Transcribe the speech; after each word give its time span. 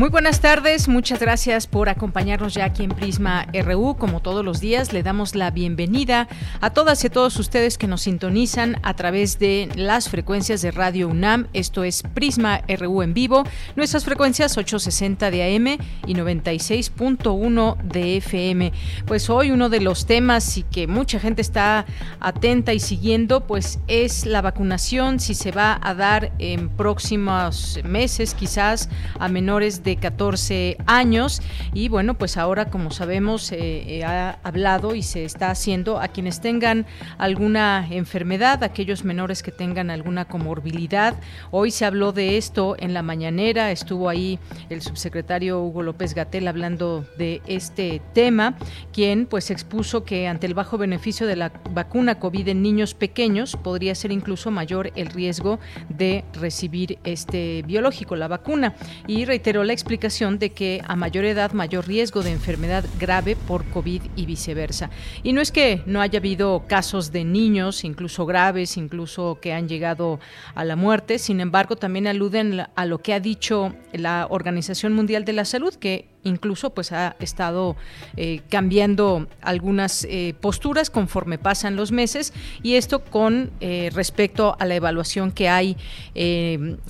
Muy 0.00 0.08
buenas 0.08 0.40
tardes, 0.40 0.88
muchas 0.88 1.20
gracias 1.20 1.66
por 1.66 1.90
acompañarnos 1.90 2.54
ya 2.54 2.64
aquí 2.64 2.84
en 2.84 2.88
Prisma 2.88 3.46
RU. 3.52 3.96
Como 3.98 4.20
todos 4.20 4.42
los 4.42 4.58
días, 4.58 4.94
le 4.94 5.02
damos 5.02 5.34
la 5.34 5.50
bienvenida 5.50 6.26
a 6.62 6.70
todas 6.70 7.04
y 7.04 7.08
a 7.08 7.10
todos 7.10 7.38
ustedes 7.38 7.76
que 7.76 7.86
nos 7.86 8.00
sintonizan 8.00 8.78
a 8.82 8.94
través 8.94 9.38
de 9.38 9.68
las 9.76 10.08
frecuencias 10.08 10.62
de 10.62 10.70
Radio 10.70 11.06
UNAM. 11.06 11.48
Esto 11.52 11.84
es 11.84 12.02
Prisma 12.02 12.62
RU 12.66 13.02
en 13.02 13.12
vivo, 13.12 13.44
nuestras 13.76 14.06
frecuencias 14.06 14.56
860 14.56 15.30
de 15.30 15.54
AM 15.54 15.66
y 16.06 16.14
96.1 16.14 17.76
de 17.82 18.16
FM. 18.16 18.72
Pues 19.04 19.28
hoy 19.28 19.50
uno 19.50 19.68
de 19.68 19.82
los 19.82 20.06
temas 20.06 20.56
y 20.56 20.62
que 20.62 20.86
mucha 20.86 21.20
gente 21.20 21.42
está 21.42 21.84
atenta 22.20 22.72
y 22.72 22.80
siguiendo, 22.80 23.46
pues 23.46 23.80
es 23.86 24.24
la 24.24 24.40
vacunación, 24.40 25.20
si 25.20 25.34
se 25.34 25.52
va 25.52 25.78
a 25.82 25.92
dar 25.92 26.32
en 26.38 26.70
próximos 26.70 27.78
meses 27.84 28.32
quizás 28.32 28.88
a 29.18 29.28
menores 29.28 29.84
de 29.84 29.89
14 29.96 30.76
años 30.86 31.42
y 31.72 31.88
bueno, 31.88 32.14
pues 32.14 32.36
ahora 32.36 32.70
como 32.70 32.90
sabemos 32.90 33.52
eh, 33.52 34.02
ha 34.04 34.38
hablado 34.42 34.94
y 34.94 35.02
se 35.02 35.24
está 35.24 35.50
haciendo 35.50 36.00
a 36.00 36.08
quienes 36.08 36.40
tengan 36.40 36.86
alguna 37.18 37.86
enfermedad, 37.90 38.62
aquellos 38.64 39.04
menores 39.04 39.42
que 39.42 39.52
tengan 39.52 39.90
alguna 39.90 40.26
comorbilidad. 40.26 41.14
Hoy 41.50 41.70
se 41.70 41.84
habló 41.84 42.12
de 42.12 42.36
esto 42.36 42.76
en 42.78 42.94
la 42.94 43.02
mañanera, 43.02 43.70
estuvo 43.70 44.08
ahí 44.08 44.38
el 44.68 44.82
subsecretario 44.82 45.60
Hugo 45.62 45.82
López 45.82 46.14
Gatel 46.14 46.48
hablando 46.48 47.04
de 47.18 47.42
este 47.46 48.00
tema, 48.12 48.56
quien 48.92 49.26
pues 49.26 49.50
expuso 49.50 50.04
que 50.04 50.28
ante 50.28 50.46
el 50.46 50.54
bajo 50.54 50.78
beneficio 50.78 51.26
de 51.26 51.36
la 51.36 51.52
vacuna 51.70 52.18
COVID 52.18 52.48
en 52.48 52.62
niños 52.62 52.94
pequeños 52.94 53.56
podría 53.56 53.94
ser 53.94 54.12
incluso 54.12 54.50
mayor 54.50 54.92
el 54.96 55.06
riesgo 55.06 55.58
de 55.88 56.24
recibir 56.34 56.98
este 57.04 57.62
biológico, 57.66 58.16
la 58.16 58.28
vacuna. 58.28 58.74
Y 59.06 59.24
reiteró 59.24 59.64
la 59.64 59.72
explicación 59.80 60.38
de 60.38 60.50
que 60.50 60.82
a 60.86 60.94
mayor 60.94 61.24
edad 61.24 61.52
mayor 61.52 61.86
riesgo 61.86 62.22
de 62.22 62.30
enfermedad 62.30 62.84
grave 62.98 63.34
por 63.34 63.64
COVID 63.70 64.02
y 64.14 64.26
viceversa. 64.26 64.90
Y 65.22 65.32
no 65.32 65.40
es 65.40 65.50
que 65.50 65.82
no 65.86 66.00
haya 66.00 66.18
habido 66.18 66.64
casos 66.66 67.12
de 67.12 67.24
niños, 67.24 67.84
incluso 67.84 68.26
graves, 68.26 68.76
incluso 68.76 69.38
que 69.40 69.52
han 69.52 69.68
llegado 69.68 70.20
a 70.54 70.64
la 70.64 70.76
muerte, 70.76 71.18
sin 71.18 71.40
embargo 71.40 71.76
también 71.76 72.06
aluden 72.06 72.66
a 72.74 72.86
lo 72.86 72.98
que 72.98 73.14
ha 73.14 73.20
dicho 73.20 73.74
la 73.92 74.26
Organización 74.28 74.92
Mundial 74.92 75.24
de 75.24 75.32
la 75.32 75.44
Salud, 75.44 75.74
que 75.74 76.08
incluso 76.22 76.70
pues 76.70 76.92
ha 76.92 77.16
estado 77.20 77.76
eh, 78.16 78.42
cambiando 78.48 79.28
algunas 79.40 80.04
eh, 80.04 80.34
posturas 80.40 80.90
conforme 80.90 81.38
pasan 81.38 81.76
los 81.76 81.92
meses 81.92 82.32
y 82.62 82.74
esto 82.74 83.04
con 83.04 83.50
eh, 83.60 83.90
respecto 83.92 84.56
a 84.58 84.66
la 84.66 84.74
evaluación 84.74 85.32
que 85.32 85.48
hay 85.48 85.76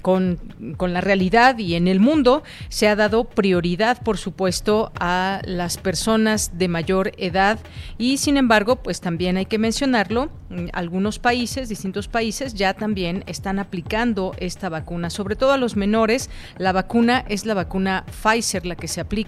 con, 0.03 0.39
con, 0.77 0.93
la 0.93 1.01
realidad 1.01 1.59
y 1.59 1.75
en 1.75 1.87
el 1.87 2.01
mundo 2.01 2.43
se 2.69 2.89
ha 2.89 2.97
dado 2.97 3.25
prioridad 3.25 4.03
por 4.03 4.19
supuesto 4.19 4.91
a 4.99 5.41
las 5.45 5.77
personas 5.79 6.59
de 6.59 6.69
mayor 6.69 7.13
edad 7.17 7.59
y 7.99 8.17
sin 8.17 8.37
embargo 8.37 8.77
pues 8.77 9.01
también 9.01 9.37
hay 9.37 9.47
que 9.47 9.59
mencionarlo 9.59 10.31
algunos 10.73 11.19
países 11.19 11.69
distintos 11.69 12.09
países 12.09 12.55
ya 12.55 12.75
también 12.75 13.23
están 13.27 13.59
aplicando 13.59 14.35
esta 14.39 14.69
vacuna 14.69 15.11
sobre 15.11 15.37
todo 15.37 15.53
a 15.53 15.59
los 15.59 15.77
menores. 15.77 16.31
La 16.59 16.73
vacuna 16.73 17.25
es 17.29 17.47
la 17.47 17.55
vacuna 17.55 18.05
Pfizer 18.23 18.67
la 18.67 18.75
que 18.75 18.89
se 18.89 19.01
aplica 19.01 19.20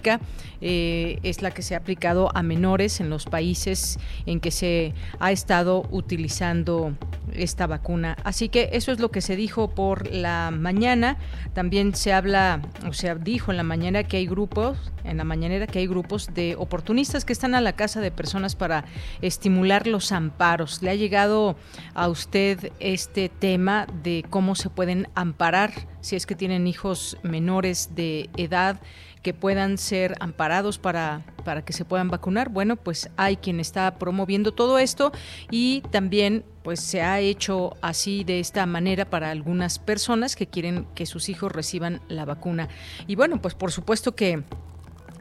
eh, 0.61 1.19
es 1.23 1.41
la 1.41 1.51
que 1.51 1.61
se 1.61 1.75
ha 1.75 1.77
aplicado 1.79 2.29
a 2.35 2.43
menores 2.43 2.99
en 2.99 3.09
los 3.09 3.25
países 3.25 3.99
en 4.25 4.39
que 4.39 4.51
se 4.51 4.93
ha 5.19 5.31
estado 5.31 5.87
utilizando 5.91 6.95
esta 7.33 7.67
vacuna. 7.67 8.15
Así 8.23 8.49
que 8.49 8.69
eso 8.73 8.91
es 8.91 8.99
lo 8.99 9.11
que 9.11 9.21
se 9.21 9.35
dijo 9.35 9.69
por 9.69 10.09
la 10.11 10.51
mañana. 10.51 11.17
También 11.53 11.95
se 11.95 12.13
habla, 12.13 12.61
o 12.87 12.93
sea, 12.93 13.15
dijo 13.15 13.51
en 13.51 13.57
la 13.57 13.63
mañana 13.63 14.03
que 14.03 14.17
hay 14.17 14.27
grupos, 14.27 14.77
en 15.03 15.17
la 15.17 15.23
mañanera 15.23 15.67
que 15.67 15.79
hay 15.79 15.87
grupos 15.87 16.33
de 16.33 16.55
oportunistas 16.57 17.25
que 17.25 17.33
están 17.33 17.55
a 17.55 17.61
la 17.61 17.73
casa 17.73 18.01
de 18.01 18.11
personas 18.11 18.55
para 18.55 18.85
estimular 19.21 19.87
los 19.87 20.11
amparos. 20.11 20.81
¿Le 20.81 20.91
ha 20.91 20.95
llegado 20.95 21.55
a 21.93 22.07
usted 22.07 22.71
este 22.79 23.29
tema 23.29 23.87
de 24.03 24.23
cómo 24.29 24.55
se 24.55 24.69
pueden 24.69 25.07
amparar 25.15 25.71
si 26.01 26.15
es 26.15 26.25
que 26.25 26.35
tienen 26.35 26.67
hijos 26.67 27.17
menores 27.23 27.91
de 27.95 28.29
edad? 28.37 28.79
Que 29.23 29.33
puedan 29.33 29.77
ser 29.77 30.15
amparados 30.19 30.77
para, 30.77 31.25
para 31.43 31.63
que 31.63 31.73
se 31.73 31.85
puedan 31.85 32.09
vacunar. 32.09 32.49
Bueno, 32.49 32.75
pues 32.75 33.09
hay 33.17 33.37
quien 33.37 33.59
está 33.59 33.97
promoviendo 33.97 34.51
todo 34.51 34.77
esto 34.77 35.11
y 35.49 35.81
también 35.89 36.45
pues 36.61 36.79
se 36.79 37.01
ha 37.01 37.19
hecho 37.19 37.75
así 37.81 38.23
de 38.23 38.39
esta 38.39 38.65
manera 38.65 39.09
para 39.09 39.31
algunas 39.31 39.79
personas 39.79 40.35
que 40.35 40.47
quieren 40.47 40.85
que 40.93 41.05
sus 41.05 41.29
hijos 41.29 41.51
reciban 41.51 42.01
la 42.07 42.25
vacuna. 42.25 42.69
Y 43.07 43.15
bueno, 43.15 43.41
pues 43.41 43.55
por 43.55 43.71
supuesto 43.71 44.15
que 44.15 44.43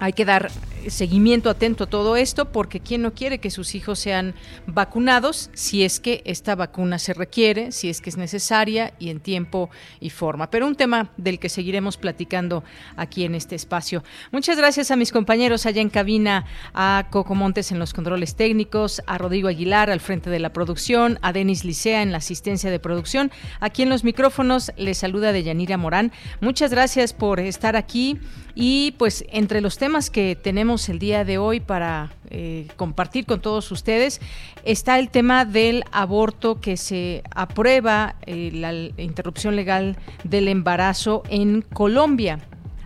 hay 0.03 0.13
que 0.15 0.25
dar 0.25 0.51
seguimiento 0.89 1.49
atento 1.49 1.85
a 1.85 1.87
todo 1.87 2.17
esto 2.17 2.51
porque 2.51 2.81
quién 2.81 3.03
no 3.03 3.15
quiere 3.15 3.39
que 3.39 3.53
sus 3.53 3.77
hijos 3.77 4.01
sean 4.01 4.35
vacunados 4.67 5.49
si 5.55 5.85
es 5.85 6.01
que 6.01 6.23
esta 6.25 6.57
vacuna 6.57 6.99
se 6.99 7.15
requiere, 7.15 7.71
si 7.71 7.89
es 7.89 8.01
que 8.01 8.11
es 8.11 8.17
necesaria 8.17 8.95
y 8.99 9.11
en 9.11 9.21
tiempo 9.21 9.71
y 10.01 10.11
forma. 10.11 10.51
Pero 10.51 10.67
un 10.67 10.75
tema 10.75 11.13
del 11.17 11.39
que 11.39 11.49
seguiremos 11.49 11.99
platicando 11.99 12.65
aquí 12.97 13.23
en 13.25 13.37
este 13.37 13.55
espacio. 13.55 14.03
Muchas 14.33 14.57
gracias 14.57 14.91
a 14.91 14.97
mis 14.97 15.13
compañeros 15.13 15.67
allá 15.67 15.81
en 15.81 15.89
cabina, 15.89 16.47
a 16.75 17.07
Coco 17.11 17.37
Montes 17.37 17.71
en 17.71 17.79
los 17.79 17.93
controles 17.93 18.35
técnicos, 18.35 19.03
a 19.07 19.19
Rodrigo 19.19 19.47
Aguilar 19.47 19.89
al 19.89 20.01
frente 20.01 20.31
de 20.31 20.41
la 20.41 20.53
producción, 20.53 21.21
a 21.23 21.33
Denis 21.33 21.65
Licea 21.65 22.03
en 22.03 22.11
la 22.11 22.19
asistencia 22.19 22.73
de 22.73 22.81
producción. 22.81 23.31
Aquí 23.61 23.83
en 23.83 23.89
los 23.89 24.03
micrófonos 24.03 24.73
les 24.77 24.99
saluda 24.99 25.31
Deyanira 25.31 25.77
Morán. 25.77 26.11
Muchas 26.41 26.73
gracias 26.73 27.13
por 27.13 27.39
estar 27.39 27.77
aquí 27.77 28.19
y 28.55 28.93
pues 28.99 29.25
entre 29.31 29.61
los 29.61 29.79
temas 29.79 29.92
que 29.93 30.37
tenemos 30.37 30.89
el 30.89 30.99
día 30.99 31.25
de 31.25 31.37
hoy 31.37 31.61
para 31.61 32.13
eh, 32.31 32.67
compartir 32.77 33.27
con 33.27 33.41
todos 33.43 33.71
ustedes. 33.71 34.23
Está 34.65 34.99
el 34.99 35.11
tema 35.11 35.45
del 35.45 35.85
aborto 35.93 36.61
que 36.61 36.79
se 36.79 37.23
aprueba, 37.31 38.17
eh, 38.25 38.51
la 38.55 38.73
interrupción 38.73 39.55
legal 39.55 39.99
del 40.25 40.49
embarazo 40.49 41.25
en 41.29 41.61
Colombia 41.61 42.39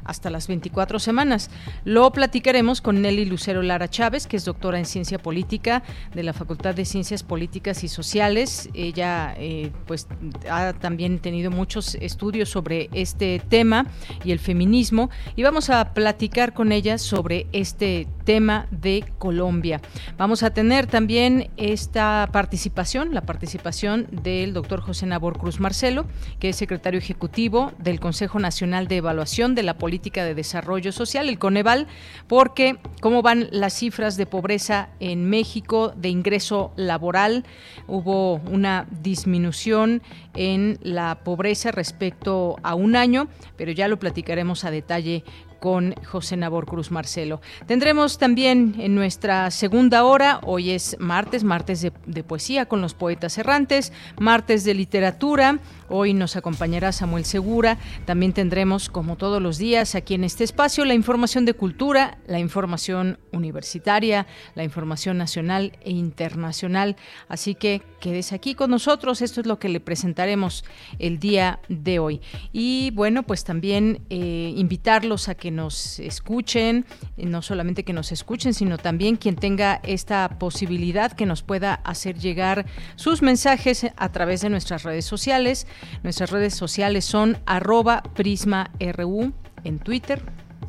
hasta 0.06 0.30
las 0.30 0.48
24 0.48 0.98
semanas. 0.98 1.50
Lo 1.84 2.10
platicaremos 2.12 2.80
con 2.80 3.02
Nelly 3.02 3.24
Lucero 3.24 3.62
Lara 3.62 3.88
Chávez, 3.88 4.26
que 4.26 4.36
es 4.36 4.44
doctora 4.44 4.78
en 4.78 4.86
ciencia 4.86 5.18
política 5.18 5.82
de 6.14 6.22
la 6.22 6.32
Facultad 6.32 6.74
de 6.74 6.84
Ciencias 6.84 7.22
Políticas 7.22 7.84
y 7.84 7.88
Sociales. 7.88 8.68
Ella 8.74 9.34
eh, 9.38 9.72
pues 9.86 10.06
ha 10.50 10.72
también 10.72 11.18
tenido 11.18 11.50
muchos 11.50 11.96
estudios 11.96 12.48
sobre 12.48 12.88
este 12.92 13.42
tema 13.48 13.86
y 14.24 14.32
el 14.32 14.38
feminismo 14.38 15.10
y 15.34 15.42
vamos 15.42 15.70
a 15.70 15.92
platicar 15.92 16.52
con 16.52 16.72
ella 16.72 16.98
sobre 16.98 17.46
este 17.52 18.06
tema 18.24 18.66
de 18.70 19.04
Colombia. 19.18 19.80
Vamos 20.16 20.42
a 20.42 20.50
tener 20.50 20.86
también 20.86 21.50
esta 21.56 22.28
participación, 22.32 23.14
la 23.14 23.22
participación 23.22 24.06
del 24.10 24.52
doctor 24.52 24.80
José 24.80 25.06
Nabor 25.06 25.38
Cruz 25.38 25.60
Marcelo, 25.60 26.06
que 26.40 26.50
es 26.50 26.56
secretario 26.56 26.98
ejecutivo 26.98 27.72
del 27.78 28.00
Consejo 28.00 28.38
Nacional 28.38 28.88
de 28.88 28.96
Evaluación 28.96 29.54
de 29.54 29.62
la 29.62 29.78
Política 29.78 29.95
Política 29.96 30.26
de 30.26 30.34
Desarrollo 30.34 30.92
Social, 30.92 31.26
el 31.26 31.38
Coneval, 31.38 31.86
porque 32.28 32.76
cómo 33.00 33.22
van 33.22 33.48
las 33.50 33.72
cifras 33.72 34.18
de 34.18 34.26
pobreza 34.26 34.90
en 35.00 35.24
México, 35.24 35.94
de 35.96 36.10
ingreso 36.10 36.74
laboral, 36.76 37.46
hubo 37.86 38.34
una 38.34 38.86
disminución 39.00 40.02
en 40.34 40.78
la 40.82 41.20
pobreza 41.24 41.70
respecto 41.70 42.56
a 42.62 42.74
un 42.74 42.94
año, 42.94 43.28
pero 43.56 43.72
ya 43.72 43.88
lo 43.88 43.98
platicaremos 43.98 44.64
a 44.64 44.70
detalle 44.70 45.24
con 45.60 45.94
José 46.04 46.36
Nabor 46.36 46.66
Cruz 46.66 46.90
Marcelo. 46.90 47.40
Tendremos 47.66 48.18
también 48.18 48.74
en 48.78 48.94
nuestra 48.94 49.50
segunda 49.50 50.04
hora, 50.04 50.40
hoy 50.44 50.70
es 50.70 50.96
martes, 51.00 51.44
martes 51.44 51.80
de, 51.80 52.22
poesía 52.22 52.66
con 52.66 52.80
los 52.80 52.94
poetas 52.94 53.38
errantes, 53.38 53.92
martes 54.18 54.64
de 54.64 54.74
literatura, 54.74 55.58
Hoy 55.88 56.14
nos 56.14 56.36
acompañará 56.36 56.92
Samuel 56.92 57.24
Segura. 57.24 57.78
También 58.04 58.32
tendremos, 58.32 58.88
como 58.88 59.16
todos 59.16 59.40
los 59.40 59.58
días, 59.58 59.94
aquí 59.94 60.14
en 60.14 60.24
este 60.24 60.44
espacio, 60.44 60.84
la 60.84 60.94
información 60.94 61.44
de 61.44 61.54
cultura, 61.54 62.18
la 62.26 62.40
información 62.40 63.18
universitaria, 63.32 64.26
la 64.54 64.64
información 64.64 65.18
nacional 65.18 65.72
e 65.82 65.90
internacional. 65.92 66.96
Así 67.28 67.54
que 67.54 67.82
quédese 68.00 68.34
aquí 68.34 68.54
con 68.54 68.70
nosotros. 68.70 69.22
Esto 69.22 69.40
es 69.40 69.46
lo 69.46 69.58
que 69.58 69.68
le 69.68 69.80
presentaremos 69.80 70.64
el 70.98 71.18
día 71.18 71.60
de 71.68 71.98
hoy. 71.98 72.20
Y 72.52 72.90
bueno, 72.92 73.22
pues 73.22 73.44
también 73.44 74.00
eh, 74.10 74.52
invitarlos 74.56 75.28
a 75.28 75.34
que 75.34 75.50
nos 75.50 76.00
escuchen, 76.00 76.84
no 77.16 77.42
solamente 77.42 77.84
que 77.84 77.92
nos 77.92 78.12
escuchen, 78.12 78.54
sino 78.54 78.78
también 78.78 79.16
quien 79.16 79.36
tenga 79.36 79.80
esta 79.84 80.38
posibilidad 80.38 81.12
que 81.12 81.26
nos 81.26 81.42
pueda 81.42 81.74
hacer 81.74 82.18
llegar 82.18 82.66
sus 82.96 83.22
mensajes 83.22 83.86
a 83.96 84.12
través 84.12 84.40
de 84.40 84.50
nuestras 84.50 84.82
redes 84.82 85.04
sociales. 85.04 85.66
Nuestras 86.02 86.30
redes 86.30 86.54
sociales 86.54 87.04
son 87.04 87.38
arroba 87.46 88.02
prisma.ru 88.14 89.32
en 89.64 89.78
Twitter 89.78 90.22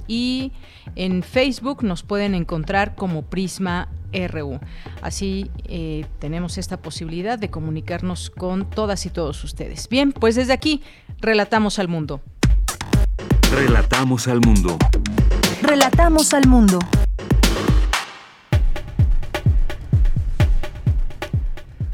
y 0.07 0.51
en 0.95 1.23
Facebook 1.23 1.83
nos 1.83 2.03
pueden 2.03 2.33
encontrar 2.33 2.95
como 2.95 3.23
Prisma 3.23 3.89
RU. 4.13 4.59
Así 5.01 5.51
eh, 5.65 6.05
tenemos 6.19 6.57
esta 6.57 6.77
posibilidad 6.77 7.37
de 7.37 7.49
comunicarnos 7.49 8.29
con 8.29 8.69
todas 8.69 9.05
y 9.05 9.09
todos 9.09 9.43
ustedes. 9.43 9.89
Bien, 9.89 10.11
pues 10.11 10.35
desde 10.35 10.53
aquí, 10.53 10.81
relatamos 11.19 11.79
al 11.79 11.87
mundo. 11.87 12.21
Relatamos 13.51 14.27
al 14.27 14.39
mundo. 14.41 14.77
Relatamos 15.61 16.33
al 16.33 16.47
mundo. 16.47 16.79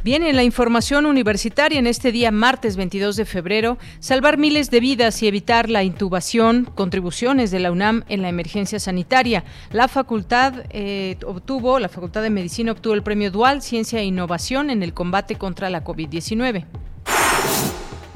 Bien, 0.03 0.21
en 0.23 0.35
la 0.35 0.43
información 0.43 1.05
universitaria 1.05 1.79
en 1.79 1.87
este 1.87 2.11
día 2.11 2.29
martes 2.29 2.75
22 2.75 3.15
de 3.15 3.23
febrero, 3.23 3.77
salvar 4.01 4.37
miles 4.37 4.69
de 4.69 4.81
vidas 4.81 5.23
y 5.23 5.29
evitar 5.29 5.69
la 5.69 5.83
intubación, 5.83 6.69
contribuciones 6.75 7.51
de 7.51 7.59
la 7.59 7.71
UNAM 7.71 8.03
en 8.09 8.21
la 8.21 8.27
emergencia 8.27 8.81
sanitaria. 8.81 9.45
La 9.71 9.87
facultad 9.87 10.65
eh, 10.71 11.15
obtuvo, 11.25 11.79
la 11.79 11.87
Facultad 11.87 12.21
de 12.21 12.31
Medicina 12.31 12.73
obtuvo 12.73 12.95
el 12.95 13.01
premio 13.01 13.31
Dual 13.31 13.61
Ciencia 13.61 13.99
e 13.99 14.03
Innovación 14.03 14.69
en 14.69 14.83
el 14.83 14.93
combate 14.93 15.35
contra 15.35 15.69
la 15.69 15.85
COVID-19 15.85 16.65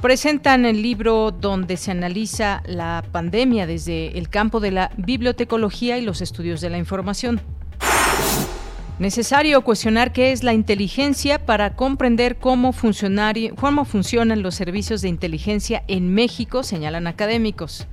presentan 0.01 0.65
el 0.65 0.83
libro 0.83 1.31
donde 1.31 1.75
se 1.75 1.89
analiza 1.89 2.61
la 2.65 3.03
pandemia 3.11 3.65
desde 3.65 4.17
el 4.17 4.29
campo 4.29 4.59
de 4.59 4.71
la 4.71 4.91
bibliotecología 4.95 5.97
y 5.97 6.01
los 6.01 6.21
estudios 6.21 6.61
de 6.61 6.69
la 6.69 6.77
información. 6.77 7.41
Necesario 8.99 9.61
cuestionar 9.61 10.11
qué 10.11 10.31
es 10.31 10.43
la 10.43 10.53
inteligencia 10.53 11.45
para 11.45 11.75
comprender 11.75 12.37
cómo, 12.37 12.73
funcionan 12.73 14.41
los 14.41 14.55
servicios 14.55 15.03
de 15.03 15.09
inteligencia 15.09 15.83
en 15.87 16.11
México, 16.15 16.63
señalan 16.63 17.05
académicos. 17.05 17.85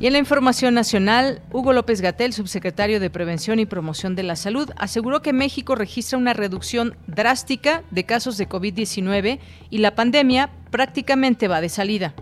Y 0.00 0.06
en 0.06 0.14
la 0.14 0.18
información 0.18 0.72
nacional, 0.72 1.42
Hugo 1.52 1.74
López 1.74 2.00
Gatel, 2.00 2.32
subsecretario 2.32 2.98
de 2.98 3.10
Prevención 3.10 3.58
y 3.58 3.66
Promoción 3.66 4.16
de 4.16 4.22
la 4.22 4.36
Salud, 4.36 4.70
aseguró 4.78 5.20
que 5.20 5.34
México 5.34 5.74
registra 5.74 6.16
una 6.16 6.32
reducción 6.32 6.96
drástica 7.06 7.82
de 7.90 8.04
casos 8.04 8.38
de 8.38 8.48
COVID-19 8.48 9.38
y 9.68 9.78
la 9.78 9.94
pandemia 9.94 10.48
prácticamente 10.70 11.46
va 11.46 11.60
de 11.60 11.68
salida. 11.68 12.14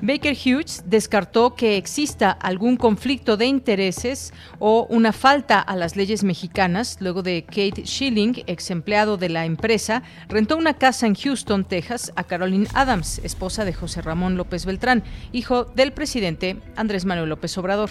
Baker 0.00 0.34
Hughes 0.34 0.84
descartó 0.86 1.54
que 1.54 1.76
exista 1.76 2.30
algún 2.30 2.76
conflicto 2.76 3.36
de 3.36 3.46
intereses 3.46 4.32
o 4.60 4.86
una 4.90 5.12
falta 5.12 5.58
a 5.58 5.74
las 5.74 5.96
leyes 5.96 6.22
mexicanas 6.22 6.98
luego 7.00 7.22
de 7.22 7.44
Kate 7.44 7.84
Schilling, 7.84 8.44
ex 8.46 8.70
empleado 8.70 9.16
de 9.16 9.28
la 9.28 9.44
empresa, 9.44 10.04
rentó 10.28 10.56
una 10.56 10.74
casa 10.74 11.06
en 11.06 11.14
Houston, 11.14 11.64
Texas, 11.64 12.12
a 12.14 12.24
Caroline 12.24 12.68
Adams, 12.74 13.20
esposa 13.24 13.64
de 13.64 13.74
José 13.74 14.00
Ramón 14.02 14.36
López 14.36 14.66
Beltrán, 14.66 15.02
hijo 15.32 15.64
del 15.64 15.92
presidente 15.92 16.58
Andrés 16.76 17.04
Manuel 17.04 17.30
López 17.30 17.58
Obrador. 17.58 17.90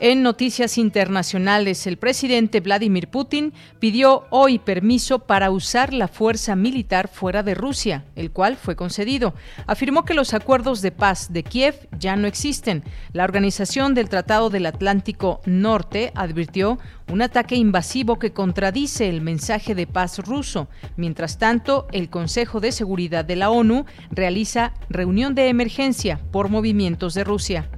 En 0.00 0.22
noticias 0.22 0.78
internacionales, 0.78 1.84
el 1.88 1.96
presidente 1.96 2.60
Vladimir 2.60 3.08
Putin 3.08 3.52
pidió 3.80 4.26
hoy 4.30 4.60
permiso 4.60 5.18
para 5.18 5.50
usar 5.50 5.92
la 5.92 6.06
fuerza 6.06 6.54
militar 6.54 7.08
fuera 7.08 7.42
de 7.42 7.54
Rusia, 7.56 8.04
el 8.14 8.30
cual 8.30 8.56
fue 8.56 8.76
concedido. 8.76 9.34
Afirmó 9.66 10.04
que 10.04 10.14
los 10.14 10.34
acuerdos 10.34 10.82
de 10.82 10.92
paz 10.92 11.32
de 11.32 11.42
Kiev 11.42 11.88
ya 11.98 12.14
no 12.14 12.28
existen. 12.28 12.84
La 13.12 13.24
Organización 13.24 13.94
del 13.94 14.08
Tratado 14.08 14.50
del 14.50 14.66
Atlántico 14.66 15.40
Norte 15.46 16.12
advirtió 16.14 16.78
un 17.10 17.20
ataque 17.20 17.56
invasivo 17.56 18.20
que 18.20 18.32
contradice 18.32 19.08
el 19.08 19.20
mensaje 19.20 19.74
de 19.74 19.88
paz 19.88 20.20
ruso. 20.20 20.68
Mientras 20.96 21.38
tanto, 21.38 21.88
el 21.90 22.08
Consejo 22.08 22.60
de 22.60 22.70
Seguridad 22.70 23.24
de 23.24 23.34
la 23.34 23.50
ONU 23.50 23.84
realiza 24.12 24.74
reunión 24.88 25.34
de 25.34 25.48
emergencia 25.48 26.20
por 26.30 26.50
movimientos 26.50 27.14
de 27.14 27.24
Rusia. 27.24 27.68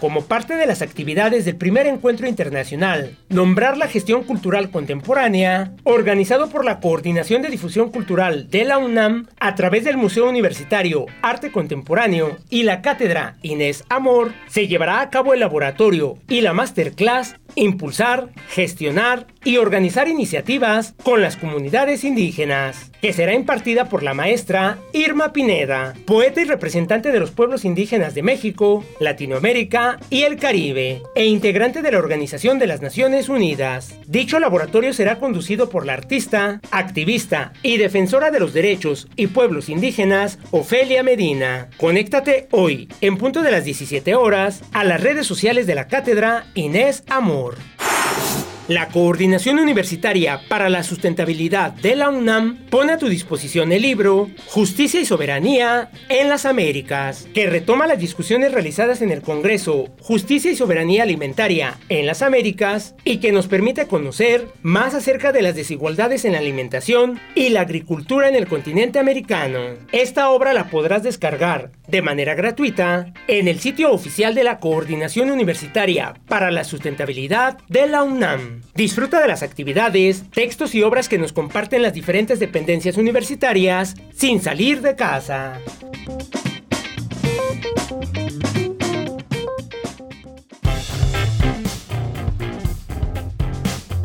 como 0.03 0.25
parte 0.25 0.57
de 0.57 0.65
las 0.65 0.81
actividades 0.81 1.45
del 1.45 1.55
primer 1.55 1.87
encuentro 1.87 2.27
internacional, 2.27 3.15
Nombrar 3.29 3.77
la 3.77 3.87
Gestión 3.87 4.25
Cultural 4.25 4.69
Contemporánea, 4.69 5.71
organizado 5.83 6.49
por 6.49 6.65
la 6.65 6.81
Coordinación 6.81 7.41
de 7.41 7.47
Difusión 7.47 7.89
Cultural 7.89 8.49
de 8.49 8.65
la 8.65 8.79
UNAM 8.79 9.29
a 9.39 9.55
través 9.55 9.85
del 9.85 9.95
Museo 9.95 10.27
Universitario 10.27 11.05
Arte 11.21 11.53
Contemporáneo 11.53 12.35
y 12.49 12.63
la 12.63 12.81
Cátedra 12.81 13.37
Inés 13.43 13.85
Amor, 13.87 14.33
se 14.47 14.67
llevará 14.67 14.99
a 14.99 15.09
cabo 15.09 15.33
el 15.33 15.39
laboratorio 15.39 16.17
y 16.27 16.41
la 16.41 16.51
masterclass 16.51 17.37
Impulsar, 17.55 18.29
gestionar 18.49 19.27
y 19.43 19.57
organizar 19.57 20.07
iniciativas 20.07 20.95
con 21.03 21.21
las 21.21 21.37
comunidades 21.37 22.03
indígenas, 22.03 22.91
que 23.01 23.13
será 23.13 23.33
impartida 23.33 23.89
por 23.89 24.03
la 24.03 24.13
maestra 24.13 24.77
Irma 24.93 25.33
Pineda, 25.33 25.93
poeta 26.05 26.41
y 26.41 26.45
representante 26.45 27.11
de 27.11 27.19
los 27.19 27.31
pueblos 27.31 27.65
indígenas 27.65 28.15
de 28.15 28.23
México, 28.23 28.85
Latinoamérica 28.99 29.99
y 30.09 30.23
el 30.23 30.37
Caribe, 30.37 31.01
e 31.15 31.25
integrante 31.25 31.81
de 31.81 31.91
la 31.91 31.99
Organización 31.99 32.59
de 32.59 32.67
las 32.67 32.81
Naciones 32.81 33.29
Unidas. 33.29 33.95
Dicho 34.07 34.39
laboratorio 34.39 34.93
será 34.93 35.19
conducido 35.19 35.69
por 35.69 35.85
la 35.85 35.93
artista, 35.93 36.61
activista 36.71 37.53
y 37.61 37.77
defensora 37.77 38.31
de 38.31 38.39
los 38.39 38.53
derechos 38.53 39.07
y 39.15 39.27
pueblos 39.27 39.69
indígenas, 39.69 40.39
Ofelia 40.51 41.03
Medina. 41.03 41.69
Conéctate 41.77 42.47
hoy, 42.51 42.89
en 43.01 43.17
punto 43.17 43.41
de 43.41 43.51
las 43.51 43.65
17 43.65 44.15
horas, 44.15 44.63
a 44.71 44.83
las 44.83 45.01
redes 45.01 45.27
sociales 45.27 45.67
de 45.67 45.75
la 45.75 45.87
cátedra 45.87 46.45
Inés 46.53 47.03
Amor 47.09 47.42
amor. 47.43 48.42
La 48.69 48.87
Coordinación 48.87 49.59
Universitaria 49.59 50.39
para 50.47 50.69
la 50.69 50.83
Sustentabilidad 50.83 51.73
de 51.73 51.97
la 51.97 52.09
UNAM 52.09 52.59
pone 52.69 52.93
a 52.93 52.97
tu 52.97 53.09
disposición 53.09 53.73
el 53.73 53.81
libro 53.81 54.29
Justicia 54.45 55.01
y 55.01 55.05
Soberanía 55.05 55.91
en 56.07 56.29
las 56.29 56.45
Américas, 56.45 57.27
que 57.33 57.47
retoma 57.47 57.87
las 57.87 57.99
discusiones 57.99 58.53
realizadas 58.53 59.01
en 59.01 59.11
el 59.11 59.21
Congreso 59.21 59.89
Justicia 59.99 60.49
y 60.49 60.55
Soberanía 60.55 61.03
Alimentaria 61.03 61.77
en 61.89 62.05
las 62.05 62.21
Américas 62.21 62.95
y 63.03 63.17
que 63.17 63.33
nos 63.33 63.47
permite 63.47 63.85
conocer 63.87 64.47
más 64.61 64.93
acerca 64.93 65.33
de 65.33 65.41
las 65.41 65.55
desigualdades 65.55 66.23
en 66.23 66.31
la 66.31 66.39
alimentación 66.39 67.19
y 67.35 67.49
la 67.49 67.61
agricultura 67.61 68.29
en 68.29 68.35
el 68.35 68.47
continente 68.47 68.97
americano. 68.97 69.59
Esta 69.91 70.29
obra 70.29 70.53
la 70.53 70.69
podrás 70.69 71.03
descargar 71.03 71.71
de 71.89 72.01
manera 72.01 72.33
gratuita 72.33 73.11
en 73.27 73.49
el 73.49 73.59
sitio 73.59 73.91
oficial 73.91 74.35
de 74.35 74.45
la 74.45 74.59
Coordinación 74.59 75.31
Universitaria 75.31 76.13
para 76.29 76.49
la 76.49 76.63
Sustentabilidad 76.63 77.57
de 77.67 77.87
la 77.87 78.03
UNAM. 78.03 78.52
Disfruta 78.75 79.21
de 79.21 79.27
las 79.27 79.43
actividades, 79.43 80.23
textos 80.31 80.73
y 80.75 80.83
obras 80.83 81.09
que 81.09 81.17
nos 81.17 81.33
comparten 81.33 81.81
las 81.81 81.93
diferentes 81.93 82.39
dependencias 82.39 82.97
universitarias 82.97 83.95
sin 84.15 84.41
salir 84.41 84.81
de 84.81 84.95
casa. 84.95 85.59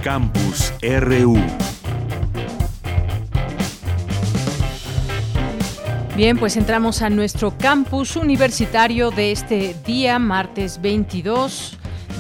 Campus 0.03 0.73
RU. 0.83 1.37
Bien, 6.17 6.37
pues 6.37 6.57
entramos 6.57 7.03
a 7.03 7.11
nuestro 7.11 7.57
campus 7.57 8.17
universitario 8.17 9.11
de 9.11 9.31
este 9.31 9.77
día, 9.87 10.19
martes 10.19 10.81
22 10.83 11.78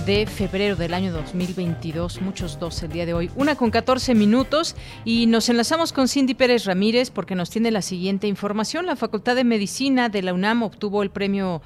de 0.08 0.24
febrero 0.24 0.74
del 0.74 0.94
año 0.94 1.12
2022, 1.12 2.22
muchos 2.22 2.58
dos 2.58 2.82
el 2.82 2.90
día 2.90 3.04
de 3.04 3.12
hoy, 3.12 3.28
una 3.36 3.56
con 3.56 3.70
14 3.70 4.14
minutos 4.14 4.74
y 5.04 5.26
nos 5.26 5.50
enlazamos 5.50 5.92
con 5.92 6.08
Cindy 6.08 6.32
Pérez 6.32 6.64
Ramírez 6.64 7.10
porque 7.10 7.34
nos 7.34 7.50
tiene 7.50 7.70
la 7.70 7.82
siguiente 7.82 8.26
información. 8.26 8.86
La 8.86 8.96
Facultad 8.96 9.36
de 9.36 9.44
Medicina 9.44 10.08
de 10.08 10.22
la 10.22 10.32
UNAM 10.32 10.62
obtuvo 10.62 11.02
el 11.02 11.10
premio 11.10 11.60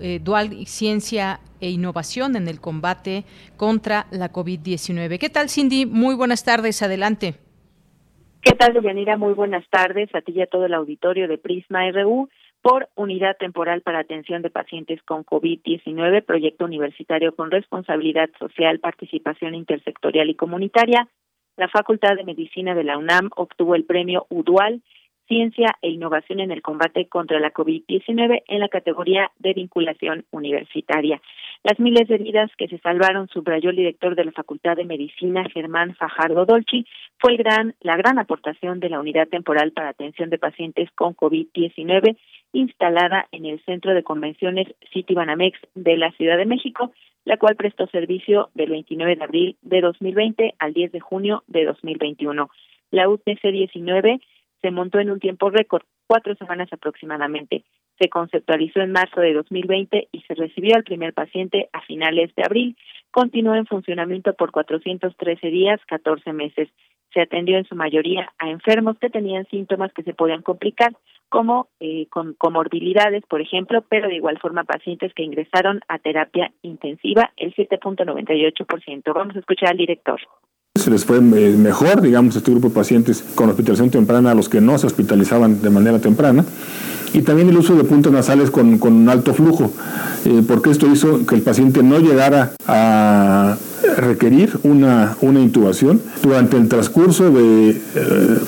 eh, 0.00 0.18
Dual 0.20 0.66
Ciencia 0.66 1.38
e 1.60 1.70
Innovación 1.70 2.34
en 2.34 2.48
el 2.48 2.60
combate 2.60 3.26
contra 3.56 4.06
la 4.10 4.32
COVID-19. 4.32 5.20
¿Qué 5.20 5.30
tal, 5.30 5.48
Cindy? 5.48 5.86
Muy 5.86 6.16
buenas 6.16 6.42
tardes, 6.42 6.82
adelante. 6.82 7.34
¿Qué 8.40 8.56
tal, 8.56 8.74
Deyanira? 8.74 9.16
Muy 9.16 9.34
buenas 9.34 9.64
tardes 9.70 10.12
a 10.16 10.20
ti 10.20 10.32
y 10.32 10.42
a 10.42 10.48
todo 10.48 10.66
el 10.66 10.74
auditorio 10.74 11.28
de 11.28 11.38
Prisma 11.38 11.88
RU 11.92 12.28
por 12.64 12.88
Unidad 12.94 13.36
Temporal 13.36 13.82
para 13.82 13.98
Atención 13.98 14.40
de 14.40 14.48
Pacientes 14.48 15.02
con 15.02 15.22
COVID-19, 15.22 16.24
proyecto 16.24 16.64
universitario 16.64 17.36
con 17.36 17.50
responsabilidad 17.50 18.30
social, 18.38 18.78
participación 18.78 19.54
intersectorial 19.54 20.30
y 20.30 20.34
comunitaria. 20.34 21.06
La 21.58 21.68
Facultad 21.68 22.16
de 22.16 22.24
Medicina 22.24 22.74
de 22.74 22.84
la 22.84 22.96
UNAM 22.96 23.28
obtuvo 23.36 23.74
el 23.74 23.84
premio 23.84 24.26
UDUAL 24.30 24.80
Ciencia 25.26 25.76
e 25.82 25.90
Innovación 25.90 26.40
en 26.40 26.50
el 26.50 26.62
Combate 26.62 27.08
contra 27.08 27.40
la 27.40 27.52
COVID-19 27.52 28.42
en 28.46 28.60
la 28.60 28.68
categoría 28.68 29.30
de 29.38 29.54
vinculación 29.54 30.24
universitaria. 30.30 31.20
Las 31.62 31.80
miles 31.80 32.08
de 32.08 32.18
vidas 32.18 32.50
que 32.58 32.68
se 32.68 32.78
salvaron, 32.78 33.28
subrayó 33.28 33.70
el 33.70 33.76
director 33.76 34.14
de 34.14 34.24
la 34.26 34.32
Facultad 34.32 34.76
de 34.76 34.84
Medicina, 34.84 35.44
Germán 35.52 35.94
Fajardo 35.94 36.44
Dolci, 36.44 36.86
fue 37.18 37.36
gran, 37.36 37.74
la 37.80 37.96
gran 37.96 38.18
aportación 38.18 38.80
de 38.80 38.90
la 38.90 39.00
Unidad 39.00 39.28
Temporal 39.28 39.72
para 39.72 39.88
Atención 39.88 40.30
de 40.30 40.38
Pacientes 40.38 40.90
con 40.94 41.14
COVID-19 41.16 42.16
instalada 42.52 43.26
en 43.32 43.46
el 43.46 43.62
Centro 43.64 43.94
de 43.94 44.02
Convenciones 44.02 44.68
City 44.92 45.14
Banamex 45.14 45.58
de 45.74 45.96
la 45.96 46.12
Ciudad 46.12 46.36
de 46.36 46.46
México, 46.46 46.92
la 47.24 47.36
cual 47.36 47.56
prestó 47.56 47.86
servicio 47.88 48.50
del 48.54 48.70
29 48.70 49.16
de 49.16 49.24
abril 49.24 49.56
de 49.62 49.80
2020 49.80 50.54
al 50.58 50.72
10 50.72 50.92
de 50.92 51.00
junio 51.00 51.42
de 51.46 51.64
2021. 51.64 52.50
La 52.90 53.08
UTC 53.08 53.40
19 53.42 54.20
se 54.64 54.70
montó 54.70 54.98
en 54.98 55.10
un 55.10 55.20
tiempo 55.20 55.50
récord, 55.50 55.82
cuatro 56.06 56.34
semanas 56.36 56.72
aproximadamente. 56.72 57.64
Se 58.00 58.08
conceptualizó 58.08 58.80
en 58.80 58.92
marzo 58.92 59.20
de 59.20 59.34
2020 59.34 60.08
y 60.10 60.22
se 60.22 60.34
recibió 60.34 60.74
al 60.74 60.84
primer 60.84 61.12
paciente 61.12 61.68
a 61.74 61.82
finales 61.82 62.34
de 62.34 62.44
abril. 62.44 62.76
Continuó 63.10 63.54
en 63.56 63.66
funcionamiento 63.66 64.32
por 64.32 64.52
413 64.52 65.48
días, 65.48 65.80
14 65.86 66.32
meses. 66.32 66.70
Se 67.12 67.20
atendió 67.20 67.58
en 67.58 67.66
su 67.66 67.76
mayoría 67.76 68.32
a 68.38 68.48
enfermos 68.48 68.98
que 68.98 69.10
tenían 69.10 69.46
síntomas 69.50 69.92
que 69.92 70.02
se 70.02 70.14
podían 70.14 70.40
complicar, 70.40 70.96
como 71.28 71.68
eh, 71.78 72.06
con 72.08 72.32
comorbilidades, 72.32 73.22
por 73.28 73.42
ejemplo, 73.42 73.84
pero 73.90 74.08
de 74.08 74.16
igual 74.16 74.38
forma 74.38 74.64
pacientes 74.64 75.12
que 75.12 75.24
ingresaron 75.24 75.82
a 75.88 75.98
terapia 75.98 76.52
intensiva, 76.62 77.32
el 77.36 77.54
7.98%. 77.54 79.12
Vamos 79.12 79.36
a 79.36 79.40
escuchar 79.40 79.72
al 79.72 79.76
director. 79.76 80.20
Se 80.76 80.90
les 80.90 81.04
fue 81.04 81.18
eh, 81.18 81.20
mejor, 81.56 82.02
digamos, 82.02 82.34
este 82.34 82.50
grupo 82.50 82.68
de 82.68 82.74
pacientes 82.74 83.22
con 83.36 83.48
hospitalización 83.48 83.90
temprana 83.90 84.32
a 84.32 84.34
los 84.34 84.48
que 84.48 84.60
no 84.60 84.76
se 84.76 84.88
hospitalizaban 84.88 85.62
de 85.62 85.70
manera 85.70 86.00
temprana. 86.00 86.44
Y 87.12 87.22
también 87.22 87.48
el 87.48 87.56
uso 87.56 87.76
de 87.76 87.84
puntos 87.84 88.12
nasales 88.12 88.50
con, 88.50 88.78
con 88.78 88.92
un 88.92 89.08
alto 89.08 89.32
flujo, 89.34 89.72
eh, 90.24 90.42
porque 90.44 90.70
esto 90.70 90.88
hizo 90.88 91.24
que 91.26 91.36
el 91.36 91.42
paciente 91.42 91.84
no 91.84 92.00
llegara 92.00 92.54
a 92.66 93.56
requerir 93.96 94.58
una, 94.64 95.16
una 95.20 95.38
intubación 95.38 96.02
durante 96.24 96.56
el 96.56 96.68
transcurso 96.68 97.30
de 97.30 97.70
eh, 97.70 98.38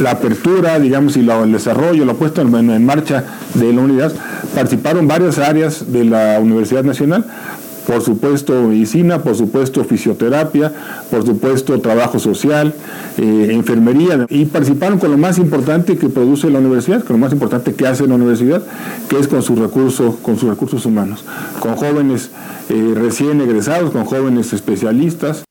la 0.00 0.12
apertura, 0.12 0.78
digamos, 0.78 1.16
y 1.16 1.28
el 1.28 1.50
desarrollo, 1.52 2.04
la 2.04 2.14
puesta 2.14 2.42
en 2.42 2.86
marcha 2.86 3.24
de 3.54 3.72
la 3.72 3.80
unidad, 3.80 4.12
participaron 4.54 5.08
varias 5.08 5.38
áreas 5.38 5.90
de 5.90 6.04
la 6.04 6.38
Universidad 6.40 6.84
Nacional 6.84 7.26
por 7.86 8.02
supuesto 8.02 8.62
medicina, 8.62 9.22
por 9.22 9.34
supuesto 9.34 9.84
fisioterapia, 9.84 10.72
por 11.10 11.24
supuesto 11.24 11.80
trabajo 11.80 12.18
social, 12.18 12.74
eh, 13.18 13.48
enfermería, 13.50 14.26
y 14.28 14.46
participaron 14.46 14.98
con 14.98 15.10
lo 15.10 15.18
más 15.18 15.38
importante 15.38 15.96
que 15.96 16.08
produce 16.08 16.50
la 16.50 16.58
universidad, 16.58 17.04
con 17.04 17.16
lo 17.16 17.20
más 17.20 17.32
importante 17.32 17.74
que 17.74 17.86
hace 17.86 18.06
la 18.06 18.14
universidad, 18.14 18.62
que 19.08 19.18
es 19.18 19.28
con 19.28 19.42
sus 19.42 19.58
recursos, 19.58 20.16
con 20.16 20.38
sus 20.38 20.48
recursos 20.48 20.86
humanos, 20.86 21.24
con 21.60 21.76
jóvenes 21.76 22.30
eh, 22.70 22.94
recién 22.94 23.40
egresados, 23.40 23.90
con 23.90 24.04
jóvenes 24.04 24.52
especialistas. 24.52 25.44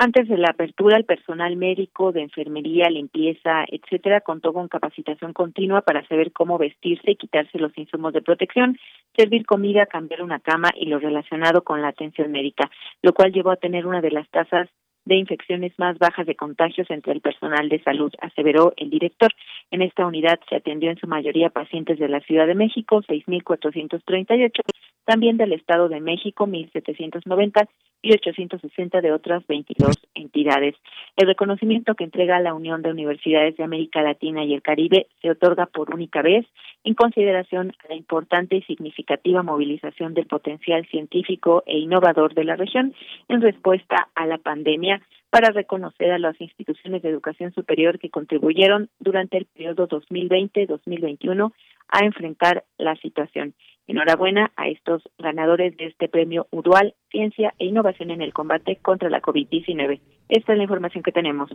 Antes 0.00 0.28
de 0.28 0.38
la 0.38 0.50
apertura, 0.50 0.96
el 0.96 1.04
personal 1.04 1.56
médico 1.56 2.12
de 2.12 2.20
enfermería, 2.20 2.88
limpieza, 2.88 3.64
etcétera, 3.66 4.20
contó 4.20 4.52
con 4.52 4.68
capacitación 4.68 5.32
continua 5.32 5.82
para 5.82 6.06
saber 6.06 6.30
cómo 6.30 6.56
vestirse 6.56 7.10
y 7.10 7.16
quitarse 7.16 7.58
los 7.58 7.76
insumos 7.76 8.12
de 8.12 8.22
protección, 8.22 8.78
servir 9.16 9.44
comida, 9.44 9.86
cambiar 9.86 10.22
una 10.22 10.38
cama 10.38 10.68
y 10.76 10.86
lo 10.86 11.00
relacionado 11.00 11.64
con 11.64 11.82
la 11.82 11.88
atención 11.88 12.30
médica, 12.30 12.70
lo 13.02 13.12
cual 13.12 13.32
llevó 13.32 13.50
a 13.50 13.56
tener 13.56 13.88
una 13.88 14.00
de 14.00 14.12
las 14.12 14.30
tasas 14.30 14.68
de 15.04 15.16
infecciones 15.16 15.72
más 15.78 15.98
bajas 15.98 16.28
de 16.28 16.36
contagios 16.36 16.88
entre 16.90 17.12
el 17.12 17.20
personal 17.20 17.68
de 17.68 17.82
salud, 17.82 18.12
aseveró 18.20 18.74
el 18.76 18.90
director. 18.90 19.32
En 19.72 19.82
esta 19.82 20.06
unidad 20.06 20.38
se 20.48 20.54
atendió 20.54 20.90
en 20.90 20.98
su 20.98 21.08
mayoría 21.08 21.50
pacientes 21.50 21.98
de 21.98 22.08
la 22.08 22.20
Ciudad 22.20 22.46
de 22.46 22.54
México, 22.54 23.02
6.438, 23.02 24.60
también 25.04 25.38
del 25.38 25.54
Estado 25.54 25.88
de 25.88 26.00
México, 26.00 26.46
1.790 26.46 27.66
y 28.02 28.12
860 28.12 29.00
de 29.00 29.12
otras 29.12 29.46
22 29.46 29.96
entidades. 30.14 30.74
El 31.16 31.26
reconocimiento 31.26 31.94
que 31.94 32.04
entrega 32.04 32.40
la 32.40 32.54
Unión 32.54 32.82
de 32.82 32.90
Universidades 32.90 33.56
de 33.56 33.64
América 33.64 34.02
Latina 34.02 34.44
y 34.44 34.54
el 34.54 34.62
Caribe 34.62 35.08
se 35.20 35.30
otorga 35.30 35.66
por 35.66 35.94
única 35.94 36.22
vez 36.22 36.46
en 36.84 36.94
consideración 36.94 37.72
a 37.84 37.88
la 37.88 37.94
importante 37.94 38.56
y 38.56 38.62
significativa 38.62 39.42
movilización 39.42 40.14
del 40.14 40.26
potencial 40.26 40.86
científico 40.86 41.62
e 41.66 41.78
innovador 41.78 42.34
de 42.34 42.44
la 42.44 42.56
región 42.56 42.94
en 43.28 43.40
respuesta 43.40 44.08
a 44.14 44.26
la 44.26 44.38
pandemia 44.38 45.02
para 45.30 45.50
reconocer 45.50 46.10
a 46.10 46.18
las 46.18 46.40
instituciones 46.40 47.02
de 47.02 47.10
educación 47.10 47.52
superior 47.52 47.98
que 47.98 48.10
contribuyeron 48.10 48.88
durante 48.98 49.36
el 49.36 49.44
periodo 49.44 49.88
2020-2021 49.88 51.52
a 51.88 52.04
enfrentar 52.04 52.64
la 52.78 52.96
situación. 52.96 53.54
Enhorabuena 53.86 54.52
a 54.56 54.68
estos 54.68 55.02
ganadores 55.18 55.76
de 55.78 55.86
este 55.86 56.08
premio 56.08 56.46
UDUAL, 56.50 56.94
Ciencia 57.10 57.54
e 57.58 57.64
Innovación 57.64 58.10
en 58.10 58.20
el 58.20 58.34
Combate 58.34 58.76
contra 58.76 59.08
la 59.08 59.22
COVID-19. 59.22 60.00
Esta 60.28 60.52
es 60.52 60.58
la 60.58 60.64
información 60.64 61.02
que 61.02 61.12
tenemos. 61.12 61.50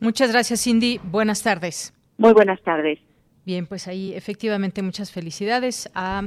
Muchas 0.00 0.32
gracias, 0.32 0.64
Cindy. 0.64 0.98
Buenas 1.04 1.42
tardes. 1.42 1.92
Muy 2.16 2.32
buenas 2.32 2.62
tardes. 2.62 2.98
Bien, 3.44 3.66
pues 3.66 3.88
ahí 3.88 4.14
efectivamente 4.14 4.80
muchas 4.80 5.12
felicidades 5.12 5.90
a 5.94 6.22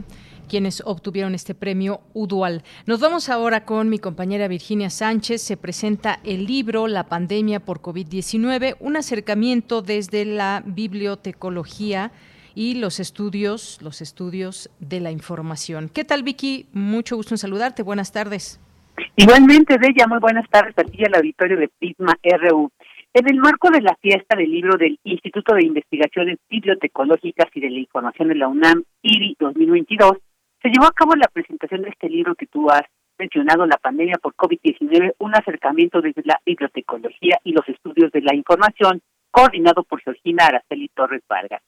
quienes 0.48 0.84
obtuvieron 0.86 1.34
este 1.34 1.56
premio 1.56 2.02
UDUAL. 2.14 2.62
Nos 2.86 3.00
vamos 3.00 3.30
ahora 3.30 3.66
con 3.66 3.90
mi 3.90 3.98
compañera 3.98 4.48
Virginia 4.48 4.92
Sánchez. 4.92 5.42
Se 5.42 5.58
presenta 5.58 6.20
el 6.24 6.46
libro 6.46 6.88
La 6.88 7.06
pandemia 7.06 7.60
por 7.60 7.82
COVID-19, 7.82 8.76
un 8.80 8.98
acercamiento 8.98 9.82
desde 9.82 10.26
la 10.26 10.62
bibliotecología 10.64 12.12
y 12.58 12.74
los 12.74 13.00
estudios, 13.00 13.80
los 13.84 14.02
estudios 14.02 14.72
de 14.80 15.00
la 15.00 15.12
información. 15.12 15.90
¿Qué 15.94 16.04
tal, 16.04 16.24
Vicky? 16.24 16.66
Mucho 16.74 17.16
gusto 17.16 17.36
en 17.36 17.38
saludarte. 17.38 17.84
Buenas 17.84 18.12
tardes. 18.12 18.60
Igualmente, 19.16 19.78
Bella, 19.78 20.08
muy 20.08 20.18
buenas 20.18 20.50
tardes 20.50 20.74
a 20.76 20.84
ti 20.84 21.06
al 21.06 21.14
auditorio 21.14 21.56
de 21.56 21.70
Prisma 21.78 22.18
RU. 22.24 22.72
En 23.14 23.30
el 23.30 23.38
marco 23.38 23.70
de 23.70 23.82
la 23.82 23.96
fiesta 24.02 24.36
del 24.36 24.50
libro 24.50 24.76
del 24.76 24.98
Instituto 25.04 25.54
de 25.54 25.68
Investigaciones 25.68 26.40
Bibliotecológicas 26.50 27.46
y 27.54 27.62
de 27.62 27.70
la 27.70 27.78
Información 27.78 28.30
de 28.30 28.36
la 28.36 28.48
UNAM, 28.48 28.84
IRI 29.04 29.36
2022, 29.40 30.14
se 30.60 30.70
llevó 30.70 30.88
a 30.88 30.94
cabo 30.94 31.14
la 31.16 31.28
presentación 31.32 31.84
de 31.84 31.90
este 31.90 32.10
libro 32.10 32.34
que 32.34 32.48
tú 32.48 32.72
has 32.72 32.82
mencionado, 33.20 33.68
La 33.68 33.78
pandemia 33.78 34.18
por 34.20 34.34
COVID-19, 34.34 35.14
un 35.20 35.36
acercamiento 35.36 36.02
desde 36.02 36.24
la 36.26 36.42
bibliotecología 36.44 37.38
y 37.44 37.52
los 37.52 37.70
estudios 37.70 38.12
de 38.12 38.22
la 38.22 38.34
información, 38.34 39.00
coordinado 39.30 39.84
por 39.84 40.02
Georgina 40.02 40.48
Araceli 40.48 40.90
Torres 40.96 41.22
Vargas. 41.30 41.62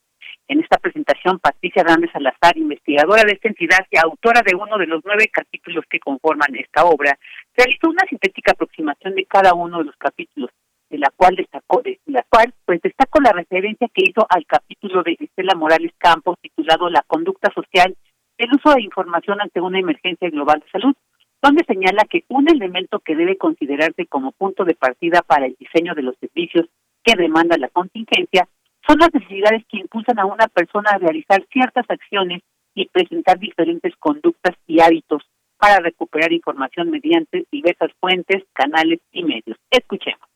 En 0.49 0.59
esta 0.61 0.79
presentación, 0.79 1.37
Patricia 1.37 1.83
Hernández 1.83 2.09
Salazar, 2.11 2.57
investigadora 2.57 3.21
de 3.23 3.33
esta 3.33 3.49
entidad 3.49 3.85
y 3.91 3.99
autora 3.99 4.41
de 4.43 4.55
uno 4.55 4.79
de 4.79 4.87
los 4.87 5.05
nueve 5.05 5.29
capítulos 5.31 5.85
que 5.87 5.99
conforman 5.99 6.55
esta 6.55 6.85
obra, 6.85 7.19
realizó 7.55 7.87
una 7.87 8.01
sintética 8.09 8.53
aproximación 8.53 9.13
de 9.13 9.25
cada 9.25 9.53
uno 9.53 9.77
de 9.77 9.83
los 9.85 9.95
capítulos, 9.97 10.49
de 10.89 10.97
la 10.97 11.11
cual 11.15 11.35
destacó, 11.35 11.83
de 11.83 11.99
la 12.07 12.25
cual 12.27 12.51
pues 12.65 12.81
destacó 12.81 13.21
la 13.21 13.31
referencia 13.31 13.87
que 13.93 14.05
hizo 14.09 14.25
al 14.27 14.47
capítulo 14.47 15.03
de 15.03 15.17
Estela 15.19 15.53
Morales 15.53 15.91
Campos 15.99 16.39
titulado 16.41 16.89
La 16.89 17.03
conducta 17.05 17.53
social, 17.53 17.95
el 18.39 18.49
uso 18.51 18.73
de 18.73 18.81
información 18.81 19.39
ante 19.41 19.61
una 19.61 19.79
emergencia 19.79 20.31
global 20.31 20.61
de 20.61 20.71
salud, 20.71 20.95
donde 21.43 21.63
señala 21.65 22.05
que 22.09 22.23
un 22.27 22.49
elemento 22.49 23.01
que 23.01 23.15
debe 23.15 23.37
considerarse 23.37 24.07
como 24.07 24.31
punto 24.31 24.65
de 24.65 24.73
partida 24.73 25.21
para 25.21 25.45
el 25.45 25.55
diseño 25.59 25.93
de 25.93 26.01
los 26.01 26.15
servicios 26.17 26.65
que 27.03 27.15
demanda 27.15 27.55
la 27.59 27.69
contingencia 27.69 28.47
son 28.89 28.97
las 28.97 29.13
necesidades 29.13 29.63
que 29.69 29.77
impulsan 29.77 30.17
a 30.17 30.25
una 30.25 30.47
persona 30.47 30.89
a 30.89 30.97
realizar 30.97 31.45
ciertas 31.53 31.85
acciones 31.87 32.41
y 32.73 32.87
presentar 32.87 33.37
diferentes 33.37 33.93
conductas 33.99 34.55
y 34.65 34.79
hábitos 34.81 35.21
para 35.59 35.79
recuperar 35.79 36.33
información 36.33 36.89
mediante 36.89 37.45
diversas 37.51 37.91
fuentes, 37.99 38.43
canales 38.53 38.99
y 39.11 39.23
medios. 39.23 39.57
Escuchemos. 39.69 40.27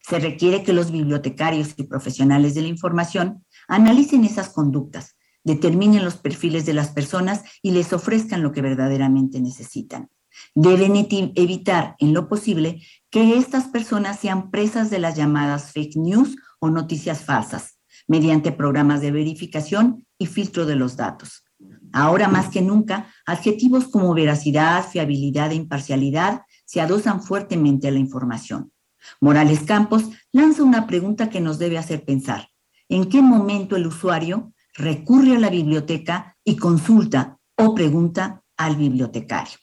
Se 0.00 0.18
requiere 0.20 0.62
que 0.62 0.72
los 0.72 0.90
bibliotecarios 0.90 1.74
y 1.78 1.84
profesionales 1.84 2.54
de 2.54 2.62
la 2.62 2.68
información 2.68 3.44
analicen 3.68 4.24
esas 4.24 4.50
conductas, 4.50 5.18
determinen 5.42 6.04
los 6.04 6.16
perfiles 6.16 6.64
de 6.64 6.74
las 6.74 6.92
personas 6.92 7.44
y 7.62 7.72
les 7.72 7.92
ofrezcan 7.92 8.42
lo 8.42 8.52
que 8.52 8.62
verdaderamente 8.62 9.40
necesitan. 9.40 10.08
Deben 10.54 10.94
evitar 10.96 11.94
en 11.98 12.12
lo 12.12 12.28
posible 12.28 12.82
que 13.10 13.36
estas 13.36 13.68
personas 13.68 14.18
sean 14.18 14.50
presas 14.50 14.90
de 14.90 14.98
las 14.98 15.16
llamadas 15.16 15.72
fake 15.72 15.96
news 15.96 16.36
noticias 16.70 17.22
falsas, 17.22 17.78
mediante 18.06 18.52
programas 18.52 19.00
de 19.00 19.10
verificación 19.10 20.06
y 20.18 20.26
filtro 20.26 20.66
de 20.66 20.76
los 20.76 20.96
datos. 20.96 21.44
Ahora 21.92 22.28
más 22.28 22.48
que 22.48 22.60
nunca, 22.60 23.06
adjetivos 23.26 23.88
como 23.88 24.14
veracidad, 24.14 24.86
fiabilidad 24.86 25.52
e 25.52 25.54
imparcialidad 25.54 26.42
se 26.64 26.80
adosan 26.80 27.22
fuertemente 27.22 27.88
a 27.88 27.92
la 27.92 27.98
información. 27.98 28.72
Morales 29.20 29.60
Campos 29.60 30.04
lanza 30.32 30.62
una 30.62 30.86
pregunta 30.86 31.30
que 31.30 31.40
nos 31.40 31.58
debe 31.58 31.78
hacer 31.78 32.04
pensar. 32.04 32.48
¿En 32.88 33.08
qué 33.08 33.22
momento 33.22 33.76
el 33.76 33.86
usuario 33.86 34.52
recurre 34.74 35.36
a 35.36 35.38
la 35.38 35.50
biblioteca 35.50 36.36
y 36.44 36.56
consulta 36.56 37.38
o 37.56 37.74
pregunta 37.74 38.42
al 38.56 38.76
bibliotecario? 38.76 39.58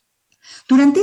Durante 0.67 1.01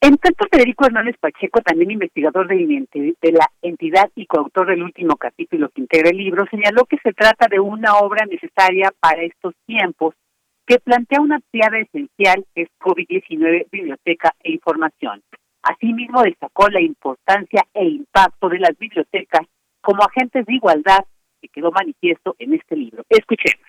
en 0.00 0.16
tanto, 0.18 0.46
Federico 0.50 0.86
Hernández 0.86 1.16
Pacheco, 1.18 1.60
también 1.62 1.90
investigador 1.90 2.48
de, 2.48 2.86
la 3.32 3.50
entidad 3.62 4.10
y 4.14 4.26
coautor 4.26 4.68
del 4.68 4.82
último 4.82 5.16
capítulo 5.16 5.70
que 5.70 5.80
integra 5.80 6.10
el 6.10 6.18
libro, 6.18 6.46
señaló 6.50 6.84
que 6.84 6.98
se 7.02 7.12
trata 7.12 7.48
de 7.48 7.58
una 7.58 7.96
obra 7.96 8.26
necesaria 8.26 8.92
para 9.00 9.22
estos 9.22 9.54
tiempos 9.66 10.14
que 10.66 10.78
plantea 10.78 11.20
una 11.20 11.40
piada 11.50 11.78
esencial 11.78 12.44
que 12.54 12.62
es 12.62 12.68
COVID-19, 12.80 13.70
biblioteca 13.70 14.34
e 14.42 14.52
información. 14.52 15.22
Asimismo, 15.62 16.22
destacó 16.22 16.68
la 16.68 16.80
importancia 16.80 17.64
e 17.72 17.84
impacto 17.86 18.48
de 18.48 18.58
las 18.58 18.76
bibliotecas 18.78 19.46
como 19.80 20.02
agentes 20.02 20.44
de 20.44 20.54
igualdad 20.54 21.04
que 21.40 21.48
quedó 21.48 21.70
manifiesto 21.72 22.36
en 22.38 22.54
este 22.54 22.76
libro. 22.76 23.04
Escuchemos. 23.08 23.66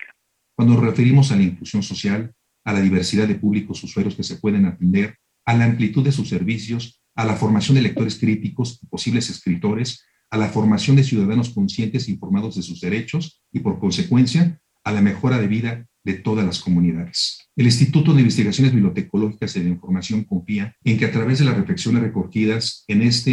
Cuando 0.54 0.74
nos 0.74 0.84
referimos 0.84 1.32
a 1.32 1.36
la 1.36 1.42
inclusión 1.42 1.82
social, 1.82 2.34
a 2.64 2.72
la 2.72 2.80
diversidad 2.80 3.26
de 3.26 3.36
públicos 3.36 3.82
usuarios 3.82 4.16
que 4.16 4.24
se 4.24 4.36
pueden 4.36 4.66
atender, 4.66 5.16
a 5.48 5.54
la 5.54 5.64
amplitud 5.64 6.04
de 6.04 6.12
sus 6.12 6.28
servicios, 6.28 7.00
a 7.14 7.24
la 7.24 7.34
formación 7.34 7.74
de 7.76 7.80
lectores 7.80 8.18
críticos 8.18 8.80
y 8.82 8.86
posibles 8.86 9.30
escritores, 9.30 10.04
a 10.28 10.36
la 10.36 10.48
formación 10.48 10.94
de 10.94 11.04
ciudadanos 11.04 11.48
conscientes 11.48 12.06
e 12.06 12.10
informados 12.10 12.56
de 12.56 12.62
sus 12.62 12.82
derechos 12.82 13.42
y, 13.50 13.60
por 13.60 13.78
consecuencia, 13.78 14.60
a 14.84 14.92
la 14.92 15.00
mejora 15.00 15.38
de 15.38 15.46
vida 15.46 15.86
de 16.04 16.12
todas 16.12 16.44
las 16.44 16.60
comunidades. 16.60 17.48
El 17.56 17.64
Instituto 17.64 18.12
de 18.12 18.20
Investigaciones 18.20 18.74
Bibliotecológicas 18.74 19.56
y 19.56 19.60
de 19.60 19.70
Información 19.70 20.24
confía 20.24 20.76
en 20.84 20.98
que 20.98 21.06
a 21.06 21.12
través 21.12 21.38
de 21.38 21.46
las 21.46 21.56
reflexiones 21.56 22.02
recogidas 22.02 22.84
en 22.86 23.00
esta 23.00 23.30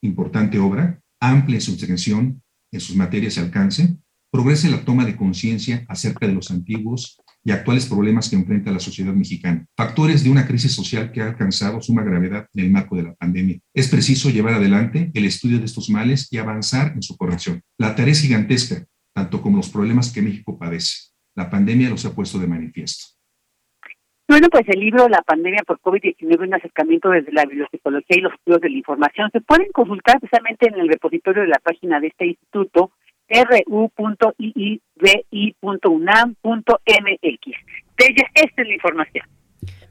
importante 0.00 0.58
obra, 0.58 1.02
amplia 1.20 1.56
en 1.56 1.60
su 1.60 1.72
extensión, 1.72 2.42
en 2.72 2.80
sus 2.80 2.96
materias 2.96 3.36
y 3.36 3.40
alcance, 3.40 3.98
progrese 4.30 4.70
la 4.70 4.82
toma 4.86 5.04
de 5.04 5.14
conciencia 5.14 5.84
acerca 5.90 6.26
de 6.26 6.32
los 6.32 6.50
antiguos 6.50 7.20
y 7.44 7.52
actuales 7.52 7.86
problemas 7.86 8.28
que 8.28 8.36
enfrenta 8.36 8.70
la 8.70 8.80
sociedad 8.80 9.12
mexicana, 9.12 9.66
factores 9.76 10.24
de 10.24 10.30
una 10.30 10.46
crisis 10.46 10.72
social 10.72 11.12
que 11.12 11.22
ha 11.22 11.26
alcanzado 11.26 11.80
suma 11.80 12.02
gravedad 12.02 12.46
en 12.54 12.64
el 12.64 12.70
marco 12.70 12.96
de 12.96 13.04
la 13.04 13.14
pandemia. 13.14 13.58
Es 13.74 13.88
preciso 13.88 14.30
llevar 14.30 14.54
adelante 14.54 15.10
el 15.14 15.24
estudio 15.24 15.58
de 15.58 15.64
estos 15.64 15.90
males 15.90 16.28
y 16.30 16.38
avanzar 16.38 16.92
en 16.94 17.02
su 17.02 17.16
corrección. 17.16 17.62
La 17.78 17.94
tarea 17.94 18.12
es 18.12 18.22
gigantesca, 18.22 18.86
tanto 19.14 19.40
como 19.42 19.56
los 19.56 19.70
problemas 19.70 20.12
que 20.12 20.22
México 20.22 20.58
padece. 20.58 21.10
La 21.34 21.48
pandemia 21.48 21.88
los 21.88 22.04
ha 22.04 22.14
puesto 22.14 22.38
de 22.38 22.46
manifiesto. 22.46 23.20
Bueno, 24.30 24.46
pues 24.48 24.62
el 24.68 24.78
libro 24.78 25.08
La 25.08 25.22
pandemia 25.22 25.64
por 25.66 25.80
COVID-19, 25.80 26.46
un 26.46 26.54
acercamiento 26.54 27.10
desde 27.10 27.32
la 27.32 27.44
bibliotecología 27.46 28.16
y 28.16 28.20
los 28.20 28.32
estudios 28.32 28.60
de 28.60 28.70
la 28.70 28.76
información, 28.76 29.28
se 29.32 29.40
pueden 29.40 29.72
consultar 29.72 30.16
especialmente 30.16 30.68
en 30.68 30.78
el 30.78 30.88
repositorio 30.88 31.42
de 31.42 31.48
la 31.48 31.58
página 31.58 31.98
de 31.98 32.06
este 32.06 32.26
instituto, 32.26 32.92
ru.iibi.unam.mx. 33.30 34.80
Ella, 37.98 38.26
esta 38.34 38.62
es 38.62 38.68
la 38.68 38.74
información. 38.74 39.26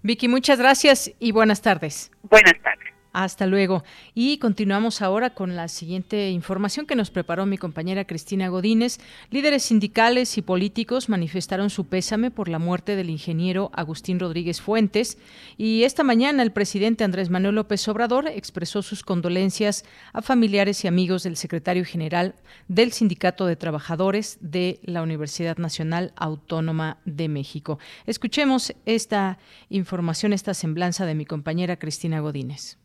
Vicky, 0.01 0.27
muchas 0.27 0.59
gracias 0.59 1.11
y 1.19 1.31
buenas 1.31 1.61
tardes. 1.61 2.11
Buenas 2.23 2.59
tardes. 2.61 2.98
Hasta 3.19 3.47
luego. 3.47 3.83
Y 4.15 4.37
continuamos 4.37 5.01
ahora 5.01 5.31
con 5.31 5.57
la 5.57 5.67
siguiente 5.67 6.29
información 6.29 6.85
que 6.85 6.95
nos 6.95 7.11
preparó 7.11 7.45
mi 7.45 7.57
compañera 7.57 8.05
Cristina 8.05 8.47
Godínez. 8.47 8.97
Líderes 9.29 9.63
sindicales 9.63 10.37
y 10.37 10.41
políticos 10.41 11.09
manifestaron 11.09 11.69
su 11.69 11.87
pésame 11.87 12.31
por 12.31 12.47
la 12.47 12.59
muerte 12.59 12.95
del 12.95 13.09
ingeniero 13.09 13.71
Agustín 13.73 14.21
Rodríguez 14.21 14.61
Fuentes 14.61 15.17
y 15.57 15.83
esta 15.83 16.03
mañana 16.03 16.43
el 16.43 16.53
presidente 16.53 17.03
Andrés 17.03 17.29
Manuel 17.29 17.55
López 17.55 17.85
Obrador 17.89 18.25
expresó 18.29 18.81
sus 18.81 19.03
condolencias 19.03 19.83
a 20.13 20.21
familiares 20.21 20.85
y 20.85 20.87
amigos 20.87 21.23
del 21.23 21.35
secretario 21.35 21.83
general 21.83 22.35
del 22.69 22.93
Sindicato 22.93 23.47
de 23.47 23.57
Trabajadores 23.57 24.37
de 24.39 24.79
la 24.83 25.01
Universidad 25.01 25.57
Nacional 25.57 26.13
Autónoma 26.15 26.99
de 27.03 27.27
México. 27.27 27.79
Escuchemos 28.05 28.73
esta 28.85 29.39
información, 29.67 30.31
esta 30.31 30.53
semblanza 30.53 31.05
de 31.05 31.15
mi 31.15 31.25
compañera 31.25 31.75
Cristina 31.75 32.21
Godínez. 32.21 32.78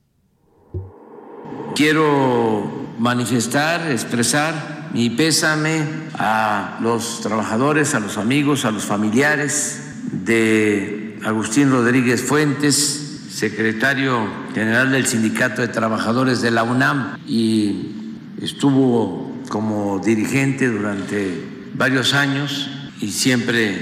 Quiero 1.75 2.87
manifestar, 2.99 3.91
expresar 3.91 4.91
mi 4.93 5.11
pésame 5.11 5.83
a 6.15 6.79
los 6.81 7.21
trabajadores, 7.21 7.95
a 7.95 8.01
los 8.01 8.17
amigos, 8.17 8.65
a 8.65 8.71
los 8.71 8.85
familiares 8.85 9.83
de 10.13 11.19
Agustín 11.25 11.71
Rodríguez 11.71 12.23
Fuentes, 12.23 13.29
secretario 13.31 14.29
general 14.55 14.93
del 14.93 15.07
Sindicato 15.07 15.63
de 15.63 15.69
Trabajadores 15.69 16.41
de 16.43 16.53
la 16.53 16.63
UNAM 16.63 17.19
y 17.27 18.21
estuvo 18.41 19.33
como 19.49 19.99
dirigente 19.99 20.69
durante 20.69 21.45
varios 21.75 22.15
años 22.15 22.71
y 23.01 23.11
siempre 23.11 23.77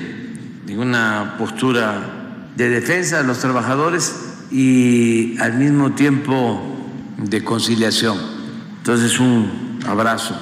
en 0.67 0.79
una 0.79 1.35
postura 1.39 2.49
de 2.57 2.71
defensa 2.71 3.19
de 3.19 3.25
los 3.25 3.39
trabajadores 3.41 4.15
y 4.51 5.37
al 5.39 5.55
mismo 5.55 5.93
tiempo 5.93 6.72
de 7.25 7.45
conciliación. 7.45 8.19
Entonces 8.79 9.19
un 9.21 9.81
abrazo 9.87 10.35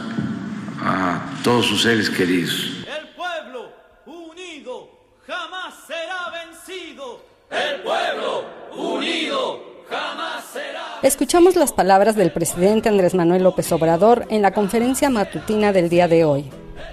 a 0.80 1.20
todos 1.44 1.66
sus 1.66 1.82
seres 1.82 2.08
queridos. 2.08 2.84
El 2.86 3.08
pueblo 3.14 3.72
unido 4.06 4.88
jamás 5.26 5.74
será 5.86 6.30
vencido. 6.30 7.22
El 7.50 7.82
pueblo 7.82 8.44
unido 8.76 9.84
jamás 9.88 10.44
será. 10.52 10.98
Escuchamos 11.02 11.56
las 11.56 11.72
palabras 11.72 12.16
del 12.16 12.32
presidente 12.32 12.88
Andrés 12.88 13.14
Manuel 13.14 13.42
López 13.42 13.70
Obrador 13.72 14.26
en 14.30 14.42
la 14.42 14.52
conferencia 14.52 15.10
matutina 15.10 15.72
del 15.72 15.88
día 15.88 16.08
de 16.08 16.24
hoy. 16.24 16.50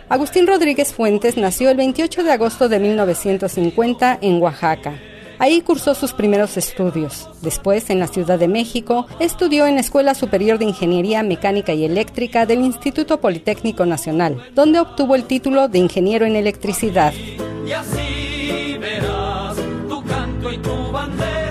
Agustín 0.10 0.48
Rodríguez 0.48 0.94
Fuentes 0.94 1.38
nació 1.38 1.70
el 1.70 1.78
28 1.78 2.24
de 2.24 2.32
agosto 2.32 2.70
de 2.70 2.80
1950 2.80 4.20
en 4.22 4.42
Oaxaca. 4.42 5.00
Ahí 5.40 5.62
cursó 5.62 5.94
sus 5.94 6.14
primeros 6.14 6.58
estudios. 6.58 7.30
Después, 7.42 7.90
en 7.90 8.00
la 8.00 8.08
Ciudad 8.08 8.40
de 8.40 8.48
México, 8.48 9.08
estudió 9.20 9.68
en 9.68 9.76
la 9.76 9.82
Escuela 9.82 10.16
Superior 10.16 10.58
de 10.58 10.66
Ingeniería 10.66 11.24
Mecánica 11.24 11.74
y 11.74 11.86
Eléctrica 11.86 12.46
del 12.46 12.62
Instituto 12.62 13.20
Politécnico 13.20 13.86
Nacional, 13.86 14.52
donde 14.56 14.80
obtuvo 14.80 15.16
el 15.16 15.26
título 15.26 15.68
de 15.68 15.80
ingeniero 15.80 16.26
en 16.26 16.36
electricidad. 16.36 17.14
Y 17.66 17.72
así 17.72 18.78
verás 18.80 19.56
tu 19.88 20.04
canto 20.04 20.52
y 20.52 20.58
tu 20.58 20.92
bandera 20.92 21.48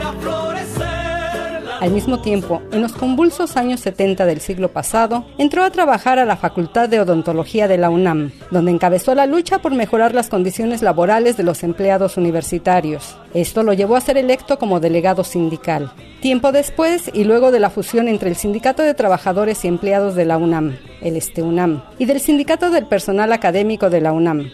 al 1.81 1.93
mismo 1.93 2.21
tiempo, 2.21 2.63
en 2.73 2.81
los 2.81 2.95
convulsos 2.95 3.57
años 3.57 3.81
70 3.81 4.25
del 4.25 4.41
siglo 4.41 4.73
pasado, 4.73 5.27
entró 5.37 5.63
a 5.63 5.71
trabajar 5.71 6.19
a 6.19 6.25
la 6.25 6.37
Facultad 6.37 6.89
de 6.89 7.01
Odontología 7.01 7.69
de 7.69 7.77
la 7.77 7.91
UNAM, 7.91 8.33
donde 8.51 8.71
encabezó 8.71 9.15
la 9.15 9.27
lucha 9.27 9.59
por 9.59 9.75
mejorar 9.75 10.15
las 10.15 10.29
condiciones 10.29 10.81
laborales 10.81 11.37
de 11.37 11.43
los 11.43 11.63
empleados 11.63 12.17
universitarios. 12.17 13.17
Esto 13.37 13.63
lo 13.63 13.75
llevó 13.75 13.97
a 13.97 14.01
ser 14.01 14.17
electo 14.17 14.59
como 14.59 14.81
delegado 14.81 15.23
sindical. 15.23 15.93
Tiempo 16.23 16.53
después, 16.53 17.11
y 17.13 17.25
luego 17.25 17.51
de 17.51 17.61
la 17.61 17.69
fusión 17.69 18.09
entre 18.09 18.31
el 18.31 18.37
Sindicato 18.37 18.83
de 18.83 18.95
Trabajadores 18.95 19.63
y 19.63 19.69
Empleados 19.69 20.15
de 20.15 20.25
la 20.25 20.39
UNAM, 20.39 20.79
el 21.03 21.23
UNAM, 21.43 21.83
y 21.99 22.07
del 22.07 22.19
Sindicato 22.19 22.71
del 22.71 22.87
Personal 22.87 23.35
Académico 23.35 23.91
de 23.91 24.01
la 24.01 24.13
UNAM, 24.13 24.51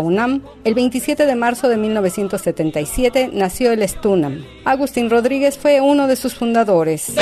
UNAM, 0.00 0.42
el 0.64 0.74
27 0.74 1.26
de 1.26 1.34
marzo 1.36 1.68
de 1.68 1.76
1977 1.76 3.30
nació 3.32 3.70
el 3.70 3.88
STUNAM. 3.88 4.44
Agustín 4.64 5.10
Rodríguez 5.10 5.56
fue 5.56 5.80
uno 5.80 6.08
de 6.08 6.16
sus 6.16 6.34
fundadores. 6.34 7.12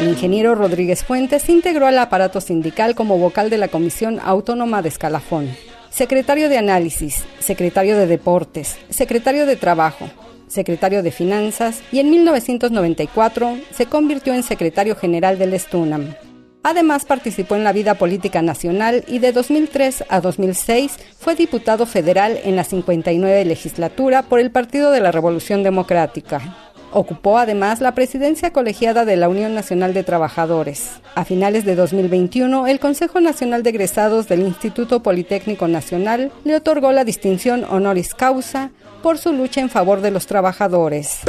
El 0.00 0.08
ingeniero 0.08 0.54
Rodríguez 0.54 1.04
Fuentes 1.04 1.46
integró 1.50 1.86
al 1.86 1.98
aparato 1.98 2.40
sindical 2.40 2.94
como 2.94 3.18
vocal 3.18 3.50
de 3.50 3.58
la 3.58 3.68
Comisión 3.68 4.18
Autónoma 4.24 4.80
de 4.80 4.88
Escalafón, 4.88 5.50
secretario 5.90 6.48
de 6.48 6.56
Análisis, 6.56 7.22
secretario 7.38 7.98
de 7.98 8.06
Deportes, 8.06 8.78
secretario 8.88 9.44
de 9.44 9.56
Trabajo, 9.56 10.08
secretario 10.48 11.02
de 11.02 11.10
Finanzas 11.10 11.82
y 11.92 11.98
en 11.98 12.08
1994 12.08 13.58
se 13.72 13.84
convirtió 13.84 14.32
en 14.32 14.42
secretario 14.42 14.96
general 14.96 15.38
del 15.38 15.52
Estunam. 15.52 16.14
Además 16.62 17.04
participó 17.04 17.56
en 17.56 17.64
la 17.64 17.72
vida 17.74 17.94
política 17.94 18.40
nacional 18.40 19.04
y 19.06 19.18
de 19.18 19.32
2003 19.32 20.04
a 20.08 20.22
2006 20.22 20.96
fue 21.18 21.34
diputado 21.34 21.84
federal 21.84 22.38
en 22.42 22.56
la 22.56 22.64
59 22.64 23.44
legislatura 23.44 24.22
por 24.22 24.40
el 24.40 24.50
Partido 24.50 24.90
de 24.92 25.00
la 25.00 25.12
Revolución 25.12 25.62
Democrática. 25.62 26.69
Ocupó 26.92 27.38
además 27.38 27.80
la 27.80 27.94
presidencia 27.94 28.52
colegiada 28.52 29.04
de 29.04 29.16
la 29.16 29.28
Unión 29.28 29.54
Nacional 29.54 29.94
de 29.94 30.02
Trabajadores. 30.02 31.00
A 31.14 31.24
finales 31.24 31.64
de 31.64 31.76
2021, 31.76 32.66
el 32.66 32.80
Consejo 32.80 33.20
Nacional 33.20 33.62
de 33.62 33.70
Egresados 33.70 34.26
del 34.26 34.40
Instituto 34.40 35.00
Politécnico 35.02 35.68
Nacional 35.68 36.32
le 36.44 36.56
otorgó 36.56 36.90
la 36.90 37.04
distinción 37.04 37.64
honoris 37.64 38.14
causa 38.14 38.70
por 39.02 39.18
su 39.18 39.32
lucha 39.32 39.60
en 39.60 39.70
favor 39.70 40.00
de 40.00 40.10
los 40.10 40.26
trabajadores. 40.26 41.20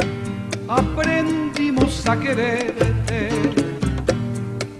Aprendimos 0.68 2.08
a 2.08 2.18
quererte 2.18 3.28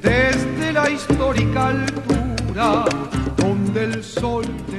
desde 0.02 0.72
la 0.72 0.90
histórica 0.90 1.68
altura 1.68 2.84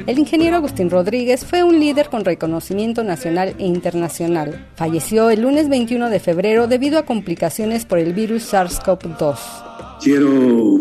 el 0.05 0.19
ingeniero 0.19 0.57
Agustín 0.57 0.89
Rodríguez 0.89 1.45
fue 1.45 1.63
un 1.63 1.79
líder 1.79 2.09
con 2.09 2.25
reconocimiento 2.25 3.03
nacional 3.03 3.55
e 3.57 3.65
internacional. 3.65 4.67
Falleció 4.75 5.29
el 5.29 5.41
lunes 5.41 5.69
21 5.69 6.09
de 6.09 6.19
febrero 6.19 6.67
debido 6.67 6.99
a 6.99 7.05
complicaciones 7.05 7.85
por 7.85 7.97
el 7.97 8.13
virus 8.13 8.53
SARS-CoV-2. 8.53 9.37
Quiero 10.03 10.77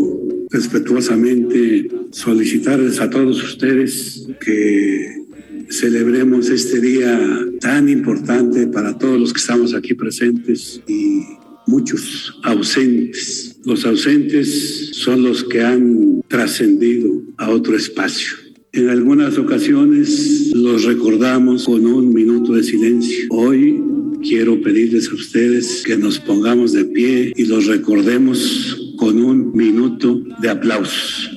respetuosamente 0.51 1.89
solicitarles 2.11 3.01
a 3.01 3.09
todos 3.09 3.43
ustedes 3.43 4.29
que 4.45 5.23
celebremos 5.71 6.51
este 6.51 6.81
día 6.81 7.19
tan 7.61 7.89
importante 7.89 8.67
para 8.67 8.99
todos 8.99 9.19
los 9.19 9.33
que 9.33 9.41
estamos 9.41 9.75
aquí 9.75 9.95
presentes 9.95 10.83
y 10.87 11.23
muchos 11.67 12.39
ausentes. 12.43 13.57
Los 13.65 13.85
ausentes 13.85 14.91
son 14.95 15.23
los 15.23 15.45
que 15.45 15.63
han 15.63 16.23
trascendido 16.29 17.23
a 17.39 17.51
otro 17.51 17.77
espacio. 17.77 18.37
En 18.73 18.89
algunas 18.89 19.37
ocasiones 19.37 20.51
los 20.55 20.85
recordamos 20.85 21.67
con 21.67 21.85
un 21.87 22.13
minuto 22.13 22.55
de 22.55 22.63
silencio. 22.63 23.27
Hoy 23.31 23.83
quiero 24.23 24.61
pedirles 24.63 25.11
a 25.11 25.15
ustedes 25.15 25.83
que 25.85 25.97
nos 25.97 26.19
pongamos 26.19 26.73
de 26.73 26.85
pie 26.87 27.33
y 27.37 27.45
los 27.45 27.67
recordemos 27.67 28.95
con 28.97 29.23
un 29.23 29.53
minuto 29.53 30.23
de 30.41 30.49
aplausos. 30.49 31.31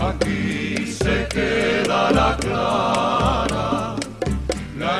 Aquí 0.00 0.86
se 0.86 1.26
queda 1.28 2.10
la 2.12 2.36
clara. 2.40 3.15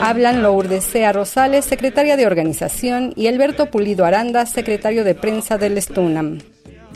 Hablan 0.06 0.40
Lourdes 0.40 0.84
Sea 0.84 1.12
Rosales, 1.12 1.64
secretaria 1.64 2.16
de 2.16 2.26
organización, 2.26 3.12
y 3.16 3.26
Alberto 3.26 3.72
Pulido 3.72 4.04
Aranda, 4.04 4.46
secretario 4.46 5.02
de 5.02 5.16
prensa 5.16 5.58
del 5.58 5.76
Estunam. 5.76 6.38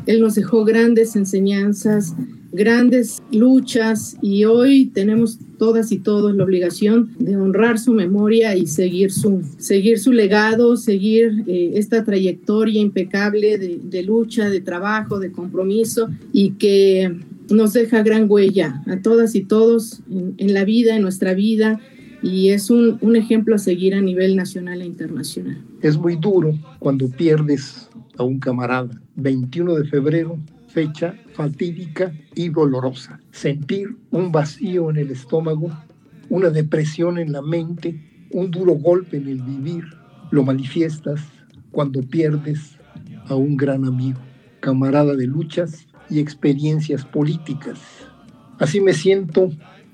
Él 0.06 0.20
nos 0.20 0.36
dejó 0.36 0.64
grandes 0.64 1.16
enseñanzas, 1.16 2.14
grandes 2.52 3.20
luchas 3.32 4.16
y 4.22 4.44
hoy 4.44 4.92
tenemos 4.94 5.40
todas 5.58 5.90
y 5.90 5.98
todos 5.98 6.36
la 6.36 6.44
obligación 6.44 7.10
de 7.18 7.36
honrar 7.36 7.80
su 7.80 7.94
memoria 7.94 8.54
y 8.54 8.68
seguir 8.68 9.10
su, 9.10 9.42
seguir 9.58 9.98
su 9.98 10.12
legado, 10.12 10.76
seguir 10.76 11.42
eh, 11.48 11.72
esta 11.74 12.04
trayectoria 12.04 12.80
impecable 12.80 13.58
de, 13.58 14.02
lucha, 14.04 14.48
de 14.48 14.60
trabajo, 14.60 15.18
de 15.18 15.32
compromiso 15.32 16.10
y 16.32 16.52
que 16.52 17.12
nos 17.48 17.72
deja 17.72 18.04
gran 18.04 18.30
huella 18.30 18.84
a 18.86 19.02
todas 19.02 19.34
y 19.34 19.40
todos 19.40 19.98
en 20.08 20.54
la 20.54 20.64
vida, 20.64 20.94
en 20.94 21.02
nuestra 21.02 21.34
vida 21.34 21.80
y 22.22 22.50
es 22.50 22.70
un, 22.70 22.98
un 23.00 23.16
ejemplo 23.16 23.54
a 23.54 23.58
seguir 23.58 23.94
a 23.94 24.00
nivel 24.00 24.36
nacional 24.36 24.82
e 24.82 24.86
internacional. 24.86 25.58
Es 25.82 25.96
muy 25.96 26.16
duro 26.16 26.58
cuando 26.78 27.08
pierdes 27.08 27.88
a 28.18 28.22
un 28.22 28.38
camarada. 28.38 29.00
21 29.16 29.74
de 29.74 29.84
febrero, 29.84 30.38
fecha 30.68 31.14
fatídica 31.34 32.12
y 32.34 32.48
dolorosa. 32.48 33.20
Sentir 33.32 33.96
un 34.10 34.32
vacío 34.32 34.90
en 34.90 34.96
el 34.96 35.10
estómago, 35.10 35.70
una 36.28 36.50
depresión 36.50 37.18
en 37.18 37.32
la 37.32 37.42
mente, 37.42 38.28
un 38.30 38.50
duro 38.50 38.74
golpe 38.74 39.16
en 39.16 39.28
el 39.28 39.42
vivir, 39.42 39.84
lo 40.30 40.44
manifiestas 40.44 41.20
cuando 41.70 42.02
pierdes 42.02 42.76
a 43.26 43.34
un 43.34 43.56
gran 43.56 43.84
amigo, 43.84 44.20
camarada 44.60 45.14
de 45.16 45.26
luchas 45.26 45.86
y 46.08 46.18
experiencias 46.18 47.04
políticas. 47.04 47.78
Así 48.58 48.80
me 48.80 48.92
siento 48.92 49.50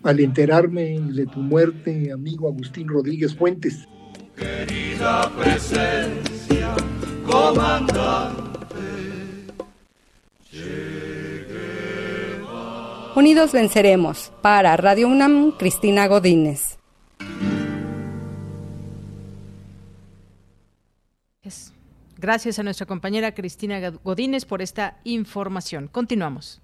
al 0.06 0.20
enterarme 0.20 1.00
de 1.00 1.26
tu 1.26 1.40
muerte, 1.40 2.12
amigo 2.12 2.48
Agustín 2.48 2.88
Rodríguez 2.88 3.34
Fuentes. 3.34 3.86
Querida 4.36 5.30
presencia, 5.36 6.74
comandante. 7.26 8.46
Unidos 13.16 13.52
venceremos. 13.52 14.32
Para 14.42 14.76
Radio 14.76 15.08
UNAM, 15.08 15.52
Cristina 15.52 16.06
Godínez. 16.06 16.78
Gracias 22.18 22.58
a 22.58 22.62
nuestra 22.62 22.86
compañera 22.86 23.34
Cristina 23.34 23.90
Godínez 24.02 24.46
por 24.46 24.62
esta 24.62 24.98
información. 25.04 25.88
Continuamos. 25.88 26.60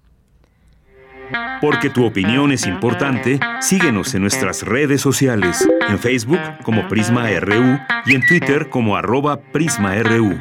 Porque 1.61 1.89
tu 1.89 2.05
opinión 2.05 2.51
es 2.51 2.67
importante, 2.67 3.39
síguenos 3.61 4.13
en 4.15 4.21
nuestras 4.21 4.63
redes 4.63 5.01
sociales, 5.01 5.67
en 5.87 5.99
Facebook 5.99 6.39
como 6.63 6.87
Prisma 6.87 7.29
RU 7.39 7.79
y 8.05 8.15
en 8.15 8.25
Twitter 8.27 8.69
como 8.69 8.95
arroba 8.95 9.37
PrismaRU. 9.37 10.39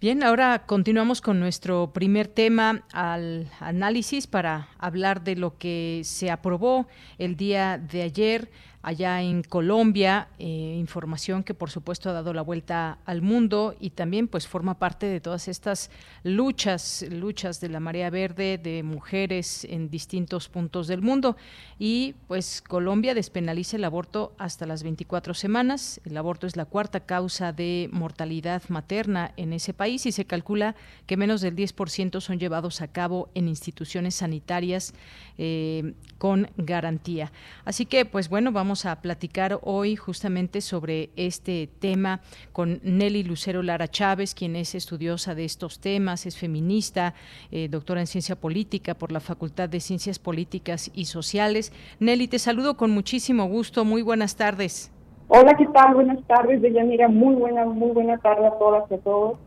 Bien, 0.00 0.22
ahora 0.22 0.64
continuamos 0.64 1.20
con 1.20 1.40
nuestro 1.40 1.92
primer 1.92 2.26
tema 2.26 2.84
al 2.90 3.50
análisis 3.60 4.26
para 4.26 4.68
hablar 4.78 5.22
de 5.22 5.36
lo 5.36 5.58
que 5.58 6.00
se 6.04 6.30
aprobó 6.30 6.86
el 7.18 7.36
día 7.36 7.76
de 7.76 8.00
ayer 8.00 8.50
allá 8.82 9.20
en 9.20 9.42
Colombia, 9.42 10.28
eh, 10.38 10.76
información 10.78 11.42
que 11.42 11.52
por 11.52 11.70
supuesto 11.70 12.08
ha 12.08 12.14
dado 12.14 12.32
la 12.32 12.42
vuelta 12.42 12.98
al 13.04 13.20
mundo 13.20 13.74
y 13.78 13.90
también 13.90 14.26
pues 14.26 14.48
forma 14.48 14.78
parte 14.78 15.06
de 15.06 15.20
todas 15.20 15.48
estas 15.48 15.90
luchas, 16.24 17.04
luchas 17.10 17.60
de 17.60 17.68
la 17.68 17.80
marea 17.80 18.08
verde 18.08 18.58
de 18.58 18.82
mujeres 18.82 19.66
en 19.68 19.90
distintos 19.90 20.48
puntos 20.48 20.86
del 20.86 21.02
mundo 21.02 21.36
y 21.78 22.14
pues 22.26 22.62
Colombia 22.62 23.14
despenaliza 23.14 23.76
el 23.76 23.84
aborto 23.84 24.32
hasta 24.38 24.66
las 24.66 24.82
24 24.82 25.34
semanas. 25.34 26.00
El 26.04 26.16
aborto 26.16 26.46
es 26.46 26.56
la 26.56 26.64
cuarta 26.64 27.00
causa 27.00 27.52
de 27.52 27.90
mortalidad 27.92 28.62
materna 28.68 29.32
en 29.36 29.52
ese 29.52 29.74
país 29.74 30.06
y 30.06 30.12
se 30.12 30.24
calcula 30.24 30.74
que 31.06 31.18
menos 31.18 31.42
del 31.42 31.54
10% 31.54 32.20
son 32.20 32.38
llevados 32.38 32.80
a 32.80 32.88
cabo 32.88 33.28
en 33.34 33.48
instituciones 33.48 34.14
sanitarias 34.14 34.94
eh, 35.36 35.94
con 36.16 36.50
garantía. 36.56 37.32
Así 37.64 37.84
que 37.84 38.06
pues 38.06 38.28
bueno, 38.28 38.52
vamos 38.52 38.69
a 38.70 39.02
platicar 39.02 39.58
hoy 39.62 39.96
justamente 39.96 40.60
sobre 40.60 41.10
este 41.16 41.68
tema 41.80 42.20
con 42.52 42.80
Nelly 42.84 43.24
Lucero 43.24 43.64
Lara 43.64 43.88
Chávez, 43.88 44.32
quien 44.32 44.54
es 44.54 44.76
estudiosa 44.76 45.34
de 45.34 45.44
estos 45.44 45.80
temas, 45.80 46.24
es 46.24 46.38
feminista, 46.38 47.14
eh, 47.50 47.68
doctora 47.68 48.00
en 48.00 48.06
ciencia 48.06 48.36
política 48.36 48.94
por 48.94 49.10
la 49.10 49.18
Facultad 49.18 49.68
de 49.68 49.80
Ciencias 49.80 50.20
Políticas 50.20 50.88
y 50.94 51.06
Sociales. 51.06 51.72
Nelly, 51.98 52.28
te 52.28 52.38
saludo 52.38 52.76
con 52.76 52.92
muchísimo 52.92 53.46
gusto. 53.46 53.84
Muy 53.84 54.02
buenas 54.02 54.36
tardes. 54.36 54.92
Hola, 55.26 55.54
¿qué 55.58 55.66
tal? 55.66 55.94
Buenas 55.94 56.24
tardes, 56.28 56.62
Deyanira. 56.62 57.08
Muy 57.08 57.34
buena, 57.34 57.64
muy 57.64 57.90
buena 57.90 58.18
tarde 58.18 58.46
a 58.46 58.52
todas 58.56 58.88
y 58.88 58.94
a 58.94 58.98
todos. 58.98 59.38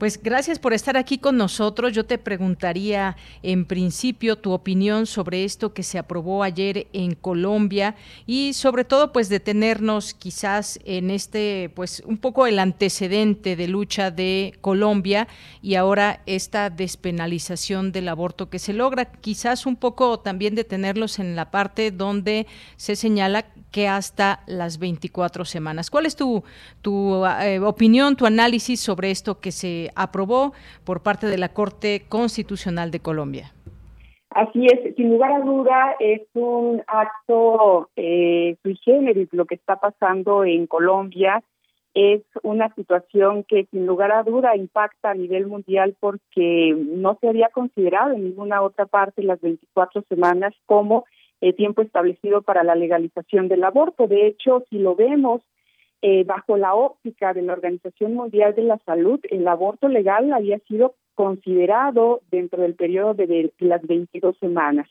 Pues 0.00 0.18
gracias 0.22 0.58
por 0.58 0.72
estar 0.72 0.96
aquí 0.96 1.18
con 1.18 1.36
nosotros. 1.36 1.92
Yo 1.92 2.06
te 2.06 2.16
preguntaría 2.16 3.18
en 3.42 3.66
principio 3.66 4.38
tu 4.38 4.52
opinión 4.52 5.04
sobre 5.04 5.44
esto 5.44 5.74
que 5.74 5.82
se 5.82 5.98
aprobó 5.98 6.42
ayer 6.42 6.86
en 6.94 7.14
Colombia 7.14 7.96
y 8.26 8.54
sobre 8.54 8.86
todo 8.86 9.12
pues 9.12 9.28
detenernos 9.28 10.14
quizás 10.14 10.80
en 10.86 11.10
este 11.10 11.70
pues 11.74 12.02
un 12.06 12.16
poco 12.16 12.46
el 12.46 12.60
antecedente 12.60 13.56
de 13.56 13.68
lucha 13.68 14.10
de 14.10 14.56
Colombia 14.62 15.28
y 15.60 15.74
ahora 15.74 16.22
esta 16.24 16.70
despenalización 16.70 17.92
del 17.92 18.08
aborto 18.08 18.48
que 18.48 18.58
se 18.58 18.72
logra. 18.72 19.04
Quizás 19.04 19.66
un 19.66 19.76
poco 19.76 20.18
también 20.20 20.54
detenerlos 20.54 21.18
en 21.18 21.36
la 21.36 21.50
parte 21.50 21.90
donde 21.90 22.46
se 22.78 22.96
señala 22.96 23.44
que 23.70 23.86
hasta 23.86 24.42
las 24.46 24.78
24 24.78 25.44
semanas. 25.44 25.90
¿Cuál 25.90 26.06
es 26.06 26.16
tu, 26.16 26.42
tu 26.80 27.24
eh, 27.26 27.60
opinión, 27.60 28.16
tu 28.16 28.24
análisis 28.24 28.80
sobre 28.80 29.10
esto 29.10 29.40
que 29.40 29.52
se 29.52 29.89
aprobó 29.96 30.52
por 30.84 31.02
parte 31.02 31.26
de 31.26 31.38
la 31.38 31.50
Corte 31.50 32.02
Constitucional 32.08 32.90
de 32.90 33.00
Colombia? 33.00 33.52
Así 34.30 34.66
es, 34.66 34.94
sin 34.94 35.10
lugar 35.10 35.32
a 35.32 35.40
duda 35.40 35.96
es 35.98 36.22
un 36.34 36.82
acto 36.86 37.90
eh, 37.96 38.56
sui 38.62 38.76
generis 38.84 39.28
lo 39.32 39.44
que 39.44 39.56
está 39.56 39.76
pasando 39.76 40.44
en 40.44 40.68
Colombia 40.68 41.42
es 41.94 42.22
una 42.42 42.72
situación 42.74 43.44
que 43.44 43.66
sin 43.70 43.86
lugar 43.86 44.12
a 44.12 44.22
duda 44.22 44.56
impacta 44.56 45.10
a 45.10 45.14
nivel 45.14 45.46
mundial 45.46 45.96
porque 45.98 46.76
no 46.78 47.18
se 47.20 47.28
había 47.28 47.48
considerado 47.48 48.12
en 48.12 48.24
ninguna 48.24 48.62
otra 48.62 48.86
parte 48.86 49.22
las 49.22 49.40
24 49.40 50.04
semanas 50.08 50.54
como 50.66 51.04
el 51.40 51.54
tiempo 51.56 51.82
establecido 51.82 52.42
para 52.42 52.62
la 52.62 52.74
legalización 52.74 53.48
del 53.48 53.64
aborto. 53.64 54.06
De 54.06 54.26
hecho, 54.26 54.62
si 54.70 54.78
lo 54.78 54.94
vemos 54.94 55.42
eh, 56.02 56.24
bajo 56.24 56.56
la 56.56 56.74
óptica 56.74 57.34
de 57.34 57.42
la 57.42 57.52
Organización 57.52 58.14
Mundial 58.14 58.54
de 58.54 58.62
la 58.62 58.78
Salud, 58.86 59.20
el 59.30 59.46
aborto 59.46 59.88
legal 59.88 60.32
había 60.32 60.58
sido 60.60 60.94
considerado 61.14 62.20
dentro 62.30 62.62
del 62.62 62.74
periodo 62.74 63.14
de, 63.14 63.52
las 63.58 63.82
22 63.86 64.38
semanas. 64.38 64.88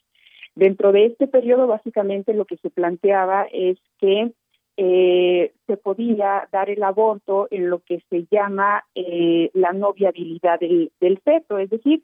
Dentro 0.56 0.92
de 0.92 1.08
este 1.08 1.28
periodo, 1.28 1.68
básicamente 1.68 2.34
lo 2.34 2.46
que 2.46 2.58
se 2.58 2.70
planteaba 2.70 3.48
es 3.52 3.78
que 4.00 4.32
eh, 4.78 5.54
se 5.68 5.78
podía 5.78 6.48
dar 6.52 6.70
el 6.70 6.84
aborto 6.84 7.48
en 7.50 7.70
lo 7.70 7.80
que 7.80 8.02
se 8.10 8.26
llama 8.30 8.84
eh, 8.96 9.50
la 9.54 9.74
no 9.74 9.94
viabilidad 9.94 10.60
del, 10.60 10.92
del 11.00 11.20
feto, 11.20 11.58
es 11.58 11.70
decir, 11.70 12.04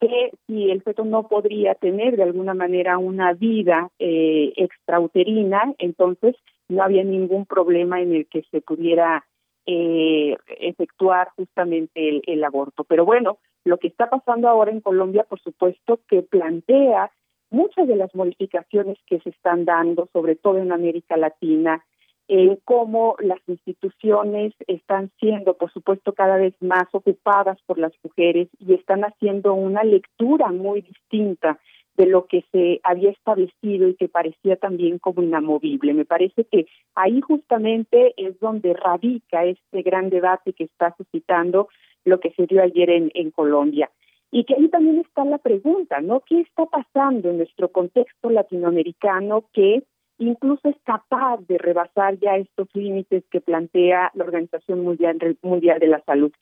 que 0.00 0.32
si 0.46 0.70
el 0.70 0.82
feto 0.82 1.04
no 1.04 1.28
podría 1.28 1.74
tener 1.74 2.16
de 2.16 2.22
alguna 2.22 2.54
manera 2.54 2.98
una 2.98 3.32
vida 3.32 3.90
eh, 3.98 4.52
extrauterina, 4.56 5.74
entonces 5.78 6.36
no 6.68 6.82
había 6.82 7.04
ningún 7.04 7.46
problema 7.46 8.00
en 8.00 8.14
el 8.14 8.26
que 8.26 8.42
se 8.50 8.60
pudiera 8.60 9.24
eh, 9.66 10.36
efectuar 10.58 11.28
justamente 11.36 12.08
el, 12.08 12.22
el 12.26 12.44
aborto. 12.44 12.84
Pero 12.84 13.04
bueno, 13.04 13.38
lo 13.64 13.78
que 13.78 13.88
está 13.88 14.08
pasando 14.08 14.48
ahora 14.48 14.70
en 14.70 14.80
Colombia, 14.80 15.24
por 15.24 15.40
supuesto, 15.40 16.00
que 16.08 16.22
plantea 16.22 17.10
muchas 17.50 17.88
de 17.88 17.96
las 17.96 18.14
modificaciones 18.14 18.98
que 19.06 19.20
se 19.20 19.30
están 19.30 19.64
dando, 19.64 20.08
sobre 20.12 20.36
todo 20.36 20.58
en 20.58 20.72
América 20.72 21.16
Latina, 21.16 21.84
en 22.28 22.58
cómo 22.64 23.16
las 23.20 23.40
instituciones 23.46 24.52
están 24.66 25.10
siendo, 25.20 25.54
por 25.54 25.72
supuesto, 25.72 26.12
cada 26.12 26.36
vez 26.36 26.54
más 26.60 26.86
ocupadas 26.92 27.58
por 27.66 27.78
las 27.78 27.92
mujeres 28.02 28.48
y 28.58 28.74
están 28.74 29.02
haciendo 29.02 29.54
una 29.54 29.84
lectura 29.84 30.50
muy 30.50 30.80
distinta 30.80 31.58
de 31.96 32.06
lo 32.06 32.26
que 32.26 32.44
se 32.52 32.80
había 32.82 33.10
establecido 33.10 33.88
y 33.88 33.94
que 33.94 34.08
parecía 34.08 34.56
también 34.56 34.98
como 34.98 35.22
inamovible. 35.22 35.94
Me 35.94 36.04
parece 36.04 36.44
que 36.44 36.66
ahí 36.94 37.20
justamente 37.20 38.14
es 38.16 38.38
donde 38.40 38.74
radica 38.74 39.44
este 39.44 39.82
gran 39.82 40.10
debate 40.10 40.52
que 40.52 40.64
está 40.64 40.94
suscitando 40.96 41.68
lo 42.04 42.20
que 42.20 42.30
se 42.32 42.46
dio 42.46 42.62
ayer 42.62 42.90
en, 42.90 43.10
en 43.14 43.30
Colombia. 43.30 43.90
Y 44.30 44.44
que 44.44 44.54
ahí 44.54 44.68
también 44.68 44.98
está 44.98 45.24
la 45.24 45.38
pregunta, 45.38 46.00
¿no? 46.00 46.20
¿Qué 46.20 46.40
está 46.40 46.66
pasando 46.66 47.30
en 47.30 47.38
nuestro 47.38 47.70
contexto 47.70 48.28
latinoamericano 48.28 49.44
que 49.52 49.82
incluso 50.18 50.68
es 50.68 50.76
capaz 50.84 51.38
de 51.46 51.58
rebasar 51.58 52.18
ya 52.18 52.36
estos 52.36 52.68
límites 52.74 53.24
que 53.30 53.40
plantea 53.40 54.10
la 54.14 54.24
Organización 54.24 54.82
Mundial, 54.82 55.18
Mundial 55.42 55.78
de 55.78 55.88
la 55.88 56.02
Salud. 56.04 56.32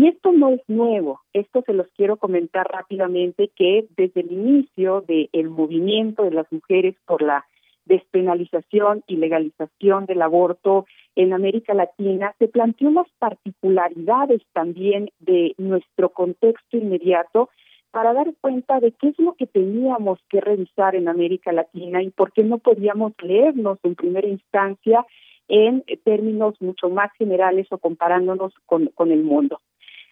Y 0.00 0.06
esto 0.06 0.30
no 0.30 0.50
es 0.50 0.60
nuevo, 0.68 1.22
esto 1.32 1.64
se 1.66 1.72
los 1.72 1.88
quiero 1.96 2.18
comentar 2.18 2.70
rápidamente 2.70 3.50
que 3.56 3.88
desde 3.96 4.20
el 4.20 4.30
inicio 4.30 5.00
del 5.00 5.50
movimiento 5.50 6.22
de 6.22 6.30
las 6.30 6.46
mujeres 6.52 6.94
por 7.04 7.20
la 7.20 7.44
despenalización 7.84 9.02
y 9.08 9.16
legalización 9.16 10.06
del 10.06 10.22
aborto 10.22 10.86
en 11.16 11.32
América 11.32 11.74
Latina, 11.74 12.32
se 12.38 12.46
planteó 12.46 12.92
las 12.92 13.08
particularidades 13.18 14.40
también 14.52 15.10
de 15.18 15.56
nuestro 15.58 16.10
contexto 16.10 16.76
inmediato 16.76 17.48
para 17.90 18.12
dar 18.12 18.32
cuenta 18.40 18.78
de 18.78 18.92
qué 18.92 19.08
es 19.08 19.18
lo 19.18 19.32
que 19.32 19.48
teníamos 19.48 20.20
que 20.28 20.40
revisar 20.40 20.94
en 20.94 21.08
América 21.08 21.50
Latina 21.50 22.04
y 22.04 22.10
por 22.10 22.32
qué 22.32 22.44
no 22.44 22.58
podíamos 22.58 23.14
leernos 23.20 23.80
en 23.82 23.96
primera 23.96 24.28
instancia 24.28 25.04
en 25.48 25.82
términos 26.04 26.54
mucho 26.60 26.88
más 26.88 27.10
generales 27.14 27.66
o 27.70 27.78
comparándonos 27.78 28.54
con, 28.64 28.86
con 28.94 29.10
el 29.10 29.24
mundo. 29.24 29.58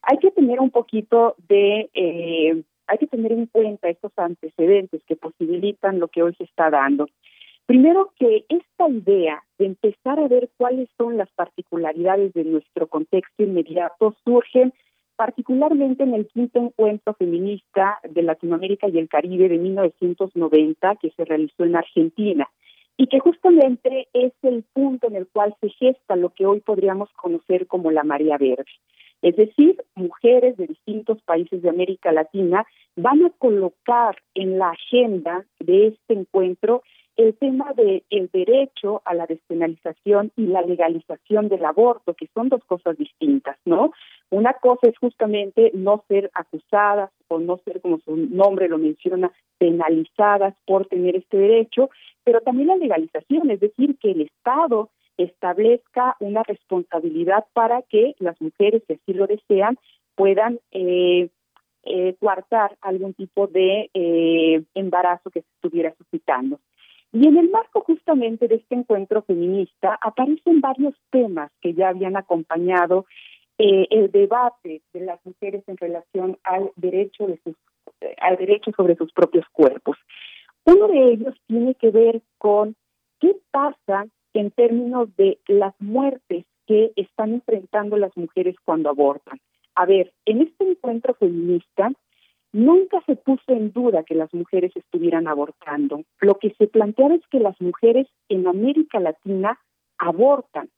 Hay 0.08 0.18
que 0.18 0.30
tener 0.30 0.60
un 0.60 0.70
poquito 0.70 1.34
de, 1.48 1.90
eh, 1.92 2.62
hay 2.86 2.98
que 2.98 3.08
tener 3.08 3.32
en 3.32 3.46
cuenta 3.46 3.88
estos 3.88 4.12
antecedentes 4.16 5.02
que 5.04 5.16
posibilitan 5.16 5.98
lo 5.98 6.06
que 6.06 6.22
hoy 6.22 6.32
se 6.34 6.44
está 6.44 6.70
dando. 6.70 7.08
Primero 7.66 8.12
que 8.16 8.44
esta 8.48 8.88
idea 8.88 9.42
de 9.58 9.66
empezar 9.66 10.20
a 10.20 10.28
ver 10.28 10.48
cuáles 10.56 10.88
son 10.96 11.16
las 11.16 11.28
particularidades 11.32 12.32
de 12.34 12.44
nuestro 12.44 12.86
contexto 12.86 13.42
inmediato 13.42 14.14
surge 14.24 14.70
particularmente 15.16 16.04
en 16.04 16.14
el 16.14 16.28
quinto 16.28 16.60
encuentro 16.60 17.14
feminista 17.14 17.98
de 18.08 18.22
Latinoamérica 18.22 18.88
y 18.88 18.98
el 18.98 19.08
Caribe 19.08 19.48
de 19.48 19.58
1990 19.58 20.96
que 20.96 21.10
se 21.10 21.24
realizó 21.24 21.64
en 21.64 21.74
Argentina 21.74 22.48
y 22.96 23.08
que 23.08 23.18
justamente 23.18 24.06
es 24.12 24.32
el 24.42 24.62
punto 24.72 25.08
en 25.08 25.16
el 25.16 25.26
cual 25.26 25.56
se 25.60 25.70
gesta 25.70 26.14
lo 26.14 26.30
que 26.30 26.46
hoy 26.46 26.60
podríamos 26.60 27.10
conocer 27.14 27.66
como 27.66 27.90
la 27.90 28.04
marea 28.04 28.38
verde. 28.38 28.70
Es 29.26 29.34
decir, 29.34 29.82
mujeres 29.96 30.56
de 30.56 30.68
distintos 30.68 31.20
países 31.22 31.60
de 31.60 31.68
América 31.68 32.12
Latina 32.12 32.64
van 32.94 33.24
a 33.24 33.30
colocar 33.30 34.16
en 34.36 34.56
la 34.56 34.70
agenda 34.70 35.44
de 35.58 35.88
este 35.88 36.14
encuentro 36.14 36.84
el 37.16 37.34
tema 37.34 37.72
del 37.72 38.04
el 38.08 38.30
derecho 38.32 39.02
a 39.04 39.14
la 39.14 39.26
despenalización 39.26 40.30
y 40.36 40.46
la 40.46 40.62
legalización 40.62 41.48
del 41.48 41.64
aborto, 41.64 42.14
que 42.14 42.28
son 42.34 42.50
dos 42.50 42.62
cosas 42.66 42.96
distintas, 42.98 43.56
¿no? 43.64 43.90
Una 44.30 44.52
cosa 44.52 44.86
es 44.86 44.96
justamente 44.96 45.72
no 45.74 46.04
ser 46.06 46.30
acusadas 46.32 47.10
o 47.26 47.40
no 47.40 47.58
ser, 47.64 47.80
como 47.80 47.98
su 47.98 48.14
nombre 48.16 48.68
lo 48.68 48.78
menciona, 48.78 49.32
penalizadas 49.58 50.54
por 50.66 50.86
tener 50.86 51.16
este 51.16 51.36
derecho, 51.36 51.90
pero 52.22 52.42
también 52.42 52.68
la 52.68 52.76
legalización, 52.76 53.50
es 53.50 53.58
decir, 53.58 53.96
que 53.98 54.12
el 54.12 54.20
Estado 54.20 54.90
establezca 55.16 56.16
una 56.20 56.42
responsabilidad 56.42 57.44
para 57.52 57.82
que 57.82 58.14
las 58.18 58.40
mujeres, 58.40 58.82
si 58.86 58.94
así 58.94 59.12
lo 59.12 59.26
desean, 59.26 59.78
puedan 60.14 60.60
eh, 60.72 61.28
eh, 61.88 62.16
coartar 62.18 62.76
algún 62.80 63.14
tipo 63.14 63.46
de 63.46 63.90
eh, 63.94 64.62
embarazo 64.74 65.30
que 65.30 65.42
se 65.42 65.48
estuviera 65.54 65.94
suscitando. 65.96 66.58
Y 67.12 67.28
en 67.28 67.36
el 67.36 67.48
marco 67.48 67.80
justamente 67.82 68.48
de 68.48 68.56
este 68.56 68.74
encuentro 68.74 69.22
feminista 69.22 69.96
aparecen 70.02 70.60
varios 70.60 70.94
temas 71.10 71.52
que 71.60 71.74
ya 71.74 71.90
habían 71.90 72.16
acompañado 72.16 73.06
eh, 73.58 73.86
el 73.90 74.10
debate 74.10 74.82
de 74.92 75.00
las 75.00 75.24
mujeres 75.24 75.62
en 75.68 75.76
relación 75.76 76.36
al 76.42 76.72
derecho 76.74 77.26
de 77.26 77.40
sus, 77.44 77.54
al 78.18 78.36
derecho 78.36 78.72
sobre 78.76 78.96
sus 78.96 79.12
propios 79.12 79.46
cuerpos. 79.52 79.96
Uno 80.64 80.88
de 80.88 81.12
ellos 81.12 81.34
tiene 81.46 81.74
que 81.76 81.90
ver 81.90 82.20
con 82.36 82.74
qué 83.20 83.36
pasa 83.52 84.06
en 84.38 84.50
términos 84.50 85.14
de 85.16 85.38
las 85.46 85.74
muertes 85.80 86.44
que 86.66 86.92
están 86.96 87.34
enfrentando 87.34 87.96
las 87.96 88.16
mujeres 88.16 88.56
cuando 88.64 88.90
abortan. 88.90 89.38
A 89.74 89.86
ver, 89.86 90.12
en 90.24 90.42
este 90.42 90.68
encuentro 90.68 91.14
feminista 91.14 91.90
Nunca 92.56 93.02
se 93.04 93.16
puso 93.16 93.52
en 93.52 93.70
duda 93.70 94.02
que 94.02 94.14
las 94.14 94.32
mujeres 94.32 94.72
estuvieran 94.74 95.28
abortando. 95.28 96.04
Lo 96.20 96.38
que 96.38 96.54
se 96.56 96.66
planteaba 96.66 97.14
es 97.14 97.26
que 97.30 97.38
las 97.38 97.60
mujeres 97.60 98.06
en 98.30 98.46
América 98.46 98.98
Latina 98.98 99.60
abortan. 99.98 100.70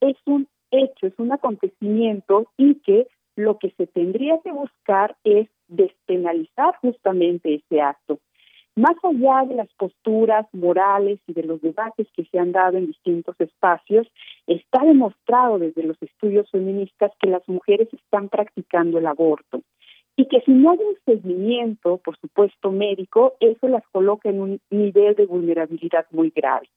Es 0.00 0.16
un 0.24 0.48
hecho, 0.70 1.06
es 1.06 1.12
un 1.18 1.30
acontecimiento 1.30 2.46
y 2.56 2.76
que 2.76 3.08
lo 3.36 3.58
que 3.58 3.72
se 3.72 3.86
tendría 3.86 4.38
que 4.42 4.52
buscar 4.52 5.18
es 5.22 5.50
despenalizar 5.66 6.76
justamente 6.80 7.56
ese 7.56 7.82
acto. 7.82 8.20
Más 8.78 8.94
allá 9.02 9.44
de 9.44 9.56
las 9.56 9.68
posturas 9.74 10.46
morales 10.52 11.18
y 11.26 11.32
de 11.32 11.42
los 11.42 11.60
debates 11.60 12.06
que 12.14 12.24
se 12.26 12.38
han 12.38 12.52
dado 12.52 12.78
en 12.78 12.86
distintos 12.86 13.34
espacios, 13.40 14.06
está 14.46 14.84
demostrado 14.84 15.58
desde 15.58 15.82
los 15.82 16.00
estudios 16.00 16.48
feministas 16.48 17.10
que 17.20 17.28
las 17.28 17.42
mujeres 17.48 17.88
están 17.92 18.28
practicando 18.28 18.98
el 18.98 19.06
aborto 19.08 19.62
y 20.14 20.26
que 20.26 20.42
si 20.42 20.52
no 20.52 20.70
hay 20.70 20.78
un 20.78 20.94
seguimiento, 21.04 21.96
por 21.96 22.16
supuesto, 22.18 22.70
médico, 22.70 23.34
eso 23.40 23.66
las 23.66 23.82
coloca 23.90 24.28
en 24.28 24.40
un 24.40 24.60
nivel 24.70 25.16
de 25.16 25.26
vulnerabilidad 25.26 26.06
muy 26.12 26.30
grave. 26.30 26.70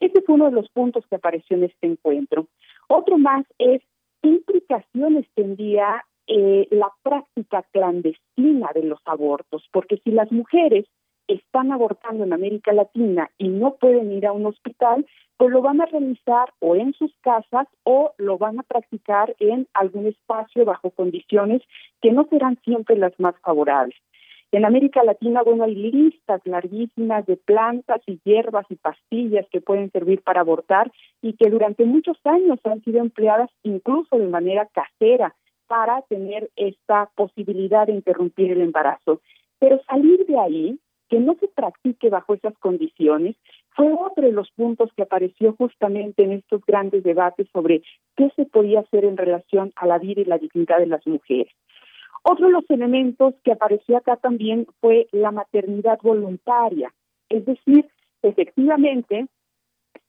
Ese 0.00 0.22
fue 0.22 0.34
uno 0.34 0.46
de 0.46 0.56
los 0.56 0.68
puntos 0.70 1.06
que 1.06 1.14
apareció 1.14 1.56
en 1.56 1.64
este 1.64 1.86
encuentro. 1.86 2.48
Otro 2.88 3.16
más 3.16 3.46
es 3.58 3.80
qué 4.22 4.28
implicaciones 4.28 5.24
tendría 5.36 6.04
eh, 6.26 6.66
la 6.72 6.90
práctica 7.04 7.64
clandestina 7.70 8.70
de 8.74 8.82
los 8.82 8.98
abortos, 9.04 9.68
porque 9.70 10.00
si 10.02 10.10
las 10.10 10.32
mujeres 10.32 10.86
están 11.28 11.72
abortando 11.72 12.24
en 12.24 12.32
América 12.32 12.72
Latina 12.72 13.30
y 13.38 13.48
no 13.48 13.76
pueden 13.76 14.12
ir 14.12 14.26
a 14.26 14.32
un 14.32 14.46
hospital, 14.46 15.06
pues 15.36 15.50
lo 15.50 15.62
van 15.62 15.80
a 15.80 15.86
realizar 15.86 16.52
o 16.60 16.76
en 16.76 16.92
sus 16.94 17.12
casas 17.20 17.66
o 17.82 18.12
lo 18.18 18.38
van 18.38 18.58
a 18.58 18.62
practicar 18.62 19.34
en 19.40 19.66
algún 19.74 20.06
espacio 20.06 20.64
bajo 20.64 20.90
condiciones 20.90 21.62
que 22.00 22.12
no 22.12 22.24
serán 22.30 22.58
siempre 22.64 22.96
las 22.96 23.18
más 23.18 23.34
favorables. 23.40 23.96
En 24.52 24.64
América 24.64 25.02
Latina, 25.02 25.42
bueno, 25.42 25.64
hay 25.64 25.74
listas 25.74 26.40
larguísimas 26.44 27.26
de 27.26 27.36
plantas 27.36 28.00
y 28.06 28.20
hierbas 28.24 28.64
y 28.68 28.76
pastillas 28.76 29.46
que 29.50 29.60
pueden 29.60 29.90
servir 29.90 30.22
para 30.22 30.42
abortar 30.42 30.92
y 31.20 31.32
que 31.32 31.50
durante 31.50 31.84
muchos 31.84 32.16
años 32.22 32.60
han 32.62 32.80
sido 32.84 33.00
empleadas 33.00 33.50
incluso 33.64 34.16
de 34.16 34.28
manera 34.28 34.68
casera 34.72 35.34
para 35.66 36.02
tener 36.02 36.50
esta 36.54 37.10
posibilidad 37.16 37.88
de 37.88 37.94
interrumpir 37.94 38.52
el 38.52 38.60
embarazo. 38.60 39.20
Pero 39.58 39.82
salir 39.88 40.24
de 40.26 40.38
ahí, 40.38 40.78
que 41.08 41.20
no 41.20 41.34
se 41.40 41.48
practique 41.48 42.08
bajo 42.08 42.34
esas 42.34 42.56
condiciones, 42.58 43.36
fue 43.70 43.92
otro 43.92 44.24
de 44.24 44.32
los 44.32 44.50
puntos 44.52 44.90
que 44.96 45.02
apareció 45.02 45.54
justamente 45.54 46.24
en 46.24 46.32
estos 46.32 46.64
grandes 46.64 47.02
debates 47.02 47.48
sobre 47.52 47.82
qué 48.16 48.30
se 48.36 48.46
podía 48.46 48.80
hacer 48.80 49.04
en 49.04 49.16
relación 49.16 49.72
a 49.76 49.86
la 49.86 49.98
vida 49.98 50.22
y 50.22 50.24
la 50.24 50.38
dignidad 50.38 50.78
de 50.78 50.86
las 50.86 51.06
mujeres. 51.06 51.52
Otro 52.22 52.46
de 52.46 52.52
los 52.52 52.68
elementos 52.70 53.34
que 53.44 53.52
apareció 53.52 53.98
acá 53.98 54.16
también 54.16 54.66
fue 54.80 55.06
la 55.12 55.30
maternidad 55.30 55.98
voluntaria, 56.02 56.92
es 57.28 57.44
decir, 57.44 57.86
efectivamente, 58.22 59.26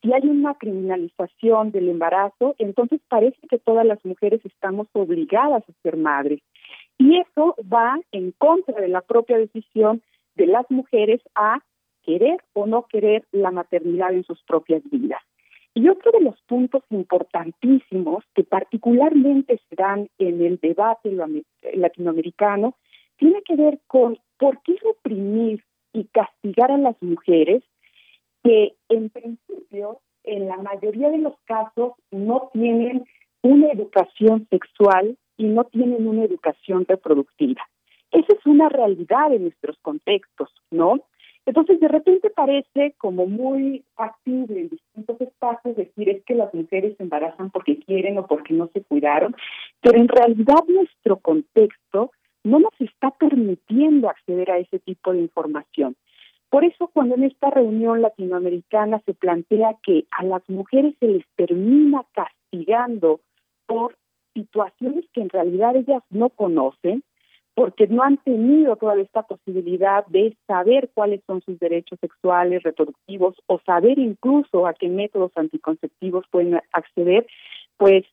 si 0.02 0.14
hay 0.14 0.28
una 0.28 0.54
criminalización 0.54 1.72
del 1.72 1.90
embarazo, 1.90 2.56
entonces 2.58 3.02
parece 3.10 3.40
que 3.50 3.58
todas 3.58 3.86
las 3.86 4.04
mujeres 4.06 4.40
estamos 4.46 4.88
obligadas 4.94 5.64
a 5.68 5.82
ser 5.82 5.98
madres. 5.98 6.42
Y 6.98 7.20
eso 7.20 7.56
va 7.62 8.00
en 8.12 8.32
contra 8.32 8.80
de 8.80 8.88
la 8.88 9.02
propia 9.02 9.38
decisión 9.38 10.02
de 10.36 10.48
las 10.48 10.70
mujeres 10.70 11.22
a 11.36 11.60
querer 12.04 12.38
o 12.54 12.66
no 12.66 12.86
querer 12.88 13.26
la 13.32 13.52
maternidad 13.52 14.14
en 14.14 14.24
sus 14.24 14.42
propias 14.44 14.84
vidas. 14.92 15.22
Y 15.74 15.90
otro 15.90 16.12
de 16.12 16.22
los 16.22 16.40
puntos 16.44 16.84
importantísimos 16.90 18.24
que 18.34 18.44
particularmente 18.44 19.60
se 19.70 19.76
dan 19.76 20.10
en 20.18 20.42
el 20.42 20.58
debate 20.58 21.12
latinoamericano 21.74 22.76
tiene 23.18 23.42
que 23.44 23.56
ver 23.56 23.80
con 23.88 24.18
por 24.38 24.62
qué 24.62 24.76
reprimir 24.82 25.64
y 25.92 26.06
castigar 26.06 26.72
a 26.72 26.78
las 26.78 27.02
mujeres 27.02 27.64
que 28.44 28.76
en 28.90 29.10
principio, 29.10 30.00
en 30.24 30.48
la 30.48 30.58
mayoría 30.58 31.10
de 31.10 31.18
los 31.18 31.34
casos, 31.46 31.94
no 32.12 32.50
tienen 32.54 33.06
una 33.42 33.72
educación 33.72 34.48
sexual 34.50 35.18
y 35.38 35.46
no 35.46 35.66
tienen 35.66 36.08
una 36.08 36.24
educación 36.24 36.86
reproductiva. 36.88 37.62
Esa 38.16 38.34
es 38.34 38.46
una 38.46 38.70
realidad 38.70 39.34
en 39.34 39.44
nuestros 39.44 39.78
contextos, 39.82 40.50
¿no? 40.72 41.02
Entonces, 41.46 41.82
de 41.82 41.90
repente 41.90 42.30
parece 42.30 42.96
como 42.98 43.26
muy 43.26 43.84
factible 43.94 44.62
en 44.62 44.70
distintos 44.70 45.20
espacios 45.20 45.76
decir 45.76 46.10
es 46.10 46.24
que 46.24 46.34
las 46.34 46.54
mujeres 46.54 46.96
se 46.96 47.04
embarazan 47.04 47.52
porque 47.52 47.78
quieren 47.80 48.18
o 48.18 48.26
porque 48.26 48.54
no 48.54 48.68
se 48.74 48.82
cuidaron, 48.82 49.36
pero 49.82 50.00
en 50.00 50.08
realidad 50.08 50.64
nuestro 50.66 51.18
contexto 51.18 52.12
no 52.46 52.60
nos 52.60 52.72
está 52.80 53.12
permitiendo 53.12 54.10
acceder 54.10 54.50
a 54.50 54.60
ese 54.60 54.80
tipo 54.80 55.12
de 55.12 55.20
información. 55.20 55.98
Por 56.50 56.64
eso 56.64 56.88
cuando 56.94 57.16
en 57.16 57.24
esta 57.24 57.50
reunión 57.50 58.02
latinoamericana 58.02 59.02
se 59.06 59.14
plantea 59.14 59.76
que 59.84 60.06
a 60.12 60.24
las 60.24 60.48
mujeres 60.50 60.96
se 61.02 61.08
les 61.08 61.26
termina 61.36 62.06
castigando 62.14 63.20
por 63.66 63.98
situaciones 64.34 65.04
que 65.12 65.22
en 65.22 65.30
realidad 65.30 65.76
ellas 65.76 66.02
no 66.10 66.30
conocen, 66.30 67.04
porque 67.56 67.88
no 67.88 68.04
han 68.04 68.18
tenido 68.18 68.76
toda 68.76 69.00
esta 69.02 69.24
posibilidad 69.24 70.06
de 70.08 70.36
saber 70.46 70.92
cuáles 70.94 71.22
son 71.26 71.42
sus 71.42 71.58
derechos 71.58 71.98
sexuales, 72.02 72.64
reproductivos, 72.64 73.36
o 73.48 73.60
saber 73.66 73.98
incluso 73.98 74.68
a 74.68 74.74
qué 74.74 74.90
métodos 74.90 75.32
anticonceptivos 75.36 76.26
pueden 76.30 76.60
acceder, 76.74 77.26
pues 77.78 78.04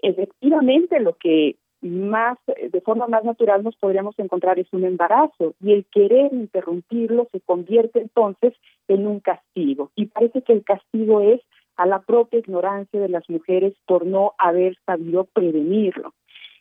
efectivamente 0.00 1.00
lo 1.00 1.16
que 1.16 1.56
más, 1.82 2.38
de 2.46 2.80
forma 2.80 3.08
más 3.08 3.24
natural 3.24 3.62
nos 3.62 3.76
podríamos 3.76 4.18
encontrar 4.18 4.58
es 4.58 4.72
un 4.72 4.84
embarazo 4.84 5.54
y 5.60 5.72
el 5.72 5.84
querer 5.86 6.32
interrumpirlo 6.32 7.28
se 7.30 7.40
convierte 7.40 8.00
entonces 8.00 8.54
en 8.88 9.06
un 9.06 9.20
castigo 9.20 9.90
y 9.94 10.06
parece 10.06 10.40
que 10.42 10.54
el 10.54 10.64
castigo 10.64 11.20
es 11.20 11.42
a 11.76 11.84
la 11.86 12.00
propia 12.00 12.38
ignorancia 12.38 13.00
de 13.00 13.08
las 13.08 13.28
mujeres 13.28 13.74
por 13.86 14.06
no 14.06 14.32
haber 14.38 14.78
sabido 14.86 15.24
prevenirlo. 15.24 16.14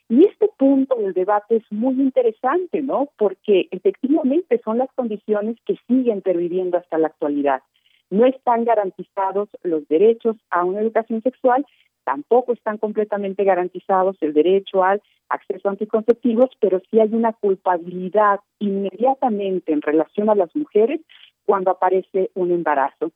Y 0.09 0.25
este 0.25 0.49
punto 0.57 0.95
del 0.95 1.13
debate 1.13 1.57
es 1.57 1.71
muy 1.71 1.93
interesante, 1.95 2.81
¿no? 2.81 3.09
Porque 3.17 3.67
efectivamente 3.71 4.61
son 4.63 4.77
las 4.77 4.91
condiciones 4.93 5.57
que 5.65 5.75
siguen 5.87 6.21
perviviendo 6.21 6.77
hasta 6.77 6.97
la 6.97 7.07
actualidad. 7.07 7.61
No 8.09 8.25
están 8.25 8.63
garantizados 8.65 9.49
los 9.63 9.87
derechos 9.87 10.35
a 10.49 10.65
una 10.65 10.81
educación 10.81 11.21
sexual 11.21 11.65
Tampoco 12.03 12.53
están 12.53 12.77
completamente 12.77 13.43
garantizados 13.43 14.17
el 14.21 14.33
derecho 14.33 14.83
al 14.83 15.01
acceso 15.29 15.67
a 15.67 15.71
anticonceptivos, 15.71 16.49
pero 16.59 16.81
sí 16.91 16.99
hay 16.99 17.13
una 17.13 17.33
culpabilidad 17.33 18.41
inmediatamente 18.59 19.71
en 19.71 19.81
relación 19.81 20.29
a 20.29 20.35
las 20.35 20.53
mujeres 20.55 21.01
cuando 21.45 21.71
aparece 21.71 22.29
un 22.35 22.51
embarazo. 22.51 23.11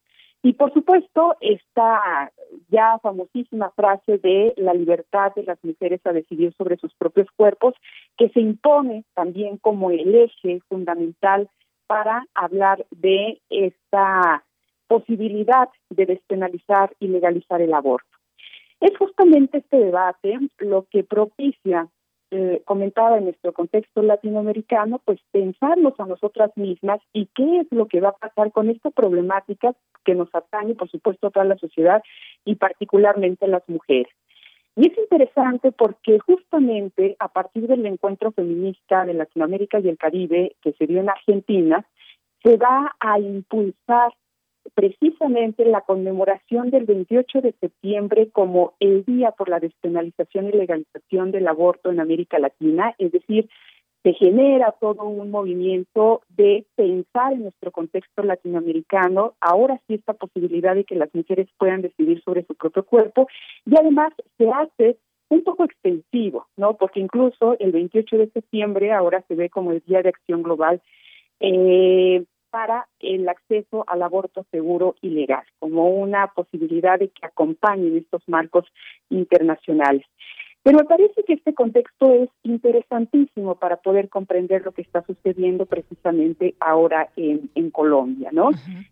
Y 0.47 0.53
por 0.53 0.73
supuesto, 0.73 1.36
esta 1.41 2.31
ya 2.69 2.97
famosísima 2.99 3.69
frase 3.71 4.17
de 4.17 4.53
la 4.55 4.73
libertad 4.73 5.33
de 5.36 5.43
las 5.43 5.62
mujeres 5.62 5.99
a 6.05 6.13
decidir 6.13 6.53
sobre 6.57 6.77
sus 6.77 6.93
propios 6.93 7.27
cuerpos, 7.36 7.73
que 8.17 8.29
se 8.29 8.39
impone 8.39 9.03
también 9.13 9.57
como 9.57 9.91
el 9.91 10.15
eje 10.15 10.62
fundamental 10.69 11.49
para 11.86 12.25
hablar 12.33 12.86
de 12.91 13.41
esta 13.49 14.45
posibilidad 14.88 15.67
de 15.89 16.05
despenalizar 16.05 16.95
y 17.01 17.10
legalizar 17.10 17.62
el 17.62 17.73
aborto. 17.73 18.07
Es 18.79 18.97
justamente 18.97 19.57
este 19.57 19.75
debate 19.75 20.39
lo 20.60 20.88
que 20.89 21.03
propicia, 21.03 21.89
eh, 22.31 22.62
comentaba 22.63 23.17
en 23.17 23.25
nuestro 23.25 23.51
contexto 23.51 24.01
latinoamericano, 24.01 25.01
pues 25.03 25.19
pensarnos 25.31 25.99
a 25.99 26.05
nosotras 26.05 26.51
mismas 26.55 27.01
y 27.12 27.25
qué 27.36 27.60
es 27.60 27.67
lo 27.71 27.88
que 27.88 27.99
va 27.99 28.10
a 28.10 28.17
pasar 28.17 28.53
con 28.53 28.69
esta 28.69 28.91
problemática 28.91 29.75
que 30.07 30.15
nos 30.15 30.33
atañe, 30.33 30.73
por 30.73 30.89
supuesto, 30.89 31.27
a 31.27 31.31
toda 31.31 31.45
la 31.45 31.57
sociedad 31.57 32.01
y 32.45 32.55
particularmente 32.55 33.43
a 33.43 33.49
las 33.49 33.67
mujeres. 33.67 34.07
Y 34.77 34.87
es 34.87 34.97
interesante 34.97 35.73
porque 35.73 36.17
justamente 36.19 37.17
a 37.19 37.27
partir 37.27 37.67
del 37.67 37.85
encuentro 37.85 38.31
feminista 38.31 39.05
de 39.05 39.15
Latinoamérica 39.15 39.79
y 39.79 39.89
el 39.89 39.97
Caribe 39.97 40.55
que 40.61 40.71
se 40.73 40.87
dio 40.87 41.01
en 41.01 41.09
Argentina, 41.09 41.85
se 42.41 42.55
va 42.55 42.95
a 43.01 43.19
impulsar 43.19 44.13
precisamente 44.75 45.65
la 45.65 45.81
conmemoración 45.81 46.69
del 46.69 46.85
28 46.85 47.41
de 47.41 47.53
septiembre 47.59 48.29
como 48.31 48.75
el 48.79 49.03
Día 49.03 49.31
por 49.31 49.49
la 49.49 49.59
Despenalización 49.59 50.47
y 50.47 50.51
Legalización 50.53 51.31
del 51.31 51.47
Aborto 51.47 51.91
en 51.91 51.99
América 51.99 52.39
Latina, 52.39 52.95
es 52.97 53.11
decir, 53.11 53.49
se 54.07 54.13
genera 54.13 54.73
todo 54.79 55.03
un 55.03 55.29
movimiento 55.31 56.21
de 56.29 56.65
pensar 56.77 57.33
en 57.33 57.43
nuestro 57.43 57.71
contexto 57.73 58.23
latinoamericano, 58.23 59.33
ahora 59.41 59.81
sí 59.85 59.95
esta 59.95 60.13
posibilidad 60.13 60.75
de 60.75 60.85
que 60.85 60.95
las 60.95 61.13
mujeres 61.13 61.49
puedan 61.57 61.81
decidir 61.81 62.23
sobre 62.23 62.45
su 62.45 62.55
propio 62.55 62.85
cuerpo 62.85 63.27
y 63.65 63.77
además 63.77 64.13
se 64.37 64.49
hace 64.49 64.97
un 65.27 65.43
poco 65.43 65.65
extensivo, 65.65 66.47
¿no? 66.55 66.77
Porque 66.77 67.01
incluso 67.01 67.57
el 67.59 67.73
28 67.73 68.17
de 68.17 68.29
septiembre 68.29 68.93
ahora 68.93 69.25
se 69.27 69.35
ve 69.35 69.49
como 69.49 69.73
el 69.73 69.83
Día 69.85 70.01
de 70.01 70.09
Acción 70.09 70.41
Global 70.41 70.81
eh, 71.41 72.23
para 72.49 72.87
el 73.01 73.27
acceso 73.27 73.83
al 73.87 74.03
aborto 74.03 74.45
seguro 74.51 74.95
y 75.01 75.09
legal, 75.09 75.43
como 75.59 75.89
una 75.89 76.27
posibilidad 76.27 76.97
de 76.97 77.09
que 77.09 77.25
acompañen 77.25 77.97
estos 77.97 78.21
marcos 78.27 78.63
internacionales. 79.09 80.05
Pero 80.67 80.80
me 80.80 80.84
parece 80.84 81.23
que 81.23 81.32
este 81.32 81.53
contexto 81.53 82.12
es 82.12 82.30
interesantísimo 82.43 83.56
para 83.56 83.77
poder 83.77 84.10
comprender 84.10 84.65
lo 84.65 84.73
que 84.73 84.82
está 84.82 85.01
sucediendo 85.06 85.65
precisamente 85.65 86.56
ahora 86.60 87.08
en, 87.15 87.49
en 87.56 87.71
Colombia, 87.71 88.32
¿no? 88.34 88.49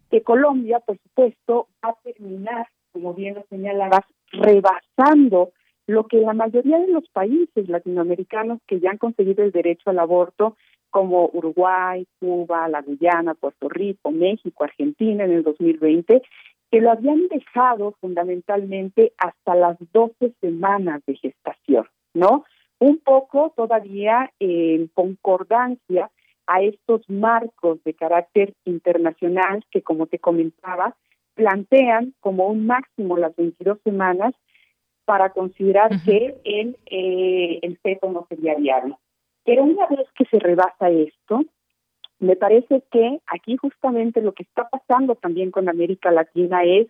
Que 0.10 0.22
Colombia, 0.22 0.80
por 0.80 0.98
supuesto, 1.00 1.68
va 1.84 1.90
a 1.90 1.98
terminar, 2.02 2.70
como 2.94 3.14
bien 3.14 3.36
lo 3.36 3.44
señalabas, 3.50 4.06
rebasando 4.32 5.52
lo 5.86 6.08
que 6.08 6.22
la 6.22 6.32
mayoría 6.32 6.80
de 6.80 6.88
los 6.88 7.10
países 7.10 7.68
latinoamericanos 7.68 8.62
que 8.68 8.80
ya 8.80 8.92
han 8.92 8.98
conseguido 8.98 9.44
el 9.44 9.52
derecho 9.52 9.90
al 9.90 10.00
aborto 10.00 10.56
como 10.90 11.30
Uruguay, 11.34 12.08
Cuba, 12.22 12.70
la 12.70 12.84
Guyana, 12.84 13.34
Puerto 13.34 13.68
Rico, 13.68 14.12
México, 14.12 14.64
Argentina 14.64 15.26
en 15.26 15.32
el 15.32 15.44
2020, 15.44 16.22
que 16.71 16.82
lo 16.82 16.91
habían 16.91 17.28
dejado 17.28 17.93
fundamentalmente 18.01 19.13
hasta 19.17 19.56
las 19.56 19.78
12 19.93 20.34
semanas 20.41 21.01
de 21.06 21.15
gestación, 21.15 21.86
¿no? 22.13 22.45
Un 22.80 22.99
poco 22.99 23.54
todavía 23.56 24.32
en 24.39 24.88
concordancia 24.88 26.10
a 26.47 26.62
estos 26.62 27.10
marcos 27.10 27.84
de 27.84 27.93
carácter 27.93 28.54
internacional 28.65 29.63
que, 29.71 29.82
como 29.82 30.08
te 30.08 30.19
comentaba, 30.19 30.95
plantean 31.34 32.13
como 32.19 32.47
un 32.47 32.65
máximo 32.65 33.17
las 33.17 33.36
22 33.36 33.80
semanas 33.84 34.34
para 35.06 35.30
considerar 35.30 35.91
que 36.04 36.36
el, 36.43 36.78
eh, 36.88 37.60
el 37.62 37.78
feto 37.80 38.12
no 38.12 38.25
sería 38.28 38.56
viable. 38.56 38.95
Pero 39.43 39.63
una 39.63 39.86
vez 39.88 40.08
que 40.17 40.25
se 40.25 40.39
rebasa 40.39 40.89
esto, 40.89 41.41
me 42.26 42.36
parece 42.36 42.84
que 42.92 43.20
aquí 43.28 43.56
justamente 43.58 44.22
lo 44.22 44.34
que 44.34 44.44
está 44.44 44.68
pasando 44.70 45.16
también 45.16 45.52
con 45.52 45.70
América 45.70 46.12
Latina 46.12 46.64
es 46.64 46.88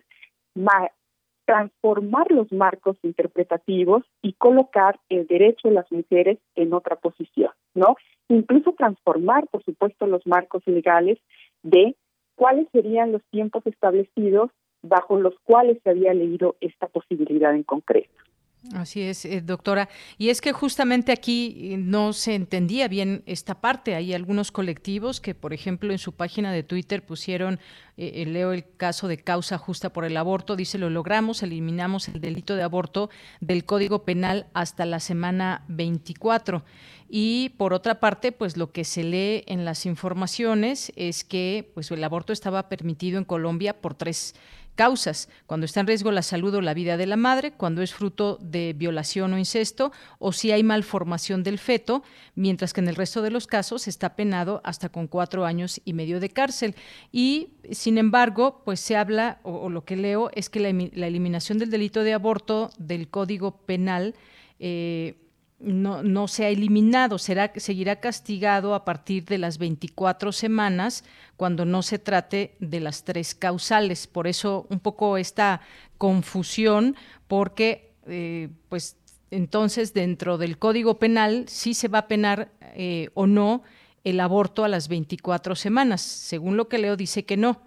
transformar 1.44 2.30
los 2.30 2.50
marcos 2.52 2.96
interpretativos 3.02 4.02
y 4.22 4.32
colocar 4.32 4.98
el 5.08 5.26
derecho 5.26 5.68
de 5.68 5.74
las 5.74 5.90
mujeres 5.92 6.38
en 6.56 6.72
otra 6.72 6.96
posición, 6.96 7.50
¿no? 7.74 7.96
Incluso 8.28 8.72
transformar, 8.72 9.46
por 9.48 9.62
supuesto, 9.62 10.06
los 10.06 10.26
marcos 10.26 10.62
legales 10.66 11.18
de 11.62 11.94
cuáles 12.34 12.66
serían 12.72 13.12
los 13.12 13.22
tiempos 13.30 13.64
establecidos 13.66 14.50
bajo 14.82 15.18
los 15.18 15.38
cuales 15.44 15.78
se 15.82 15.90
había 15.90 16.14
leído 16.14 16.56
esta 16.60 16.88
posibilidad 16.88 17.54
en 17.54 17.62
concreto. 17.62 18.25
Así 18.74 19.02
es, 19.02 19.24
eh, 19.24 19.40
doctora. 19.40 19.88
Y 20.18 20.30
es 20.30 20.40
que 20.40 20.52
justamente 20.52 21.12
aquí 21.12 21.72
eh, 21.72 21.76
no 21.76 22.12
se 22.12 22.34
entendía 22.34 22.88
bien 22.88 23.22
esta 23.26 23.60
parte. 23.60 23.94
Hay 23.94 24.12
algunos 24.12 24.50
colectivos 24.52 25.20
que, 25.20 25.34
por 25.34 25.52
ejemplo, 25.52 25.92
en 25.92 25.98
su 25.98 26.12
página 26.12 26.52
de 26.52 26.62
Twitter 26.62 27.04
pusieron, 27.04 27.60
eh, 27.96 28.24
leo 28.26 28.52
el 28.52 28.64
caso 28.76 29.08
de 29.08 29.18
causa 29.18 29.58
justa 29.58 29.92
por 29.92 30.04
el 30.04 30.16
aborto, 30.16 30.56
dice, 30.56 30.78
lo 30.78 30.90
logramos, 30.90 31.42
eliminamos 31.42 32.08
el 32.08 32.20
delito 32.20 32.56
de 32.56 32.62
aborto 32.62 33.10
del 33.40 33.64
Código 33.64 34.04
Penal 34.04 34.46
hasta 34.52 34.84
la 34.84 35.00
semana 35.00 35.64
24. 35.68 36.64
Y 37.08 37.50
por 37.50 37.72
otra 37.72 38.00
parte, 38.00 38.32
pues 38.32 38.56
lo 38.56 38.72
que 38.72 38.84
se 38.84 39.04
lee 39.04 39.44
en 39.46 39.64
las 39.64 39.86
informaciones 39.86 40.92
es 40.96 41.22
que 41.24 41.70
pues, 41.74 41.90
el 41.90 42.02
aborto 42.02 42.32
estaba 42.32 42.68
permitido 42.68 43.18
en 43.18 43.24
Colombia 43.24 43.80
por 43.80 43.94
tres 43.94 44.34
causas, 44.76 45.28
cuando 45.46 45.66
está 45.66 45.80
en 45.80 45.88
riesgo 45.88 46.12
la 46.12 46.22
salud 46.22 46.54
o 46.54 46.60
la 46.60 46.74
vida 46.74 46.96
de 46.96 47.06
la 47.06 47.16
madre, 47.16 47.52
cuando 47.52 47.82
es 47.82 47.92
fruto 47.92 48.38
de 48.40 48.74
violación 48.74 49.32
o 49.32 49.38
incesto, 49.38 49.90
o 50.20 50.32
si 50.32 50.52
hay 50.52 50.62
malformación 50.62 51.42
del 51.42 51.58
feto, 51.58 52.04
mientras 52.36 52.72
que 52.72 52.80
en 52.80 52.88
el 52.88 52.94
resto 52.94 53.22
de 53.22 53.30
los 53.30 53.46
casos 53.48 53.88
está 53.88 54.14
penado 54.14 54.60
hasta 54.62 54.88
con 54.88 55.08
cuatro 55.08 55.44
años 55.44 55.80
y 55.84 55.94
medio 55.94 56.20
de 56.20 56.28
cárcel. 56.28 56.76
Y, 57.10 57.48
sin 57.72 57.98
embargo, 57.98 58.62
pues 58.64 58.78
se 58.78 58.96
habla, 58.96 59.40
o, 59.42 59.68
lo 59.68 59.84
que 59.84 59.96
leo, 59.96 60.30
es 60.34 60.48
que 60.48 60.60
la, 60.60 60.68
eliminación 60.68 61.58
del 61.58 61.70
delito 61.70 62.04
de 62.04 62.12
aborto 62.12 62.70
del 62.78 63.08
Código 63.08 63.56
Penal 63.66 64.14
eh, 64.60 65.25
no, 65.58 66.02
no 66.02 66.28
se 66.28 66.44
ha 66.44 66.48
eliminado, 66.48 67.18
será, 67.18 67.52
seguirá 67.56 67.96
castigado 67.96 68.74
a 68.74 68.84
partir 68.84 69.24
de 69.24 69.38
las 69.38 69.58
24 69.58 70.32
semanas 70.32 71.04
cuando 71.36 71.64
no 71.64 71.82
se 71.82 71.98
trate 71.98 72.56
de 72.60 72.80
las 72.80 73.04
tres 73.04 73.34
causales. 73.34 74.06
Por 74.06 74.26
eso 74.26 74.66
un 74.70 74.80
poco 74.80 75.16
esta 75.16 75.60
confusión, 75.98 76.96
porque 77.26 77.92
eh, 78.06 78.48
pues 78.68 78.96
entonces 79.30 79.94
dentro 79.94 80.38
del 80.38 80.58
Código 80.58 80.98
Penal 80.98 81.46
sí 81.48 81.74
se 81.74 81.88
va 81.88 82.00
a 82.00 82.08
penar 82.08 82.52
eh, 82.74 83.10
o 83.14 83.26
no 83.26 83.62
el 84.04 84.20
aborto 84.20 84.62
a 84.64 84.68
las 84.68 84.88
24 84.88 85.56
semanas. 85.56 86.02
Según 86.02 86.56
lo 86.56 86.68
que 86.68 86.78
leo 86.78 86.96
dice 86.96 87.24
que 87.24 87.36
no. 87.36 87.60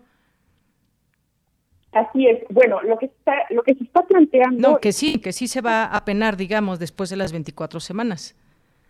Así 1.91 2.27
es. 2.27 2.43
Bueno, 2.49 2.81
lo 2.81 2.97
que 2.97 3.07
está, 3.07 3.33
lo 3.49 3.63
que 3.63 3.73
se 3.75 3.83
está 3.83 4.03
planteando. 4.03 4.69
No, 4.69 4.77
que 4.79 4.91
sí, 4.91 5.19
que 5.19 5.33
sí 5.33 5.47
se 5.47 5.61
va 5.61 5.85
a 5.85 6.05
penar, 6.05 6.37
digamos, 6.37 6.79
después 6.79 7.09
de 7.09 7.15
las 7.15 7.31
24 7.31 7.79
semanas. 7.79 8.35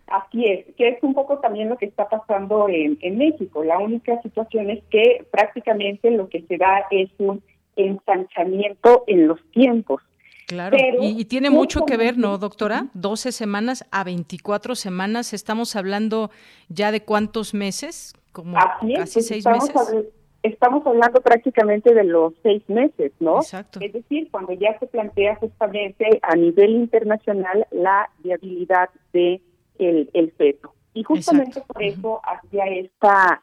Así 0.06 0.44
es, 0.44 0.66
que 0.76 0.88
es 0.88 1.02
un 1.02 1.14
poco 1.14 1.38
también 1.38 1.68
lo 1.68 1.78
que 1.78 1.86
está 1.86 2.08
pasando 2.08 2.68
en, 2.68 2.98
en 3.00 3.16
México. 3.16 3.62
La 3.62 3.78
única 3.78 4.20
situación 4.22 4.68
es 4.68 4.82
que 4.90 5.24
prácticamente 5.30 6.10
lo 6.10 6.28
que 6.28 6.42
se 6.42 6.56
da 6.56 6.84
es 6.90 7.10
un 7.18 7.42
ensanchamiento 7.76 9.04
en 9.06 9.28
los 9.28 9.40
tiempos. 9.52 10.02
Claro, 10.48 10.76
y, 11.00 11.24
tiene 11.26 11.48
mucho 11.48 11.84
que 11.86 11.96
ver, 11.96 12.18
¿no, 12.18 12.36
doctora? 12.36 12.86
12 12.94 13.30
semanas 13.30 13.86
a 13.92 14.02
24 14.02 14.74
semanas, 14.74 15.32
estamos 15.32 15.76
hablando 15.76 16.32
ya 16.68 16.90
de 16.90 17.04
cuántos 17.04 17.54
meses, 17.54 18.14
como 18.32 18.56
casi 18.56 18.96
pues 18.96 19.12
seis 19.12 19.46
meses 19.46 19.70
estamos 20.42 20.86
hablando 20.86 21.20
prácticamente 21.20 21.94
de 21.94 22.04
los 22.04 22.34
seis 22.42 22.62
meses, 22.68 23.12
¿no? 23.20 23.38
Exacto. 23.38 23.80
Es 23.80 23.92
decir, 23.92 24.30
cuando 24.30 24.52
ya 24.52 24.78
se 24.78 24.86
plantea 24.86 25.36
justamente 25.36 26.18
a 26.22 26.36
nivel 26.36 26.70
internacional 26.72 27.66
la 27.70 28.10
viabilidad 28.18 28.90
de 29.12 29.42
el, 29.78 30.32
feto. 30.36 30.74
Y 30.92 31.04
justamente 31.04 31.62
por 31.66 31.82
eso 31.82 32.20
hacia 32.22 32.66
esta 32.66 33.42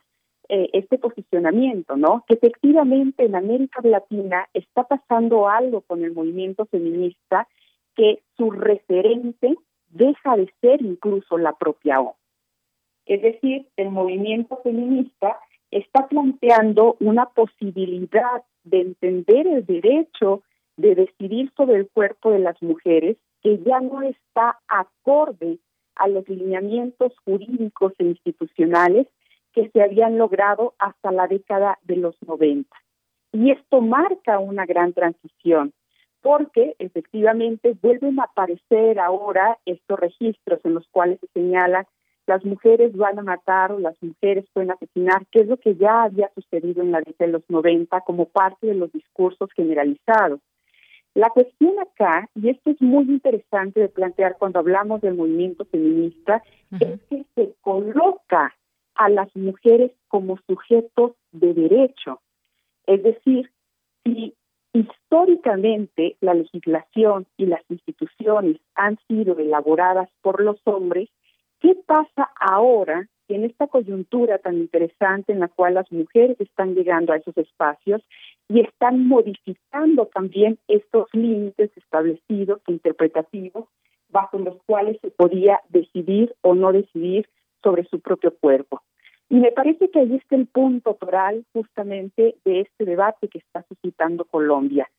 eh, 0.49 0.69
este 0.73 0.97
posicionamiento, 0.97 1.97
¿no? 1.97 2.23
Que 2.27 2.35
efectivamente 2.35 3.25
en 3.25 3.35
América 3.35 3.81
Latina 3.83 4.47
está 4.53 4.83
pasando 4.83 5.49
algo 5.49 5.81
con 5.81 6.03
el 6.03 6.13
movimiento 6.13 6.65
feminista 6.67 7.47
que 7.95 8.21
su 8.37 8.51
referente 8.51 9.55
deja 9.89 10.37
de 10.37 10.49
ser 10.61 10.81
incluso 10.81 11.37
la 11.37 11.53
propia 11.53 11.99
ONU. 11.99 12.13
Es 13.05 13.21
decir, 13.21 13.67
el 13.77 13.89
movimiento 13.89 14.59
feminista 14.63 15.37
está 15.77 16.07
planteando 16.07 16.97
una 16.99 17.27
posibilidad 17.27 18.43
de 18.63 18.81
entender 18.81 19.47
el 19.47 19.65
derecho 19.65 20.43
de 20.75 20.95
decidir 20.95 21.51
sobre 21.55 21.77
el 21.77 21.89
cuerpo 21.89 22.31
de 22.31 22.39
las 22.39 22.61
mujeres 22.61 23.17
que 23.41 23.59
ya 23.59 23.79
no 23.79 24.01
está 24.01 24.59
acorde 24.67 25.59
a 25.95 26.07
los 26.07 26.27
lineamientos 26.27 27.13
jurídicos 27.25 27.93
e 27.97 28.05
institucionales 28.05 29.07
que 29.53 29.69
se 29.69 29.81
habían 29.81 30.17
logrado 30.17 30.75
hasta 30.77 31.11
la 31.11 31.27
década 31.27 31.79
de 31.83 31.97
los 31.97 32.15
90. 32.25 32.69
Y 33.33 33.51
esto 33.51 33.81
marca 33.81 34.39
una 34.39 34.65
gran 34.65 34.93
transición, 34.93 35.73
porque 36.21 36.75
efectivamente 36.79 37.75
vuelven 37.81 38.19
a 38.19 38.23
aparecer 38.25 38.99
ahora 38.99 39.57
estos 39.65 39.99
registros 39.99 40.59
en 40.63 40.75
los 40.75 40.87
cuales 40.89 41.19
se 41.19 41.27
señala 41.27 41.87
las 42.27 42.43
mujeres 42.43 42.95
van 42.95 43.17
a 43.17 43.23
matar 43.23 43.71
o 43.71 43.79
las 43.79 43.95
mujeres 44.03 44.45
pueden 44.53 44.71
asesinar, 44.71 45.25
que 45.31 45.39
es 45.39 45.47
lo 45.47 45.57
que 45.57 45.75
ya 45.75 46.03
había 46.03 46.29
sucedido 46.35 46.83
en 46.83 46.91
la 46.91 46.99
década 46.99 47.27
de 47.27 47.31
los 47.31 47.49
90 47.49 48.01
como 48.01 48.25
parte 48.25 48.67
de 48.67 48.75
los 48.75 48.91
discursos 48.91 49.49
generalizados. 49.55 50.41
La 51.13 51.29
cuestión 51.29 51.79
acá, 51.79 52.29
y 52.35 52.49
esto 52.49 52.69
es 52.69 52.81
muy 52.81 53.05
interesante 53.05 53.79
de 53.79 53.89
plantear 53.89 54.35
cuando 54.37 54.59
hablamos 54.59 55.01
del 55.01 55.15
movimiento 55.15 55.65
feminista, 55.65 56.43
es 56.79 56.99
que 57.09 57.25
se 57.33 57.55
coloca 57.61 58.53
a 58.93 59.09
las 59.09 59.33
mujeres 59.35 59.91
como 60.09 60.37
sujetos 60.47 61.13
de 61.31 61.53
derecho. 61.53 62.19
Es 62.85 63.01
decir, 63.03 63.49
si 64.03 64.35
históricamente 64.73 66.17
la 66.21 66.33
legislación 66.33 67.25
y 67.37 67.45
las 67.45 67.61
instituciones 67.69 68.57
han 68.75 68.99
sido 69.07 69.39
elaboradas 69.39 70.09
por 70.21 70.43
los 70.43 70.59
hombres, 70.65 71.09
¿Qué 71.59 71.75
pasa 71.87 72.29
ahora 72.39 73.07
en 73.27 73.43
esta 73.43 73.67
coyuntura 73.67 74.37
tan 74.37 74.57
interesante 74.57 75.33
en 75.33 75.39
la 75.39 75.47
cual 75.47 75.73
las 75.73 75.91
mujeres 75.91 76.39
están 76.39 76.75
llegando 76.75 77.13
a 77.13 77.17
esos 77.17 77.35
espacios 77.37 78.01
y 78.47 78.61
están 78.61 79.07
modificando 79.07 80.05
también 80.05 80.59
estos 80.67 81.07
límites 81.13 81.71
establecidos, 81.75 82.61
interpretativos, 82.67 83.65
bajo 84.09 84.37
los 84.37 84.61
cuales 84.65 84.97
se 85.01 85.09
podía 85.09 85.59
decidir 85.69 86.35
o 86.41 86.53
no 86.53 86.71
decidir 86.71 87.27
sobre 87.63 87.85
su 87.85 87.99
propio 87.99 88.33
cuerpo? 88.37 88.83
Y 89.29 89.35
me 89.35 89.51
parece 89.51 89.89
que 89.89 89.99
ahí 89.99 90.15
está 90.15 90.35
el 90.35 90.45
punto 90.45 90.93
toral 90.93 91.43
justamente 91.53 92.35
de 92.45 92.61
este 92.61 92.85
debate 92.85 93.27
que 93.27 93.39
está 93.39 93.65
suscitando 93.67 94.25
Colombia. 94.25 94.89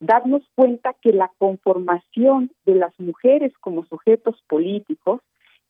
Darnos 0.00 0.42
cuenta 0.54 0.94
que 1.00 1.12
la 1.12 1.30
conformación 1.38 2.50
de 2.66 2.74
las 2.74 2.92
mujeres 3.00 3.52
como 3.60 3.86
sujetos 3.86 4.42
políticos 4.46 5.20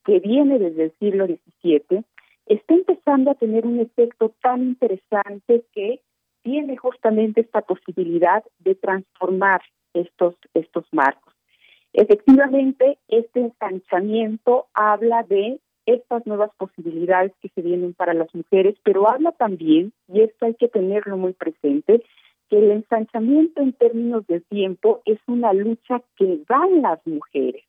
que 0.09 0.21
viene 0.21 0.59
desde 0.59 0.85
el 0.85 0.93
siglo 0.99 1.27
XVII, 1.27 2.03
está 2.47 2.75
empezando 2.75 3.31
a 3.31 3.35
tener 3.35 3.67
un 3.67 3.79
efecto 3.79 4.35
tan 4.41 4.63
interesante 4.63 5.67
que 5.75 6.01
tiene 6.41 6.79
justamente 6.79 7.43
esta 7.43 7.61
posibilidad 7.61 8.43
de 8.59 8.75
transformar 8.75 9.61
estos, 9.93 10.35
estos 10.55 10.87
marcos. 10.93 11.35
Efectivamente, 11.93 12.97
este 13.09 13.41
ensanchamiento 13.41 14.69
habla 14.73 15.25
de 15.25 15.61
estas 15.85 16.27
nuevas 16.27 16.53
posibilidades 16.57 17.33
que 17.43 17.51
se 17.51 17.61
vienen 17.61 17.93
para 17.93 18.15
las 18.15 18.35
mujeres, 18.35 18.77
pero 18.83 19.11
habla 19.11 19.33
también, 19.33 19.93
y 20.11 20.23
esto 20.23 20.47
hay 20.47 20.55
que 20.55 20.69
tenerlo 20.69 21.19
muy 21.19 21.35
presente, 21.35 22.03
que 22.49 22.57
el 22.57 22.71
ensanchamiento 22.71 23.61
en 23.61 23.75
términos 23.75 24.27
de 24.27 24.41
tiempo 24.41 25.03
es 25.05 25.19
una 25.27 25.53
lucha 25.53 26.01
que 26.17 26.41
dan 26.49 26.81
las 26.81 27.07
mujeres, 27.07 27.65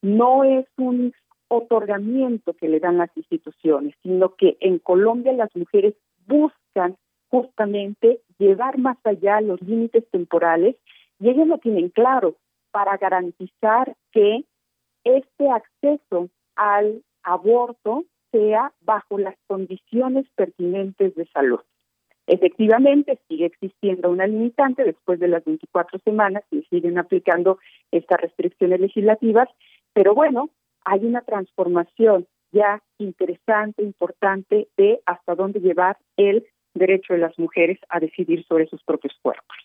no 0.00 0.42
es 0.42 0.64
un 0.78 1.12
otorgamiento 1.48 2.54
que 2.54 2.68
le 2.68 2.80
dan 2.80 2.98
las 2.98 3.10
instituciones, 3.16 3.94
sino 4.02 4.34
que 4.34 4.56
en 4.60 4.78
Colombia 4.78 5.32
las 5.32 5.54
mujeres 5.54 5.94
buscan 6.26 6.96
justamente 7.28 8.20
llevar 8.38 8.78
más 8.78 8.98
allá 9.04 9.40
los 9.40 9.60
límites 9.62 10.04
temporales 10.10 10.76
y 11.18 11.30
ellas 11.30 11.46
lo 11.46 11.58
tienen 11.58 11.88
claro 11.90 12.36
para 12.70 12.96
garantizar 12.96 13.96
que 14.12 14.44
este 15.04 15.50
acceso 15.50 16.28
al 16.56 17.02
aborto 17.22 18.04
sea 18.32 18.72
bajo 18.80 19.18
las 19.18 19.36
condiciones 19.46 20.26
pertinentes 20.34 21.14
de 21.14 21.26
salud. 21.26 21.60
Efectivamente, 22.26 23.20
sigue 23.28 23.46
existiendo 23.46 24.10
una 24.10 24.26
limitante 24.26 24.84
después 24.84 25.20
de 25.20 25.28
las 25.28 25.44
24 25.44 26.00
semanas 26.00 26.42
y 26.50 26.62
siguen 26.62 26.98
aplicando 26.98 27.58
estas 27.92 28.20
restricciones 28.20 28.80
legislativas, 28.80 29.48
pero 29.92 30.14
bueno, 30.14 30.50
hay 30.86 31.04
una 31.04 31.20
transformación 31.22 32.26
ya 32.52 32.82
interesante, 32.98 33.82
importante 33.82 34.68
de 34.76 35.00
hasta 35.04 35.34
dónde 35.34 35.60
llevar 35.60 35.98
el 36.16 36.46
derecho 36.74 37.12
de 37.12 37.18
las 37.18 37.38
mujeres 37.38 37.78
a 37.88 38.00
decidir 38.00 38.46
sobre 38.46 38.68
sus 38.68 38.82
propios 38.84 39.12
cuerpos. 39.20 39.56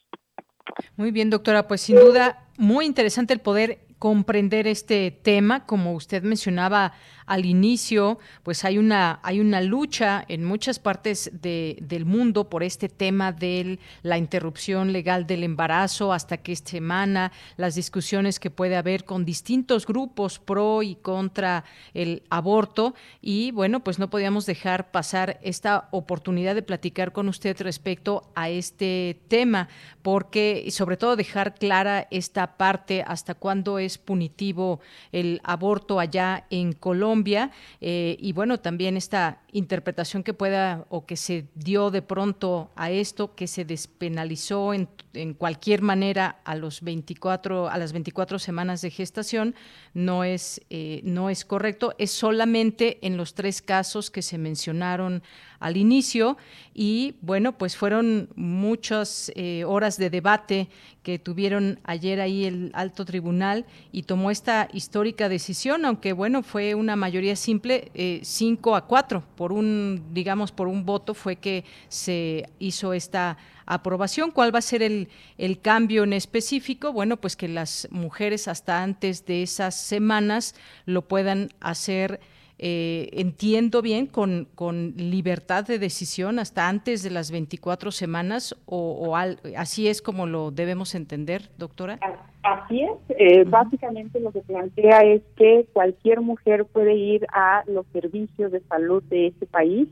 Muy 0.98 1.12
bien, 1.12 1.30
doctora, 1.30 1.68
pues 1.68 1.82
sin 1.82 1.98
duda 1.98 2.48
muy 2.58 2.86
interesante 2.86 3.34
el 3.34 3.40
poder 3.40 3.80
comprender 4.02 4.66
este 4.66 5.12
tema, 5.12 5.68
como 5.68 5.94
usted 5.94 6.24
mencionaba 6.24 6.94
al 7.28 7.46
inicio, 7.46 8.18
pues 8.42 8.66
hay 8.66 8.80
una, 8.80 9.20
hay 9.22 9.40
una 9.40 9.62
lucha 9.62 10.26
en 10.28 10.44
muchas 10.44 10.80
partes 10.80 11.30
del 11.34 12.06
mundo 12.06 12.50
por 12.50 12.64
este 12.64 12.90
tema 12.90 13.32
de 13.32 13.78
la 14.02 14.18
interrupción 14.18 14.92
legal 14.92 15.28
del 15.28 15.44
embarazo, 15.44 16.14
hasta 16.14 16.38
qué 16.38 16.56
semana, 16.56 17.32
las 17.58 17.76
discusiones 17.76 18.40
que 18.40 18.50
puede 18.50 18.76
haber 18.76 19.06
con 19.06 19.24
distintos 19.24 19.86
grupos 19.86 20.40
pro 20.40 20.82
y 20.82 20.96
contra 20.96 21.64
el 21.94 22.24
aborto. 22.32 22.96
Y 23.22 23.52
bueno, 23.52 23.84
pues 23.84 24.00
no 24.00 24.10
podíamos 24.10 24.48
dejar 24.48 24.90
pasar 24.90 25.40
esta 25.44 25.90
oportunidad 25.92 26.56
de 26.56 26.64
platicar 26.64 27.12
con 27.12 27.30
usted 27.30 27.56
respecto 27.62 28.32
a 28.34 28.50
este 28.50 29.22
tema, 29.28 29.70
porque 30.02 30.64
y 30.66 30.72
sobre 30.72 30.98
todo 30.98 31.16
dejar 31.16 31.54
clara 31.54 32.08
esta 32.10 32.58
parte 32.58 33.04
hasta 33.06 33.36
cuándo 33.36 33.78
es 33.80 33.91
punitivo 33.98 34.80
el 35.12 35.42
aborto 35.44 36.00
allá 36.00 36.46
en 36.50 36.74
Colombia 36.74 37.52
eh, 37.80 38.18
y 38.20 38.34
bueno, 38.34 38.60
también 38.60 38.98
esta 38.98 39.41
interpretación 39.52 40.24
que 40.24 40.34
pueda 40.34 40.86
o 40.90 41.06
que 41.06 41.18
se 41.18 41.48
dio 41.56 41.92
de 41.92 42.02
pronto 42.02 42.72
a 42.76 42.92
esto, 42.92 43.36
que 43.36 43.48
se 43.48 43.66
despenalizó 43.66 44.74
en, 44.74 44.88
en 45.14 45.34
cualquier 45.34 45.82
manera 45.82 46.42
a 46.46 46.56
los 46.56 46.82
24 46.82 47.70
a 47.70 47.78
las 47.78 47.92
24 47.92 48.40
semanas 48.40 48.82
de 48.82 48.92
gestación 48.92 49.56
no 49.94 50.24
es 50.24 50.62
eh, 50.70 51.02
no 51.04 51.30
es 51.30 51.44
correcto, 51.46 51.94
es 51.98 52.12
solamente 52.12 53.00
en 53.06 53.18
los 53.18 53.34
tres 53.34 53.62
casos 53.62 54.10
que 54.10 54.22
se 54.22 54.38
mencionaron 54.38 55.22
al 55.60 55.78
inicio 55.78 56.38
y 56.74 57.16
bueno, 57.22 57.58
pues 57.58 57.78
fueron 57.78 58.30
muchas 58.36 59.32
eh, 59.36 59.64
horas 59.66 59.98
de 59.98 60.10
debate 60.10 60.70
que 61.04 61.20
tuvieron 61.20 61.80
ayer 61.84 62.20
ahí 62.20 62.46
el 62.46 62.72
alto 62.74 63.06
tribunal 63.06 63.66
y 63.92 64.04
tomó 64.04 64.32
esta 64.32 64.68
histórica 64.74 65.30
decisión, 65.30 65.86
aunque 65.86 66.14
bueno, 66.14 66.44
fue 66.44 66.76
una 66.76 66.96
mayoría 66.96 67.36
simple, 67.36 67.92
5 68.24 68.74
eh, 68.74 68.78
a 68.78 68.82
4, 68.82 69.24
por 69.42 69.54
un, 69.54 70.04
digamos, 70.14 70.52
por 70.52 70.68
un 70.68 70.86
voto 70.86 71.16
fue 71.16 71.38
que 71.38 71.66
se 71.90 72.48
hizo 72.60 72.94
esta 72.94 73.40
aprobación. 73.66 74.30
¿Cuál 74.30 74.54
va 74.54 74.60
a 74.60 74.62
ser 74.62 74.84
el, 74.84 75.10
el 75.40 75.60
cambio 75.60 76.04
en 76.04 76.14
específico? 76.14 76.94
Bueno, 76.94 77.18
pues 77.18 77.36
que 77.36 77.48
las 77.48 77.88
mujeres 77.90 78.48
hasta 78.48 78.84
antes 78.84 79.26
de 79.26 79.42
esas 79.42 79.74
semanas 79.74 80.54
lo 80.86 81.02
puedan 81.08 81.50
hacer 81.60 82.20
eh, 82.64 83.10
entiendo 83.14 83.82
bien, 83.82 84.06
con, 84.06 84.48
con, 84.54 84.94
libertad 84.96 85.66
de 85.66 85.80
decisión 85.80 86.38
hasta 86.38 86.70
antes 86.70 87.02
de 87.02 87.10
las 87.10 87.32
24 87.32 87.90
semanas 87.90 88.56
o, 88.68 89.16
así 89.58 89.88
es 89.88 90.04
como 90.04 90.28
lo 90.28 90.52
debemos 90.52 90.94
entender, 90.94 91.50
doctora? 91.58 91.98
Así 92.44 92.84
es, 92.84 92.92
eh, 93.18 93.46
básicamente 93.46 94.20
lo 94.20 94.32
que 94.32 94.42
plantea 94.42 95.00
es 95.00 95.24
que 95.38 95.66
cualquier 95.74 96.22
mujer 96.22 96.66
puede 96.66 96.94
ir 96.94 97.26
a 97.34 97.64
los 97.66 97.88
servicios 97.94 98.52
de 98.52 98.60
salud 98.70 99.02
de 99.06 99.28
ese 99.28 99.48
país 99.48 99.88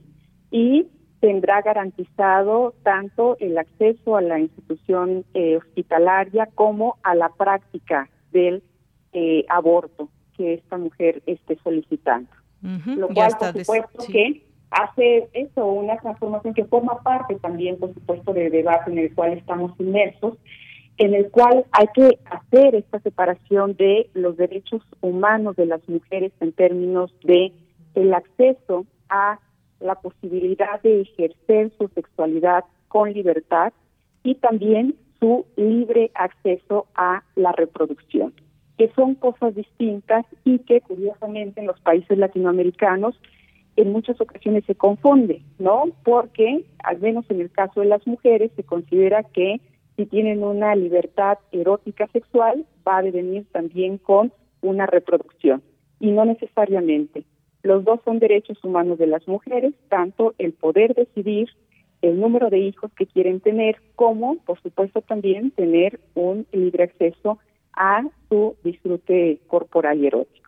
y 0.51 0.85
tendrá 1.21 1.63
garantizado 1.63 2.75
tanto 2.83 3.35
el 3.39 3.57
acceso 3.57 4.15
a 4.15 4.21
la 4.21 4.39
institución 4.39 5.25
eh, 5.33 5.57
hospitalaria 5.57 6.47
como 6.53 6.97
a 7.01 7.15
la 7.15 7.29
práctica 7.29 8.09
del 8.31 8.61
aborto 9.49 10.07
que 10.37 10.53
esta 10.53 10.77
mujer 10.77 11.23
esté 11.25 11.57
solicitando 11.63 12.29
lo 12.61 13.07
cual, 13.09 13.31
por 13.39 13.59
supuesto, 13.59 14.03
que 14.11 14.43
hace 14.71 15.29
eso, 15.33 15.65
una 15.65 15.97
transformación 15.97 16.53
que 16.53 16.65
forma 16.65 17.01
parte 17.01 17.35
también, 17.35 17.77
por 17.77 17.93
supuesto, 17.93 18.33
del 18.33 18.51
debate 18.51 18.91
en 18.91 18.99
el 18.99 19.13
cual 19.13 19.33
estamos 19.33 19.79
inmersos, 19.79 20.37
en 20.97 21.13
el 21.13 21.29
cual 21.31 21.65
hay 21.71 21.87
que 21.93 22.19
hacer 22.25 22.75
esta 22.75 22.99
separación 22.99 23.75
de 23.75 24.09
los 24.13 24.37
derechos 24.37 24.81
humanos 25.01 25.55
de 25.55 25.65
las 25.65 25.87
mujeres 25.87 26.33
en 26.41 26.51
términos 26.51 27.13
de 27.23 27.53
el 27.95 28.13
acceso 28.13 28.85
a 29.09 29.39
la 29.79 29.95
posibilidad 29.95 30.81
de 30.81 31.01
ejercer 31.01 31.71
su 31.77 31.87
sexualidad 31.95 32.65
con 32.89 33.13
libertad 33.13 33.71
y 34.23 34.35
también 34.35 34.95
su 35.19 35.45
libre 35.55 36.11
acceso 36.15 36.87
a 36.95 37.23
la 37.35 37.53
reproducción 37.53 38.33
que 38.79 38.89
son 38.95 39.13
cosas 39.15 39.53
distintas 39.55 40.25
y 40.45 40.59
que 40.59 40.79
curiosamente 40.79 41.59
en 41.59 41.67
los 41.67 41.77
países 41.81 42.17
latinoamericanos 42.17 43.13
en 43.75 43.91
muchas 43.91 44.21
ocasiones 44.21 44.63
se 44.63 44.73
confunde, 44.73 45.41
¿no? 45.57 45.89
Porque, 46.05 46.63
al 46.81 46.97
menos 46.99 47.25
en 47.29 47.41
el 47.41 47.51
caso 47.51 47.81
de 47.81 47.87
las 47.87 48.07
mujeres, 48.07 48.51
se 48.55 48.63
considera 48.63 49.23
que 49.23 49.59
si 49.97 50.05
tienen 50.05 50.45
una 50.45 50.75
libertad 50.75 51.39
erótica 51.51 52.07
sexual, 52.13 52.65
va 52.87 52.99
a 52.99 53.01
devenir 53.01 53.45
también 53.51 53.97
con 53.97 54.31
una 54.61 54.85
reproducción. 54.85 55.61
Y 55.99 56.11
no 56.11 56.23
necesariamente. 56.23 57.25
Los 57.63 57.83
dos 57.83 57.99
son 58.05 58.19
derechos 58.19 58.63
humanos 58.63 58.97
de 58.97 59.07
las 59.07 59.27
mujeres, 59.27 59.73
tanto 59.89 60.35
el 60.37 60.53
poder 60.53 60.95
decidir 60.95 61.49
el 62.01 62.17
número 62.17 62.49
de 62.49 62.59
hijos 62.59 62.93
que 62.93 63.07
quieren 63.07 63.41
tener, 63.41 63.75
como, 63.97 64.37
por 64.45 64.57
supuesto, 64.61 65.01
también 65.01 65.51
tener 65.51 65.99
un 66.15 66.47
libre 66.53 66.85
acceso 66.85 67.39
a 67.73 68.03
su 68.29 68.55
disfrute 68.63 69.39
corporal 69.47 69.99
y 69.99 70.07
erótico. 70.07 70.39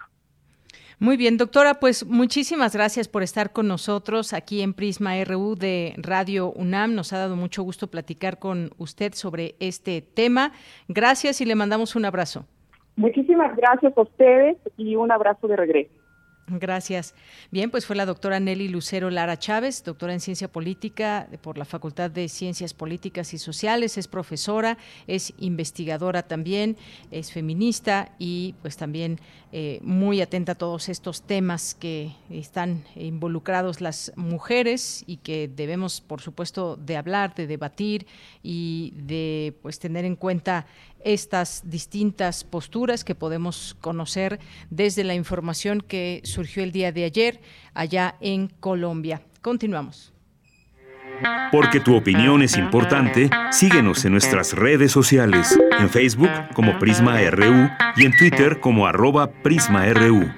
Muy 0.99 1.17
bien, 1.17 1.37
doctora, 1.37 1.79
pues 1.79 2.05
muchísimas 2.05 2.75
gracias 2.75 3.07
por 3.07 3.23
estar 3.23 3.51
con 3.51 3.67
nosotros 3.67 4.33
aquí 4.33 4.61
en 4.61 4.75
Prisma 4.75 5.13
RU 5.23 5.55
de 5.55 5.95
Radio 5.97 6.51
UNAM. 6.51 6.93
Nos 6.93 7.11
ha 7.11 7.17
dado 7.17 7.35
mucho 7.35 7.63
gusto 7.63 7.87
platicar 7.87 8.37
con 8.37 8.69
usted 8.77 9.13
sobre 9.13 9.55
este 9.59 10.03
tema. 10.03 10.51
Gracias 10.87 11.41
y 11.41 11.45
le 11.45 11.55
mandamos 11.55 11.95
un 11.95 12.05
abrazo. 12.05 12.45
Muchísimas 12.97 13.55
gracias 13.55 13.97
a 13.97 14.01
ustedes 14.01 14.57
y 14.77 14.95
un 14.95 15.11
abrazo 15.11 15.47
de 15.47 15.55
regreso. 15.55 16.00
Gracias. 16.59 17.13
Bien, 17.49 17.71
pues 17.71 17.85
fue 17.85 17.95
la 17.95 18.05
doctora 18.05 18.41
Nelly 18.41 18.67
Lucero 18.67 19.09
Lara 19.09 19.39
Chávez, 19.39 19.83
doctora 19.85 20.11
en 20.11 20.19
Ciencia 20.19 20.51
Política 20.51 21.29
por 21.41 21.57
la 21.57 21.63
Facultad 21.63 22.11
de 22.11 22.27
Ciencias 22.27 22.73
Políticas 22.73 23.33
y 23.33 23.37
Sociales, 23.37 23.97
es 23.97 24.09
profesora, 24.09 24.77
es 25.07 25.33
investigadora 25.37 26.23
también, 26.23 26.75
es 27.09 27.31
feminista 27.31 28.11
y 28.19 28.55
pues 28.61 28.75
también 28.75 29.19
eh, 29.53 29.79
muy 29.81 30.19
atenta 30.19 30.53
a 30.53 30.55
todos 30.55 30.89
estos 30.89 31.21
temas 31.21 31.73
que 31.73 32.11
están 32.29 32.83
involucrados 32.95 33.79
las 33.79 34.11
mujeres 34.17 35.05
y 35.07 35.17
que 35.17 35.47
debemos, 35.47 36.01
por 36.01 36.19
supuesto, 36.19 36.75
de 36.75 36.97
hablar, 36.97 37.33
de 37.33 37.47
debatir 37.47 38.07
y 38.43 38.93
de 38.95 39.57
pues 39.61 39.79
tener 39.79 40.03
en 40.03 40.17
cuenta 40.17 40.65
estas 41.05 41.61
distintas 41.65 42.43
posturas 42.43 43.03
que 43.03 43.15
podemos 43.15 43.75
conocer 43.81 44.39
desde 44.69 45.03
la 45.03 45.15
información 45.15 45.81
que 45.81 46.21
surgió 46.23 46.63
el 46.63 46.71
día 46.71 46.91
de 46.91 47.05
ayer 47.05 47.41
allá 47.73 48.15
en 48.21 48.47
Colombia. 48.47 49.21
Continuamos. 49.41 50.13
Porque 51.51 51.79
tu 51.79 51.95
opinión 51.95 52.41
es 52.41 52.57
importante, 52.57 53.29
síguenos 53.51 54.05
en 54.05 54.13
nuestras 54.13 54.53
redes 54.53 54.91
sociales, 54.91 55.57
en 55.79 55.89
Facebook 55.89 56.31
como 56.53 56.79
Prisma 56.79 57.19
RU 57.29 57.69
y 57.97 58.05
en 58.05 58.15
Twitter 58.17 58.59
como 58.59 58.87
arroba 58.87 59.31
PrismaRU. 59.43 60.31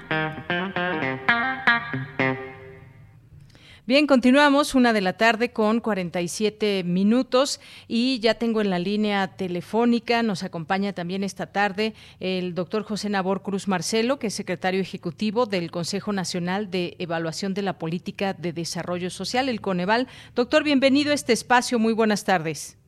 Bien, 3.86 4.06
continuamos, 4.06 4.74
una 4.74 4.94
de 4.94 5.02
la 5.02 5.12
tarde 5.18 5.52
con 5.52 5.80
47 5.80 6.84
minutos 6.86 7.60
y 7.86 8.18
ya 8.20 8.32
tengo 8.32 8.62
en 8.62 8.70
la 8.70 8.78
línea 8.78 9.36
telefónica, 9.36 10.22
nos 10.22 10.42
acompaña 10.42 10.94
también 10.94 11.22
esta 11.22 11.52
tarde 11.52 11.92
el 12.18 12.54
doctor 12.54 12.84
José 12.84 13.10
Nabor 13.10 13.42
Cruz 13.42 13.68
Marcelo, 13.68 14.18
que 14.18 14.28
es 14.28 14.34
secretario 14.34 14.80
ejecutivo 14.80 15.44
del 15.44 15.70
Consejo 15.70 16.14
Nacional 16.14 16.70
de 16.70 16.96
Evaluación 16.98 17.52
de 17.52 17.60
la 17.60 17.78
Política 17.78 18.32
de 18.32 18.54
Desarrollo 18.54 19.10
Social, 19.10 19.50
el 19.50 19.60
Coneval. 19.60 20.08
Doctor, 20.34 20.64
bienvenido 20.64 21.10
a 21.10 21.14
este 21.14 21.34
espacio, 21.34 21.78
muy 21.78 21.92
buenas 21.92 22.24
tardes. 22.24 22.78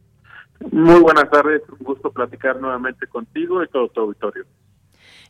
Muy 0.73 1.01
buenas 1.01 1.29
tardes, 1.29 1.61
un 1.79 1.85
gusto 1.85 2.11
platicar 2.11 2.59
nuevamente 2.59 3.07
contigo 3.07 3.63
y 3.63 3.69
todo 3.69 3.89
tu 3.89 4.01
auditorio. 4.01 4.47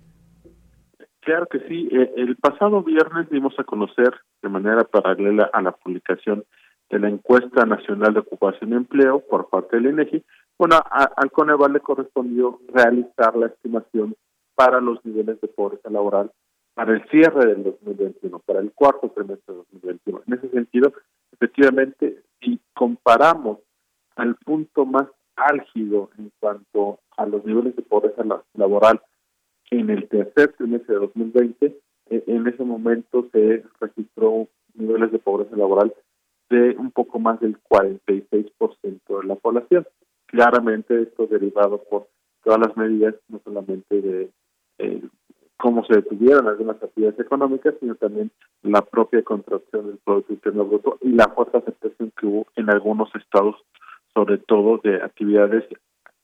Claro 1.21 1.47
que 1.47 1.61
sí. 1.61 1.89
Eh, 1.93 2.13
el 2.17 2.37
pasado 2.37 2.83
viernes 2.83 3.29
dimos 3.31 3.59
a 3.59 3.65
conocer 3.65 4.15
de 4.43 4.49
manera 4.49 4.85
paralela 4.85 5.51
a 5.53 5.63
la 5.63 5.73
publicación 5.73 6.45
de 6.89 6.99
la 6.99 7.09
encuesta 7.09 7.65
nacional 7.65 8.15
de 8.15 8.21
ocupación 8.21 8.73
y 8.73 8.77
empleo 8.77 9.21
por 9.21 9.49
parte 9.49 9.77
del 9.77 9.93
INEGI, 9.93 10.25
bueno, 10.59 10.79
al 10.91 11.31
Coneval 11.31 11.73
le 11.73 11.81
correspondió 11.81 12.61
realizar 12.69 13.35
la 13.35 13.47
estimación 13.47 14.15
para 14.55 14.79
los 14.79 15.03
niveles 15.07 15.41
de 15.41 15.49
pobreza 15.49 15.89
laboral 15.89 16.31
para 16.75 16.93
el 16.93 17.09
cierre 17.09 17.47
del 17.47 17.65
2021, 17.65 18.41
para 18.41 18.61
el 18.61 18.71
cuarto 18.73 19.09
trimestre 19.09 19.55
de 19.55 19.59
2021. 19.73 20.23
En 20.27 20.35
ese 20.35 20.51
sentido, 20.51 20.93
efectivamente, 21.33 22.23
si 22.41 22.61
comparamos 22.75 23.61
al 24.17 24.35
punto 24.37 24.85
más 24.85 25.07
álgido 25.35 26.11
en 26.19 26.31
cuanto 26.41 26.99
a 27.17 27.25
los 27.25 27.43
niveles 27.47 27.75
de 27.77 27.83
pobreza 27.83 28.23
laboral 28.53 29.01
en 29.71 29.91
el 29.91 30.09
tercer 30.09 30.53
trimestre 30.55 30.95
de 30.95 31.01
2020, 31.01 31.77
e, 32.11 32.25
en 32.27 32.47
ese 32.47 32.65
momento 32.65 33.29
se 33.33 33.65
registró 33.81 34.49
niveles 34.75 35.13
de 35.13 35.19
pobreza 35.19 35.57
laboral 35.57 35.95
de 36.49 36.77
un 36.77 36.91
poco 36.91 37.19
más 37.19 37.39
del 37.41 37.57
46% 37.63 39.21
de 39.21 39.27
la 39.27 39.37
población. 39.37 39.87
Claramente 40.27 41.03
esto 41.03 41.27
derivado 41.27 41.83
por 41.89 42.09
todas 42.43 42.61
las 42.61 42.77
medidas, 42.77 43.15
no 43.29 43.41
solamente 43.45 44.01
de 44.01 44.31
eh, 44.79 45.03
cómo 45.57 45.85
se 45.85 45.95
detuvieron 45.95 46.49
algunas 46.49 46.83
actividades 46.83 47.21
económicas, 47.21 47.75
sino 47.81 47.95
también 47.95 48.31
la 48.63 48.83
propia 48.83 49.23
contracción 49.23 49.87
del 49.87 49.99
Producto 49.99 50.33
Interno 50.33 50.65
Bruto 50.65 50.99
y 51.03 51.11
la 51.11 51.29
fuerte 51.29 51.59
aceptación 51.59 52.13
que 52.19 52.27
hubo 52.27 52.47
en 52.57 52.71
algunos 52.71 53.15
estados, 53.15 53.57
sobre 54.15 54.39
todo 54.39 54.81
de 54.83 54.97
actividades 54.97 55.65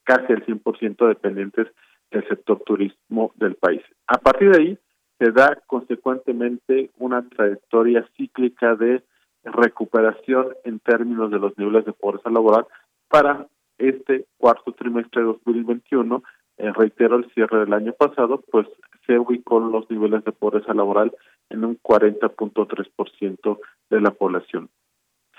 casi 0.03 0.33
al 0.33 0.45
100% 0.45 1.07
dependientes 1.07 1.67
del 2.11 2.27
sector 2.27 2.61
turismo 2.65 3.31
del 3.35 3.55
país. 3.55 3.81
A 4.07 4.17
partir 4.17 4.51
de 4.51 4.57
ahí 4.57 4.79
se 5.19 5.31
da 5.31 5.57
consecuentemente 5.67 6.91
una 6.97 7.27
trayectoria 7.27 8.07
cíclica 8.15 8.75
de 8.75 9.03
recuperación 9.43 10.53
en 10.63 10.79
términos 10.79 11.31
de 11.31 11.39
los 11.39 11.57
niveles 11.57 11.85
de 11.85 11.93
pobreza 11.93 12.29
laboral 12.29 12.65
para 13.07 13.47
este 13.77 14.25
cuarto 14.37 14.73
trimestre 14.73 15.21
de 15.21 15.27
2021. 15.27 16.23
Eh, 16.57 16.71
reitero, 16.73 17.17
el 17.17 17.31
cierre 17.33 17.59
del 17.59 17.73
año 17.73 17.93
pasado, 17.93 18.43
pues 18.51 18.67
se 19.05 19.17
ubicó 19.17 19.59
los 19.59 19.89
niveles 19.89 20.23
de 20.23 20.31
pobreza 20.31 20.73
laboral 20.73 21.15
en 21.49 21.63
un 21.63 21.79
40.3% 21.81 23.59
de 23.89 24.01
la 24.01 24.11
población. 24.11 24.69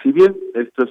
Si 0.03 0.13
bien 0.13 0.37
esto 0.55 0.85
es 0.85 0.91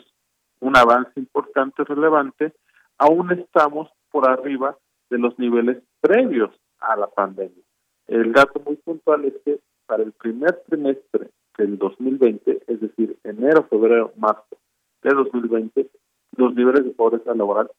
un 0.59 0.75
avance 0.78 1.19
importante, 1.19 1.84
relevante, 1.84 2.53
aún 2.97 3.32
estamos 3.32 3.89
por 4.11 4.30
arriba 4.30 4.78
de 5.10 5.18
los 5.18 5.38
niveles 5.39 5.82
previos 6.01 6.51
a 6.80 6.95
la 6.95 7.08
pandemia. 7.08 7.64
El 8.08 8.32
dato 8.32 8.62
muy 8.66 8.78
puntual 8.78 9.26
es 9.26 9.34
que 9.43 9.60
para 9.86 10.03
el 10.03 10.14
primer 10.14 10.64
trimestre 10.68 11.30
del 11.58 11.78
2020, 11.78 12.64
es 12.68 12.82
decir, 12.82 13.18
enero, 13.24 13.68
febrero, 13.70 14.14
marzo 14.18 14.58
de 15.01 15.10
2020, 15.14 15.89
los 16.36 16.55
niveles 16.55 16.86
de 16.86 16.91
pobreza 16.91 17.34
laboral 17.34 17.70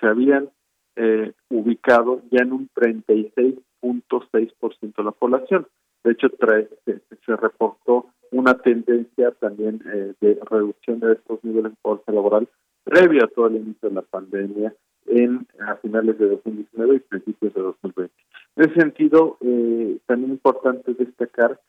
se 0.00 0.06
habían 0.06 0.50
eh, 0.96 1.32
ubicado 1.48 2.20
ya 2.30 2.42
en 2.42 2.52
un 2.52 2.68
36.6% 2.74 4.96
de 4.96 5.04
la 5.04 5.12
población. 5.12 5.66
De 6.04 6.12
hecho, 6.12 6.28
se, 6.28 7.36
reportó 7.36 8.06
una 8.30 8.54
tendencia 8.54 9.32
también 9.32 9.82
eh, 9.92 10.14
de 10.20 10.38
reducción 10.50 11.00
de 11.00 11.14
estos 11.14 11.42
niveles 11.42 11.72
de 11.72 11.78
pobreza 11.80 12.12
laboral 12.12 12.46
previo 12.84 13.24
a 13.24 13.28
todo 13.28 13.46
el 13.46 13.56
inicio 13.56 13.88
de 13.88 13.94
la 13.94 14.02
pandemia 14.02 14.74
en 15.06 15.46
a 15.60 15.76
finales 15.76 16.18
de 16.18 16.28
2019 16.28 16.96
y 16.96 17.00
principios 17.00 17.54
de 17.54 17.62
2020. 17.62 18.14
En 18.56 18.64
ese 18.64 18.80
sentido, 18.80 19.36
eh, 19.40 19.98
también 20.06 20.32
importante 20.32 20.94
destacar 20.94 21.60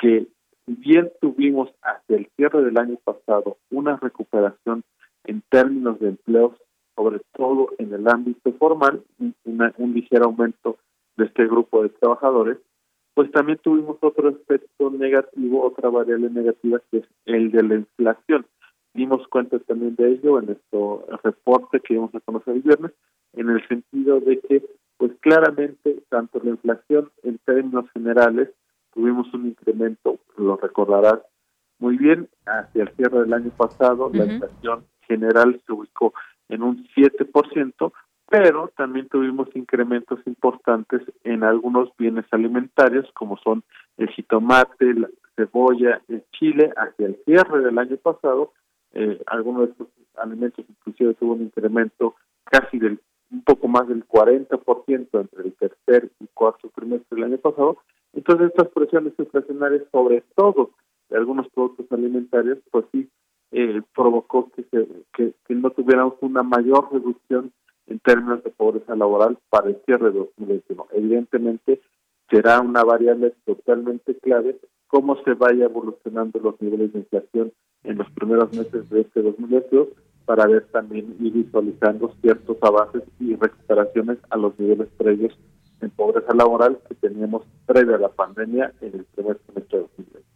que 0.00 0.26
bien 0.66 1.10
tuvimos 1.20 1.70
hacia 1.82 2.16
el 2.16 2.28
cierre 2.36 2.62
del 2.62 2.78
año 2.78 2.96
pasado 3.04 3.58
una 3.70 3.96
recuperación 3.96 4.84
en 5.24 5.42
términos 5.48 5.98
de 6.00 6.08
empleos, 6.08 6.56
sobre 6.96 7.20
todo 7.32 7.70
en 7.78 7.92
el 7.94 8.08
ámbito 8.08 8.52
formal, 8.54 9.02
un 9.18 9.94
ligero 9.94 10.26
aumento 10.26 10.78
de 11.16 11.26
este 11.26 11.46
grupo 11.46 11.82
de 11.82 11.90
trabajadores, 11.90 12.58
pues 13.14 13.30
también 13.30 13.58
tuvimos 13.58 13.98
otro 14.00 14.30
aspecto 14.30 14.90
negativo, 14.90 15.64
otra 15.64 15.90
variable 15.90 16.30
negativa, 16.30 16.80
que 16.90 16.98
es 16.98 17.04
el 17.26 17.50
de 17.50 17.62
la 17.62 17.74
inflación. 17.74 18.46
Dimos 18.94 19.26
cuenta 19.28 19.58
también 19.60 19.96
de 19.96 20.12
ello 20.12 20.38
en 20.38 20.46
nuestro 20.46 21.06
reporte 21.22 21.80
que 21.80 21.94
íbamos 21.94 22.14
a 22.14 22.20
conocer 22.20 22.56
el 22.56 22.62
viernes, 22.62 22.92
en 23.32 23.48
el 23.48 23.66
sentido 23.66 24.20
de 24.20 24.38
que, 24.40 24.62
pues 24.98 25.12
claramente, 25.20 26.02
tanto 26.08 26.40
la 26.42 26.50
inflación 26.50 27.10
en 27.22 27.38
términos 27.38 27.90
generales 27.92 28.50
tuvimos 28.92 29.32
un 29.32 29.46
incremento, 29.46 30.18
lo 30.36 30.56
recordarás 30.56 31.20
muy 31.78 31.96
bien, 31.96 32.28
hacia 32.46 32.82
el 32.84 32.94
cierre 32.96 33.20
del 33.20 33.32
año 33.32 33.50
pasado 33.56 34.10
la 34.12 34.24
inflación 34.24 34.84
general 35.08 35.60
se 35.66 35.72
ubicó 35.72 36.12
en 36.48 36.62
un 36.62 36.86
7%, 36.94 37.92
pero 38.28 38.72
también 38.76 39.08
tuvimos 39.08 39.48
incrementos 39.54 40.20
importantes 40.26 41.02
en 41.24 41.42
algunos 41.42 41.88
bienes 41.98 42.24
alimentarios 42.30 43.10
como 43.14 43.36
son 43.38 43.64
el 43.96 44.08
jitomate, 44.10 44.94
la 44.94 45.08
cebolla, 45.34 46.00
el 46.08 46.22
chile, 46.32 46.72
hacia 46.76 47.06
el 47.06 47.16
cierre 47.24 47.62
del 47.62 47.78
año 47.78 47.96
pasado, 47.96 48.52
eh, 48.94 49.20
algunos 49.26 49.66
de 49.66 49.72
estos 49.72 49.88
alimentos 50.16 50.64
inclusive 50.68 51.14
tuvo 51.14 51.34
un 51.34 51.42
incremento 51.42 52.14
casi 52.44 52.78
del 52.78 53.00
un 53.30 53.42
poco 53.44 53.66
más 53.66 53.88
del 53.88 54.06
40% 54.06 55.08
entre 55.12 55.42
el 55.42 55.54
tercer 55.54 56.10
y 56.20 56.26
cuarto 56.34 56.70
trimestre 56.74 57.16
del 57.16 57.24
año 57.24 57.38
pasado, 57.38 57.78
entonces, 58.12 58.48
estas 58.48 58.68
presiones 58.68 59.14
inflacionarias, 59.18 59.84
sobre 59.90 60.22
todo 60.34 60.70
de 61.08 61.16
algunos 61.16 61.48
productos 61.48 61.86
alimentarios, 61.90 62.58
pues 62.70 62.84
sí 62.92 63.08
eh, 63.52 63.82
provocó 63.94 64.50
que, 64.54 64.64
se, 64.64 64.86
que, 65.14 65.54
no 65.54 65.70
tuviéramos 65.70 66.14
una 66.20 66.42
mayor 66.42 66.88
reducción 66.92 67.52
en 67.86 67.98
términos 68.00 68.42
de 68.44 68.50
pobreza 68.50 68.96
laboral 68.96 69.38
para 69.50 69.68
el 69.68 69.76
cierre 69.84 70.10
de 70.10 70.18
2021. 70.18 70.86
Evidentemente, 70.92 71.80
será 72.30 72.60
una 72.60 72.82
variable 72.82 73.34
totalmente 73.44 74.16
clave 74.18 74.58
cómo 74.92 75.16
se 75.24 75.32
vaya 75.32 75.64
evolucionando 75.64 76.38
los 76.38 76.60
niveles 76.60 76.92
de 76.92 76.98
inflación 76.98 77.50
en 77.82 77.96
los 77.96 78.10
primeros 78.10 78.52
meses 78.52 78.90
de 78.90 79.00
este 79.00 79.22
2022 79.22 79.88
para 80.26 80.46
ver 80.46 80.66
también 80.66 81.16
y 81.18 81.30
visualizando 81.30 82.14
ciertos 82.20 82.58
avances 82.60 83.02
y 83.18 83.34
recuperaciones 83.34 84.18
a 84.28 84.36
los 84.36 84.56
niveles 84.58 84.88
previos 84.98 85.32
en 85.80 85.88
pobreza 85.90 86.34
laboral 86.34 86.78
que 86.86 86.94
teníamos 86.96 87.42
previa 87.64 87.96
a 87.96 88.00
la 88.00 88.10
pandemia 88.10 88.74
en 88.82 88.94
el 88.94 89.04
primer 89.06 89.40
semestre 89.46 89.78
de 89.78 89.84
2020. 89.84 90.31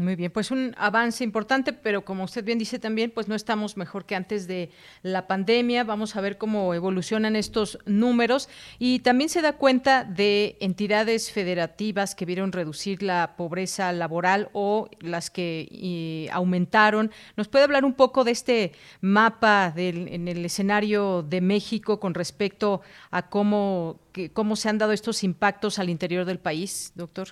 Muy 0.00 0.16
bien, 0.16 0.30
pues 0.30 0.50
un 0.50 0.74
avance 0.78 1.22
importante, 1.22 1.74
pero 1.74 2.06
como 2.06 2.24
usted 2.24 2.42
bien 2.42 2.58
dice 2.58 2.78
también, 2.78 3.10
pues 3.10 3.28
no 3.28 3.34
estamos 3.34 3.76
mejor 3.76 4.06
que 4.06 4.16
antes 4.16 4.46
de 4.46 4.70
la 5.02 5.26
pandemia. 5.26 5.84
Vamos 5.84 6.16
a 6.16 6.22
ver 6.22 6.38
cómo 6.38 6.72
evolucionan 6.72 7.36
estos 7.36 7.78
números 7.84 8.48
y 8.78 9.00
también 9.00 9.28
se 9.28 9.42
da 9.42 9.58
cuenta 9.58 10.04
de 10.04 10.56
entidades 10.60 11.30
federativas 11.30 12.14
que 12.14 12.24
vieron 12.24 12.50
reducir 12.52 13.02
la 13.02 13.36
pobreza 13.36 13.92
laboral 13.92 14.48
o 14.54 14.88
las 15.00 15.28
que 15.28 16.30
aumentaron. 16.32 17.10
¿Nos 17.36 17.48
puede 17.48 17.64
hablar 17.64 17.84
un 17.84 17.92
poco 17.92 18.24
de 18.24 18.30
este 18.30 18.72
mapa 19.02 19.70
del, 19.70 20.08
en 20.08 20.28
el 20.28 20.42
escenario 20.46 21.22
de 21.22 21.42
México 21.42 22.00
con 22.00 22.14
respecto 22.14 22.80
a 23.10 23.28
cómo, 23.28 24.00
que, 24.12 24.32
cómo 24.32 24.56
se 24.56 24.70
han 24.70 24.78
dado 24.78 24.92
estos 24.92 25.22
impactos 25.24 25.78
al 25.78 25.90
interior 25.90 26.24
del 26.24 26.38
país, 26.38 26.92
doctor? 26.94 27.28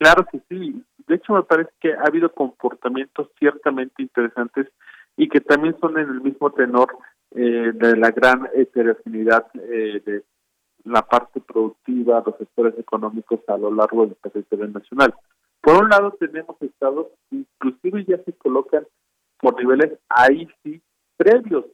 Claro 0.00 0.26
que 0.26 0.42
sí 0.48 0.82
de 1.06 1.14
hecho, 1.14 1.34
me 1.34 1.42
parece 1.42 1.70
que 1.80 1.92
ha 1.94 2.02
habido 2.06 2.32
comportamientos 2.32 3.28
ciertamente 3.38 4.02
interesantes 4.02 4.68
y 5.16 5.28
que 5.28 5.40
también 5.40 5.76
son 5.80 5.98
en 5.98 6.08
el 6.08 6.20
mismo 6.20 6.50
tenor 6.50 6.88
eh, 7.32 7.72
de 7.74 7.96
la 7.96 8.10
gran 8.10 8.48
heterogeneidad 8.54 9.46
eh, 9.54 10.02
de 10.04 10.24
la 10.84 11.02
parte 11.02 11.40
productiva, 11.40 12.22
los 12.24 12.36
sectores 12.36 12.78
económicos 12.78 13.40
a 13.48 13.56
lo 13.56 13.72
largo 13.72 14.06
del 14.06 14.16
territorio 14.16 14.68
nacional. 14.68 15.14
Por 15.60 15.82
un 15.82 15.88
lado, 15.88 16.12
tenemos 16.18 16.56
estados 16.60 17.06
que 17.30 17.36
inclusive 17.36 18.04
ya 18.04 18.18
se 18.24 18.32
colocan 18.32 18.86
por 19.38 19.56
niveles 19.58 19.98
ahí 20.08 20.48
sí 20.62 20.80
previos 21.16 21.64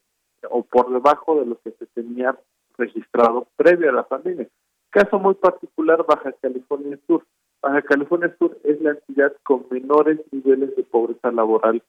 o 0.50 0.62
por 0.62 0.92
debajo 0.92 1.40
de 1.40 1.46
lo 1.46 1.58
que 1.60 1.70
se 1.72 1.86
tenía 1.86 2.38
registrado 2.76 3.48
previo 3.56 3.90
a 3.90 3.94
la 3.94 4.02
pandemia. 4.06 4.48
Caso 4.90 5.18
muy 5.18 5.34
particular, 5.34 6.04
Baja 6.06 6.32
California 6.40 6.98
Sur. 7.06 7.24
Baja 7.60 7.82
California 7.82 8.34
Sur 8.38 8.56
es 8.62 8.80
la 8.80 8.90
entidad 8.90 9.32
con 9.42 9.66
menores 9.70 10.20
niveles 10.30 10.76
de 10.76 10.84
pobreza 10.84 11.32
laboral 11.32 11.82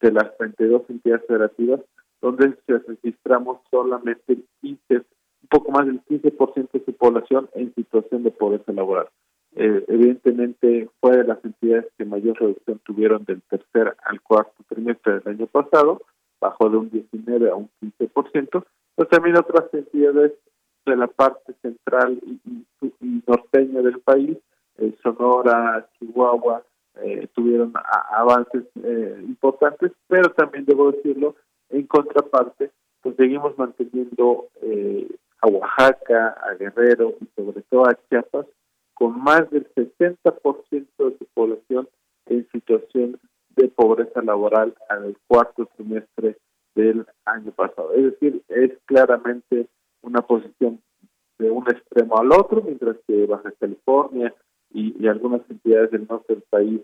de 0.00 0.12
las 0.12 0.36
32 0.38 0.82
entidades 0.88 1.24
federativas, 1.26 1.80
donde 2.20 2.56
registramos 2.66 3.60
solamente 3.70 4.38
15, 4.60 4.96
un 4.96 5.48
poco 5.48 5.70
más 5.70 5.86
del 5.86 6.02
15% 6.06 6.72
de 6.72 6.84
su 6.84 6.92
población 6.94 7.48
en 7.54 7.72
situación 7.74 8.24
de 8.24 8.32
pobreza 8.32 8.72
laboral. 8.72 9.06
Eh, 9.54 9.84
evidentemente 9.86 10.88
fue 11.00 11.16
de 11.16 11.24
las 11.24 11.44
entidades 11.44 11.86
que 11.96 12.04
mayor 12.04 12.36
reducción 12.40 12.80
tuvieron 12.80 13.24
del 13.24 13.40
tercer 13.42 13.96
al 14.02 14.20
cuarto 14.20 14.64
trimestre 14.68 15.20
del 15.20 15.34
año 15.34 15.46
pasado, 15.46 16.02
bajó 16.40 16.68
de 16.68 16.76
un 16.76 16.90
19 16.90 17.50
a 17.50 17.54
un 17.54 17.70
15%, 17.80 18.64
pero 18.96 19.08
también 19.08 19.36
otras 19.38 19.72
entidades 19.72 20.32
de 20.84 20.96
la 20.96 21.06
parte 21.06 21.54
central 21.62 22.20
y 22.24 23.22
norteña 23.26 23.80
del 23.80 24.00
país 24.00 24.36
Sonora, 25.02 25.88
Chihuahua, 25.98 26.62
eh, 27.02 27.26
tuvieron 27.34 27.72
avances 28.10 28.64
eh, 28.82 29.16
importantes, 29.22 29.92
pero 30.06 30.30
también 30.30 30.64
debo 30.64 30.92
decirlo, 30.92 31.34
en 31.70 31.86
contraparte, 31.86 32.70
pues 33.00 33.16
seguimos 33.16 33.58
manteniendo 33.58 34.46
eh, 34.62 35.08
a 35.40 35.48
Oaxaca, 35.48 36.36
a 36.42 36.54
Guerrero 36.54 37.14
y 37.20 37.26
sobre 37.34 37.62
todo 37.62 37.86
a 37.86 37.98
Chiapas 38.08 38.46
con 38.94 39.20
más 39.20 39.50
del 39.50 39.66
60% 39.74 40.86
de 40.98 41.18
su 41.18 41.26
población 41.34 41.88
en 42.26 42.48
situación 42.52 43.18
de 43.56 43.68
pobreza 43.68 44.22
laboral 44.22 44.74
el 44.88 45.16
cuarto 45.26 45.68
trimestre 45.76 46.36
del 46.74 47.06
año 47.24 47.50
pasado. 47.52 47.92
Es 47.92 48.04
decir, 48.04 48.42
es 48.48 48.72
claramente 48.86 49.66
una 50.02 50.22
posición 50.22 50.80
de 51.38 51.50
un 51.50 51.64
extremo 51.68 52.18
al 52.18 52.32
otro, 52.32 52.62
mientras 52.62 52.96
que 53.06 53.26
Baja 53.26 53.52
California 53.58 54.32
y, 54.74 55.06
algunas 55.06 55.40
entidades 55.48 55.92
del 55.92 56.06
norte 56.08 56.34
del 56.34 56.42
país 56.50 56.80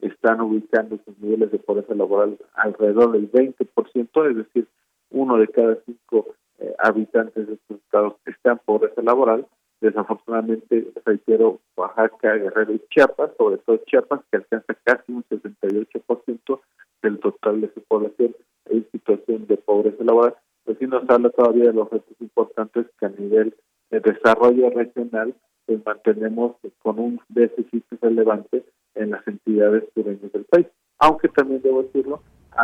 están 0.00 0.40
ubicando 0.40 0.98
sus 1.04 1.18
niveles 1.18 1.52
de 1.52 1.58
pobreza 1.58 1.94
laboral 1.94 2.38
alrededor 2.54 3.12
del 3.12 3.30
20%, 3.30 4.30
es 4.30 4.36
decir, 4.36 4.66
uno 5.10 5.36
de 5.36 5.48
cada 5.48 5.78
cinco 5.84 6.34
eh, 6.58 6.74
habitantes 6.78 7.46
de 7.46 7.54
estos 7.54 7.78
estados 7.78 8.14
está 8.26 8.52
en 8.52 8.58
pobreza 8.58 9.02
laboral. 9.02 9.46
Desafortunadamente, 9.80 10.90
reitero, 11.04 11.60
Oaxaca, 11.76 12.34
Guerrero 12.34 12.72
y 12.72 12.82
Chiapas, 12.88 13.32
sobre 13.36 13.58
todo 13.58 13.76
Chiapas, 13.86 14.20
que 14.30 14.38
alcanza 14.38 14.74
casi 14.82 15.12
un 15.12 15.24
68% 15.24 16.60
del 17.02 17.18
total 17.18 17.60
de 17.60 17.70
su 17.74 17.82
población 17.82 18.34
en 18.66 18.90
situación 18.90 19.46
de 19.46 19.58
pobreza 19.58 20.02
laboral, 20.02 20.34
pues 20.64 20.78
sí 20.78 20.86
nos 20.86 21.08
habla 21.10 21.28
todavía 21.30 21.64
de 21.64 21.74
los 21.74 21.90
retos 21.90 22.16
importantes 22.20 22.86
que 22.98 23.06
a 23.06 23.10
nivel 23.10 23.54
de 23.90 24.00
desarrollo 24.00 24.70
regional 24.70 25.34
pues 25.66 25.84
mantenemos 25.84 26.56
con 26.82 26.98
un 26.98 27.20
déficit 27.28 27.84
relevante 28.00 28.64
en 28.94 29.10
las 29.10 29.26
entidades 29.26 29.84
sureñas 29.94 30.32
del 30.32 30.44
país. 30.44 30.66
Aunque 30.98 31.28
también 31.28 31.62
debo 31.62 31.82
decirlo, 31.82 32.22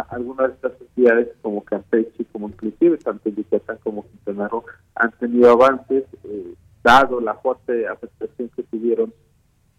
algunas 0.08 0.48
de 0.48 0.54
estas 0.54 0.80
entidades 0.80 1.28
como 1.42 1.64
Campeche, 1.64 2.24
como 2.32 2.48
inclusive 2.48 2.96
tanto 2.98 3.28
Yucatán 3.28 3.78
como 3.82 4.06
Quintana 4.06 4.48
Roo 4.48 4.64
han 4.94 5.10
tenido 5.18 5.50
avances, 5.50 6.04
eh, 6.24 6.54
dado 6.82 7.20
la 7.20 7.34
fuerte 7.34 7.86
afectación 7.88 8.50
que 8.54 8.62
tuvieron, 8.64 9.12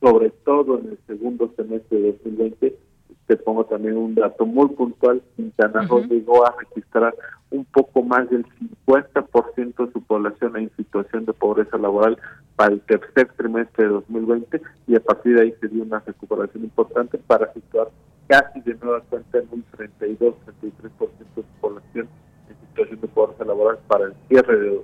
sobre 0.02 0.32
todo 0.32 0.80
en 0.80 0.90
el 0.90 1.00
segundo 1.08 1.52
semestre 1.56 2.00
de 2.00 2.12
2020, 2.14 2.78
te 3.28 3.38
pongo 3.38 3.66
también 3.66 3.97
un 3.97 4.16
dato 4.16 4.45
muy 4.45 4.68
puntual, 4.70 5.22
Quintana 5.36 5.84
Roo 5.84 6.03
llegó 6.03 6.45
a 6.45 6.55
registrar 6.59 7.16
un 7.49 7.66
poco 7.66 8.03
más 8.03 8.30
del 8.30 8.45
50% 8.84 9.86
de 9.86 9.91
su 9.91 10.01
población 10.03 10.57
en 10.57 10.72
situación 10.76 11.26
de 11.26 11.34
pobreza 11.34 11.78
laboral 11.78 12.18
para 12.55 12.74
el 12.74 12.82
tercer 12.82 13.32
trimestre 13.38 13.86
de 13.86 13.91
2020 13.91 14.62
y 14.88 14.95
a 14.95 14.99
partir 14.99 15.36
de 15.36 15.41
ahí 15.43 15.55
se 15.59 15.68
dio 15.68 15.84
una 15.84 15.99
recuperación 15.99 16.64
importante 16.64 17.18
para 17.18 17.51
situar 17.53 17.89
casi 18.28 18.62
de 18.62 18.76
nueva 18.82 19.01
cuenta 19.01 19.39
en 19.39 19.47
un 19.51 19.66
32-33% 19.78 20.30
de 20.30 21.41
su 21.41 21.43
población 21.59 22.07
en 22.49 22.68
situación 22.68 23.01
de 23.01 23.07
pobreza 23.07 23.43
laboral 23.45 23.80
para 23.88 24.05
el 24.05 24.14
cierre 24.30 24.57
del 24.59 24.82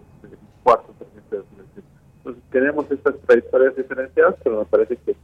cuarto 0.63 0.93
trimestre 0.97 1.38
de 1.38 1.43
2020. 1.43 1.82
Entonces 2.17 2.43
tenemos 2.51 2.91
estas 2.91 3.15
trayectorias 3.25 3.75
diferenciadas, 3.75 4.36
pero 4.43 4.59
me 4.59 4.65
parece 4.65 4.97
que 4.97 5.15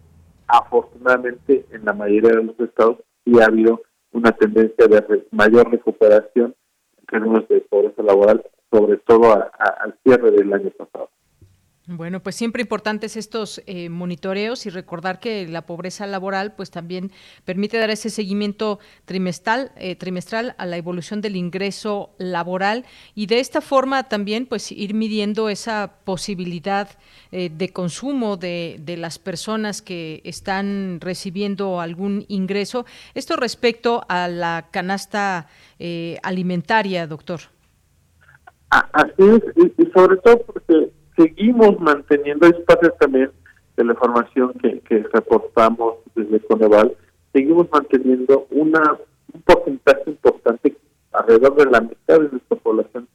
afortunadamente 0.54 1.66
en 1.72 1.84
la 1.84 1.94
mayoría 1.94 2.30
de 2.30 2.44
los 2.44 2.60
estados 2.60 2.98
sí 3.26 3.34
ha 3.42 3.46
habido 3.46 3.82
una 4.12 4.32
tendencia 4.32 4.86
de 4.88 5.26
mayor 5.32 5.72
recuperación 5.72 6.54
en 7.00 7.06
términos 7.08 7.48
de 7.48 7.62
pobreza 7.62 8.04
laboral, 8.04 8.46
sobre 8.72 8.98
todo 8.98 9.34
al 9.34 9.98
cierre 10.04 10.30
del 10.30 10.54
año 10.54 10.70
pasado. 10.70 11.10
Bueno, 11.86 12.22
pues 12.22 12.38
siempre 12.38 12.62
importantes 12.62 13.18
estos 13.18 13.62
eh, 13.66 13.90
monitoreos 13.90 14.66
y 14.66 14.70
recordar 14.70 15.20
que 15.20 15.46
la 15.50 15.64
pobreza 15.64 16.08
laboral 16.08 16.54
pues 16.54 16.72
también 16.72 17.12
permite 17.44 17.78
dar 17.78 17.90
ese 17.90 18.10
seguimiento 18.10 18.80
trimestral, 19.04 19.74
eh, 19.76 19.98
trimestral 19.98 20.56
a 20.58 20.66
la 20.66 20.78
evolución 20.78 21.20
del 21.20 21.36
ingreso 21.36 22.12
laboral 22.20 22.86
y 23.16 23.26
de 23.26 23.42
esta 23.42 23.60
forma 23.60 24.08
también 24.08 24.46
pues 24.46 24.72
ir 24.72 24.94
midiendo 24.94 25.50
esa 25.50 25.96
posibilidad 26.06 26.88
eh, 27.34 27.50
de 27.54 27.74
consumo 27.74 28.38
de, 28.38 28.78
de, 28.80 28.96
las 28.96 29.20
personas 29.20 29.82
que 29.82 30.22
están 30.24 31.00
recibiendo 31.02 31.82
algún 31.82 32.24
ingreso. 32.30 32.86
Esto 33.14 33.36
respecto 33.36 34.06
a 34.08 34.30
la 34.30 34.70
canasta 34.72 35.50
alimentaria, 36.22 37.08
doctor. 37.08 37.42
Así 38.70 39.12
es, 39.20 39.42
y 39.78 39.92
sobre 39.92 40.16
todo 40.18 40.46
porque 40.46 40.94
seguimos 41.16 41.80
manteniendo, 41.80 42.48
es 42.48 42.56
parte 42.66 42.90
también 43.00 43.32
de 43.78 43.84
la 43.84 43.94
información 43.94 44.54
que, 44.62 44.80
que 44.82 45.04
reportamos 45.12 45.96
desde 46.16 46.40
Coneval, 46.42 46.96
seguimos 47.34 47.68
manteniendo 47.72 48.48
una 48.52 48.98
un 49.34 49.42
porcentaje 49.42 50.04
importante, 50.08 50.78
alrededor 51.12 51.56
de 51.56 51.66
la 51.66 51.82
mitad 51.82 52.20
de 52.20 52.30
nuestra 52.30 52.58
población 52.58 53.08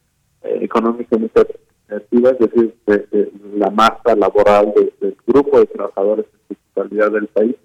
eh, 0.43 0.59
económicamente 0.61 1.41
activa, 1.89 2.31
es 2.31 2.39
decir, 2.39 2.75
de, 2.85 3.31
la 3.55 3.69
masa 3.71 4.15
laboral 4.15 4.73
del 5.01 5.17
grupo 5.25 5.59
de 5.59 5.65
trabajadores 5.65 6.25
en 6.25 6.55
su 6.55 6.61
totalidad 6.73 7.11
del 7.11 7.27
país, 7.27 7.55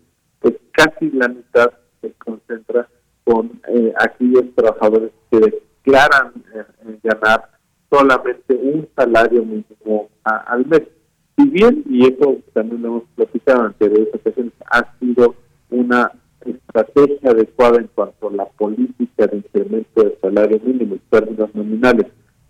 pues 0.41 0.55
casi 0.73 1.11
la 1.11 1.29
mitad 1.29 1.73
se 2.01 2.13
concentra 2.15 2.89
con 3.25 3.61
eh, 3.69 3.93
aquellos 3.99 4.45
trabajadores 4.55 5.13
que 5.31 5.39
declaran 5.39 6.33
eh, 6.55 6.99
ganar 7.03 7.51
solamente 7.95 8.55
un 8.55 8.89
salario 8.97 9.45
mínimo 9.45 10.09
al 10.25 10.67
mes. 10.67 10.83
Si 11.37 11.49
bien, 11.49 11.85
y 11.89 12.07
eso 12.07 12.39
también 12.53 12.83
lo 12.83 12.89
hemos 12.89 13.03
platicado 13.17 13.61
en 13.61 13.67
anteriores 13.67 14.09
ocasiones, 14.15 14.53
ha 14.71 14.99
sido 14.99 15.35
una 15.71 16.13
estrategia 16.45 17.31
adecuada 17.31 17.79
en 17.79 17.89
cuanto 17.95 18.29
a 18.29 18.33
la 18.33 18.47
política 18.47 19.27
de 19.27 19.39
incremento 19.39 20.03
del 20.03 20.15
salario 20.21 20.61
mínimo 20.65 20.95
en 20.95 21.01
términos 21.11 21.55
nominales 21.55 22.07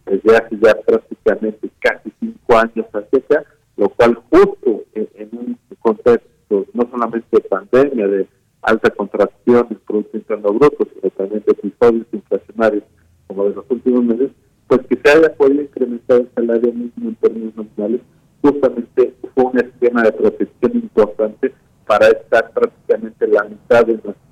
desde 0.07 0.37
hace 0.37 0.59
ya 0.61 0.75
prácticamente 0.83 1.71
casi 1.79 2.13
cinco 2.21 2.57
años 2.59 2.87
hacia 2.93 3.19
acá, 3.19 3.45
lo 3.77 3.89
cual 3.89 4.19
justo 4.31 4.83
en, 4.95 5.29
un 5.33 5.59
contexto 5.81 6.67
no 6.73 6.89
solamente 6.91 7.27
de 7.31 7.41
pandemia, 7.41 8.07
de 8.07 8.29
alta 8.63 8.91
contracción 8.91 9.67
del 9.69 9.79
Producto 9.79 10.17
Interno 10.17 10.53
Bruto, 10.53 10.87
sino 10.95 11.11
también 11.11 11.43
de 11.47 11.53
episodios 11.53 12.07
inflacionarios 12.13 12.85
como 13.27 13.49
de 13.49 13.55
los 13.55 13.65
últimos 13.71 14.05
meses, 14.05 14.31
pues 14.69 14.81
que 14.87 14.99
se 15.03 15.11
haya 15.11 15.35
podido 15.35 15.63
incrementar 15.63 16.21
el 16.21 16.31
salario 16.35 16.73
mínimo 16.73 17.09
en 17.09 17.15
términos 17.17 17.57
nacionales, 17.57 18.01
justamente 18.43 19.15
fue 19.35 19.45
un 19.45 19.59
esquema 19.59 20.03
de 20.03 20.13
protección 20.13 20.73
importante 20.75 21.53
para 21.87 22.09
estar 22.09 22.51
prácticamente 22.53 23.27
la 23.29 23.45
mitad 23.45 23.87
de 23.87 23.95
nuestra 23.95 24.25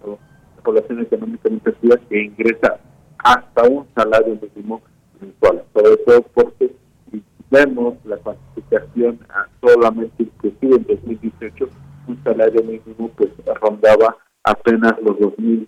población 0.63 1.01
económicamente 1.01 1.71
activa 1.71 1.97
que 2.09 2.23
ingresa 2.23 2.79
hasta 3.19 3.63
un 3.65 3.87
salario 3.95 4.39
mínimo 4.41 4.83
mensual, 5.21 5.63
sobre 5.75 5.97
todo 5.99 6.23
porque 6.35 6.75
si 7.11 7.23
vemos 7.51 7.95
la 8.05 8.17
cuantificación 8.17 9.19
solamente 9.61 10.23
inclusive 10.23 10.77
en 10.77 10.87
2018 10.87 11.69
un 12.09 12.25
salario 12.25 12.63
mínimo 12.63 13.11
pues 13.17 13.31
rondaba 13.61 14.17
apenas 14.45 14.95
los 15.03 15.17
2.300, 15.19 15.67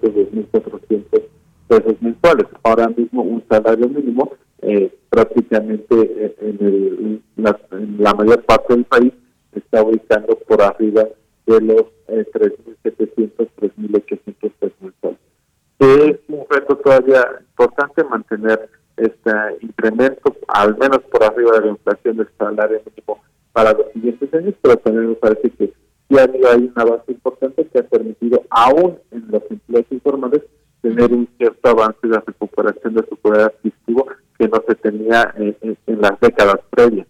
2.400 0.00 1.22
pesos 1.68 1.94
mensuales. 2.00 2.46
Ahora 2.62 2.88
mismo 2.88 3.22
un 3.22 3.44
salario 3.48 3.88
mínimo 3.88 4.32
eh, 4.62 4.92
prácticamente 5.10 5.94
eh, 5.94 6.36
en, 6.40 6.66
el, 6.66 7.22
la, 7.98 8.14
mayor 8.14 8.42
parte 8.44 8.74
del 8.74 8.84
país 8.84 9.12
está 9.54 9.82
ubicando 9.82 10.36
por 10.46 10.62
arriba 10.62 11.04
de 11.46 11.60
los 11.60 11.82
eh, 12.08 12.26
3.700, 12.32 13.48
3.800 13.60 14.52
pesos 14.58 14.76
mensuales. 14.80 15.18
Es 15.78 16.18
un 16.28 16.44
reto 16.50 16.76
todavía 16.76 17.24
importante 17.40 18.02
mantener 18.04 18.68
este 18.96 19.30
incremento, 19.60 20.36
al 20.48 20.76
menos 20.76 20.98
por 21.10 21.22
arriba 21.22 21.52
de 21.52 21.60
la 21.66 21.68
inflación 21.68 22.16
del 22.16 22.28
salario 22.36 22.80
mínimo 22.84 23.22
para 23.52 23.72
los 23.72 23.92
siguientes 23.92 24.32
años, 24.34 24.54
pero 24.60 24.76
también 24.78 25.10
me 25.10 25.14
parece 25.14 25.50
que 25.50 25.72
ya 26.10 26.22
hay 26.22 26.72
una 26.74 26.84
base 26.84 27.12
importante 27.12 27.66
que 27.66 27.78
ha 27.78 27.82
permitido, 27.82 28.42
aún 28.50 28.98
en 29.10 29.24
los 29.30 29.42
empleos 29.50 29.86
informales, 29.90 30.42
tener 30.80 31.12
un 31.12 31.28
cierto 31.36 31.68
avance 31.70 31.98
de 32.02 32.08
la 32.08 32.22
recuperación 32.26 32.94
de 32.94 33.06
su 33.08 33.16
poder 33.16 33.46
adquisitivo 33.46 34.06
que 34.38 34.48
no 34.48 34.62
se 34.66 34.74
tenía 34.76 35.34
en, 35.36 35.76
las 35.86 36.18
décadas 36.20 36.60
previas. 36.70 37.06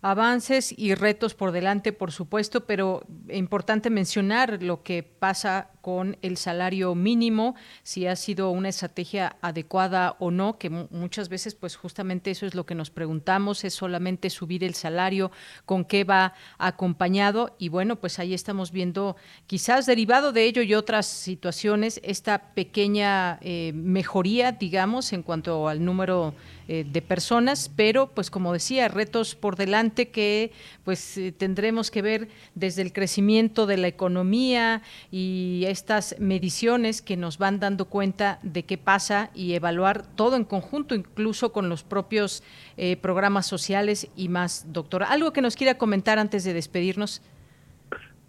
Avances 0.00 0.72
y 0.76 0.94
retos 0.94 1.34
por 1.34 1.50
delante, 1.50 1.92
por 1.92 2.12
supuesto, 2.12 2.66
pero 2.66 3.02
importante 3.30 3.90
mencionar 3.90 4.62
lo 4.62 4.82
que 4.82 5.02
pasa 5.02 5.70
con 5.88 6.18
el 6.20 6.36
salario 6.36 6.94
mínimo, 6.94 7.54
si 7.82 8.06
ha 8.06 8.14
sido 8.14 8.50
una 8.50 8.68
estrategia 8.68 9.36
adecuada 9.40 10.16
o 10.18 10.30
no, 10.30 10.58
que 10.58 10.68
muchas 10.68 11.30
veces 11.30 11.54
pues 11.54 11.76
justamente 11.76 12.30
eso 12.30 12.44
es 12.44 12.54
lo 12.54 12.66
que 12.66 12.74
nos 12.74 12.90
preguntamos, 12.90 13.64
es 13.64 13.72
solamente 13.72 14.28
subir 14.28 14.64
el 14.64 14.74
salario, 14.74 15.30
con 15.64 15.86
qué 15.86 16.04
va 16.04 16.34
acompañado. 16.58 17.56
Y 17.58 17.70
bueno, 17.70 17.96
pues 17.96 18.18
ahí 18.18 18.34
estamos 18.34 18.70
viendo 18.70 19.16
quizás 19.46 19.86
derivado 19.86 20.32
de 20.32 20.44
ello 20.44 20.60
y 20.60 20.74
otras 20.74 21.06
situaciones 21.06 22.02
esta 22.04 22.52
pequeña 22.52 23.38
eh, 23.40 23.72
mejoría, 23.74 24.52
digamos, 24.52 25.14
en 25.14 25.22
cuanto 25.22 25.68
al 25.68 25.82
número 25.82 26.34
eh, 26.70 26.84
de 26.86 27.00
personas, 27.00 27.70
pero 27.74 28.10
pues 28.10 28.30
como 28.30 28.52
decía, 28.52 28.88
retos 28.88 29.34
por 29.34 29.56
delante 29.56 30.10
que 30.10 30.52
pues 30.84 31.16
eh, 31.16 31.32
tendremos 31.32 31.90
que 31.90 32.02
ver 32.02 32.28
desde 32.54 32.82
el 32.82 32.92
crecimiento 32.92 33.64
de 33.64 33.78
la 33.78 33.88
economía 33.88 34.82
y 35.10 35.64
estas 35.78 36.16
mediciones 36.18 37.02
que 37.02 37.16
nos 37.16 37.38
van 37.38 37.60
dando 37.60 37.84
cuenta 37.84 38.40
de 38.42 38.64
qué 38.64 38.78
pasa 38.78 39.30
y 39.32 39.54
evaluar 39.54 40.02
todo 40.16 40.34
en 40.34 40.44
conjunto, 40.44 40.96
incluso 40.96 41.52
con 41.52 41.68
los 41.68 41.84
propios 41.84 42.42
eh, 42.76 42.96
programas 42.96 43.46
sociales 43.46 44.10
y 44.16 44.28
más, 44.28 44.72
doctor. 44.72 45.04
¿Algo 45.04 45.32
que 45.32 45.40
nos 45.40 45.54
quiera 45.54 45.78
comentar 45.78 46.18
antes 46.18 46.42
de 46.42 46.52
despedirnos? 46.52 47.22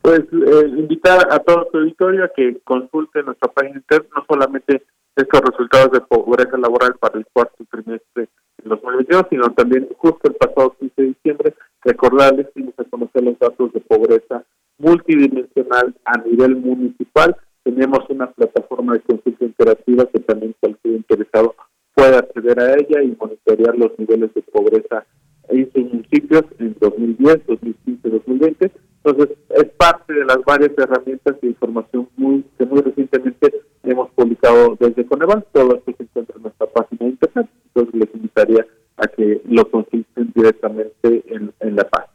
Pues 0.03 0.21
invitar 0.31 1.27
a 1.31 1.39
todo 1.39 1.67
su 1.71 1.77
auditorio 1.79 2.23
a 2.23 2.29
que 2.35 2.59
consulte 2.63 3.23
nuestra 3.23 3.51
página 3.51 3.77
interna, 3.77 4.07
no 4.15 4.25
solamente 4.29 4.83
estos 5.15 5.41
resultados 5.41 5.91
de 5.91 6.01
pobreza 6.01 6.55
laboral 6.57 6.95
para 6.99 7.17
el 7.17 7.25
cuarto 7.33 7.65
trimestre 7.71 8.29
de 8.57 8.69
2022, 8.69 9.25
sino 9.29 9.51
también 9.53 9.89
justo 9.97 10.29
el 10.29 10.35
pasado 10.35 10.75
15 10.79 10.93
de 11.01 11.07
diciembre, 11.07 11.55
recordarles 11.83 12.47
que 12.53 12.63
a 12.77 12.83
conocer 12.85 13.23
los 13.23 13.39
datos 13.39 13.73
de 13.73 13.79
pobreza 13.81 14.43
multidimensional 14.79 15.95
a 16.05 16.17
nivel 16.19 16.55
municipal. 16.55 17.35
Tenemos 17.63 17.99
una 18.09 18.31
plataforma 18.31 18.93
de 18.93 19.01
consulta 19.01 19.45
interactiva 19.45 20.05
que 20.07 20.19
también 20.19 20.55
cualquier 20.59 20.95
interesado 20.95 21.55
puede 21.93 22.15
acceder 22.17 22.59
a 22.59 22.73
ella 22.73 23.03
y 23.03 23.15
monitorear 23.19 23.77
los 23.77 23.91
niveles 23.99 24.33
de 24.33 24.41
pobreza 24.41 25.05
en 25.49 25.71
sus 25.71 25.83
municipios 25.83 26.43
en 26.59 26.75
2010, 26.79 27.45
2015, 27.47 28.09
2020. 28.09 28.71
Entonces, 29.03 29.37
es 29.49 29.65
parte 29.77 30.13
de 30.13 30.25
las 30.25 30.37
varias 30.45 30.71
herramientas 30.77 31.39
de 31.41 31.47
información 31.47 32.07
muy 32.15 32.43
que 32.57 32.65
muy 32.65 32.81
recientemente 32.81 33.53
hemos 33.83 34.09
publicado 34.11 34.77
desde 34.79 35.05
Coneval. 35.05 35.45
Todo 35.51 35.75
esto 35.75 35.93
se 35.97 36.03
encuentra 36.03 36.35
en 36.37 36.43
nuestra 36.43 36.67
página 36.67 36.99
de 36.99 37.09
internet. 37.09 37.49
Entonces, 37.67 37.95
les 37.95 38.15
invitaría 38.15 38.65
a 38.97 39.07
que 39.07 39.41
lo 39.45 39.69
consulten 39.69 40.31
directamente 40.35 41.23
en, 41.27 41.51
en 41.59 41.75
la 41.75 41.83
página. 41.83 42.08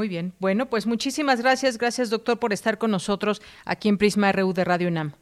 Muy 0.00 0.08
bien. 0.08 0.32
Bueno, 0.38 0.64
pues 0.64 0.86
muchísimas 0.86 1.42
gracias. 1.42 1.76
Gracias, 1.76 2.08
doctor, 2.08 2.38
por 2.38 2.54
estar 2.54 2.78
con 2.78 2.90
nosotros 2.90 3.42
aquí 3.66 3.90
en 3.90 3.98
Prisma 3.98 4.32
RU 4.32 4.54
de 4.54 4.64
Radio 4.64 4.88
UNAM. 4.88 5.12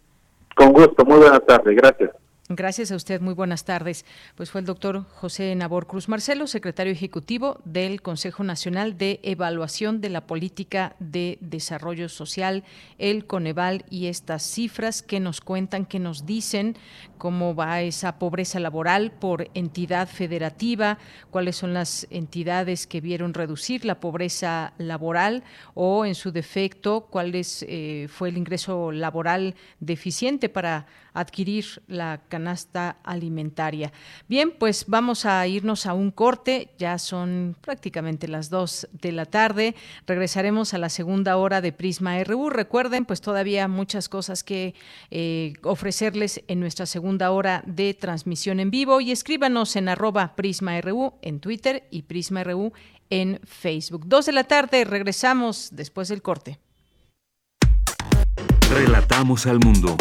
Con 0.55 0.73
gusto. 0.73 1.05
Muy 1.05 1.19
buena 1.19 1.41
tarde. 1.41 1.75
Gracias. 1.75 2.11
Gracias 2.51 2.91
a 2.93 2.97
usted, 2.97 3.21
muy 3.21 3.35
buenas 3.35 3.67
tardes. 3.67 4.07
Pues 4.35 4.51
fue 4.51 4.63
el 4.63 4.67
doctor 4.67 5.05
José 5.11 5.55
Nabor 5.55 5.87
Cruz 5.87 6.09
Marcelo, 6.09 6.47
secretario 6.47 6.91
ejecutivo 6.91 7.61
del 7.67 8.01
Consejo 8.01 8.43
Nacional 8.43 8.97
de 8.97 9.21
Evaluación 9.23 10.01
de 10.01 10.09
la 10.09 10.27
Política 10.27 10.97
de 10.99 11.37
Desarrollo 11.43 12.09
Social, 12.09 12.65
el 12.97 13.27
Coneval, 13.27 13.85
y 13.91 14.07
estas 14.07 14.45
cifras 14.45 15.03
que 15.03 15.21
nos 15.21 15.43
cuentan, 15.43 15.85
que 15.85 15.99
nos 15.99 16.25
dicen 16.25 16.79
cómo 17.19 17.55
va 17.55 17.83
esa 17.83 18.19
pobreza 18.19 18.61
laboral 18.61 19.13
por 19.13 19.51
entidad 19.53 20.09
federativa, 20.09 20.97
cuáles 21.31 21.55
son 21.57 21.75
las 21.75 22.07
entidades 22.09 22.87
que 22.87 23.03
vieron 23.03 23.35
reducir 23.35 23.85
la 23.85 24.01
pobreza 24.01 24.73
laboral 24.79 25.45
o, 25.75 26.07
en 26.07 26.15
su 26.15 26.33
defecto, 26.33 27.09
cuál 27.11 27.35
es, 27.35 27.63
eh, 27.69 28.07
fue 28.09 28.31
el 28.31 28.39
ingreso 28.39 28.91
laboral 28.91 29.55
deficiente 29.81 30.49
para 30.49 30.87
adquirir 31.21 31.83
la 31.87 32.21
canasta 32.29 32.97
alimentaria. 33.05 33.93
Bien, 34.29 34.53
pues 34.57 34.85
vamos 34.87 35.25
a 35.25 35.47
irnos 35.47 35.87
a 35.87 35.95
un 35.95 36.11
corte, 36.11 36.71
ya 36.79 36.99
son 36.99 37.57
prácticamente 37.61 38.29
las 38.29 38.51
dos 38.51 38.89
de 38.93 39.13
la 39.13 39.27
tarde, 39.27 39.75
regresaremos 40.07 40.75
a 40.75 40.79
la 40.79 40.89
segunda 40.89 41.37
hora 41.37 41.61
de 41.61 41.73
Prisma 41.73 42.23
RU. 42.25 42.51
Recuerden, 42.51 43.05
pues 43.05 43.21
todavía 43.21 43.69
muchas 43.69 44.09
cosas 44.09 44.45
que 44.45 44.75
eh, 45.11 45.55
ofrecerles 45.63 46.43
en 46.49 46.61
nuestra 46.61 46.87
segunda 46.87 47.31
hora 47.31 47.63
de 47.67 47.95
transmisión 47.95 48.61
en 48.61 48.71
vivo 48.71 49.01
y 49.01 49.13
escríbanos 49.13 49.77
en 49.77 49.89
arroba 49.89 50.35
Prisma 50.37 50.81
RU 50.81 51.15
en 51.23 51.41
Twitter 51.41 51.87
y 51.91 52.03
Prisma 52.03 52.45
RU 52.45 52.73
en 53.11 53.41
Facebook. 53.45 54.05
Dos 54.07 54.27
de 54.27 54.33
la 54.33 54.45
tarde, 54.45 54.85
regresamos 54.85 55.71
después 55.73 56.09
del 56.09 56.23
corte. 56.23 56.59
Relatamos 58.71 59.47
al 59.47 59.59
mundo. 59.61 59.97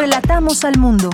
Relatamos 0.00 0.64
al 0.64 0.78
mundo. 0.78 1.10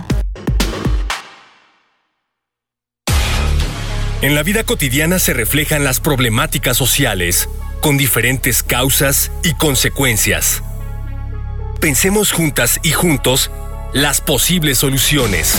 En 4.22 4.37
la 4.37 4.45
vida 4.45 4.62
cotidiana 4.62 5.18
se 5.18 5.34
reflejan 5.34 5.82
las 5.82 5.99
problemáticas 5.99 6.76
sociales, 6.76 7.49
con 7.80 7.99
diferentes 7.99 8.62
causas 8.62 9.32
y 9.43 9.55
consecuencias. 9.55 10.62
Pensemos 11.80 12.30
juntas 12.30 12.78
y 12.84 12.93
juntos 12.93 13.51
las 13.93 14.20
posibles 14.20 14.78
soluciones. 14.78 15.59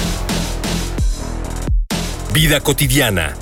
Vida 2.34 2.62
cotidiana. 2.62 3.36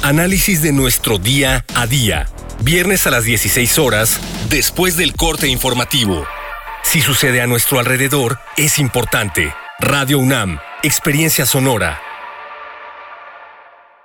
Análisis 0.00 0.62
de 0.62 0.72
nuestro 0.72 1.18
día 1.18 1.66
a 1.74 1.86
día. 1.86 2.26
Viernes 2.62 3.06
a 3.06 3.10
las 3.10 3.24
16 3.24 3.78
horas, 3.80 4.18
después 4.48 4.96
del 4.96 5.12
corte 5.12 5.46
informativo. 5.48 6.24
Si 6.86 7.00
sucede 7.00 7.40
a 7.40 7.48
nuestro 7.48 7.80
alrededor, 7.80 8.38
es 8.56 8.78
importante. 8.78 9.52
Radio 9.80 10.20
UNAM, 10.20 10.60
Experiencia 10.84 11.44
Sonora. 11.44 12.05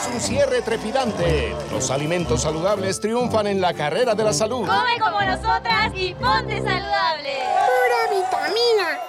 Es 0.00 0.06
un 0.14 0.20
cierre 0.20 0.62
trepidante. 0.62 1.56
Los 1.72 1.90
alimentos 1.90 2.42
saludables 2.42 3.00
triunfan 3.00 3.48
en 3.48 3.60
la 3.60 3.74
carrera 3.74 4.14
de 4.14 4.22
la 4.22 4.32
salud. 4.32 4.64
Come 4.64 4.96
como 5.00 5.20
nosotras 5.20 5.92
y 5.96 6.14
ponte 6.14 6.56
saludable. 6.58 7.34
Pura 7.66 8.06
vitamina. 8.14 9.00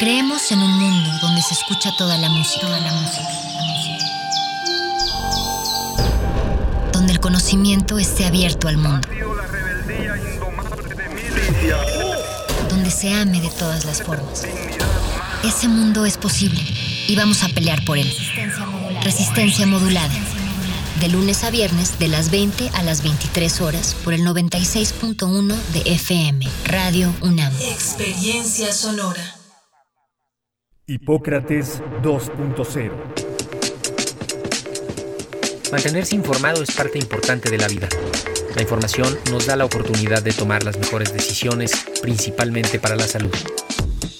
Creemos 0.00 0.50
en 0.50 0.58
un 0.58 0.72
mundo 0.72 1.10
donde 1.22 1.40
se 1.42 1.54
escucha 1.54 1.90
toda 1.96 2.18
la 2.18 2.28
música. 2.28 2.66
Toda 2.66 2.80
la 2.80 2.92
música. 2.94 3.28
Donde 6.92 7.12
el 7.12 7.20
conocimiento 7.20 7.98
esté 8.00 8.26
abierto 8.26 8.66
al 8.66 8.78
mundo. 8.78 9.08
Donde 12.68 12.90
se 12.90 13.14
ame 13.14 13.40
de 13.40 13.50
todas 13.50 13.84
las 13.84 14.02
formas. 14.02 14.44
Ese 15.44 15.68
mundo 15.68 16.04
es 16.06 16.18
posible 16.18 16.60
y 17.06 17.16
vamos 17.16 17.42
a 17.42 17.48
pelear 17.48 17.84
por 17.84 17.98
él. 17.98 18.10
Resistencia 19.02 19.66
modulada. 19.66 20.14
De 21.00 21.08
lunes 21.08 21.44
a 21.44 21.50
viernes, 21.50 21.98
de 21.98 22.08
las 22.08 22.30
20 22.30 22.70
a 22.74 22.82
las 22.82 23.02
23 23.02 23.60
horas, 23.60 23.96
por 24.04 24.14
el 24.14 24.22
96.1 24.22 25.54
de 25.72 25.92
FM, 25.92 26.46
Radio 26.66 27.12
UNAM. 27.20 27.52
Experiencia 27.60 28.72
sonora. 28.72 29.36
Hipócrates 30.86 31.80
2.0 32.02 32.92
Mantenerse 35.72 36.14
informado 36.14 36.62
es 36.62 36.70
parte 36.70 36.98
importante 36.98 37.50
de 37.50 37.58
la 37.58 37.66
vida. 37.66 37.88
La 38.54 38.62
información 38.62 39.18
nos 39.30 39.46
da 39.46 39.56
la 39.56 39.64
oportunidad 39.64 40.22
de 40.22 40.32
tomar 40.32 40.62
las 40.62 40.78
mejores 40.78 41.12
decisiones, 41.12 41.72
principalmente 42.00 42.78
para 42.78 42.94
la 42.94 43.08
salud. 43.08 43.34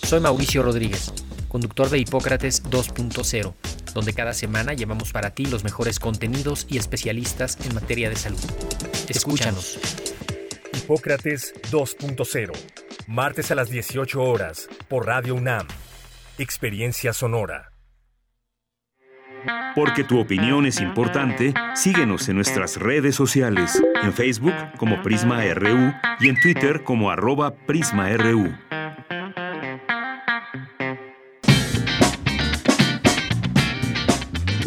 Soy 0.03 0.21
Mauricio 0.21 0.63
Rodríguez, 0.63 1.13
conductor 1.55 1.89
de 1.89 1.99
Hipócrates 2.01 2.65
2.0 2.65 3.55
donde 3.95 4.13
cada 4.13 4.35
semana 4.35 4.75
llevamos 4.75 5.13
para 5.13 5.31
ti 5.31 5.47
los 5.47 5.63
mejores 5.63 6.01
contenidos 6.01 6.67
y 6.69 6.79
especialistas 6.79 7.59
en 7.65 7.75
materia 7.75 8.11
de 8.11 8.17
salud. 8.17 8.41
Escúchanos. 9.09 9.79
Hipócrates 10.73 11.55
2.0, 11.71 12.51
martes 13.07 13.53
a 13.53 13.55
las 13.55 13.71
18 13.71 14.21
horas, 14.21 14.69
por 14.89 15.07
Radio 15.07 15.37
UNAM. 15.37 15.69
Experiencia 16.39 17.13
Sonora. 17.13 17.71
Porque 19.77 20.03
tu 20.03 20.19
opinión 20.19 20.67
es 20.67 20.81
importante, 20.81 21.55
síguenos 21.77 22.29
en 22.29 22.35
nuestras 22.35 22.79
redes 22.79 23.15
sociales, 23.15 23.81
en 24.03 24.13
Facebook 24.13 24.55
como 24.77 25.03
Prisma 25.03 25.45
RU 25.55 25.93
y 26.19 26.29
en 26.29 26.41
Twitter 26.41 26.83
como 26.83 27.11
arroba 27.11 27.55
PrismaRU. 27.55 28.53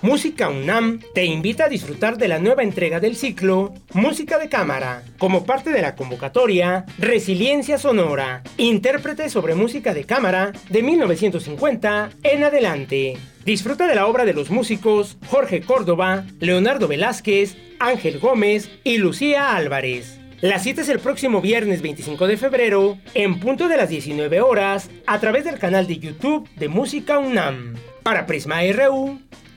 Música 0.00 0.48
UNAM 0.48 1.00
te 1.12 1.24
invita 1.24 1.64
a 1.64 1.68
disfrutar 1.68 2.18
de 2.18 2.28
la 2.28 2.38
nueva 2.38 2.62
entrega 2.62 3.00
del 3.00 3.16
ciclo 3.16 3.74
Música 3.94 4.38
de 4.38 4.48
Cámara, 4.48 5.02
como 5.18 5.44
parte 5.44 5.70
de 5.70 5.82
la 5.82 5.96
convocatoria 5.96 6.86
Resiliencia 6.98 7.78
Sonora, 7.78 8.44
intérprete 8.58 9.28
sobre 9.28 9.56
música 9.56 9.94
de 9.94 10.04
cámara 10.04 10.52
de 10.68 10.84
1950 10.84 12.10
en 12.22 12.44
adelante. 12.44 13.18
Disfruta 13.44 13.88
de 13.88 13.96
la 13.96 14.06
obra 14.06 14.24
de 14.24 14.34
los 14.34 14.50
músicos 14.50 15.16
Jorge 15.26 15.62
Córdoba, 15.62 16.24
Leonardo 16.38 16.86
Velázquez, 16.86 17.56
Ángel 17.80 18.20
Gómez 18.20 18.70
y 18.84 18.98
Lucía 18.98 19.56
Álvarez. 19.56 20.20
La 20.40 20.60
cita 20.60 20.82
es 20.82 20.88
el 20.90 21.00
próximo 21.00 21.40
viernes 21.40 21.82
25 21.82 22.28
de 22.28 22.36
febrero, 22.36 22.98
en 23.14 23.40
punto 23.40 23.66
de 23.66 23.76
las 23.76 23.88
19 23.88 24.42
horas, 24.42 24.90
a 25.08 25.18
través 25.18 25.44
del 25.44 25.58
canal 25.58 25.88
de 25.88 25.98
YouTube 25.98 26.48
de 26.54 26.68
Música 26.68 27.18
UNAM. 27.18 27.74
Para 28.04 28.26
Prisma 28.26 28.60
RU, 28.72 29.18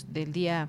del 0.09 0.33
día 0.33 0.69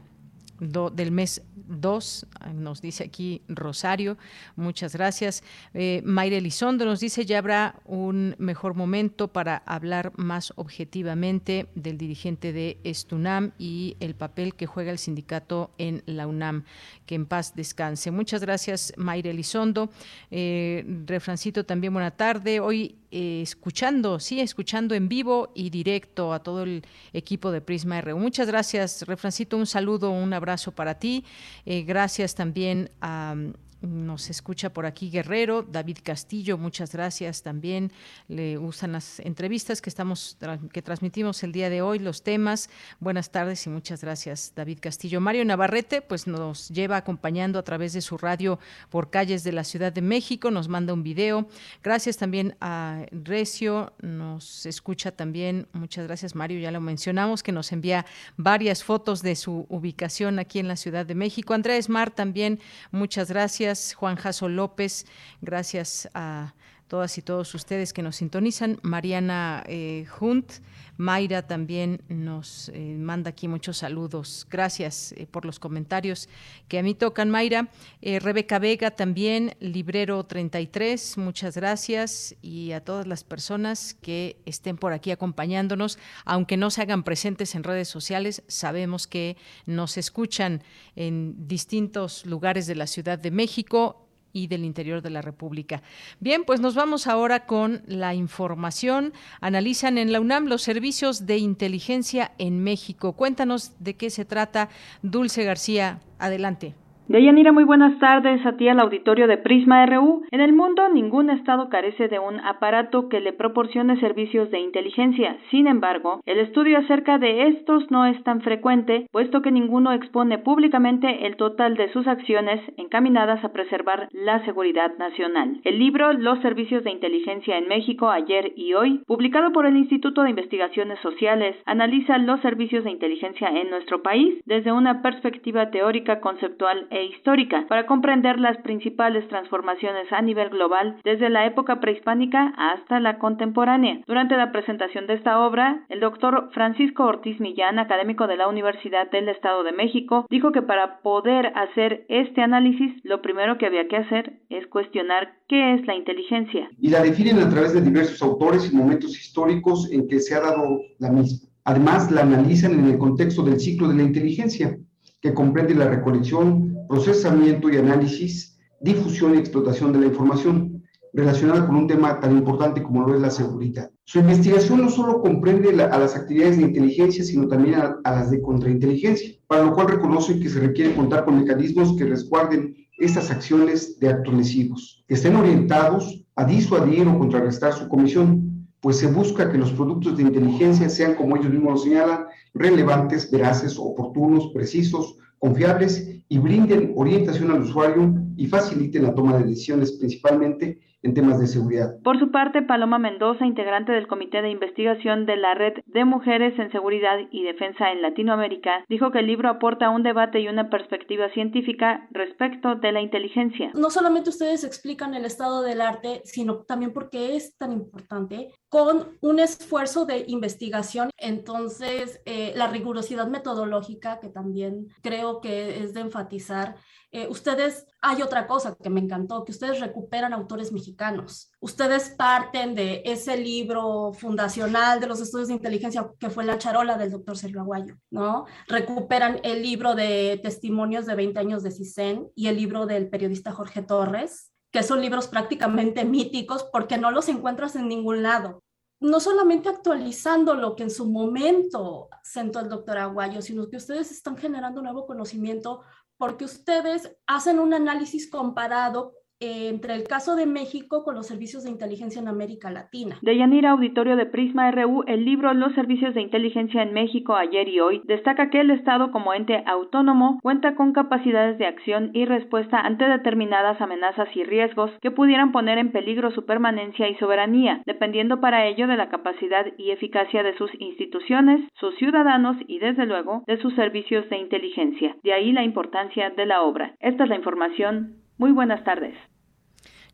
del 0.60 1.12
mes 1.12 1.42
2, 1.56 2.26
nos 2.56 2.82
dice 2.82 3.04
aquí 3.04 3.42
Rosario, 3.48 4.18
muchas 4.56 4.94
gracias. 4.94 5.44
Eh, 5.74 6.04
Elizondo 6.06 6.86
nos 6.86 7.00
dice, 7.00 7.26
ya 7.26 7.38
habrá 7.38 7.76
un 7.86 8.36
mejor 8.40 8.76
momento 8.76 9.28
para 9.30 9.58
hablar 9.66 10.12
más 10.18 10.52
objetivamente 10.56 11.68
del 11.76 11.98
dirigente 11.98 12.52
de 12.52 12.78
Estunam 12.84 13.52
y 13.58 13.96
el 14.00 14.16
papel 14.16 14.56
que 14.56 14.66
juega 14.66 14.92
el 14.92 14.98
sindicato 14.98 15.72
en 15.78 16.04
la 16.06 16.28
UNAM. 16.28 16.64
Que 17.06 17.16
en 17.16 17.26
paz 17.26 17.56
descanse. 17.56 18.12
Muchas 18.12 18.42
gracias, 18.42 18.94
Mayra 18.98 19.30
Elizondo. 19.30 19.90
Eh, 20.32 20.86
refrancito 21.06 21.66
también, 21.66 21.94
buena 21.94 22.12
tarde. 22.12 22.60
Hoy 22.60 22.99
escuchando, 23.12 24.20
sí, 24.20 24.40
escuchando 24.40 24.96
en 24.96 25.10
vivo 25.10 25.52
y 25.56 25.70
directo 25.70 26.34
a 26.34 26.40
todo 26.40 26.64
el 26.64 26.86
equipo 27.14 27.52
de 27.52 27.62
Prisma 27.62 28.02
RU. 28.02 28.18
Muchas 28.18 28.48
gracias, 28.48 29.04
Refrancito, 29.04 29.58
un 29.58 29.66
saludo, 29.66 30.12
un 30.12 30.34
abrazo 30.34 30.72
para 30.72 31.00
ti. 31.00 31.24
Eh, 31.66 31.84
gracias 31.84 32.36
también 32.36 32.92
a 33.02 33.36
nos 33.82 34.30
escucha 34.30 34.74
por 34.74 34.86
aquí 34.86 35.10
Guerrero, 35.10 35.64
David 35.64 36.00
Castillo, 36.04 36.58
muchas 36.58 36.92
gracias 36.92 37.44
también. 37.44 37.92
Le 38.28 38.58
gustan 38.58 38.92
las 38.92 39.20
entrevistas 39.22 39.82
que 39.82 39.90
estamos 39.90 40.38
que 40.74 40.82
transmitimos 40.82 41.44
el 41.44 41.52
día 41.52 41.70
de 41.70 41.82
hoy, 41.82 42.00
los 42.00 42.24
temas. 42.24 42.70
Buenas 43.00 43.32
tardes 43.32 43.66
y 43.68 43.70
muchas 43.70 44.02
gracias, 44.02 44.54
David 44.56 44.80
Castillo. 44.82 45.22
Mario 45.22 45.46
Navarrete, 45.46 46.02
pues 46.02 46.28
nos 46.28 46.70
lleva 46.70 46.98
acompañando 46.98 47.58
a 47.58 47.64
través 47.64 47.94
de 47.94 48.02
su 48.02 48.18
radio 48.18 48.60
por 48.90 49.10
calles 49.10 49.44
de 49.44 49.54
la 49.54 49.64
Ciudad 49.64 49.94
de 49.94 50.02
México, 50.02 50.52
nos 50.52 50.68
manda 50.68 50.94
un 50.94 51.04
video. 51.04 51.48
Gracias 51.82 52.18
también 52.18 52.58
a 52.60 53.06
Recio, 53.12 53.94
nos 54.02 54.66
escucha 54.66 55.12
también. 55.12 55.68
Muchas 55.72 56.06
gracias, 56.06 56.36
Mario, 56.36 56.60
ya 56.60 56.72
lo 56.72 56.82
mencionamos, 56.82 57.44
que 57.44 57.52
nos 57.52 57.72
envía 57.72 58.06
varias 58.36 58.84
fotos 58.84 59.22
de 59.22 59.36
su 59.36 59.66
ubicación 59.70 60.40
aquí 60.40 60.60
en 60.60 60.68
la 60.68 60.76
Ciudad 60.76 61.06
de 61.06 61.16
México. 61.16 61.54
Andrés 61.54 61.88
Mar 61.88 62.12
también, 62.12 62.60
muchas 62.92 63.30
gracias. 63.30 63.69
Juan 63.96 64.16
Jaso 64.16 64.50
López, 64.50 65.06
gracias 65.42 66.10
a 66.14 66.54
todas 66.90 67.18
y 67.20 67.22
todos 67.22 67.54
ustedes 67.54 67.94
que 67.94 68.02
nos 68.02 68.18
sintonizan. 68.18 68.80
Mariana 68.82 69.64
eh, 69.68 70.08
Hunt, 70.20 70.52
Mayra 70.98 71.48
también 71.48 72.02
nos 72.10 72.70
eh, 72.74 72.98
manda 72.98 73.30
aquí 73.30 73.48
muchos 73.48 73.78
saludos. 73.78 74.46
Gracias 74.50 75.14
eh, 75.14 75.28
por 75.30 75.46
los 75.46 75.60
comentarios 75.60 76.28
que 76.68 76.80
a 76.80 76.84
mí 76.84 76.96
tocan, 76.96 77.30
Mayra. 77.30 77.70
Rebeca 78.02 78.60
Vega 78.60 78.92
también, 78.92 79.56
Librero 79.60 80.26
33, 80.26 81.18
muchas 81.20 81.56
gracias. 81.56 82.36
Y 82.42 82.72
a 82.72 82.84
todas 82.84 83.06
las 83.06 83.24
personas 83.24 83.94
que 83.94 84.38
estén 84.46 84.78
por 84.78 84.92
aquí 84.92 85.12
acompañándonos, 85.12 86.00
aunque 86.26 86.58
no 86.58 86.72
se 86.72 86.82
hagan 86.82 87.04
presentes 87.04 87.54
en 87.54 87.64
redes 87.64 87.88
sociales, 87.88 88.44
sabemos 88.48 89.06
que 89.06 89.38
nos 89.68 89.98
escuchan 89.98 90.64
en 90.96 91.48
distintos 91.48 92.26
lugares 92.26 92.66
de 92.66 92.76
la 92.76 92.88
Ciudad 92.88 93.20
de 93.20 93.30
México 93.30 94.09
y 94.34 94.48
del 94.48 94.66
interior 94.66 95.02
de 95.02 95.10
la 95.10 95.22
República. 95.22 95.82
Bien, 96.20 96.44
pues 96.46 96.60
nos 96.60 96.76
vamos 96.76 97.08
ahora 97.08 97.46
con 97.46 97.84
la 97.88 98.14
información. 98.14 99.14
Analizan 99.42 99.98
en 99.98 100.12
la 100.12 100.20
UNAM 100.20 100.48
los 100.48 100.62
servicios 100.62 101.26
de 101.26 101.38
inteligencia 101.38 102.32
en 102.38 102.64
México. 102.64 103.14
Cuéntanos 103.14 103.74
de 103.80 103.96
qué 103.96 104.10
se 104.10 104.26
trata, 104.26 104.70
Dulce 105.02 105.44
García. 105.44 106.02
Adelante. 106.20 106.76
Deyanira, 107.10 107.52
muy 107.52 107.64
buenas 107.64 107.98
tardes 107.98 108.46
a 108.46 108.56
ti 108.56 108.68
al 108.68 108.80
auditorio 108.80 109.26
de 109.26 109.40
Prisma 109.40 109.84
RU. 109.88 110.22
En 110.30 110.42
el 110.42 110.54
mundo, 110.54 110.88
ningún 110.90 111.32
estado 111.32 111.68
carece 111.68 112.08
de 112.08 112.20
un 112.20 112.40
aparato 112.40 113.10
que 113.10 113.20
le 113.20 113.34
proporcione 113.34 114.00
servicios 114.00 114.52
de 114.52 114.60
inteligencia. 114.60 115.36
Sin 115.50 115.66
embargo, 115.66 116.22
el 116.28 116.38
estudio 116.38 116.78
acerca 116.78 117.18
de 117.18 117.48
estos 117.48 117.90
no 117.90 118.06
es 118.06 118.24
tan 118.24 118.42
frecuente, 118.42 119.08
puesto 119.12 119.42
que 119.42 119.50
ninguno 119.50 119.92
expone 119.92 120.38
públicamente 120.38 121.26
el 121.26 121.36
total 121.36 121.78
de 121.78 121.92
sus 121.94 122.06
acciones 122.06 122.62
encaminadas 122.78 123.44
a 123.44 123.54
preservar 123.54 124.08
la 124.12 124.46
seguridad 124.46 124.96
nacional. 125.00 125.62
El 125.64 125.80
libro 125.80 126.14
Los 126.14 126.40
servicios 126.42 126.84
de 126.84 126.92
inteligencia 126.92 127.58
en 127.58 127.68
México 127.68 128.12
ayer 128.12 128.54
y 128.56 128.76
hoy, 128.76 129.02
publicado 129.08 129.52
por 129.52 129.66
el 129.66 129.78
Instituto 129.78 130.22
de 130.22 130.30
Investigaciones 130.30 131.00
Sociales, 131.00 131.56
analiza 131.66 132.20
los 132.20 132.40
servicios 132.42 132.84
de 132.84 132.92
inteligencia 132.92 133.48
en 133.48 133.72
nuestro 133.72 134.04
país 134.04 134.44
desde 134.46 134.72
una 134.72 135.02
perspectiva 135.02 135.72
teórica, 135.72 136.20
conceptual 136.22 136.86
e 136.92 136.99
histórica 137.04 137.66
para 137.68 137.86
comprender 137.86 138.40
las 138.40 138.58
principales 138.58 139.28
transformaciones 139.28 140.12
a 140.12 140.22
nivel 140.22 140.50
global 140.50 141.00
desde 141.04 141.30
la 141.30 141.46
época 141.46 141.80
prehispánica 141.80 142.54
hasta 142.58 143.00
la 143.00 143.18
contemporánea. 143.20 144.02
Durante 144.08 144.38
la 144.38 144.52
presentación 144.52 145.08
de 145.08 145.16
esta 145.16 145.40
obra, 145.40 145.86
el 145.90 146.00
doctor 146.00 146.50
Francisco 146.54 147.06
Ortiz 147.06 147.40
Millán, 147.40 147.80
académico 147.80 148.28
de 148.28 148.38
la 148.38 148.48
Universidad 148.48 149.10
del 149.12 149.30
Estado 149.30 149.64
de 149.64 149.72
México, 149.72 150.26
dijo 150.30 150.52
que 150.52 150.62
para 150.62 151.00
poder 151.02 151.52
hacer 151.56 152.06
este 152.10 152.42
análisis, 152.42 152.94
lo 153.04 153.22
primero 153.22 153.58
que 153.58 153.66
había 153.66 153.88
que 153.88 153.98
hacer 153.98 154.40
es 154.50 154.68
cuestionar 154.68 155.34
qué 155.48 155.76
es 155.76 155.86
la 155.86 155.96
inteligencia. 155.96 156.70
Y 156.80 156.90
la 156.90 157.02
definen 157.02 157.40
a 157.40 157.50
través 157.50 157.74
de 157.74 157.82
diversos 157.82 158.22
autores 158.22 158.72
y 158.72 158.76
momentos 158.76 159.12
históricos 159.12 159.92
en 159.92 160.08
que 160.08 160.20
se 160.20 160.36
ha 160.36 160.42
dado 160.42 160.82
la 161.00 161.12
misma. 161.12 161.50
Además, 161.66 162.10
la 162.12 162.22
analizan 162.22 162.74
en 162.74 162.86
el 162.86 162.98
contexto 162.98 163.44
del 163.44 163.60
ciclo 163.60 163.90
de 163.90 163.96
la 163.96 164.04
inteligencia, 164.04 164.78
que 165.22 165.34
comprende 165.34 165.76
la 165.76 165.90
recolección, 165.90 166.69
procesamiento 166.90 167.70
y 167.70 167.78
análisis, 167.78 168.58
difusión 168.82 169.36
y 169.36 169.38
explotación 169.38 169.94
de 169.94 170.00
la 170.00 170.08
información 170.08 170.84
relacionada 171.14 171.66
con 171.68 171.76
un 171.76 171.88
tema 171.88 172.20
tan 172.20 172.36
importante 172.36 172.82
como 172.82 173.08
lo 173.08 173.14
es 173.14 173.22
la 173.22 173.30
seguridad. 173.30 173.92
Su 174.06 174.20
investigación 174.20 174.82
no 174.82 174.90
solo 174.90 175.22
comprende 175.22 175.70
a 175.84 176.00
las 176.00 176.16
actividades 176.16 176.58
de 176.58 176.64
inteligencia, 176.64 177.24
sino 177.24 177.48
también 177.48 177.76
a, 177.76 178.00
las 178.04 178.32
de 178.32 178.42
contrainteligencia, 178.42 179.36
para 179.48 179.66
lo 179.66 179.74
cual 179.74 179.90
reconoce 179.90 180.40
que 180.40 180.50
se 180.50 180.60
requiere 180.60 180.96
contar 180.96 181.26
con 181.26 181.40
mecanismos 181.40 181.96
que 181.96 182.06
resguarden 182.06 182.76
estas 182.98 183.30
acciones 183.30 184.00
de 184.00 184.10
actos 184.10 184.34
lesivos, 184.34 185.06
que 185.08 185.14
estén 185.14 185.36
orientados 185.36 186.26
a 186.36 186.44
disuadir 186.44 187.08
o 187.08 187.20
contrarrestar 187.20 187.74
su 187.74 187.88
comisión, 187.88 188.68
pues 188.82 188.98
se 188.98 189.08
busca 189.08 189.52
que 189.52 189.58
los 189.60 189.72
productos 189.74 190.18
de 190.18 190.24
inteligencia 190.24 190.90
sean, 190.90 191.16
como 191.16 191.36
ellos 191.36 191.52
mismos 191.52 191.74
lo 191.74 191.78
señalan, 191.78 192.26
relevantes, 192.56 193.30
veraces, 193.30 193.78
oportunos, 193.78 194.52
precisos, 194.54 195.18
confiables 195.38 196.19
y 196.30 196.38
brinden 196.38 196.94
orientación 196.96 197.52
al 197.52 197.62
usuario 197.62 198.14
y 198.38 198.48
faciliten 198.48 199.04
la 199.04 199.16
toma 199.16 199.38
de 199.38 199.46
decisiones, 199.46 199.92
principalmente 199.94 200.80
en 201.02 201.14
temas 201.14 201.40
de 201.40 201.48
seguridad. 201.48 201.96
Por 202.04 202.20
su 202.20 202.30
parte, 202.32 202.62
Paloma 202.62 203.00
Mendoza, 203.00 203.46
integrante 203.46 203.92
del 203.92 204.08
Comité 204.08 204.42
de 204.42 204.52
Investigación 204.52 205.26
de 205.26 205.38
la 205.38 205.54
Red 205.54 205.74
de 205.86 206.06
Mujeres 206.06 206.58
en 206.60 206.72
Seguridad 206.72 207.18
y 207.32 207.44
Defensa 207.44 207.92
en 207.92 208.02
Latinoamérica, 208.02 208.84
dijo 208.90 209.12
que 209.12 209.20
el 209.20 209.28
libro 209.28 209.50
aporta 209.50 209.90
un 209.90 210.04
debate 210.04 210.42
y 210.42 210.48
una 210.48 210.70
perspectiva 210.70 211.30
científica 211.30 212.08
respecto 212.12 212.76
de 212.76 212.92
la 212.92 213.02
inteligencia. 213.02 213.72
No 213.76 213.90
solamente 213.90 214.30
ustedes 214.30 214.64
explican 214.64 215.14
el 215.14 215.26
estado 215.26 215.62
del 215.62 215.82
arte, 215.82 216.22
sino 216.26 216.64
también 216.64 216.92
por 216.92 217.10
qué 217.10 217.36
es 217.36 217.58
tan 217.58 217.72
importante 217.72 218.50
con 218.70 219.18
un 219.22 219.40
esfuerzo 219.40 220.06
de 220.06 220.26
investigación. 220.28 221.10
Entonces, 221.18 222.22
eh, 222.26 222.54
la 222.56 222.68
rigurosidad 222.68 223.28
metodológica, 223.28 224.20
que 224.20 224.30
también 224.30 224.88
creo 225.02 225.42
que 225.42 225.84
es 225.84 225.94
de 225.94 226.02
enfatizar. 226.02 226.76
Eh, 227.12 227.28
ustedes, 227.28 227.88
hay 228.02 228.22
otra 228.22 228.46
cosa 228.46 228.78
que 228.82 228.92
me 228.92 229.00
encantó, 229.00 229.44
que 229.44 229.52
ustedes 229.52 229.80
recuperan 229.80 230.34
autores 230.34 230.72
mexicanos. 230.72 231.52
Ustedes 231.60 232.12
parten 232.12 232.76
de 232.76 233.02
ese 233.06 233.38
libro 233.38 234.14
fundacional 234.14 235.00
de 235.00 235.08
los 235.08 235.20
estudios 235.20 235.48
de 235.48 235.56
inteligencia 235.56 236.08
que 236.20 236.30
fue 236.30 236.46
La 236.46 236.60
Charola 236.60 236.98
del 236.98 237.10
doctor 237.10 237.36
Sergio 237.36 237.62
Aguayo, 237.62 237.96
¿no? 238.12 238.46
Recuperan 238.68 239.40
el 239.44 239.64
libro 239.64 239.96
de 239.96 240.40
testimonios 240.44 241.08
de 241.08 241.16
20 241.16 241.40
años 241.40 241.64
de 241.64 241.72
CISEN 241.72 242.30
y 242.36 242.48
el 242.48 242.58
libro 242.58 242.86
del 242.86 243.10
periodista 243.10 243.52
Jorge 243.52 243.82
Torres 243.82 244.49
que 244.72 244.84
son 244.84 245.02
libros 245.02 245.28
prácticamente 245.28 246.06
míticos 246.06 246.64
porque 246.72 246.98
no 246.98 247.12
los 247.12 247.30
encuentras 247.30 247.76
en 247.76 247.88
ningún 247.88 248.24
lado. 248.24 248.64
No 249.02 249.20
solamente 249.20 249.70
actualizando 249.70 250.56
lo 250.56 250.76
que 250.76 250.84
en 250.84 250.92
su 250.92 251.06
momento 251.10 252.10
sentó 252.22 252.60
el 252.60 252.70
doctor 252.70 252.98
Aguayo, 252.98 253.42
sino 253.42 253.70
que 253.70 253.78
ustedes 253.78 254.12
están 254.12 254.38
generando 254.38 254.82
nuevo 254.82 255.06
conocimiento 255.08 255.82
porque 256.18 256.44
ustedes 256.46 257.16
hacen 257.26 257.60
un 257.60 257.74
análisis 257.74 258.30
comparado 258.30 259.14
entre 259.40 259.96
el 259.96 260.04
caso 260.04 260.36
de 260.36 260.46
México 260.46 261.04
con 261.04 261.16
los 261.16 261.28
servicios 261.28 261.64
de 261.64 261.70
inteligencia 261.70 262.22
en 262.22 262.28
América 262.28 262.70
Latina. 262.70 263.18
De 263.22 263.38
Yanira 263.38 263.72
Auditorio 263.72 264.16
de 264.16 264.26
Prisma 264.26 264.70
RU, 264.72 265.04
el 265.08 265.26
libro 265.26 265.54
Los 265.54 265.74
servicios 265.74 266.14
de 266.14 266.22
inteligencia 266.22 266.82
en 266.82 266.94
México 266.94 267.36
ayer 267.36 267.68
y 267.70 267.80
hoy 267.80 268.02
destaca 268.06 268.50
que 268.50 268.62
el 268.62 268.72
Estado 268.72 269.12
como 269.12 269.34
ente 269.34 269.64
autónomo 269.66 270.40
cuenta 270.42 270.76
con 270.76 270.94
capacidades 270.94 271.58
de 271.58 271.66
acción 271.66 272.12
y 272.14 272.26
respuesta 272.26 272.80
ante 272.80 273.06
determinadas 273.06 273.80
amenazas 273.82 274.28
y 274.36 274.44
riesgos 274.44 274.92
que 275.02 275.12
pudieran 275.12 275.52
poner 275.52 275.78
en 275.78 275.92
peligro 275.92 276.32
su 276.32 276.46
permanencia 276.46 277.10
y 277.10 277.16
soberanía, 277.16 277.82
dependiendo 277.86 278.42
para 278.42 278.68
ello 278.68 278.88
de 278.88 278.98
la 278.98 279.10
capacidad 279.10 279.66
y 279.78 279.92
eficacia 279.92 280.44
de 280.44 280.58
sus 280.58 280.72
instituciones, 280.80 281.62
sus 281.80 281.96
ciudadanos 281.96 282.58
y 282.68 282.80
desde 282.80 283.06
luego 283.06 283.44
de 283.48 283.58
sus 283.62 283.74
servicios 283.76 284.30
de 284.30 284.38
inteligencia. 284.38 285.16
De 285.24 285.34
ahí 285.34 285.52
la 285.52 285.64
importancia 285.64 286.30
de 286.30 286.46
la 286.46 286.62
obra. 286.62 286.96
Esta 287.00 287.24
es 287.24 287.30
la 287.30 287.36
información. 287.36 288.16
Muy 288.38 288.52
buenas 288.52 288.84
tardes. 288.84 289.16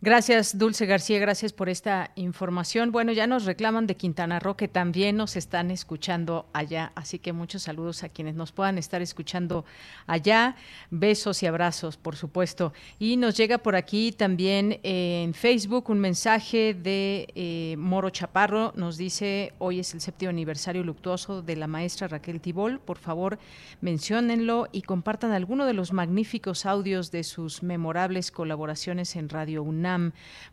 Gracias, 0.02 0.58
Dulce 0.58 0.86
García, 0.86 1.20
gracias 1.20 1.54
por 1.54 1.70
esta 1.70 2.12
información. 2.16 2.92
Bueno, 2.92 3.14
ya 3.14 3.28
nos 3.28 3.46
reclaman 3.46 3.88
de 3.88 3.96
Quintana 3.96 4.40
Roo 4.40 4.58
que 4.58 4.68
también 4.68 5.16
nos 5.16 5.38
están 5.38 5.72
escuchando 5.72 6.48
allá, 6.52 6.92
así 6.96 7.18
que 7.18 7.32
muchos 7.32 7.64
saludos 7.64 8.04
a 8.04 8.10
quienes 8.10 8.36
nos 8.36 8.52
puedan 8.52 8.78
estar 8.78 9.02
escuchando 9.02 9.64
allá. 10.06 10.58
Besos 10.92 11.42
y 11.44 11.48
abrazos, 11.48 11.96
por 11.96 12.18
supuesto. 12.18 12.74
Y 13.00 13.16
nos 13.16 13.38
llega 13.38 13.58
por 13.60 13.78
aquí 13.78 14.12
también 14.12 14.82
en 14.84 15.34
Facebook 15.34 15.90
un 15.90 16.00
mensaje 16.00 16.74
de 16.74 17.30
eh, 17.34 17.76
Moro 17.78 18.10
Chaparro. 18.10 18.74
Nos 18.76 18.98
dice, 18.98 19.54
hoy 19.60 19.80
es 19.80 19.94
el 19.94 20.02
séptimo 20.02 20.30
aniversario 20.30 20.84
luctuoso 20.84 21.42
de 21.42 21.56
la 21.56 21.68
maestra 21.68 22.10
Raquel 22.10 22.42
Tibol. 22.42 22.80
Por 22.80 22.98
favor, 22.98 23.40
menciónenlo 23.80 24.68
y 24.74 24.82
compartan 24.82 25.32
alguno 25.32 25.66
de 25.66 25.74
los 25.74 25.94
magníficos 25.94 26.66
audios 26.66 27.12
de 27.12 27.24
sus 27.24 27.64
memorables 27.64 28.30
colaboraciones 28.30 29.16
en 29.16 29.30
Radio 29.30 29.64
UNAM 29.64 29.95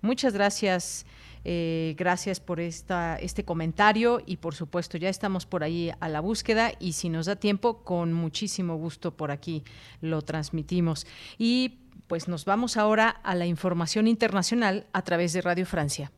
Muchas 0.01 0.35
gracias. 0.35 1.07
Eh, 1.45 1.95
gracias 1.99 2.39
por 2.39 2.61
esta, 2.61 3.17
este 3.17 3.45
comentario 3.45 4.23
y 4.25 4.37
por 4.37 4.55
supuesto 4.55 4.97
ya 4.97 5.09
estamos 5.09 5.45
por 5.45 5.65
ahí 5.65 5.91
a 5.99 6.09
la 6.09 6.21
búsqueda 6.21 6.73
y 6.79 6.93
si 6.93 7.09
nos 7.09 7.27
da 7.27 7.35
tiempo, 7.35 7.83
con 7.83 8.13
muchísimo 8.13 8.77
gusto 8.77 9.17
por 9.17 9.33
aquí 9.33 9.65
lo 10.01 10.23
transmitimos. 10.23 11.07
Y 11.39 11.81
pues 12.07 12.29
nos 12.29 12.45
vamos 12.45 12.77
ahora 12.77 13.09
a 13.09 13.35
la 13.35 13.47
información 13.47 14.07
internacional 14.07 14.87
a 14.93 15.03
través 15.03 15.33
de 15.33 15.41
Radio 15.41 15.67
Francia. 15.67 16.13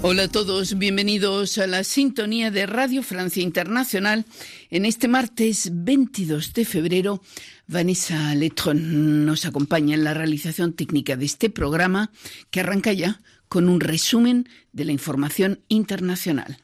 Hola 0.00 0.22
a 0.22 0.28
todos, 0.28 0.78
bienvenidos 0.78 1.58
a 1.58 1.66
la 1.66 1.82
sintonía 1.82 2.52
de 2.52 2.66
Radio 2.66 3.02
Francia 3.02 3.42
Internacional. 3.42 4.26
En 4.70 4.84
este 4.84 5.08
martes 5.08 5.70
22 5.72 6.52
de 6.54 6.64
febrero, 6.64 7.20
Vanessa 7.66 8.32
Letron 8.36 9.26
nos 9.26 9.44
acompaña 9.44 9.96
en 9.96 10.04
la 10.04 10.14
realización 10.14 10.72
técnica 10.74 11.16
de 11.16 11.24
este 11.24 11.50
programa 11.50 12.12
que 12.52 12.60
arranca 12.60 12.92
ya 12.92 13.20
con 13.48 13.68
un 13.68 13.80
resumen 13.80 14.48
de 14.72 14.84
la 14.84 14.92
información 14.92 15.64
internacional. 15.66 16.58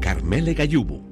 Carmele 0.00 0.54
Gallubo. 0.54 1.11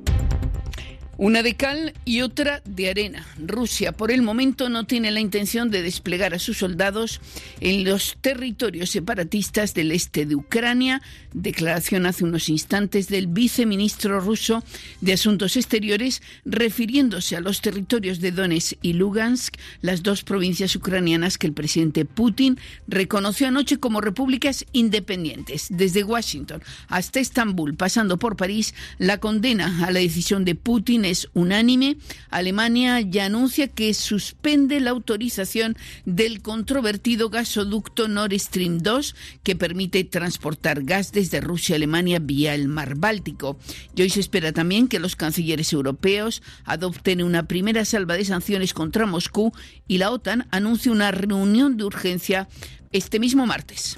Una 1.23 1.43
de 1.43 1.55
cal 1.55 1.93
y 2.07 2.23
otra 2.23 2.63
de 2.65 2.89
arena. 2.89 3.27
Rusia 3.37 3.93
por 3.93 4.11
el 4.11 4.23
momento 4.23 4.71
no 4.71 4.87
tiene 4.87 5.11
la 5.11 5.21
intención 5.21 5.71
de 5.71 5.83
desplegar 5.83 6.33
a 6.33 6.39
sus 6.39 6.57
soldados 6.57 7.21
en 7.61 7.85
los 7.85 8.17
territorios 8.23 8.89
separatistas 8.89 9.75
del 9.75 9.93
este 9.93 10.25
de 10.25 10.35
Ucrania. 10.35 11.03
Declaración 11.35 12.07
hace 12.07 12.25
unos 12.25 12.49
instantes 12.49 13.09
del 13.09 13.27
viceministro 13.27 14.19
ruso 14.21 14.65
de 15.03 15.13
Asuntos 15.13 15.59
Exteriores 15.59 16.23
refiriéndose 16.47 17.37
a 17.37 17.41
los 17.41 17.61
territorios 17.61 18.21
de 18.21 18.33
Donetsk 18.33 18.79
y 18.81 18.95
Lugansk, 18.95 19.57
las 19.83 20.03
dos 20.03 20.25
provincias 20.25 20.75
ucranianas 20.75 21.37
que 21.37 21.47
el 21.47 21.53
presidente 21.53 22.07
Putin 22.07 22.59
reconoció 22.89 23.47
anoche 23.47 23.77
como 23.77 24.01
repúblicas 24.01 24.65
independientes. 24.73 25.67
Desde 25.69 26.03
Washington 26.03 26.63
hasta 26.89 27.21
Estambul, 27.21 27.75
pasando 27.75 28.19
por 28.19 28.39
París, 28.39 28.75
la 28.97 29.19
condena 29.19 29.85
a 29.87 29.91
la 29.91 30.01
decisión 30.01 30.47
de 30.47 30.55
Putin 30.55 31.10
es 31.11 31.29
unánime. 31.35 31.97
Alemania 32.31 33.01
ya 33.01 33.27
anuncia 33.27 33.69
que 33.69 33.93
suspende 33.95 34.81
la 34.81 34.91
autorización 34.91 35.77
del 36.05 36.43
controvertido 36.43 37.31
gasoducto 37.31 38.09
Nord 38.09 38.39
Stream 38.39 38.79
2 38.79 39.15
que 39.43 39.57
permite 39.57 40.05
transportar 40.05 40.85
gas 40.85 41.13
desde 41.13 41.41
Rusia 41.41 41.75
a 41.75 41.77
Alemania 41.77 42.19
vía 42.21 42.55
el 42.55 42.69
mar 42.69 42.95
Báltico. 42.97 43.59
Y 43.95 44.03
hoy 44.03 44.11
se 44.11 44.21
espera 44.21 44.53
también 44.53 44.89
que 44.89 45.01
los 45.01 45.17
cancilleres 45.17 45.73
europeos 45.73 46.43
adopten 46.65 47.23
una 47.23 47.47
primera 47.47 47.85
salva 47.85 48.17
de 48.17 48.25
sanciones 48.25 48.75
contra 48.75 49.07
Moscú 49.07 49.53
y 49.87 49.99
la 49.99 50.11
OTAN 50.11 50.47
anuncie 50.51 50.93
una 50.93 51.11
reunión 51.11 51.77
de 51.77 51.85
urgencia 51.85 52.49
este 52.93 53.21
mismo 53.21 53.47
martes. 53.47 53.97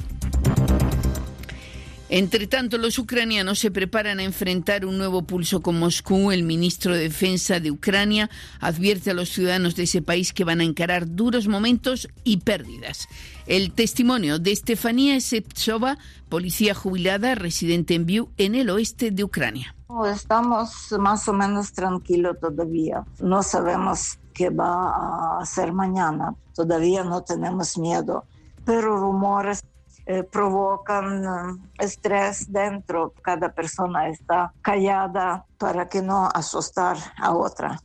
Entre 2.14 2.46
tanto, 2.46 2.76
los 2.76 2.98
ucranianos 2.98 3.58
se 3.58 3.70
preparan 3.70 4.20
a 4.20 4.22
enfrentar 4.22 4.84
un 4.84 4.98
nuevo 4.98 5.22
pulso 5.22 5.62
con 5.62 5.78
Moscú. 5.78 6.30
El 6.30 6.42
ministro 6.42 6.92
de 6.92 7.04
Defensa 7.04 7.58
de 7.58 7.70
Ucrania 7.70 8.28
advierte 8.60 9.12
a 9.12 9.14
los 9.14 9.30
ciudadanos 9.30 9.76
de 9.76 9.84
ese 9.84 10.02
país 10.02 10.34
que 10.34 10.44
van 10.44 10.60
a 10.60 10.64
encarar 10.64 11.06
duros 11.08 11.48
momentos 11.48 12.08
y 12.22 12.36
pérdidas. 12.36 13.08
El 13.46 13.72
testimonio 13.72 14.38
de 14.38 14.52
Estefanía 14.52 15.18
Septsova, 15.22 15.96
policía 16.28 16.74
jubilada 16.74 17.34
residente 17.34 17.94
en 17.94 18.04
Viu, 18.04 18.28
en 18.36 18.56
el 18.56 18.68
oeste 18.68 19.10
de 19.10 19.24
Ucrania. 19.24 19.74
Estamos 20.14 20.94
más 20.98 21.26
o 21.28 21.32
menos 21.32 21.72
tranquilos 21.72 22.36
todavía. 22.38 23.06
No 23.22 23.42
sabemos 23.42 24.18
qué 24.34 24.50
va 24.50 24.66
a 24.66 25.38
hacer 25.40 25.72
mañana. 25.72 26.34
Todavía 26.54 27.04
no 27.04 27.22
tenemos 27.22 27.78
miedo, 27.78 28.26
pero 28.66 28.98
rumores 28.98 29.62
eh, 30.06 30.22
provocan 30.22 31.24
eh, 31.24 31.84
estrés 31.84 32.50
dentro. 32.52 33.12
Cada 33.22 33.52
persona 33.52 34.08
está 34.08 34.52
callada 34.62 35.44
para 35.58 35.88
que 35.88 36.02
no 36.02 36.28
asustar 36.32 36.96
a 37.18 37.34
otra. 37.34 37.80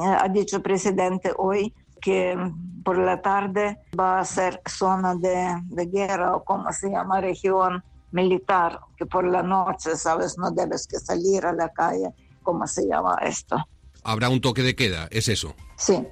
Ha 0.00 0.28
dicho 0.28 0.56
el 0.56 0.62
presidente 0.62 1.32
hoy 1.36 1.74
que 2.00 2.36
por 2.84 2.98
la 2.98 3.22
tarde 3.22 3.78
va 3.98 4.20
a 4.20 4.24
ser 4.24 4.60
zona 4.66 5.14
de, 5.14 5.56
de 5.64 5.86
guerra 5.86 6.36
o 6.36 6.44
como 6.44 6.72
se 6.72 6.90
llama 6.90 7.20
región 7.20 7.82
militar, 8.12 8.80
que 8.96 9.06
por 9.06 9.24
la 9.24 9.42
noche, 9.42 9.96
sabes, 9.96 10.36
no 10.38 10.50
debes 10.50 10.86
que 10.86 10.98
salir 10.98 11.46
a 11.46 11.52
la 11.52 11.70
calle, 11.70 12.10
¿cómo 12.42 12.66
se 12.66 12.86
llama 12.86 13.16
esto? 13.22 13.56
Habrá 14.04 14.28
un 14.28 14.40
toque 14.40 14.62
de 14.62 14.74
queda, 14.74 15.08
¿es 15.10 15.28
eso? 15.28 15.54
Sí. 15.76 16.06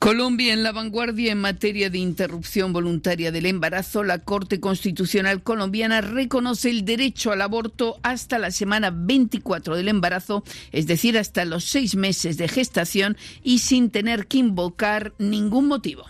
Colombia 0.00 0.54
en 0.54 0.62
la 0.62 0.72
vanguardia 0.72 1.30
en 1.30 1.42
materia 1.42 1.90
de 1.90 1.98
interrupción 1.98 2.72
voluntaria 2.72 3.30
del 3.30 3.44
embarazo. 3.44 4.02
La 4.02 4.20
Corte 4.20 4.58
Constitucional 4.58 5.42
colombiana 5.42 6.00
reconoce 6.00 6.70
el 6.70 6.86
derecho 6.86 7.32
al 7.32 7.42
aborto 7.42 7.98
hasta 8.02 8.38
la 8.38 8.50
semana 8.50 8.90
24 8.90 9.76
del 9.76 9.88
embarazo, 9.88 10.42
es 10.72 10.86
decir, 10.86 11.18
hasta 11.18 11.44
los 11.44 11.64
seis 11.64 11.96
meses 11.96 12.38
de 12.38 12.48
gestación 12.48 13.18
y 13.44 13.58
sin 13.58 13.90
tener 13.90 14.26
que 14.26 14.38
invocar 14.38 15.12
ningún 15.18 15.68
motivo. 15.68 16.06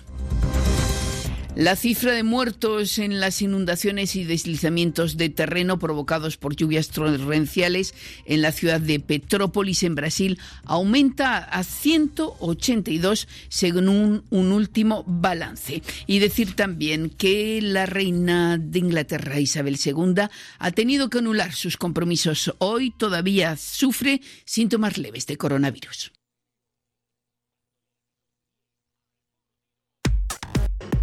La 1.60 1.76
cifra 1.76 2.12
de 2.12 2.22
muertos 2.22 2.98
en 2.98 3.20
las 3.20 3.42
inundaciones 3.42 4.16
y 4.16 4.24
deslizamientos 4.24 5.18
de 5.18 5.28
terreno 5.28 5.78
provocados 5.78 6.38
por 6.38 6.56
lluvias 6.56 6.88
torrenciales 6.88 7.92
en 8.24 8.40
la 8.40 8.50
ciudad 8.50 8.80
de 8.80 8.98
Petrópolis, 8.98 9.82
en 9.82 9.94
Brasil, 9.94 10.38
aumenta 10.64 11.36
a 11.36 11.62
182 11.62 13.28
según 13.50 13.90
un, 13.90 14.24
un 14.30 14.52
último 14.52 15.04
balance. 15.06 15.82
Y 16.06 16.20
decir 16.20 16.56
también 16.56 17.10
que 17.10 17.60
la 17.60 17.84
reina 17.84 18.56
de 18.56 18.78
Inglaterra, 18.78 19.38
Isabel 19.38 19.78
II, 19.84 20.30
ha 20.58 20.70
tenido 20.70 21.10
que 21.10 21.18
anular 21.18 21.52
sus 21.52 21.76
compromisos. 21.76 22.54
Hoy 22.56 22.90
todavía 22.90 23.58
sufre 23.58 24.22
síntomas 24.46 24.96
leves 24.96 25.26
de 25.26 25.36
coronavirus. 25.36 26.10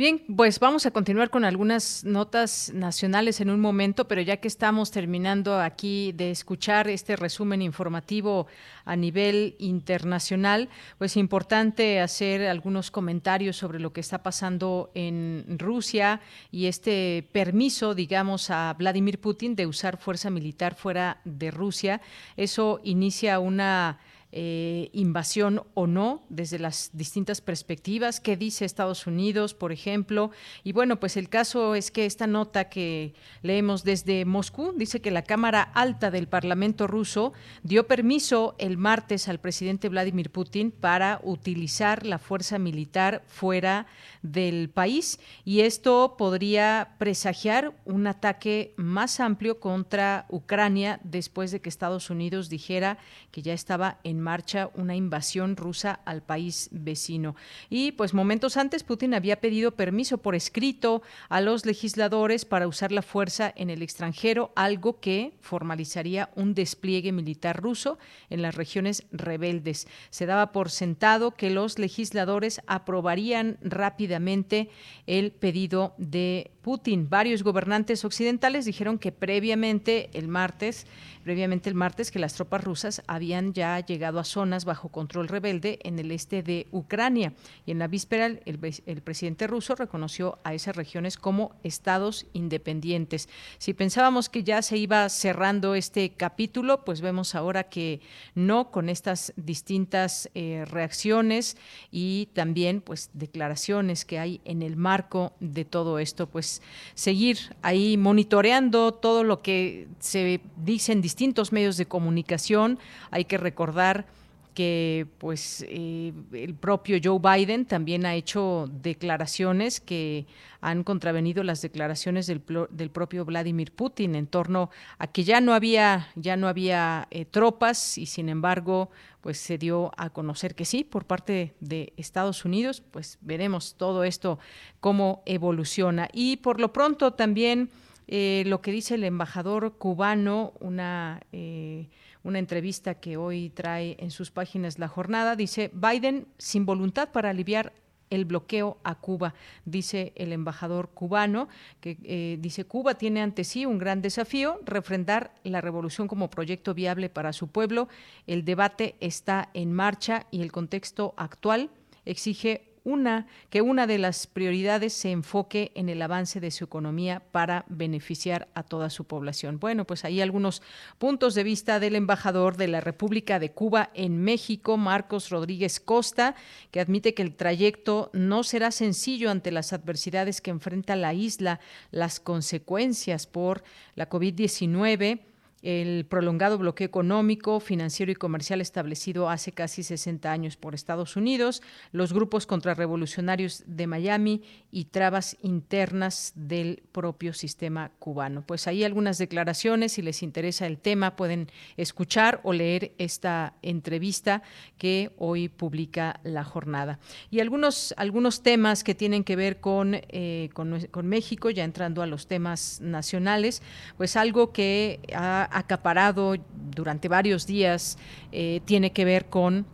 Bien, 0.00 0.22
pues 0.34 0.58
vamos 0.60 0.86
a 0.86 0.92
continuar 0.92 1.28
con 1.28 1.44
algunas 1.44 2.06
notas 2.06 2.72
nacionales 2.72 3.42
en 3.42 3.50
un 3.50 3.60
momento, 3.60 4.08
pero 4.08 4.22
ya 4.22 4.38
que 4.38 4.48
estamos 4.48 4.90
terminando 4.90 5.60
aquí 5.60 6.12
de 6.12 6.30
escuchar 6.30 6.88
este 6.88 7.16
resumen 7.16 7.60
informativo 7.60 8.46
a 8.86 8.96
nivel 8.96 9.56
internacional, 9.58 10.70
pues 10.96 11.18
importante 11.18 12.00
hacer 12.00 12.46
algunos 12.46 12.90
comentarios 12.90 13.58
sobre 13.58 13.78
lo 13.78 13.92
que 13.92 14.00
está 14.00 14.22
pasando 14.22 14.90
en 14.94 15.44
Rusia 15.58 16.22
y 16.50 16.64
este 16.64 17.28
permiso, 17.30 17.94
digamos, 17.94 18.48
a 18.48 18.72
Vladimir 18.78 19.20
Putin 19.20 19.54
de 19.54 19.66
usar 19.66 19.98
fuerza 19.98 20.30
militar 20.30 20.76
fuera 20.76 21.20
de 21.26 21.50
Rusia. 21.50 22.00
Eso 22.38 22.80
inicia 22.84 23.38
una 23.38 23.98
eh, 24.32 24.90
invasión 24.92 25.64
o 25.74 25.86
no, 25.86 26.22
desde 26.28 26.58
las 26.58 26.90
distintas 26.92 27.40
perspectivas. 27.40 28.20
¿Qué 28.20 28.36
dice 28.36 28.64
Estados 28.64 29.06
Unidos, 29.06 29.54
por 29.54 29.72
ejemplo? 29.72 30.30
Y 30.62 30.72
bueno, 30.72 31.00
pues 31.00 31.16
el 31.16 31.28
caso 31.28 31.74
es 31.74 31.90
que 31.90 32.06
esta 32.06 32.26
nota 32.26 32.68
que 32.68 33.14
leemos 33.42 33.82
desde 33.82 34.24
Moscú 34.24 34.72
dice 34.76 35.00
que 35.00 35.10
la 35.10 35.22
Cámara 35.22 35.62
Alta 35.62 36.10
del 36.10 36.28
Parlamento 36.28 36.86
ruso 36.86 37.32
dio 37.62 37.86
permiso 37.86 38.54
el 38.58 38.76
martes 38.76 39.28
al 39.28 39.40
presidente 39.40 39.88
Vladimir 39.88 40.30
Putin 40.30 40.70
para 40.70 41.20
utilizar 41.24 42.06
la 42.06 42.18
fuerza 42.18 42.58
militar 42.58 43.24
fuera 43.26 43.86
del 44.22 44.68
país 44.70 45.18
y 45.44 45.60
esto 45.60 46.14
podría 46.16 46.94
presagiar 46.98 47.74
un 47.84 48.06
ataque 48.06 48.74
más 48.76 49.18
amplio 49.18 49.60
contra 49.60 50.26
Ucrania 50.28 51.00
después 51.02 51.50
de 51.50 51.60
que 51.60 51.68
Estados 51.68 52.10
Unidos 52.10 52.48
dijera 52.48 52.98
que 53.30 53.42
ya 53.42 53.54
estaba 53.54 53.98
en 54.04 54.19
marcha 54.20 54.70
una 54.74 54.94
invasión 54.94 55.56
rusa 55.56 56.00
al 56.04 56.22
país 56.22 56.68
vecino. 56.70 57.34
Y 57.68 57.92
pues 57.92 58.14
momentos 58.14 58.56
antes 58.56 58.84
Putin 58.84 59.14
había 59.14 59.40
pedido 59.40 59.72
permiso 59.72 60.18
por 60.18 60.34
escrito 60.34 61.02
a 61.28 61.40
los 61.40 61.66
legisladores 61.66 62.44
para 62.44 62.68
usar 62.68 62.92
la 62.92 63.02
fuerza 63.02 63.52
en 63.56 63.70
el 63.70 63.82
extranjero, 63.82 64.52
algo 64.54 65.00
que 65.00 65.32
formalizaría 65.40 66.30
un 66.36 66.54
despliegue 66.54 67.12
militar 67.12 67.60
ruso 67.60 67.98
en 68.28 68.42
las 68.42 68.54
regiones 68.54 69.06
rebeldes. 69.10 69.88
Se 70.10 70.26
daba 70.26 70.52
por 70.52 70.70
sentado 70.70 71.32
que 71.32 71.50
los 71.50 71.78
legisladores 71.78 72.60
aprobarían 72.66 73.58
rápidamente 73.62 74.70
el 75.06 75.32
pedido 75.32 75.94
de 75.98 76.52
Putin. 76.62 77.08
Varios 77.08 77.42
gobernantes 77.42 78.04
occidentales 78.04 78.64
dijeron 78.64 78.98
que 78.98 79.12
previamente 79.12 80.10
el 80.12 80.28
martes 80.28 80.86
previamente 81.22 81.68
el 81.68 81.74
martes 81.74 82.10
que 82.10 82.18
las 82.18 82.34
tropas 82.34 82.64
rusas 82.64 83.02
habían 83.06 83.52
ya 83.52 83.78
llegado 83.80 84.18
a 84.18 84.24
zonas 84.24 84.64
bajo 84.64 84.88
control 84.88 85.28
rebelde 85.28 85.78
en 85.82 85.98
el 85.98 86.10
este 86.10 86.42
de 86.42 86.66
Ucrania. 86.72 87.32
Y 87.66 87.72
en 87.72 87.78
la 87.78 87.88
víspera 87.88 88.26
el, 88.26 89.02
presidente 89.02 89.46
ruso 89.46 89.74
reconoció 89.74 90.38
a 90.44 90.54
esas 90.54 90.76
regiones 90.76 91.16
como 91.16 91.52
estados 91.62 92.26
independientes. 92.32 93.28
Si 93.58 93.74
pensábamos 93.74 94.28
que 94.28 94.44
ya 94.44 94.62
se 94.62 94.76
iba 94.76 95.08
cerrando 95.08 95.74
este 95.74 96.10
capítulo, 96.10 96.84
pues 96.84 97.00
vemos 97.00 97.34
ahora 97.34 97.64
que 97.64 98.00
no, 98.34 98.70
con 98.70 98.88
estas 98.88 99.32
distintas 99.36 100.30
eh, 100.34 100.64
reacciones 100.66 101.56
y 101.90 102.28
también 102.32 102.80
pues 102.80 103.10
declaraciones 103.12 104.04
que 104.04 104.18
hay 104.18 104.40
en 104.44 104.62
el 104.62 104.76
marco 104.76 105.32
de 105.40 105.64
todo 105.64 105.98
esto, 105.98 106.28
pues 106.28 106.49
seguir 106.94 107.38
ahí 107.62 107.96
monitoreando 107.96 108.92
todo 108.92 109.24
lo 109.24 109.42
que 109.42 109.88
se 109.98 110.40
dice 110.56 110.92
en 110.92 111.02
distintos 111.02 111.52
medios 111.52 111.76
de 111.76 111.86
comunicación. 111.86 112.78
Hay 113.10 113.24
que 113.24 113.38
recordar 113.38 114.06
que 114.54 115.06
pues 115.18 115.64
eh, 115.68 116.12
el 116.32 116.54
propio 116.54 116.98
Joe 117.02 117.18
Biden 117.18 117.66
también 117.66 118.06
ha 118.06 118.14
hecho 118.14 118.68
declaraciones 118.82 119.80
que 119.80 120.26
han 120.60 120.84
contravenido 120.84 121.42
las 121.42 121.62
declaraciones 121.62 122.26
del, 122.26 122.42
del 122.70 122.90
propio 122.90 123.24
Vladimir 123.24 123.72
Putin 123.72 124.14
en 124.14 124.26
torno 124.26 124.70
a 124.98 125.06
que 125.06 125.24
ya 125.24 125.40
no 125.40 125.54
había 125.54 126.08
ya 126.16 126.36
no 126.36 126.48
había 126.48 127.08
eh, 127.10 127.24
tropas 127.24 127.96
y 127.96 128.06
sin 128.06 128.28
embargo 128.28 128.90
pues 129.20 129.38
se 129.38 129.58
dio 129.58 129.92
a 129.96 130.10
conocer 130.10 130.54
que 130.54 130.64
sí 130.64 130.84
por 130.84 131.04
parte 131.04 131.54
de 131.60 131.92
Estados 131.96 132.44
Unidos. 132.44 132.82
Pues 132.90 133.18
veremos 133.20 133.74
todo 133.76 134.04
esto 134.04 134.38
cómo 134.80 135.22
evoluciona. 135.26 136.08
Y 136.12 136.38
por 136.38 136.60
lo 136.60 136.72
pronto 136.72 137.12
también 137.12 137.70
eh, 138.12 138.42
lo 138.46 138.60
que 138.60 138.72
dice 138.72 138.96
el 138.96 139.04
embajador 139.04 139.74
cubano, 139.78 140.52
una, 140.58 141.20
eh, 141.32 141.88
una 142.22 142.38
entrevista 142.38 142.94
que 142.94 143.16
hoy 143.16 143.50
trae 143.50 143.96
en 143.98 144.10
sus 144.10 144.30
páginas 144.30 144.78
la 144.78 144.88
jornada, 144.88 145.36
dice, 145.36 145.70
Biden 145.72 146.26
sin 146.38 146.66
voluntad 146.66 147.10
para 147.10 147.30
aliviar 147.30 147.72
el 148.10 148.24
bloqueo 148.24 148.78
a 148.82 148.96
Cuba, 148.96 149.34
dice 149.64 150.12
el 150.16 150.32
embajador 150.32 150.90
cubano, 150.90 151.48
que 151.80 151.96
eh, 152.02 152.36
dice 152.40 152.64
Cuba 152.64 152.94
tiene 152.94 153.22
ante 153.22 153.44
sí 153.44 153.64
un 153.64 153.78
gran 153.78 154.02
desafío, 154.02 154.60
refrendar 154.64 155.32
la 155.44 155.60
revolución 155.60 156.08
como 156.08 156.28
proyecto 156.28 156.74
viable 156.74 157.08
para 157.08 157.32
su 157.32 157.48
pueblo. 157.48 157.88
El 158.26 158.44
debate 158.44 158.96
está 159.00 159.50
en 159.54 159.72
marcha 159.72 160.26
y 160.30 160.42
el 160.42 160.50
contexto 160.50 161.14
actual 161.16 161.70
exige 162.04 162.69
una, 162.84 163.26
que 163.50 163.62
una 163.62 163.86
de 163.86 163.98
las 163.98 164.26
prioridades 164.26 164.92
se 164.92 165.10
enfoque 165.10 165.72
en 165.74 165.88
el 165.88 166.02
avance 166.02 166.40
de 166.40 166.50
su 166.50 166.64
economía 166.64 167.22
para 167.32 167.64
beneficiar 167.68 168.48
a 168.54 168.62
toda 168.62 168.90
su 168.90 169.04
población. 169.04 169.58
Bueno, 169.58 169.86
pues 169.86 170.04
ahí 170.04 170.20
algunos 170.20 170.62
puntos 170.98 171.34
de 171.34 171.44
vista 171.44 171.80
del 171.80 171.96
embajador 171.96 172.56
de 172.56 172.68
la 172.68 172.80
República 172.80 173.38
de 173.38 173.52
Cuba 173.52 173.90
en 173.94 174.22
México, 174.22 174.76
Marcos 174.76 175.30
Rodríguez 175.30 175.80
Costa, 175.80 176.34
que 176.70 176.80
admite 176.80 177.14
que 177.14 177.22
el 177.22 177.34
trayecto 177.34 178.10
no 178.12 178.42
será 178.42 178.70
sencillo 178.70 179.30
ante 179.30 179.50
las 179.50 179.72
adversidades 179.72 180.40
que 180.40 180.50
enfrenta 180.50 180.96
la 180.96 181.14
isla, 181.14 181.60
las 181.90 182.20
consecuencias 182.20 183.26
por 183.26 183.62
la 183.94 184.08
COVID-19 184.08 185.29
el 185.62 186.06
prolongado 186.06 186.58
bloqueo 186.58 186.86
económico, 186.86 187.60
financiero 187.60 188.10
y 188.10 188.14
comercial 188.14 188.60
establecido 188.60 189.28
hace 189.28 189.52
casi 189.52 189.82
60 189.82 190.30
años 190.30 190.56
por 190.56 190.74
Estados 190.74 191.16
Unidos, 191.16 191.62
los 191.92 192.12
grupos 192.12 192.46
contrarrevolucionarios 192.46 193.64
de 193.66 193.86
Miami 193.86 194.42
y 194.70 194.86
trabas 194.86 195.36
internas 195.42 196.32
del 196.34 196.82
propio 196.92 197.34
sistema 197.34 197.90
cubano. 197.98 198.42
Pues 198.46 198.66
ahí 198.66 198.84
algunas 198.84 199.18
declaraciones, 199.18 199.92
si 199.92 200.02
les 200.02 200.22
interesa 200.22 200.66
el 200.66 200.78
tema, 200.78 201.16
pueden 201.16 201.48
escuchar 201.76 202.40
o 202.42 202.52
leer 202.52 202.92
esta 202.98 203.54
entrevista 203.62 204.42
que 204.78 205.12
hoy 205.18 205.48
publica 205.48 206.20
la 206.22 206.44
jornada. 206.44 206.98
Y 207.30 207.40
algunos, 207.40 207.94
algunos 207.96 208.42
temas 208.42 208.84
que 208.84 208.94
tienen 208.94 209.24
que 209.24 209.36
ver 209.36 209.60
con, 209.60 209.94
eh, 209.94 210.48
con, 210.54 210.80
con 210.90 211.06
México, 211.06 211.50
ya 211.50 211.64
entrando 211.64 212.02
a 212.02 212.06
los 212.06 212.26
temas 212.26 212.80
nacionales, 212.80 213.62
pues 213.96 214.16
algo 214.16 214.52
que 214.52 215.00
ha 215.14 215.49
acaparado 215.50 216.36
durante 216.70 217.08
varios 217.08 217.46
días 217.46 217.98
eh, 218.32 218.60
tiene 218.64 218.92
que 218.92 219.04
ver 219.04 219.26
con 219.26 219.66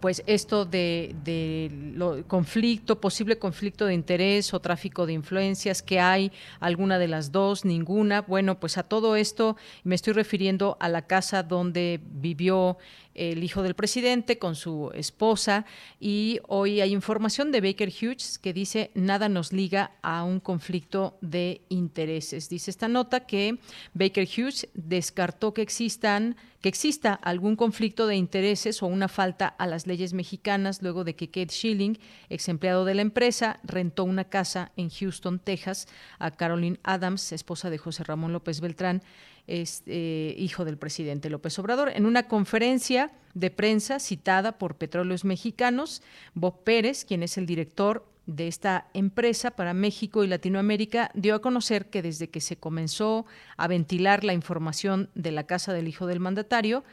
pues 0.00 0.22
esto 0.26 0.64
de, 0.64 2.24
conflicto, 2.26 3.00
posible 3.00 3.38
conflicto 3.38 3.86
de 3.86 3.94
interés 3.94 4.54
o 4.54 4.60
tráfico 4.60 5.06
de 5.06 5.12
influencias, 5.12 5.82
que 5.82 6.00
hay 6.00 6.32
alguna 6.60 6.98
de 6.98 7.08
las 7.08 7.32
dos, 7.32 7.64
ninguna. 7.64 8.22
Bueno, 8.22 8.60
pues 8.60 8.78
a 8.78 8.82
todo 8.82 9.16
esto 9.16 9.56
me 9.84 9.94
estoy 9.94 10.12
refiriendo 10.12 10.76
a 10.80 10.88
la 10.88 11.02
casa 11.02 11.42
donde 11.42 12.00
vivió 12.04 12.78
el 13.18 13.42
hijo 13.42 13.62
del 13.62 13.74
presidente 13.74 14.38
con 14.38 14.54
su 14.54 14.90
esposa 14.94 15.66
y 15.98 16.40
hoy 16.46 16.80
hay 16.80 16.92
información 16.92 17.50
de 17.50 17.60
Baker 17.60 17.88
Hughes 17.90 18.38
que 18.38 18.52
dice 18.52 18.90
nada 18.94 19.28
nos 19.28 19.52
liga 19.52 19.90
a 20.02 20.22
un 20.22 20.38
conflicto 20.40 21.18
de 21.20 21.62
intereses. 21.68 22.48
Dice 22.48 22.70
esta 22.70 22.88
nota 22.88 23.26
que 23.26 23.58
Baker 23.92 24.26
Hughes 24.26 24.68
descartó 24.74 25.52
que 25.52 25.62
existan 25.62 26.36
que 26.60 26.68
exista 26.68 27.14
algún 27.14 27.54
conflicto 27.56 28.06
de 28.06 28.16
intereses 28.16 28.82
o 28.82 28.86
una 28.86 29.08
falta 29.08 29.46
a 29.46 29.66
las 29.66 29.86
leyes 29.86 30.12
mexicanas 30.12 30.82
luego 30.82 31.04
de 31.04 31.14
que 31.14 31.28
Kate 31.28 31.52
Schilling, 31.52 31.98
ex 32.28 32.48
empleado 32.48 32.84
de 32.84 32.94
la 32.94 33.02
empresa, 33.02 33.60
rentó 33.62 34.04
una 34.04 34.24
casa 34.24 34.72
en 34.76 34.90
Houston, 34.90 35.38
Texas, 35.38 35.86
a 36.18 36.32
Caroline 36.32 36.80
Adams, 36.82 37.32
esposa 37.32 37.70
de 37.70 37.78
José 37.78 38.02
Ramón 38.02 38.32
López 38.32 38.60
Beltrán, 38.60 39.02
es, 39.48 39.82
eh, 39.86 40.34
hijo 40.38 40.64
del 40.64 40.76
presidente 40.76 41.30
López 41.30 41.58
Obrador. 41.58 41.90
En 41.94 42.06
una 42.06 42.28
conferencia 42.28 43.10
de 43.34 43.50
prensa 43.50 43.98
citada 43.98 44.58
por 44.58 44.76
Petróleos 44.76 45.24
Mexicanos, 45.24 46.02
Bob 46.34 46.62
Pérez, 46.62 47.04
quien 47.04 47.22
es 47.22 47.38
el 47.38 47.46
director 47.46 48.06
de 48.26 48.46
esta 48.46 48.88
empresa 48.92 49.50
para 49.50 49.72
México 49.72 50.22
y 50.22 50.28
Latinoamérica 50.28 51.10
dio 51.14 51.34
a 51.34 51.40
conocer 51.40 51.88
que 51.88 52.02
desde 52.02 52.28
que 52.28 52.42
se 52.42 52.58
comenzó 52.58 53.24
a 53.56 53.66
ventilar 53.68 54.22
la 54.22 54.34
información 54.34 55.08
de 55.14 55.32
la 55.32 55.44
casa 55.44 55.72
del 55.72 55.88
hijo 55.88 56.06
del 56.06 56.20
mandatario, 56.20 56.84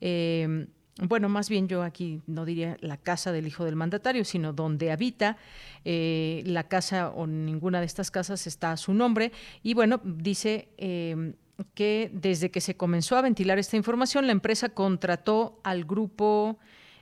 eh, 0.00 0.66
bueno, 1.00 1.28
más 1.28 1.48
bien 1.48 1.68
yo 1.68 1.82
aquí 1.82 2.22
no 2.26 2.44
diría 2.44 2.76
la 2.80 2.96
casa 2.96 3.30
del 3.30 3.46
hijo 3.46 3.64
del 3.64 3.76
mandatario, 3.76 4.24
sino 4.24 4.52
donde 4.52 4.90
habita. 4.90 5.36
Eh, 5.84 6.42
la 6.44 6.64
casa 6.64 7.10
o 7.10 7.28
ninguna 7.28 7.78
de 7.78 7.86
estas 7.86 8.10
casas 8.10 8.48
está 8.48 8.72
a 8.72 8.76
su 8.76 8.94
nombre. 8.94 9.30
Y 9.62 9.74
bueno, 9.74 10.00
dice 10.02 10.68
que 11.74 12.10
desde 12.12 12.50
que 12.50 12.60
se 12.60 12.76
comenzó 12.76 13.16
a 13.16 13.22
ventilar 13.22 13.58
esta 13.58 13.76
información, 13.76 14.26
la 14.26 14.32
empresa 14.32 14.68
contrató 14.70 15.60
al 15.64 15.84
grupo 15.84 16.58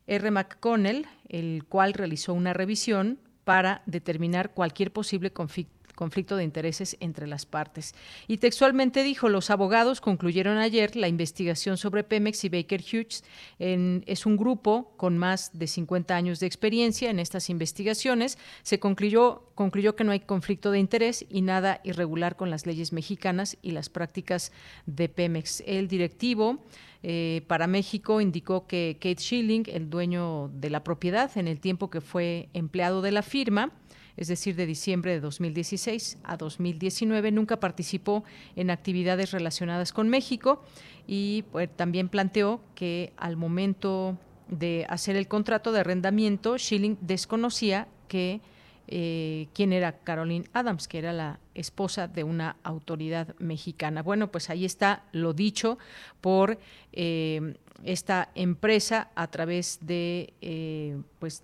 R. 0.07 0.31
McConnell, 0.31 1.07
el 1.29 1.65
cual 1.69 1.93
realizó 1.93 2.33
una 2.35 2.53
revisión 2.53 3.19
para 3.45 3.83
determinar 3.87 4.55
cualquier 4.55 4.93
posible 4.93 5.33
conflicto 5.33 5.76
conflicto 5.97 6.37
de 6.37 6.45
intereses 6.45 6.97
entre 7.01 7.27
las 7.27 7.47
partes. 7.47 7.97
Y 8.29 8.37
textualmente 8.37 9.03
dijo, 9.03 9.29
los 9.29 9.51
abogados 9.51 10.01
concluyeron 10.01 10.59
ayer 10.59 10.95
la 10.95 11.09
investigación 11.09 11.77
sobre 11.77 12.05
Pemex 12.05 12.45
y 12.45 12.49
Baker 12.49 12.81
Hughes. 12.81 13.25
es 13.59 14.27
un 14.27 14.37
grupo 14.37 14.93
con 14.97 15.19
más 15.19 15.59
de 15.59 15.67
50 15.67 16.15
años 16.15 16.39
de 16.39 16.47
experiencia 16.47 17.11
en 17.11 17.19
estas 17.19 17.51
investigaciones. 17.51 18.39
Se 18.63 18.79
concluyó, 18.79 19.51
concluyó 19.57 19.97
que 19.97 20.05
no 20.05 20.13
hay 20.13 20.21
conflicto 20.21 20.71
de 20.71 20.79
interés 20.79 21.27
y 21.29 21.43
nada 21.43 21.81
irregular 21.83 22.37
con 22.37 22.51
las 22.51 22.67
leyes 22.67 22.93
mexicanas 22.93 23.57
y 23.63 23.73
las 23.73 23.89
prácticas 23.89 24.53
de 24.87 25.09
Pemex. 25.09 25.65
El 25.67 25.89
directivo 25.89 26.59
eh, 27.03 27.43
para 27.47 27.67
México 27.67 28.21
indicó 28.21 28.67
que 28.67 28.97
Kate 29.01 29.23
Schilling, 29.23 29.65
el 29.69 29.89
dueño 29.89 30.51
de 30.53 30.71
la 30.71 30.85
propiedad 30.85 31.31
en 31.37 31.49
el 31.49 31.61
tiempo 31.61 31.89
que 31.89 32.01
fue 32.01 32.49
empleado 32.53 33.01
de 33.01 33.13
la 33.13 33.23
firma, 33.23 33.73
es 34.17 34.29
decir, 34.29 34.57
de 34.57 34.67
diciembre 34.67 35.13
de 35.13 35.21
2016 35.21 36.19
a 36.25 36.37
2019, 36.37 37.33
nunca 37.33 37.61
participó 37.61 38.25
en 38.55 38.71
actividades 38.71 39.33
relacionadas 39.33 39.93
con 39.93 40.09
México 40.09 40.63
y 41.07 41.45
pues, 41.53 41.69
también 41.75 42.09
planteó 42.09 42.61
que 42.75 43.13
al 43.17 43.37
momento 43.37 44.19
de 44.49 44.87
hacer 44.89 45.17
el 45.17 45.29
contrato 45.29 45.73
de 45.73 45.81
arrendamiento, 45.81 46.59
Schilling 46.59 46.99
desconocía 47.01 47.89
que 48.09 48.41
eh, 48.89 49.49
quién 49.53 49.73
era 49.73 49.99
Caroline 49.99 50.47
Adams, 50.53 50.87
que 50.87 50.99
era 50.99 51.13
la 51.13 51.41
esposa 51.55 52.07
de 52.07 52.23
una 52.23 52.57
autoridad 52.63 53.35
mexicana. 53.39 54.03
Bueno, 54.03 54.31
pues 54.31 54.49
ahí 54.49 54.65
está 54.65 55.03
lo 55.11 55.33
dicho 55.33 55.79
por 56.21 56.59
eh, 56.93 57.57
esta 57.85 58.31
empresa 58.35 59.11
a 59.15 59.29
través 59.29 59.79
de, 59.83 60.35
eh, 60.41 60.97
pues, 61.19 61.43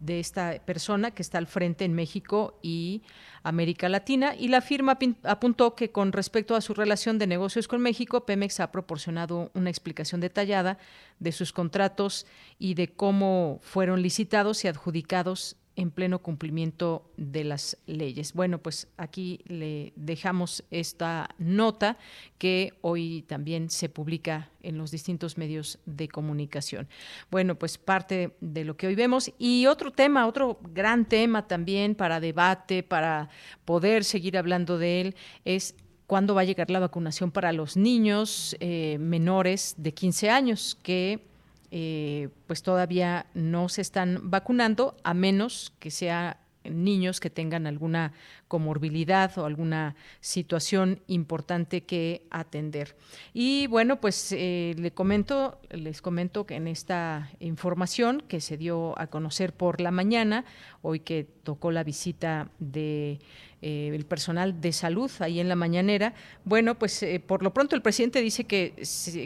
de 0.00 0.20
esta 0.20 0.60
persona 0.64 1.10
que 1.10 1.22
está 1.22 1.38
al 1.38 1.46
frente 1.46 1.84
en 1.84 1.94
México 1.94 2.58
y 2.62 3.02
América 3.42 3.88
Latina. 3.88 4.34
Y 4.36 4.48
la 4.48 4.60
firma 4.60 4.98
apuntó 5.24 5.74
que 5.74 5.90
con 5.90 6.12
respecto 6.12 6.56
a 6.56 6.60
su 6.60 6.74
relación 6.74 7.18
de 7.18 7.26
negocios 7.26 7.68
con 7.68 7.80
México, 7.80 8.26
Pemex 8.26 8.60
ha 8.60 8.72
proporcionado 8.72 9.50
una 9.54 9.70
explicación 9.70 10.20
detallada 10.20 10.78
de 11.18 11.32
sus 11.32 11.52
contratos 11.52 12.26
y 12.58 12.74
de 12.74 12.88
cómo 12.88 13.58
fueron 13.62 14.02
licitados 14.02 14.64
y 14.64 14.68
adjudicados 14.68 15.56
en 15.80 15.90
pleno 15.90 16.18
cumplimiento 16.18 17.10
de 17.16 17.42
las 17.42 17.78
leyes. 17.86 18.34
Bueno, 18.34 18.58
pues 18.58 18.86
aquí 18.98 19.40
le 19.46 19.94
dejamos 19.96 20.62
esta 20.70 21.30
nota 21.38 21.96
que 22.36 22.74
hoy 22.82 23.24
también 23.26 23.70
se 23.70 23.88
publica 23.88 24.50
en 24.62 24.76
los 24.76 24.90
distintos 24.90 25.38
medios 25.38 25.78
de 25.86 26.06
comunicación. 26.08 26.86
Bueno, 27.30 27.54
pues 27.54 27.78
parte 27.78 28.36
de 28.42 28.64
lo 28.64 28.76
que 28.76 28.88
hoy 28.88 28.94
vemos 28.94 29.32
y 29.38 29.66
otro 29.66 29.90
tema, 29.90 30.26
otro 30.26 30.60
gran 30.74 31.06
tema 31.06 31.48
también 31.48 31.94
para 31.94 32.20
debate, 32.20 32.82
para 32.82 33.30
poder 33.64 34.04
seguir 34.04 34.36
hablando 34.36 34.76
de 34.76 35.00
él, 35.00 35.14
es 35.46 35.74
cuándo 36.06 36.34
va 36.34 36.42
a 36.42 36.44
llegar 36.44 36.70
la 36.70 36.80
vacunación 36.80 37.30
para 37.30 37.52
los 37.52 37.78
niños 37.78 38.54
eh, 38.60 38.98
menores 39.00 39.76
de 39.78 39.94
15 39.94 40.28
años 40.28 40.76
que 40.82 41.29
eh, 41.70 42.28
pues 42.46 42.62
todavía 42.62 43.26
no 43.34 43.68
se 43.68 43.82
están 43.82 44.30
vacunando, 44.30 44.96
a 45.04 45.14
menos 45.14 45.72
que 45.78 45.90
sea 45.90 46.40
niños 46.64 47.20
que 47.20 47.30
tengan 47.30 47.66
alguna 47.66 48.12
comorbilidad 48.48 49.36
o 49.38 49.46
alguna 49.46 49.94
situación 50.20 51.00
importante 51.06 51.82
que 51.82 52.26
atender. 52.30 52.96
Y 53.32 53.66
bueno, 53.68 54.00
pues 54.00 54.32
eh, 54.32 54.74
le 54.76 54.90
comento, 54.90 55.60
les 55.70 56.02
comento 56.02 56.46
que 56.46 56.56
en 56.56 56.66
esta 56.66 57.30
información 57.38 58.22
que 58.26 58.40
se 58.40 58.56
dio 58.56 58.98
a 58.98 59.06
conocer 59.06 59.54
por 59.54 59.80
la 59.80 59.90
mañana, 59.90 60.44
hoy 60.82 61.00
que 61.00 61.24
tocó 61.24 61.70
la 61.70 61.84
visita 61.84 62.50
de 62.58 63.20
eh, 63.62 63.90
el 63.92 64.06
personal 64.06 64.58
de 64.62 64.72
salud 64.72 65.10
ahí 65.18 65.38
en 65.38 65.50
la 65.50 65.54
mañanera. 65.54 66.14
Bueno, 66.46 66.78
pues 66.78 67.02
eh, 67.02 67.20
por 67.20 67.42
lo 67.42 67.52
pronto 67.52 67.76
el 67.76 67.82
presidente 67.82 68.22
dice 68.22 68.44
que, 68.44 68.72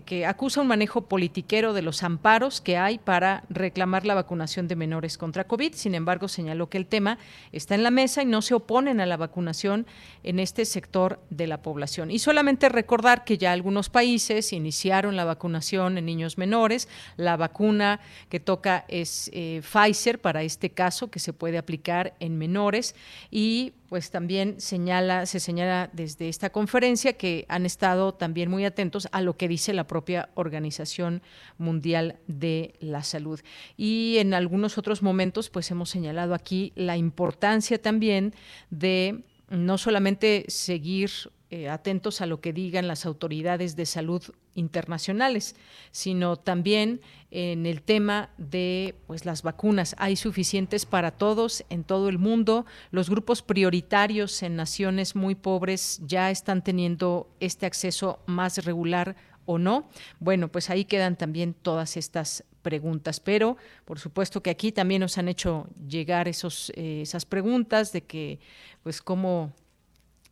que 0.05 0.27
acusa 0.27 0.61
un 0.61 0.67
manejo 0.67 1.03
politiquero 1.03 1.73
de 1.73 1.83
los 1.83 2.03
amparos 2.03 2.61
que 2.61 2.77
hay 2.77 2.99
para 2.99 3.45
reclamar 3.49 4.05
la 4.05 4.15
vacunación 4.15 4.67
de 4.67 4.75
menores 4.75 5.19
contra 5.19 5.45
COVID. 5.45 5.75
Sin 5.75 5.95
embargo, 5.95 6.27
señaló 6.27 6.69
que 6.69 6.79
el 6.79 6.87
tema 6.87 7.19
está 7.53 7.77
en 7.77 7.85
la 7.85 7.93
mesa 7.93 8.23
y 8.23 8.27
no 8.27 8.43
se 8.43 8.55
oponen 8.55 9.01
a 9.01 9.07
la 9.07 9.17
vacunación 9.17 9.87
en 10.25 10.41
este 10.41 10.65
sector 10.65 11.21
de 11.31 11.47
la 11.47 11.63
población. 11.63 12.11
Y 12.11 12.19
solamente 12.19 12.69
recordar 12.69 13.25
que 13.25 13.39
ya 13.39 13.53
algunos 13.53 13.89
países 13.89 14.53
iniciaron 14.53 15.15
la 15.15 15.25
vacunación 15.25 15.97
en 15.97 16.07
niños 16.07 16.39
menores. 16.39 16.89
La 17.17 17.37
vacuna 17.37 18.01
que 18.31 18.41
toca 18.41 18.85
es 18.89 19.31
eh, 19.33 19.63
Pfizer 19.63 20.21
para 20.21 20.43
este 20.43 20.71
caso, 20.71 21.09
que 21.09 21.21
se 21.21 21.33
puede 21.33 21.57
aplicar 21.57 22.15
en 22.19 22.37
menores. 22.37 22.97
Y 23.31 23.75
pues 23.89 24.11
también 24.11 24.24
señala, 24.59 25.27
se 25.27 25.41
señala 25.41 25.91
desde 25.93 26.29
esta 26.29 26.51
conferencia 26.51 27.15
que 27.15 27.45
han 27.49 27.67
estado 27.67 28.15
también 28.15 28.51
muy 28.51 28.65
atentos 28.65 29.09
a 29.13 29.21
lo 29.21 29.37
que 29.37 29.49
dice 29.49 29.73
la 29.73 29.87
propia 29.87 30.29
Organización 30.35 31.23
Mundial 31.59 32.19
de 32.27 32.75
la 32.81 33.03
Salud. 33.03 33.41
Y 33.77 34.17
en 34.19 34.35
algunos 34.35 34.79
otros 34.79 35.03
momentos, 35.03 35.51
pues 35.51 35.71
hemos 35.71 35.91
señalado 35.91 36.35
aquí 36.35 36.73
la 36.77 36.97
importancia 36.97 37.81
también 37.81 38.35
de 38.71 39.25
no 39.55 39.79
solamente 39.79 40.45
seguir 40.49 41.11
eh, 41.51 41.69
atentos 41.69 42.21
a 42.21 42.27
lo 42.27 42.41
que 42.41 42.53
digan 42.53 42.89
las 42.89 43.07
autoridades 43.07 43.77
de 43.77 43.87
salud 43.87 44.23
internacionales, 44.55 45.55
sino 45.93 46.37
también 46.37 47.01
en 47.31 47.67
el 47.67 47.83
tema 47.83 48.31
de 48.39 48.97
pues 49.07 49.25
las 49.25 49.43
vacunas. 49.43 49.95
Hay 49.99 50.17
suficientes 50.17 50.87
para 50.87 51.13
todos 51.13 51.65
en 51.71 51.85
todo 51.85 52.09
el 52.09 52.19
mundo. 52.19 52.67
Los 52.91 53.09
grupos 53.09 53.43
prioritarios 53.43 54.43
en 54.43 54.57
naciones 54.57 55.15
muy 55.15 55.35
pobres 55.35 56.01
ya 56.05 56.31
están 56.31 56.65
teniendo 56.65 57.29
este 57.39 57.67
acceso 57.67 58.21
más 58.27 58.65
regular 58.65 59.15
o 59.47 59.59
no. 59.59 59.89
Bueno, 60.21 60.49
pues 60.49 60.71
ahí 60.71 60.85
quedan 60.85 61.17
también 61.17 61.55
todas 61.55 61.97
estas 61.97 62.45
preguntas, 62.63 63.21
pero 63.21 63.57
por 63.85 64.01
supuesto 64.01 64.43
que 64.43 64.51
aquí 64.51 64.73
también 64.73 65.01
nos 65.03 65.19
han 65.19 65.29
hecho 65.29 65.69
llegar 65.87 66.27
esos, 66.27 66.73
eh, 66.75 67.03
esas 67.03 67.27
preguntas 67.27 67.93
de 67.93 68.03
que, 68.03 68.41
pues, 68.85 69.03
cómo 69.03 69.53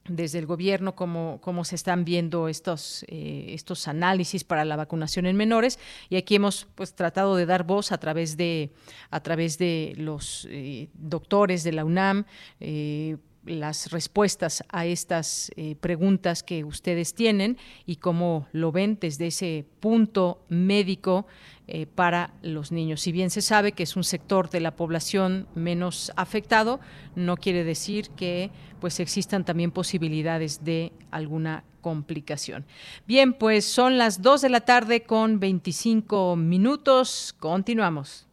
desde 0.09 0.39
el 0.39 0.47
gobierno 0.47 0.95
cómo, 0.95 1.39
cómo 1.41 1.65
se 1.65 1.77
están 1.77 2.05
viendo 2.05 2.49
estos, 2.49 3.05
eh, 3.09 3.47
estos 3.51 3.87
análisis 3.87 4.45
para 4.45 4.65
la 4.65 4.77
vacunación 4.77 5.27
en 5.27 5.37
menores. 5.37 5.79
Y 6.09 6.17
aquí 6.17 6.37
hemos 6.37 6.67
pues 6.75 6.95
tratado 6.95 7.37
de 7.37 7.47
dar 7.47 7.65
voz 7.65 7.93
a 7.93 7.99
través 7.99 8.37
de 8.37 8.73
a 9.11 9.21
través 9.21 9.59
de 9.59 9.95
los 9.97 10.47
eh, 10.51 10.89
doctores 10.95 11.63
de 11.63 11.73
la 11.73 11.85
UNAM 11.85 12.25
eh, 12.61 13.17
las 13.45 13.91
respuestas 13.91 14.63
a 14.69 14.87
estas 14.87 15.51
preguntas 15.81 16.43
que 16.43 16.65
ustedes 16.65 17.15
tienen 17.15 17.59
y 17.87 17.97
cómo 17.97 18.47
lo 18.53 18.73
ven 18.73 18.99
desde 19.01 19.27
ese 19.27 19.67
punto 19.81 20.45
médico 20.49 21.27
eh, 21.69 21.87
para 21.87 22.35
los 22.43 22.73
niños. 22.73 23.01
Si 23.01 23.13
bien 23.13 23.31
se 23.31 23.41
sabe 23.41 23.71
que 23.71 23.85
es 23.85 23.95
un 23.95 24.03
sector 24.03 24.51
de 24.51 24.59
la 24.59 24.75
población 24.75 25.47
menos 25.55 26.13
afectado, 26.17 26.81
no 27.15 27.37
quiere 27.37 27.63
decir 27.63 28.11
que 28.11 28.51
pues 28.81 28.99
existan 28.99 29.45
también 29.45 29.71
posibilidades 29.71 30.65
de 30.65 30.93
alguna 31.13 31.63
complicación. 31.81 32.67
Bien, 33.07 33.33
pues 33.33 33.65
son 33.65 33.97
las 33.97 34.23
2 34.23 34.43
de 34.43 34.49
la 34.49 34.63
tarde 34.63 35.05
con 35.05 35.39
25 35.39 36.35
minutos. 36.35 37.33
Continuamos. 37.39 38.27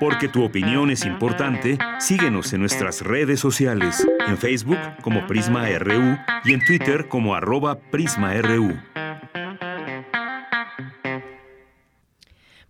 Porque 0.00 0.28
tu 0.28 0.44
opinión 0.44 0.90
es 0.90 1.04
importante, 1.04 1.78
síguenos 1.98 2.52
en 2.52 2.60
nuestras 2.60 3.02
redes 3.02 3.40
sociales, 3.40 4.06
en 4.26 4.36
Facebook 4.36 4.78
como 5.02 5.26
Prisma 5.26 5.68
RU 5.78 6.18
y 6.44 6.52
en 6.52 6.64
Twitter 6.64 7.08
como 7.08 7.34
arroba 7.34 7.78
PrismaRU. 7.78 8.76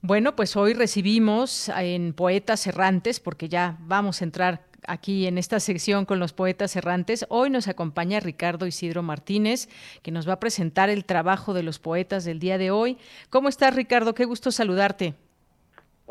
Bueno, 0.05 0.35
pues 0.35 0.56
hoy 0.56 0.74
recibimos 0.74 1.69
en 1.69 2.12
Poetas 2.12 2.66
Errantes, 2.66 3.20
porque 3.20 3.48
ya 3.48 3.78
vamos 3.82 4.20
a 4.20 4.24
entrar 4.24 4.66
aquí 4.86 5.27
en 5.27 5.39
esta 5.39 5.60
sección 5.60 6.05
con 6.06 6.19
los 6.19 6.32
poetas 6.32 6.74
errantes. 6.77 7.24
Hoy 7.28 7.51
nos 7.51 7.69
acompaña 7.69 8.20
Ricardo 8.20 8.66
Isidro 8.66 9.02
Martínez, 9.02 9.69
que 10.02 10.10
nos 10.10 10.28
va 10.28 10.35
a 10.35 10.40
presentar 10.40 10.90
el 10.90 11.05
trabajo 11.05 11.55
de 11.55 11.62
los 11.62 11.78
poetas 11.78 12.24
del 12.24 12.40
día 12.40 12.59
de 12.59 12.70
hoy. 12.70 12.98
¿Cómo 13.31 13.48
estás, 13.48 13.74
Ricardo? 13.74 14.14
Qué 14.14 14.24
gusto 14.24 14.51
saludarte. 14.51 15.14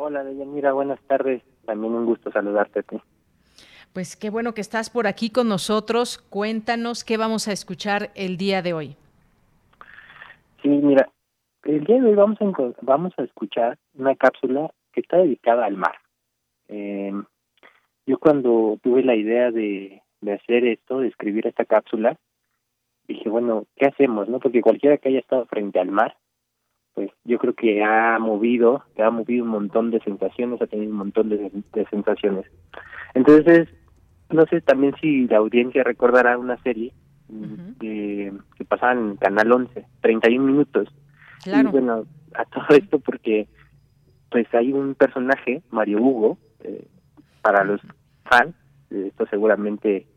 Hola, 0.04 0.24
Mira, 0.24 0.74
buenas 0.74 1.00
tardes. 1.02 1.44
También 1.64 1.94
un 1.94 2.08
gusto 2.08 2.32
saludarte 2.32 2.80
a 2.80 2.82
ti. 2.82 2.98
Pues 3.94 4.16
qué 4.16 4.32
bueno 4.32 4.56
que 4.56 4.62
estás 4.62 4.90
por 4.90 5.06
aquí 5.06 5.30
con 5.30 5.48
nosotros. 5.48 6.18
Cuéntanos 6.18 7.04
qué 7.04 7.18
vamos 7.18 7.48
a 7.48 7.52
escuchar 7.52 8.10
el 8.16 8.36
día 8.36 8.64
de 8.64 8.74
hoy. 8.74 8.96
Sí, 10.64 10.70
mira, 10.70 11.08
el 11.66 11.84
día 11.84 12.02
de 12.02 12.08
hoy 12.08 12.16
vamos 12.16 12.40
a, 12.42 12.46
vamos 12.82 13.14
a 13.18 13.22
escuchar 13.22 13.78
una 13.94 14.16
cápsula 14.16 14.72
que 14.92 15.02
está 15.02 15.18
dedicada 15.18 15.68
al 15.68 15.78
mar. 15.78 15.94
Eh, 16.68 17.14
yo 18.08 18.18
cuando 18.18 18.80
tuve 18.82 19.04
la 19.04 19.14
idea 19.14 19.52
de, 19.52 20.02
de 20.22 20.34
hacer 20.34 20.66
esto, 20.66 21.02
de 21.02 21.10
escribir 21.10 21.46
esta 21.46 21.66
cápsula, 21.66 22.18
dije, 23.08 23.30
bueno, 23.30 23.66
¿qué 23.76 23.86
hacemos? 23.86 24.28
no 24.30 24.40
Porque 24.40 24.64
cualquiera 24.64 24.98
que 24.98 25.10
haya 25.10 25.20
estado 25.20 25.46
frente 25.46 25.80
al 25.80 25.92
mar, 25.92 26.18
pues 26.94 27.10
yo 27.24 27.38
creo 27.40 27.54
que 27.54 27.84
ha 27.84 28.18
movido, 28.20 28.84
que 28.96 29.04
ha 29.04 29.10
movido 29.10 29.44
un 29.44 29.52
montón 29.52 29.92
de 29.92 30.00
sensaciones, 30.02 30.62
ha 30.62 30.68
tenido 30.68 30.92
un 30.92 30.98
montón 30.98 31.30
de, 31.30 31.52
de 31.74 31.86
sensaciones. 31.88 32.46
Entonces, 33.14 33.70
no 34.30 34.46
sé 34.46 34.62
también 34.62 34.94
si 35.02 35.28
la 35.28 35.38
audiencia 35.38 35.84
recordará 35.84 36.38
una 36.38 36.58
serie 36.64 36.94
que, 37.80 38.34
que 38.58 38.66
pasaba 38.66 38.94
en 38.94 39.16
Canal 39.16 39.52
11, 39.52 39.86
31 40.02 40.46
minutos. 40.46 40.90
Claro. 41.44 41.70
Y 41.70 41.72
bueno, 41.72 42.06
a 42.36 42.46
todo 42.46 42.76
esto 42.76 43.00
porque 43.00 43.48
pues 44.30 44.48
hay 44.54 44.72
un 44.72 44.96
personaje, 44.96 45.62
Mario 45.72 46.02
Hugo, 46.02 46.38
eh, 46.64 46.88
para 47.42 47.64
los 47.64 47.82
fans, 48.24 48.56
eh, 48.90 49.08
esto 49.08 49.26
seguramente 49.28 50.08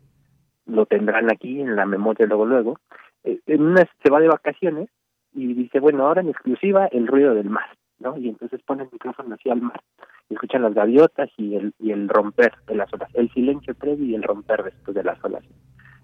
lo 0.65 0.85
tendrán 0.85 1.31
aquí 1.31 1.61
en 1.61 1.75
la 1.75 1.85
memoria 1.85 2.25
luego 2.25 2.45
luego, 2.45 2.79
eh, 3.23 3.39
en 3.45 3.61
una 3.61 3.83
se 4.01 4.09
va 4.09 4.19
de 4.19 4.29
vacaciones 4.29 4.89
y 5.35 5.53
dice, 5.53 5.79
bueno, 5.79 6.07
ahora 6.07 6.21
en 6.21 6.29
exclusiva 6.29 6.87
el 6.87 7.07
ruido 7.07 7.35
del 7.35 7.49
mar, 7.49 7.67
¿no? 7.99 8.17
Y 8.17 8.29
entonces 8.29 8.61
pone 8.63 8.83
el 8.83 8.89
micrófono 8.91 9.35
hacia 9.35 9.53
el 9.53 9.61
mar, 9.61 9.81
y 10.29 10.33
escuchan 10.33 10.63
las 10.63 10.73
gaviotas 10.73 11.29
y 11.37 11.55
el, 11.55 11.73
y 11.77 11.91
el 11.91 12.07
romper 12.07 12.53
de 12.67 12.75
las 12.75 12.91
olas, 12.93 13.09
el 13.13 13.29
silencio 13.31 13.75
previo 13.75 14.05
y 14.05 14.15
el 14.15 14.23
romper 14.23 14.63
después 14.63 14.95
de 14.95 15.03
las 15.03 15.23
olas 15.23 15.43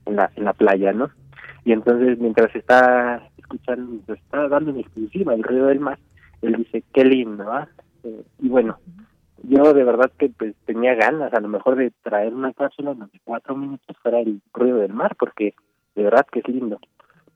en 0.06 0.18
la, 0.18 0.30
en 0.36 0.44
la 0.44 0.54
playa, 0.54 0.92
¿no? 0.92 1.10
Y 1.64 1.72
entonces 1.72 2.20
mientras 2.20 2.54
está 2.56 3.28
escuchando, 3.38 4.14
está 4.14 4.48
dando 4.50 4.72
en 4.72 4.80
exclusiva 4.80 5.34
el 5.34 5.44
ruido 5.44 5.68
del 5.68 5.80
mar, 5.80 5.98
él 6.42 6.56
dice, 6.58 6.84
qué 6.94 7.06
lindo, 7.06 7.50
¿ah? 7.52 7.70
Eh, 8.04 8.24
y 8.40 8.50
bueno, 8.50 8.80
yo 9.44 9.74
de 9.74 9.84
verdad 9.84 10.12
que 10.18 10.30
pues 10.30 10.56
tenía 10.66 10.96
ganas 10.96 11.34
a 11.34 11.40
lo 11.40 11.48
mejor 11.48 11.76
de 11.76 11.92
traer 12.04 12.34
una 12.34 12.54
cápsula 12.54 12.94
donde 12.94 13.20
cuatro 13.24 13.56
minutos 13.56 13.96
fuera 14.02 14.20
el 14.20 14.42
ruido 14.54 14.78
del 14.78 14.94
mar, 14.94 15.16
porque 15.18 15.54
de 15.96 16.04
verdad 16.04 16.26
que 16.32 16.40
es 16.40 16.48
lindo. 16.48 16.80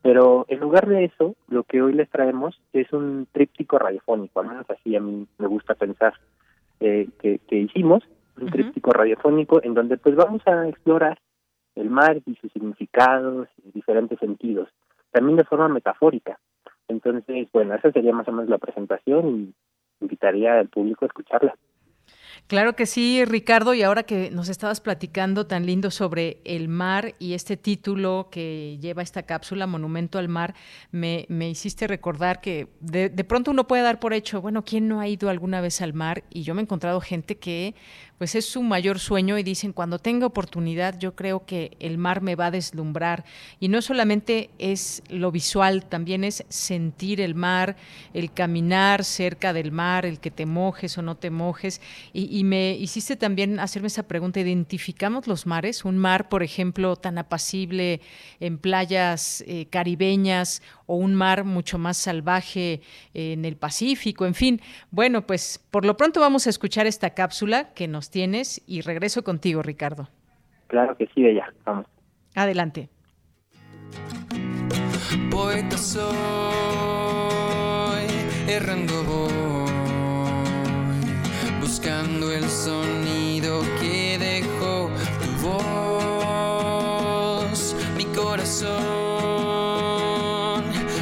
Pero 0.06 0.46
en 0.50 0.60
lugar 0.60 0.88
de 0.88 1.06
eso, 1.06 1.34
lo 1.48 1.64
que 1.64 1.82
hoy 1.82 1.92
les 1.92 2.08
traemos 2.12 2.62
es 2.74 2.94
un 2.94 3.28
tríptico 3.32 3.80
radiofónico, 3.80 4.40
al 4.40 4.50
menos 4.50 4.70
así 4.70 4.96
a 4.96 5.00
mí 5.00 5.26
me 5.40 5.48
gusta 5.48 5.74
pensar 5.74 6.14
eh, 6.80 7.10
que, 7.20 7.40
que 7.40 7.56
hicimos, 7.56 8.04
un 8.40 8.52
tríptico 8.52 8.92
radiofónico 8.92 9.64
en 9.64 9.74
donde 9.74 9.98
pues 9.98 10.16
vamos 10.16 10.44
a 10.46 10.68
explorar 10.68 11.18
el 11.74 11.90
mar 11.90 12.22
y 12.24 12.36
sus 12.36 12.52
significados 12.52 13.48
y 13.66 13.72
diferentes 13.72 14.20
sentidos, 14.20 14.70
también 15.10 15.38
de 15.38 15.44
forma 15.44 15.70
metafórica. 15.70 16.38
Entonces, 16.88 17.48
bueno, 17.52 17.74
esa 17.74 17.92
sería 17.92 18.14
más 18.14 18.28
o 18.28 18.32
menos 18.32 18.48
la 18.48 18.60
presentación 18.60 19.28
y 19.28 19.54
invitaría 20.02 20.60
al 20.60 20.68
público 20.68 21.06
a 21.06 21.08
escucharla. 21.08 21.56
Claro 22.48 22.76
que 22.76 22.86
sí, 22.86 23.26
Ricardo, 23.26 23.74
y 23.74 23.82
ahora 23.82 24.04
que 24.04 24.30
nos 24.30 24.50
estabas 24.50 24.80
platicando 24.80 25.48
tan 25.48 25.66
lindo 25.66 25.90
sobre 25.90 26.42
el 26.46 26.68
mar 26.68 27.16
y 27.18 27.34
este 27.34 27.58
título 27.58 28.28
que 28.30 28.78
lleva 28.80 29.02
esta 29.02 29.24
cápsula, 29.24 29.66
Monumento 29.66 30.20
al 30.20 30.30
Mar, 30.30 30.54
me, 30.92 31.26
me 31.28 31.50
hiciste 31.50 31.88
recordar 31.88 32.42
que 32.42 32.68
de, 32.82 33.10
de, 33.10 33.24
pronto 33.24 33.50
uno 33.50 33.66
puede 33.66 33.82
dar 33.82 34.00
por 34.00 34.14
hecho, 34.14 34.42
bueno, 34.42 34.64
¿quién 34.64 34.88
no 34.88 35.00
ha 35.00 35.08
ido 35.08 35.30
alguna 35.32 35.60
vez 35.60 35.82
al 35.82 35.96
mar? 35.96 36.24
Y 36.30 36.44
yo 36.44 36.54
me 36.54 36.62
he 36.62 36.66
encontrado 36.66 37.02
gente 37.02 37.36
que 37.38 37.74
pues 38.18 38.36
es 38.36 38.46
su 38.46 38.64
mayor 38.64 39.00
sueño 39.00 39.38
y 39.38 39.44
dicen, 39.44 39.74
cuando 39.74 40.00
tenga 40.00 40.26
oportunidad, 40.26 40.98
yo 41.00 41.16
creo 41.16 41.46
que 41.46 41.76
el 41.80 41.98
mar 41.98 42.22
me 42.22 42.36
va 42.36 42.48
a 42.48 42.52
deslumbrar. 42.52 43.26
Y 43.60 43.68
no 43.68 43.82
solamente 43.82 44.50
es 44.58 45.04
lo 45.10 45.32
visual, 45.32 45.86
también 45.86 46.24
es 46.24 46.46
sentir 46.48 47.20
el 47.20 47.36
mar, 47.36 47.76
el 48.14 48.32
caminar 48.32 49.04
cerca 49.04 49.52
del 49.52 49.72
mar, 49.74 50.06
el 50.06 50.20
que 50.20 50.32
te 50.32 50.46
mojes 50.46 50.98
o 50.98 51.02
no 51.02 51.16
te 51.16 51.30
mojes. 51.30 51.82
Y, 52.14 52.35
y 52.36 52.44
me 52.44 52.72
hiciste 52.72 53.16
también 53.16 53.62
hacerme 53.62 53.88
esa 53.88 54.10
pregunta, 54.10 54.42
¿identificamos 54.42 55.26
los 55.26 55.46
mares? 55.46 55.86
Un 55.86 55.98
mar, 55.98 56.28
por 56.28 56.44
ejemplo, 56.44 56.98
tan 56.98 57.18
apacible 57.18 58.02
en 58.42 58.58
playas 58.58 59.42
eh, 59.48 59.68
caribeñas 59.70 60.62
o 60.86 60.98
un 60.98 61.16
mar 61.16 61.46
mucho 61.46 61.78
más 61.78 61.96
salvaje 61.96 62.82
en 63.14 63.46
el 63.46 63.56
Pacífico, 63.56 64.26
en 64.26 64.34
fin. 64.34 64.60
Bueno, 64.92 65.26
pues 65.26 65.66
por 65.72 65.86
lo 65.86 65.96
pronto 65.96 66.20
vamos 66.20 66.46
a 66.46 66.50
escuchar 66.50 66.88
esta 66.88 67.12
cápsula 67.12 67.74
que 67.74 67.88
nos 67.88 68.10
tienes 68.10 68.62
y 68.68 68.82
regreso 68.82 69.24
contigo, 69.24 69.62
Ricardo. 69.62 70.10
Claro 70.68 70.98
que 70.98 71.08
sí, 71.16 71.26
ella. 71.26 71.54
Vamos. 71.64 71.86
Adelante. 72.36 72.90
Poeta 75.32 75.78
soy, 75.78 76.04
errando 78.50 79.04
voy, 79.06 79.55
buscando 81.86 82.32
el 82.32 82.50
sonido 82.50 83.62
que 83.80 84.18
dejó 84.18 84.90
tu 85.22 85.30
voz, 85.48 86.56
mi 87.96 88.06
corazón, 88.06 88.74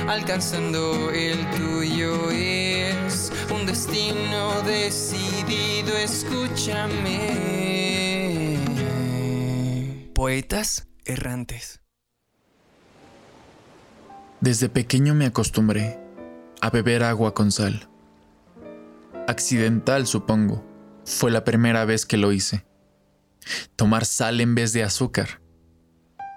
alcanzando 0.09 1.09
el 1.11 1.37
tuyo 1.51 2.29
es 2.31 3.31
un 3.49 3.65
destino 3.65 4.61
decidido, 4.63 5.95
escúchame. 5.95 7.29
Poetas 10.13 10.89
errantes. 11.05 11.79
Desde 14.41 14.67
pequeño 14.67 15.15
me 15.15 15.27
acostumbré 15.27 15.97
a 16.59 16.69
beber 16.69 17.03
agua 17.03 17.33
con 17.33 17.53
sal. 17.53 17.87
Accidental, 19.27 20.05
supongo, 20.05 20.72
fue 21.05 21.31
la 21.31 21.43
primera 21.43 21.85
vez 21.85 22.05
que 22.05 22.17
lo 22.17 22.31
hice. 22.31 22.65
Tomar 23.75 24.05
sal 24.05 24.41
en 24.41 24.55
vez 24.55 24.73
de 24.73 24.83
azúcar. 24.83 25.41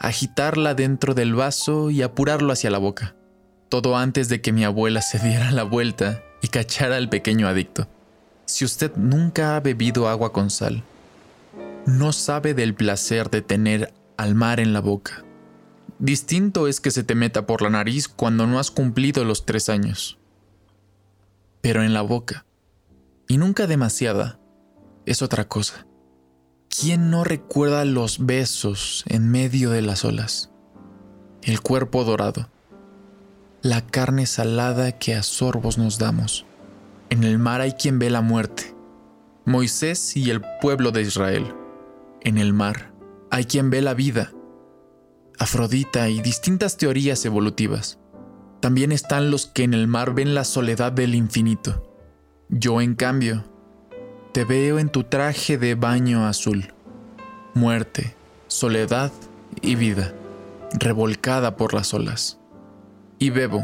Agitarla 0.01 0.75
dentro 0.75 1.15
del 1.15 1.35
vaso 1.35 1.91
y 1.91 2.03
apurarlo 2.03 2.53
hacia 2.53 2.71
la 2.71 2.79
boca. 2.79 3.15
Todo 3.69 3.97
antes 3.97 4.29
de 4.29 4.41
que 4.41 4.53
mi 4.53 4.65
abuela 4.65 5.03
se 5.03 5.19
diera 5.19 5.51
la 5.51 5.63
vuelta 5.63 6.23
y 6.43 6.49
cachara 6.49 6.97
al 6.97 7.09
pequeño 7.09 7.49
adicto. 7.49 7.89
Si 8.45 8.65
usted 8.65 8.95
nunca 8.97 9.57
ha 9.57 9.61
bebido 9.61 10.09
agua 10.09 10.33
con 10.33 10.51
sal, 10.51 10.85
no 11.87 12.13
sabe 12.13 12.55
del 12.55 12.75
placer 12.75 13.31
de 13.31 13.43
tener 13.43 13.93
al 14.17 14.35
mar 14.35 14.61
en 14.61 14.73
la 14.73 14.81
boca. 14.81 15.25
Distinto 15.99 16.69
es 16.69 16.81
que 16.81 16.91
se 16.91 17.05
te 17.05 17.15
meta 17.15 17.47
por 17.47 17.63
la 17.63 17.71
nariz 17.71 18.09
cuando 18.09 18.47
no 18.47 18.59
has 18.59 18.71
cumplido 18.71 19.25
los 19.25 19.47
tres 19.47 19.69
años. 19.69 20.19
Pero 21.61 21.83
en 21.83 21.95
la 21.95 22.03
boca, 22.03 22.45
y 23.29 23.39
nunca 23.39 23.67
demasiada, 23.67 24.39
es 25.07 25.23
otra 25.23 25.49
cosa. 25.49 25.87
¿Quién 26.69 27.11
no 27.11 27.25
recuerda 27.25 27.85
los 27.85 28.27
besos 28.27 29.05
en 29.09 29.31
medio 29.31 29.71
de 29.71 29.81
las 29.81 30.05
olas? 30.05 30.51
El 31.43 31.61
cuerpo 31.61 32.05
dorado, 32.05 32.51
la 33.63 33.87
carne 33.87 34.27
salada 34.27 34.93
que 34.93 35.15
a 35.15 35.23
sorbos 35.23 35.79
nos 35.79 35.99
damos. 35.99 36.45
En 37.09 37.25
el 37.25 37.39
mar 37.39 37.61
hay 37.61 37.73
quien 37.73 37.99
ve 37.99 38.11
la 38.11 38.21
muerte, 38.21 38.75
Moisés 39.45 40.17
y 40.17 40.31
el 40.31 40.43
pueblo 40.61 40.91
de 40.91 41.03
Israel. 41.03 41.55
En 42.21 42.37
el 42.37 42.53
mar 42.53 42.93
hay 43.31 43.45
quien 43.45 43.71
ve 43.71 43.81
la 43.81 43.95
vida, 43.95 44.33
Afrodita 45.39 46.09
y 46.09 46.23
distintas 46.23 46.79
teorías 46.79 47.25
evolutivas. 47.27 47.99
También 48.61 48.91
están 48.91 49.31
los 49.31 49.47
que 49.47 49.65
en 49.65 49.75
el 49.75 49.87
mar 49.87 50.15
ven 50.15 50.35
la 50.35 50.45
soledad 50.45 50.93
del 50.93 51.15
infinito. 51.15 51.93
Yo, 52.49 52.81
en 52.81 52.95
cambio, 52.95 53.45
te 54.37 54.45
veo 54.45 54.79
en 54.79 54.91
tu 54.91 55.03
traje 55.03 55.57
de 55.57 55.75
baño 55.75 56.27
azul. 56.27 56.71
Muerte, 57.55 58.15
soledad 58.49 59.11
y 59.63 59.77
vida, 59.77 60.13
revolcada 60.75 61.57
por 61.57 61.73
las 61.73 61.95
olas. 61.95 62.39
Y 63.19 63.31
bebo, 63.31 63.63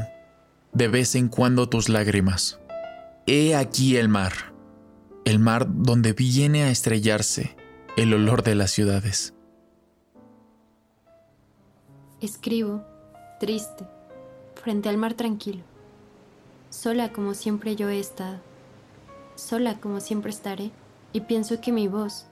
de 0.72 0.88
vez 0.88 1.14
en 1.14 1.28
cuando, 1.28 1.68
tus 1.68 1.90
lágrimas. 1.90 2.58
He 3.26 3.54
aquí 3.54 3.98
el 3.98 4.08
mar, 4.08 4.32
el 5.26 5.38
mar 5.38 5.66
donde 5.68 6.14
viene 6.14 6.62
a 6.62 6.70
estrellarse 6.70 7.54
el 7.98 8.14
olor 8.14 8.42
de 8.42 8.54
las 8.54 8.70
ciudades. 8.70 9.34
Escribo, 12.22 12.82
triste, 13.40 13.84
frente 14.54 14.88
al 14.88 14.96
mar 14.96 15.12
tranquilo, 15.12 15.64
sola 16.70 17.12
como 17.12 17.34
siempre 17.34 17.76
yo 17.76 17.90
he 17.90 18.00
estado, 18.00 18.40
sola 19.42 19.80
como 19.80 20.00
siempre 20.00 20.30
estaré, 20.30 20.70
y 21.12 21.20
pienso 21.20 21.60
que 21.60 21.72
mi 21.72 21.88
voz, 21.88 22.26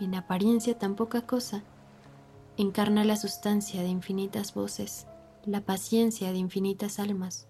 en 0.00 0.14
apariencia 0.14 0.78
tan 0.78 0.94
poca 0.94 1.22
cosa, 1.22 1.62
encarna 2.56 3.04
la 3.04 3.16
sustancia 3.16 3.82
de 3.82 3.88
infinitas 3.88 4.54
voces, 4.54 5.06
la 5.44 5.60
paciencia 5.60 6.32
de 6.32 6.38
infinitas 6.38 6.98
almas, 6.98 7.46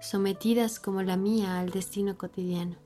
sometidas 0.00 0.80
como 0.80 1.02
la 1.02 1.16
mía 1.16 1.60
al 1.60 1.70
destino 1.70 2.16
cotidiano, 2.16 2.76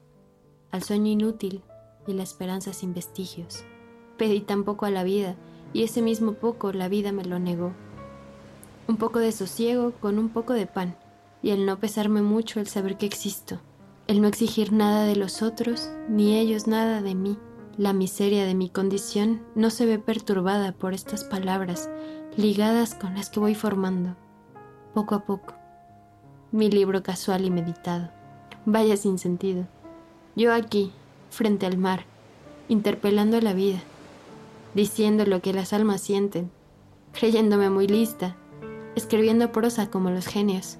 al 0.70 0.82
sueño 0.82 1.12
inútil 1.12 1.62
y 2.06 2.12
la 2.14 2.22
esperanza 2.22 2.72
sin 2.72 2.94
vestigios. 2.94 3.64
Pedí 4.16 4.40
tan 4.40 4.64
poco 4.64 4.86
a 4.86 4.90
la 4.90 5.04
vida, 5.04 5.36
y 5.72 5.82
ese 5.82 6.02
mismo 6.02 6.34
poco 6.34 6.72
la 6.72 6.88
vida 6.88 7.12
me 7.12 7.24
lo 7.24 7.38
negó 7.38 7.72
un 8.88 8.96
poco 8.96 9.18
de 9.18 9.32
sosiego 9.32 9.92
con 10.00 10.18
un 10.18 10.28
poco 10.28 10.52
de 10.52 10.66
pan, 10.66 10.96
y 11.42 11.50
el 11.50 11.66
no 11.66 11.78
pesarme 11.78 12.22
mucho 12.22 12.60
el 12.60 12.68
saber 12.68 12.96
que 12.96 13.06
existo, 13.06 13.60
el 14.06 14.20
no 14.20 14.28
exigir 14.28 14.72
nada 14.72 15.04
de 15.04 15.16
los 15.16 15.42
otros, 15.42 15.90
ni 16.08 16.36
ellos 16.36 16.66
nada 16.66 17.02
de 17.02 17.14
mí. 17.14 17.38
La 17.76 17.92
miseria 17.92 18.44
de 18.46 18.54
mi 18.54 18.70
condición 18.70 19.42
no 19.54 19.70
se 19.70 19.84
ve 19.84 19.98
perturbada 19.98 20.72
por 20.72 20.94
estas 20.94 21.24
palabras 21.24 21.90
ligadas 22.36 22.94
con 22.94 23.14
las 23.14 23.30
que 23.30 23.40
voy 23.40 23.54
formando, 23.54 24.14
poco 24.94 25.14
a 25.14 25.24
poco, 25.24 25.54
mi 26.52 26.70
libro 26.70 27.02
casual 27.02 27.44
y 27.44 27.50
meditado. 27.50 28.10
Vaya 28.64 28.96
sin 28.96 29.18
sentido. 29.18 29.66
Yo 30.36 30.54
aquí, 30.54 30.92
frente 31.30 31.66
al 31.66 31.78
mar, 31.78 32.04
interpelando 32.68 33.40
la 33.40 33.54
vida, 33.54 33.78
diciendo 34.74 35.24
lo 35.26 35.40
que 35.40 35.52
las 35.52 35.72
almas 35.72 36.00
sienten, 36.00 36.50
creyéndome 37.12 37.70
muy 37.70 37.88
lista, 37.88 38.36
escribiendo 38.94 39.52
prosa 39.52 39.90
como 39.90 40.10
los 40.10 40.26
genios. 40.26 40.78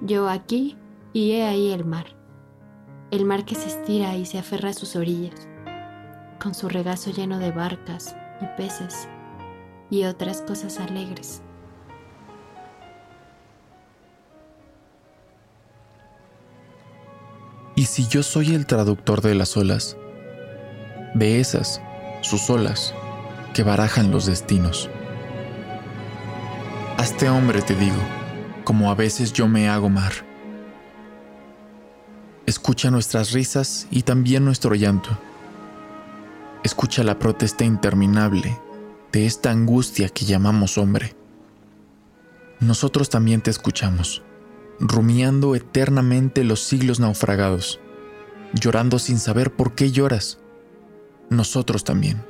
Yo 0.00 0.28
aquí 0.28 0.76
y 1.14 1.30
he 1.30 1.44
ahí 1.44 1.70
el 1.70 1.84
mar, 1.84 2.06
el 3.12 3.24
mar 3.24 3.44
que 3.44 3.54
se 3.54 3.68
estira 3.68 4.16
y 4.16 4.26
se 4.26 4.36
aferra 4.38 4.70
a 4.70 4.74
sus 4.74 4.96
orillas, 4.96 5.48
con 6.42 6.54
su 6.54 6.68
regazo 6.68 7.12
lleno 7.12 7.38
de 7.38 7.52
barcas 7.52 8.16
y 8.42 8.46
peces 8.56 9.08
y 9.90 10.04
otras 10.04 10.42
cosas 10.42 10.80
alegres. 10.80 11.40
¿Y 17.76 17.84
si 17.86 18.08
yo 18.08 18.24
soy 18.24 18.52
el 18.54 18.66
traductor 18.66 19.20
de 19.20 19.36
las 19.36 19.56
olas? 19.56 19.96
De 21.14 21.38
esas, 21.38 21.80
sus 22.22 22.50
olas, 22.50 22.92
que 23.52 23.62
barajan 23.62 24.10
los 24.10 24.26
destinos. 24.26 24.90
Hazte 26.98 27.28
hombre, 27.28 27.62
te 27.62 27.76
digo, 27.76 28.02
como 28.64 28.90
a 28.90 28.96
veces 28.96 29.32
yo 29.32 29.46
me 29.46 29.68
hago 29.68 29.88
mar. 29.88 30.33
Escucha 32.46 32.90
nuestras 32.90 33.32
risas 33.32 33.86
y 33.90 34.02
también 34.02 34.44
nuestro 34.44 34.74
llanto. 34.74 35.18
Escucha 36.62 37.02
la 37.02 37.18
protesta 37.18 37.64
interminable 37.64 38.58
de 39.12 39.26
esta 39.26 39.50
angustia 39.50 40.08
que 40.08 40.24
llamamos 40.24 40.78
hombre. 40.78 41.14
Nosotros 42.60 43.08
también 43.10 43.40
te 43.40 43.50
escuchamos 43.50 44.22
rumiando 44.78 45.54
eternamente 45.54 46.44
los 46.44 46.60
siglos 46.60 47.00
naufragados, 47.00 47.80
llorando 48.52 48.98
sin 48.98 49.18
saber 49.18 49.52
por 49.52 49.74
qué 49.74 49.90
lloras. 49.90 50.38
Nosotros 51.30 51.84
también. 51.84 52.24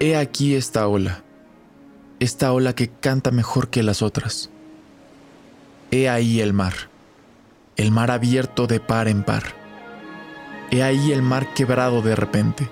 He 0.00 0.16
aquí 0.16 0.54
esta 0.54 0.88
ola, 0.88 1.22
esta 2.18 2.52
ola 2.52 2.74
que 2.74 2.88
canta 2.88 3.30
mejor 3.30 3.68
que 3.68 3.82
las 3.82 4.02
otras. 4.02 4.50
He 5.90 6.08
ahí 6.08 6.40
el 6.40 6.52
mar, 6.52 6.74
el 7.76 7.90
mar 7.90 8.10
abierto 8.10 8.66
de 8.66 8.80
par 8.80 9.08
en 9.08 9.22
par. 9.22 9.42
He 10.70 10.82
ahí 10.82 11.12
el 11.12 11.22
mar 11.22 11.52
quebrado 11.54 12.02
de 12.02 12.14
repente, 12.16 12.68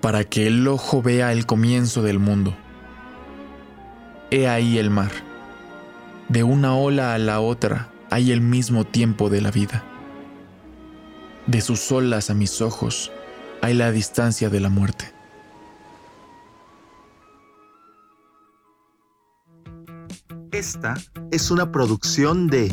para 0.00 0.24
que 0.24 0.46
el 0.46 0.66
ojo 0.68 1.02
vea 1.02 1.32
el 1.32 1.46
comienzo 1.46 2.02
del 2.02 2.18
mundo. 2.18 2.54
He 4.30 4.48
ahí 4.48 4.78
el 4.78 4.90
mar 4.90 5.10
de 6.28 6.42
una 6.42 6.74
ola 6.74 7.14
a 7.14 7.18
la 7.18 7.40
otra 7.40 7.90
hay 8.10 8.32
el 8.32 8.40
mismo 8.40 8.84
tiempo 8.84 9.28
de 9.28 9.40
la 9.40 9.50
vida. 9.50 9.84
De 11.46 11.60
sus 11.60 11.92
olas 11.92 12.30
a 12.30 12.34
mis 12.34 12.62
ojos 12.62 13.12
hay 13.60 13.74
la 13.74 13.90
distancia 13.90 14.48
de 14.48 14.60
la 14.60 14.70
muerte. 14.70 15.12
Esta 20.52 20.94
es 21.30 21.50
una 21.50 21.72
producción 21.72 22.46
de 22.46 22.72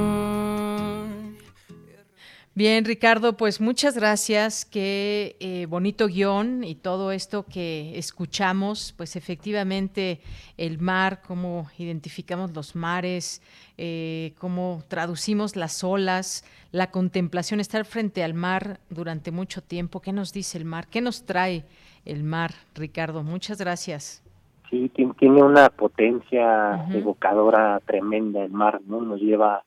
Bien, 2.53 2.83
Ricardo, 2.83 3.37
pues 3.37 3.61
muchas 3.61 3.95
gracias. 3.95 4.65
Qué 4.65 5.37
eh, 5.39 5.65
bonito 5.67 6.07
guion 6.07 6.65
y 6.65 6.75
todo 6.75 7.13
esto 7.13 7.45
que 7.45 7.97
escuchamos, 7.97 8.93
pues 8.97 9.15
efectivamente 9.15 10.19
el 10.57 10.79
mar, 10.79 11.21
cómo 11.25 11.69
identificamos 11.77 12.53
los 12.53 12.75
mares, 12.75 13.41
eh, 13.77 14.33
cómo 14.37 14.83
traducimos 14.89 15.55
las 15.55 15.81
olas, 15.83 16.43
la 16.73 16.91
contemplación, 16.91 17.61
estar 17.61 17.85
frente 17.85 18.21
al 18.21 18.33
mar 18.33 18.81
durante 18.89 19.31
mucho 19.31 19.61
tiempo. 19.61 20.01
¿Qué 20.01 20.11
nos 20.11 20.33
dice 20.33 20.57
el 20.57 20.65
mar? 20.65 20.87
¿Qué 20.87 20.99
nos 20.99 21.25
trae 21.25 21.63
el 22.05 22.23
mar, 22.23 22.51
Ricardo. 22.75 23.23
Muchas 23.23 23.59
gracias. 23.59 24.23
Sí, 24.69 24.89
tiene 24.89 25.43
una 25.43 25.69
potencia 25.69 26.85
evocadora 26.93 27.79
tremenda 27.85 28.43
el 28.43 28.51
mar, 28.51 28.79
¿no? 28.85 29.01
Nos 29.01 29.19
lleva 29.19 29.63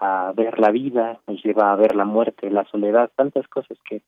a 0.00 0.32
ver 0.34 0.58
la 0.58 0.70
vida, 0.70 1.20
nos 1.26 1.42
lleva 1.42 1.72
a 1.72 1.76
ver 1.76 1.94
la 1.94 2.04
muerte, 2.04 2.50
la 2.50 2.64
soledad, 2.64 3.10
tantas 3.14 3.46
cosas 3.48 3.78
que 3.88 4.02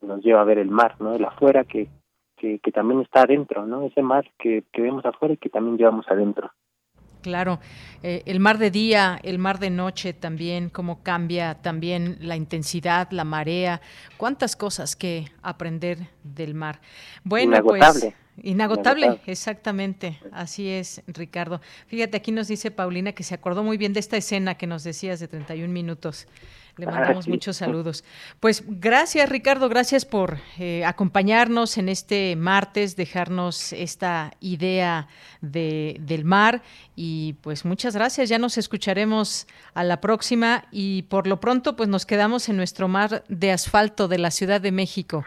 nos 0.00 0.22
lleva 0.22 0.40
a 0.40 0.44
ver 0.44 0.58
el 0.58 0.70
mar, 0.70 0.96
¿no? 1.00 1.14
El 1.14 1.24
afuera 1.24 1.64
que, 1.64 1.88
que, 2.36 2.58
que 2.60 2.72
también 2.72 3.00
está 3.00 3.22
adentro, 3.22 3.66
¿no? 3.66 3.82
Ese 3.82 4.02
mar 4.02 4.30
que, 4.38 4.64
que 4.72 4.82
vemos 4.82 5.04
afuera 5.04 5.34
y 5.34 5.38
que 5.38 5.50
también 5.50 5.76
llevamos 5.76 6.06
adentro. 6.08 6.50
Claro, 7.20 7.58
eh, 8.02 8.22
el 8.26 8.38
mar 8.38 8.58
de 8.58 8.70
día, 8.70 9.18
el 9.22 9.38
mar 9.38 9.58
de 9.58 9.70
noche 9.70 10.12
también, 10.12 10.70
cómo 10.70 11.02
cambia 11.02 11.56
también 11.60 12.16
la 12.20 12.36
intensidad, 12.36 13.10
la 13.10 13.24
marea, 13.24 13.80
cuántas 14.16 14.54
cosas 14.54 14.94
que 14.94 15.26
aprender 15.42 15.98
del 16.22 16.54
mar. 16.54 16.80
Bueno, 17.24 17.60
pues 17.62 18.14
inagotable. 18.42 19.06
Inagotable, 19.06 19.30
exactamente. 19.30 20.18
Así 20.32 20.68
es, 20.68 21.02
Ricardo. 21.06 21.60
Fíjate, 21.86 22.16
aquí 22.16 22.32
nos 22.32 22.48
dice 22.48 22.70
Paulina 22.70 23.12
que 23.12 23.22
se 23.22 23.34
acordó 23.34 23.62
muy 23.62 23.76
bien 23.76 23.92
de 23.92 24.00
esta 24.00 24.16
escena 24.16 24.56
que 24.56 24.66
nos 24.66 24.84
decías 24.84 25.20
de 25.20 25.28
31 25.28 25.72
minutos. 25.72 26.26
Le 26.78 26.86
ah, 26.86 26.92
mandamos 26.92 27.26
muchos 27.26 27.56
saludos. 27.56 28.04
Pues 28.38 28.62
gracias, 28.66 29.28
Ricardo, 29.28 29.68
gracias 29.68 30.04
por 30.04 30.38
eh, 30.58 30.84
acompañarnos 30.84 31.76
en 31.76 31.88
este 31.88 32.36
martes, 32.36 32.94
dejarnos 32.94 33.72
esta 33.72 34.32
idea 34.38 35.08
de, 35.40 35.96
del 36.00 36.24
mar 36.24 36.62
y 36.94 37.32
pues 37.40 37.64
muchas 37.64 37.96
gracias. 37.96 38.28
Ya 38.28 38.38
nos 38.38 38.58
escucharemos 38.58 39.48
a 39.74 39.82
la 39.82 40.00
próxima 40.00 40.66
y 40.70 41.02
por 41.02 41.26
lo 41.26 41.40
pronto 41.40 41.74
pues 41.74 41.88
nos 41.88 42.06
quedamos 42.06 42.48
en 42.48 42.56
nuestro 42.56 42.86
mar 42.86 43.24
de 43.28 43.50
asfalto 43.50 44.06
de 44.06 44.18
la 44.18 44.30
Ciudad 44.30 44.60
de 44.60 44.70
México. 44.70 45.24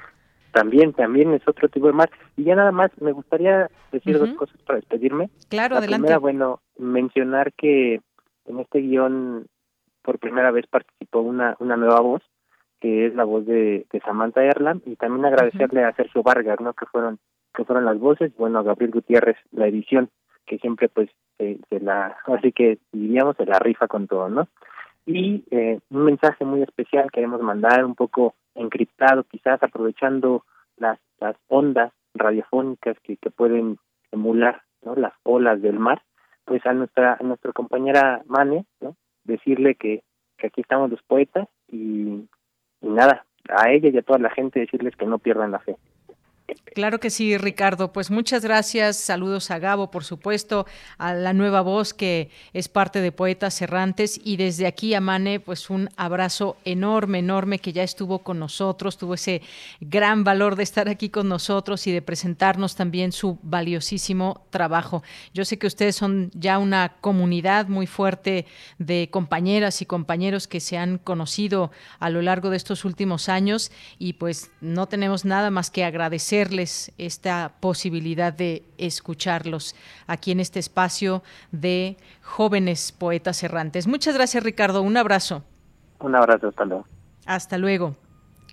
También, 0.52 0.94
también 0.94 1.34
es 1.34 1.48
otro 1.48 1.70
tipo 1.70 1.88
de 1.88 1.94
mar. 1.94 2.10
Y 2.38 2.44
ya 2.44 2.56
nada 2.56 2.72
más 2.72 2.92
me 3.00 3.12
gustaría 3.12 3.70
decir 3.92 4.20
dos 4.20 4.32
cosas 4.34 4.58
para 4.66 4.80
despedirme. 4.80 5.30
Claro, 5.50 5.76
la 5.76 5.80
adelante. 5.80 6.06
Primera, 6.06 6.20
bueno, 6.20 6.60
mencionar 6.78 7.54
que 7.54 8.02
en 8.46 8.60
este 8.60 8.80
guion 8.80 9.48
por 10.02 10.20
primera 10.20 10.52
vez 10.52 10.66
participó 10.68 11.22
una, 11.22 11.56
una 11.60 11.78
nueva 11.78 12.02
voz, 12.02 12.22
que 12.80 13.06
es 13.06 13.16
la 13.16 13.24
voz 13.24 13.46
de, 13.46 13.86
de 13.92 14.00
Samantha 14.02 14.44
Erland, 14.44 14.82
y 14.86 14.96
también 14.96 15.26
agradecerle 15.26 15.84
a 15.84 15.94
Sergio 15.94 16.24
Vargas, 16.24 16.60
¿no? 16.60 16.74
que 16.74 16.86
fueron 16.88 17.20
que 17.54 17.66
fueron 17.66 17.86
las 17.86 18.00
voces, 18.00 18.32
bueno, 18.38 18.60
a 18.60 18.64
Gabriel 18.64 18.92
Gutiérrez, 18.92 19.38
la 19.52 19.68
edición, 19.68 20.10
que 20.46 20.58
siempre 20.60 20.90
pues 20.90 21.10
se, 21.38 21.60
la, 21.80 22.18
así 22.26 22.52
que 22.52 22.80
diríamos, 22.92 23.36
se 23.38 23.46
la 23.46 23.60
rifa 23.60 23.88
con 23.88 24.08
todo, 24.08 24.30
¿no? 24.30 24.48
Y 25.06 25.44
eh, 25.52 25.80
un 25.90 26.06
mensaje 26.06 26.46
muy 26.46 26.62
especial 26.62 27.12
queremos 27.12 27.42
mandar, 27.42 27.84
un 27.84 27.96
poco 27.96 28.36
encriptado, 28.56 29.24
quizás 29.24 29.62
aprovechando 29.64 30.46
las, 30.78 31.00
las 31.20 31.36
ondas 31.48 31.92
radiofónicas 32.14 32.98
que, 33.02 33.18
que 33.18 33.30
pueden 33.30 33.78
emular 34.12 34.64
¿no? 34.82 34.96
las 34.96 35.14
olas 35.24 35.62
del 35.62 35.80
mar, 35.80 36.02
pues 36.46 36.66
a 36.66 36.74
nuestra 36.74 37.18
a 37.20 37.24
nuestra 37.24 37.54
compañera 37.54 38.22
Mane, 38.26 38.66
¿no? 38.82 38.96
decirle 39.24 39.76
que, 39.76 40.04
que 40.38 40.48
aquí 40.48 40.62
estamos 40.62 40.90
los 40.90 41.02
poetas 41.04 41.48
y, 41.68 42.28
y 42.82 42.88
nada, 42.88 43.26
a 43.50 43.72
ella 43.72 43.90
y 43.90 43.98
a 43.98 44.02
toda 44.02 44.20
la 44.20 44.30
gente 44.30 44.60
decirles 44.60 44.96
que 44.96 45.06
no 45.06 45.20
pierdan 45.20 45.52
la 45.52 45.60
fe. 45.60 45.78
Claro 46.74 47.02
que 47.02 47.10
sí, 47.10 47.38
Ricardo. 47.38 47.92
Pues 47.92 48.10
muchas 48.10 48.44
gracias. 48.44 48.96
Saludos 48.96 49.52
a 49.52 49.60
Gabo, 49.60 49.92
por 49.92 50.06
supuesto, 50.06 50.66
a 50.98 51.14
la 51.14 51.34
nueva 51.34 51.60
voz 51.60 51.94
que 51.94 52.30
es 52.54 52.70
parte 52.70 53.02
de 53.02 53.12
Poetas 53.12 53.62
Errantes. 53.62 54.20
Y 54.24 54.38
desde 54.38 54.68
aquí 54.68 54.94
a 54.94 55.02
Mane, 55.02 55.42
pues 55.42 55.70
un 55.70 55.90
abrazo 55.98 56.56
enorme, 56.64 57.20
enorme 57.20 57.60
que 57.60 57.74
ya 57.74 57.84
estuvo 57.84 58.20
con 58.20 58.40
nosotros, 58.40 58.98
tuvo 58.98 59.16
ese 59.16 59.42
gran 59.82 60.24
valor 60.24 60.56
de 60.56 60.64
estar 60.64 60.88
aquí 60.88 61.10
con 61.10 61.28
nosotros 61.28 61.88
y 61.88 61.92
de 61.92 62.02
presentarnos 62.02 62.76
también 62.76 63.12
su 63.12 63.38
valiosísimo 63.44 64.46
trabajo. 64.50 65.04
Yo 65.34 65.44
sé 65.44 65.60
que 65.60 65.68
ustedes 65.68 65.98
son 65.98 66.32
ya 66.34 66.58
una 66.58 66.94
comunidad 67.02 67.68
muy 67.68 67.86
fuerte 67.86 68.46
de 68.78 69.10
compañeras 69.12 69.82
y 69.82 69.86
compañeros 69.86 70.48
que 70.48 70.62
se 70.62 70.78
han 70.78 71.00
conocido 71.00 71.72
a 72.00 72.10
lo 72.10 72.22
largo 72.22 72.50
de 72.50 72.58
estos 72.58 72.86
últimos 72.86 73.28
años 73.28 73.74
y 74.00 74.14
pues 74.14 74.52
no 74.62 74.88
tenemos 74.88 75.26
nada 75.26 75.52
más 75.52 75.70
que 75.70 75.84
agradecer 75.84 76.41
esta 76.98 77.54
posibilidad 77.60 78.34
de 78.34 78.64
escucharlos 78.78 79.76
aquí 80.08 80.32
en 80.32 80.40
este 80.40 80.60
espacio 80.60 81.24
de 81.52 81.98
jóvenes 82.22 82.92
poetas 82.92 83.44
errantes. 83.44 83.88
Muchas 83.88 84.16
gracias, 84.16 84.44
Ricardo. 84.44 84.82
Un 84.82 84.98
abrazo. 84.98 85.44
Un 86.00 86.16
abrazo, 86.16 86.48
hasta 86.48 86.66
luego. 86.66 86.86
Hasta 87.26 87.58
luego. 87.58 87.96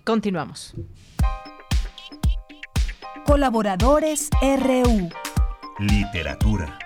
Continuamos. 0.05 0.73
Colaboradores 3.25 4.29
RU. 4.41 5.09
Literatura. 5.79 6.79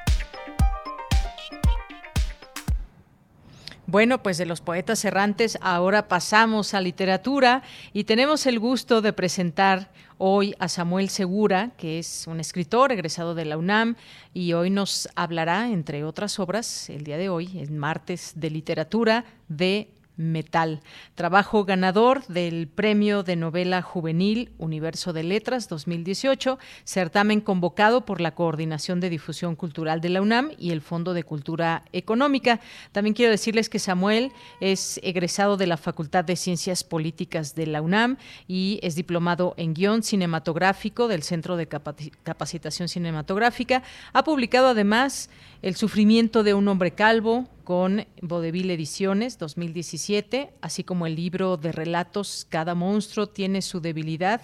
Bueno, 3.93 4.23
pues 4.23 4.39
de 4.39 4.47
los 4.47 4.59
poetas 4.59 5.05
errantes 5.05 5.55
ahora 5.61 6.07
pasamos 6.07 6.73
a 6.73 6.81
literatura 6.81 7.61
y 7.93 8.05
tenemos 8.05 8.47
el 8.47 8.57
gusto 8.57 9.03
de 9.03 9.13
presentar 9.13 9.91
hoy 10.17 10.55
a 10.57 10.67
Samuel 10.67 11.09
Segura, 11.09 11.73
que 11.77 11.99
es 11.99 12.25
un 12.25 12.39
escritor 12.39 12.91
egresado 12.91 13.35
de 13.35 13.45
la 13.45 13.55
UNAM 13.55 13.95
y 14.33 14.53
hoy 14.53 14.71
nos 14.71 15.09
hablará, 15.15 15.69
entre 15.69 16.03
otras 16.05 16.39
obras, 16.39 16.89
el 16.89 17.03
día 17.03 17.19
de 17.19 17.29
hoy, 17.29 17.51
en 17.53 17.77
martes 17.77 18.33
de 18.35 18.49
literatura, 18.49 19.25
de 19.47 19.91
Metal. 20.15 20.81
Trabajo 21.15 21.65
ganador 21.65 22.25
del 22.27 22.67
Premio 22.67 23.23
de 23.23 23.35
Novela 23.35 23.81
Juvenil 23.81 24.51
Universo 24.57 25.13
de 25.13 25.23
Letras 25.23 25.67
2018, 25.69 26.59
certamen 26.83 27.41
convocado 27.41 28.05
por 28.05 28.21
la 28.21 28.35
Coordinación 28.35 28.99
de 28.99 29.09
Difusión 29.09 29.55
Cultural 29.55 30.01
de 30.01 30.09
la 30.09 30.21
UNAM 30.21 30.51
y 30.57 30.71
el 30.71 30.81
Fondo 30.81 31.13
de 31.13 31.23
Cultura 31.23 31.83
Económica. 31.91 32.59
También 32.91 33.13
quiero 33.13 33.31
decirles 33.31 33.69
que 33.69 33.79
Samuel 33.79 34.31
es 34.59 34.99
egresado 35.03 35.57
de 35.57 35.67
la 35.67 35.77
Facultad 35.77 36.23
de 36.23 36.35
Ciencias 36.35 36.83
Políticas 36.83 37.55
de 37.55 37.67
la 37.67 37.81
UNAM 37.81 38.17
y 38.47 38.79
es 38.83 38.95
diplomado 38.95 39.53
en 39.57 39.73
guion 39.73 40.03
cinematográfico 40.03 41.07
del 41.07 41.23
Centro 41.23 41.57
de 41.57 41.67
Capacitación 41.67 42.87
Cinematográfica. 42.87 43.83
Ha 44.13 44.23
publicado 44.23 44.67
además 44.67 45.29
El 45.63 45.75
sufrimiento 45.75 46.43
de 46.43 46.53
un 46.53 46.67
hombre 46.67 46.91
calvo, 46.91 47.45
con 47.63 48.01
Vodevil 48.21 48.69
Ediciones 48.69 49.37
2017, 49.37 50.49
así 50.61 50.83
como 50.83 51.07
el 51.07 51.15
libro 51.15 51.55
de 51.55 51.71
relatos 51.71 52.45
Cada 52.51 52.75
monstruo 52.75 53.27
tiene 53.27 53.61
su 53.61 53.79
debilidad 53.79 54.41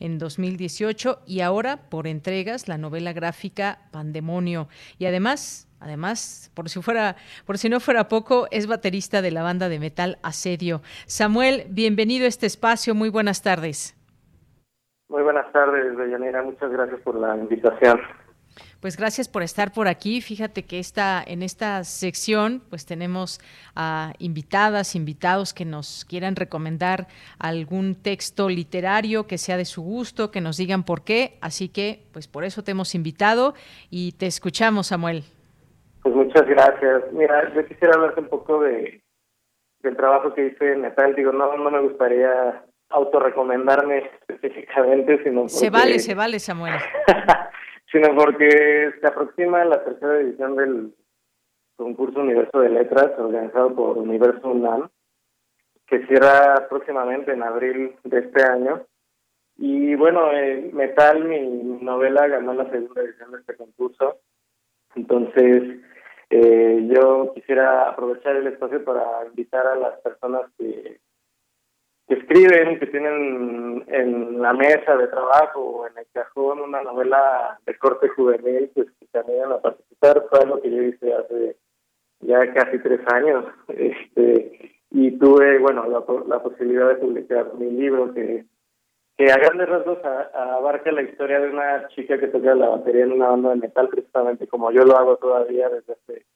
en 0.00 0.18
2018 0.18 1.20
y 1.24 1.42
ahora 1.42 1.88
por 1.88 2.08
entregas 2.08 2.66
la 2.66 2.78
novela 2.78 3.12
gráfica 3.12 3.78
Pandemonio 3.92 4.66
y 4.98 5.06
además 5.06 5.62
Además, 5.78 6.50
por 6.54 6.70
si 6.70 6.80
fuera, 6.80 7.16
por 7.44 7.58
si 7.58 7.68
no 7.68 7.80
fuera 7.80 8.08
poco, 8.08 8.48
es 8.50 8.66
baterista 8.66 9.20
de 9.20 9.30
la 9.30 9.42
banda 9.42 9.68
de 9.68 9.78
metal 9.78 10.18
Asedio. 10.22 10.80
Samuel, 11.04 11.66
bienvenido 11.68 12.24
a 12.24 12.28
este 12.28 12.46
espacio. 12.46 12.94
Muy 12.94 13.10
buenas 13.10 13.42
tardes. 13.42 13.94
Muy 15.08 15.22
buenas 15.22 15.52
tardes, 15.52 15.96
Deyanira. 15.98 16.42
Muchas 16.42 16.72
gracias 16.72 16.98
por 17.02 17.20
la 17.20 17.36
invitación. 17.36 18.00
Pues 18.86 18.96
gracias 18.96 19.26
por 19.26 19.42
estar 19.42 19.72
por 19.72 19.88
aquí. 19.88 20.20
Fíjate 20.20 20.64
que 20.64 20.78
esta, 20.78 21.20
en 21.26 21.42
esta 21.42 21.82
sección 21.82 22.62
pues 22.70 22.86
tenemos 22.86 23.40
a 23.74 24.12
invitadas, 24.20 24.94
invitados 24.94 25.52
que 25.52 25.64
nos 25.64 26.04
quieran 26.04 26.36
recomendar 26.36 27.08
algún 27.40 27.96
texto 28.00 28.48
literario 28.48 29.26
que 29.26 29.38
sea 29.38 29.56
de 29.56 29.64
su 29.64 29.82
gusto, 29.82 30.30
que 30.30 30.40
nos 30.40 30.56
digan 30.56 30.84
por 30.84 31.02
qué. 31.02 31.36
Así 31.40 31.68
que 31.68 32.04
pues 32.12 32.28
por 32.28 32.44
eso 32.44 32.62
te 32.62 32.70
hemos 32.70 32.94
invitado 32.94 33.54
y 33.90 34.12
te 34.12 34.26
escuchamos, 34.26 34.86
Samuel. 34.86 35.24
Pues 36.04 36.14
muchas 36.14 36.46
gracias. 36.46 37.12
Mira, 37.12 37.52
yo 37.56 37.66
quisiera 37.66 37.94
hablarte 37.94 38.20
un 38.20 38.28
poco 38.28 38.62
de 38.62 39.00
del 39.82 39.96
trabajo 39.96 40.32
que 40.32 40.46
hice 40.46 40.74
en 40.74 40.82
Metal. 40.82 41.12
Digo, 41.16 41.32
no, 41.32 41.56
no 41.56 41.72
me 41.72 41.80
gustaría 41.80 42.62
autorrecomendarme 42.90 44.12
específicamente, 44.28 45.24
sino 45.24 45.48
Se 45.48 45.70
vale, 45.70 45.98
se 45.98 46.14
vale, 46.14 46.38
Samuel. 46.38 46.74
sino 47.90 48.14
porque 48.16 48.92
se 49.00 49.06
aproxima 49.06 49.64
la 49.64 49.82
tercera 49.84 50.20
edición 50.20 50.56
del 50.56 50.94
concurso 51.76 52.20
Universo 52.20 52.60
de 52.60 52.70
Letras 52.70 53.12
organizado 53.18 53.74
por 53.74 53.98
Universo 53.98 54.48
UNAM, 54.48 54.88
que 55.86 56.06
cierra 56.06 56.66
próximamente 56.68 57.32
en 57.32 57.42
abril 57.42 57.94
de 58.04 58.18
este 58.18 58.42
año. 58.42 58.82
Y 59.58 59.94
bueno, 59.94 60.32
eh, 60.32 60.70
Metal, 60.72 61.24
mi, 61.24 61.40
novela, 61.82 62.26
ganó 62.26 62.54
la 62.54 62.68
segunda 62.70 63.02
edición 63.02 63.32
de 63.32 63.38
este 63.38 63.56
concurso. 63.56 64.18
Entonces, 64.94 65.80
eh, 66.30 66.88
yo 66.92 67.32
quisiera 67.34 67.88
aprovechar 67.88 68.36
el 68.36 68.48
espacio 68.48 68.84
para 68.84 69.26
invitar 69.26 69.66
a 69.66 69.76
las 69.76 70.00
personas 70.00 70.50
que 70.58 70.98
que 72.06 72.14
escriben, 72.14 72.78
que 72.78 72.86
tienen 72.86 73.84
en 73.88 74.40
la 74.40 74.52
mesa 74.52 74.96
de 74.96 75.08
trabajo 75.08 75.60
o 75.60 75.86
en 75.88 75.98
el 75.98 76.06
cajón 76.12 76.60
una 76.60 76.82
novela 76.82 77.58
de 77.66 77.76
corte 77.78 78.08
juvenil, 78.08 78.70
pues 78.74 78.88
que 79.12 79.18
animan 79.18 79.52
a 79.52 79.58
participar. 79.58 80.24
Fue 80.30 80.40
algo 80.40 80.62
que 80.62 80.70
yo 80.70 80.82
hice 80.82 81.12
hace 81.12 81.56
ya 82.20 82.52
casi 82.54 82.78
tres 82.78 83.00
años. 83.12 83.44
este 83.68 84.72
Y 84.90 85.18
tuve, 85.18 85.58
bueno, 85.58 85.86
la, 85.88 86.04
la 86.28 86.42
posibilidad 86.42 86.88
de 86.88 86.96
publicar 86.96 87.54
mi 87.54 87.70
libro 87.72 88.14
que, 88.14 88.44
que 89.16 89.32
a 89.32 89.36
grandes 89.36 89.68
rasgos 89.68 89.98
abarca 90.04 90.92
la 90.92 91.02
historia 91.02 91.40
de 91.40 91.50
una 91.50 91.88
chica 91.88 92.18
que 92.18 92.28
toca 92.28 92.54
la 92.54 92.68
batería 92.68 93.04
en 93.04 93.12
una 93.12 93.30
banda 93.30 93.50
de 93.50 93.56
metal, 93.56 93.88
precisamente 93.88 94.46
como 94.46 94.70
yo 94.70 94.84
lo 94.84 94.96
hago 94.96 95.16
todavía 95.16 95.68
desde 95.70 95.94
hace 95.94 96.26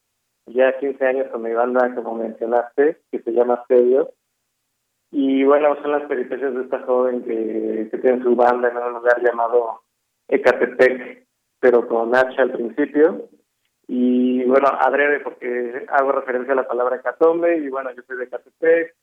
ya 0.47 0.77
15 0.79 1.05
años 1.07 1.29
con 1.31 1.43
mi 1.43 1.53
banda, 1.53 1.95
como 1.95 2.17
mencionaste, 2.17 2.99
que 3.13 3.21
se 3.21 3.33
llama 3.33 3.63
Sedio 3.69 4.11
y 5.11 5.45
bueno, 5.45 5.77
son 5.83 5.93
las 5.93 6.03
peripecias 6.05 6.55
de 6.55 6.63
esta 6.63 6.81
joven 6.83 7.23
que, 7.25 7.89
que 7.91 7.99
tiene 7.99 8.23
su 8.23 8.37
banda 8.37 8.69
en 8.69 8.77
un 8.77 8.93
lugar 8.95 9.21
llamado 9.23 9.83
Ecatepec, 10.29 11.27
pero 11.59 11.87
con 11.89 12.15
H 12.15 12.41
al 12.41 12.53
principio. 12.53 13.29
Y 13.89 14.45
bueno, 14.45 14.69
adrede 14.69 15.19
porque 15.21 15.85
hago 15.89 16.13
referencia 16.13 16.53
a 16.53 16.57
la 16.57 16.69
palabra 16.69 16.97
hecatombe 16.97 17.59
y 17.59 17.69
bueno, 17.69 17.91
yo 17.91 18.03
soy 18.07 18.19
de 18.19 18.25
Ecatepec, 18.25 18.95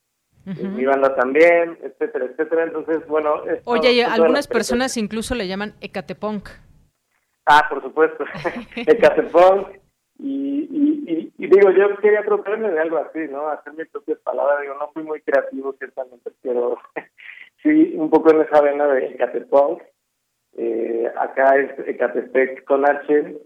mi 0.45 0.85
banda 0.85 1.13
también, 1.13 1.77
etcétera, 1.83 2.25
etcétera. 2.25 2.63
Entonces, 2.63 3.05
bueno... 3.07 3.41
Oye, 3.65 4.05
algunas 4.05 4.47
personas 4.47 4.95
incluso 4.95 5.35
le 5.35 5.47
llaman 5.47 5.73
Ecatepunk. 5.81 6.47
Ah, 7.45 7.65
por 7.69 7.81
supuesto, 7.81 8.23
Ecatepunk. 8.77 9.67
Y, 10.19 11.31
y, 11.37 11.47
digo, 11.47 11.69
yo 11.71 11.95
quería 11.97 12.23
proponerme 12.23 12.71
de 12.71 12.79
algo 12.79 12.97
así, 12.97 13.19
¿no? 13.29 13.47
Hacer 13.49 13.73
mi 13.73 13.85
propia 13.85 14.17
palabra. 14.23 14.61
Digo, 14.61 14.75
no 14.75 14.89
fui 14.91 15.03
muy 15.03 15.21
creativo, 15.21 15.73
ciertamente, 15.73 16.31
pero 16.41 16.77
sí, 17.63 17.93
un 17.95 18.09
poco 18.09 18.31
en 18.31 18.41
esa 18.41 18.61
vena 18.61 18.87
de 18.87 19.07
Ecatepec. 19.07 19.93
Eh, 20.57 21.11
acá 21.15 21.57
es 21.57 21.87
Ecatepec 21.87 22.63
con 22.63 22.89
H. 22.89 23.37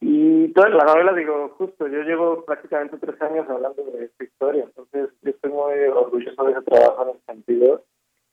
Y 0.00 0.48
toda 0.52 0.68
la 0.68 0.84
novela, 0.84 1.14
digo, 1.14 1.54
justo, 1.56 1.88
yo 1.88 2.02
llevo 2.02 2.44
prácticamente 2.44 2.98
tres 2.98 3.20
años 3.22 3.48
hablando 3.48 3.82
de 3.84 4.04
esta 4.04 4.24
historia, 4.24 4.64
entonces 4.64 5.08
yo 5.22 5.30
estoy 5.30 5.50
muy 5.50 5.72
orgulloso 5.86 6.44
de 6.44 6.52
ese 6.52 6.62
trabajo 6.62 7.04
en 7.04 7.08
ese 7.16 7.24
sentido 7.24 7.84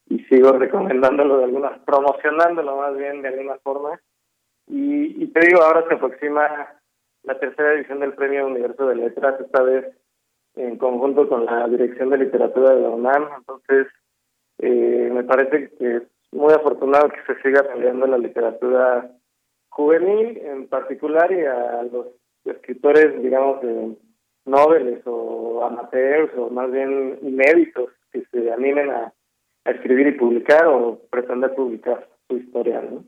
y 0.10 0.20
sigo 0.26 0.52
recomendándolo 0.52 1.38
de 1.38 1.46
alguna, 1.46 1.82
promocionándolo 1.86 2.76
más 2.76 2.98
bien 2.98 3.22
de 3.22 3.30
alguna 3.30 3.56
forma. 3.64 4.02
Y, 4.68 5.24
y 5.24 5.28
te 5.28 5.48
digo, 5.48 5.62
ahora 5.62 5.88
se 5.88 5.94
aproxima 5.94 6.81
la 7.24 7.40
tercera 7.40 7.74
edición 7.74 8.00
del 8.00 8.14
Premio 8.14 8.48
Universo 8.48 8.88
de 8.88 8.96
Letras, 8.96 9.40
esta 9.40 9.62
vez 9.64 9.86
en 10.56 10.78
conjunto 10.78 11.28
con 11.30 11.46
la 11.46 11.68
Dirección 11.68 12.10
de 12.10 12.18
Literatura 12.18 12.76
de 12.76 12.82
la 12.82 12.90
UNAM. 12.90 13.28
Entonces, 13.38 13.88
eh, 14.60 15.10
me 15.14 15.24
parece 15.24 15.70
que 15.78 15.96
es 15.98 16.04
muy 16.32 16.54
afortunado 16.54 17.10
que 17.10 17.34
se 17.34 17.42
siga 17.42 17.64
peleando 17.64 18.08
la 18.08 18.18
literatura 18.18 19.12
juvenil 19.70 20.38
en 20.38 20.68
particular 20.68 21.32
y 21.32 21.46
a 21.46 21.84
los 21.84 22.08
escritores, 22.46 23.22
digamos, 23.22 23.62
de 23.62 23.96
noveles 24.46 25.02
o 25.06 25.64
amateurs 25.64 26.32
o 26.38 26.50
más 26.50 26.72
bien 26.72 27.20
inéditos 27.22 27.90
que 28.12 28.24
se 28.32 28.52
animen 28.52 28.90
a, 28.90 29.14
escribir 29.64 30.08
y 30.08 30.12
publicar 30.14 30.66
o 30.66 31.00
pretender 31.12 31.54
publicar 31.54 32.10
su 32.28 32.38
historia, 32.38 32.82
¿no? 32.82 33.04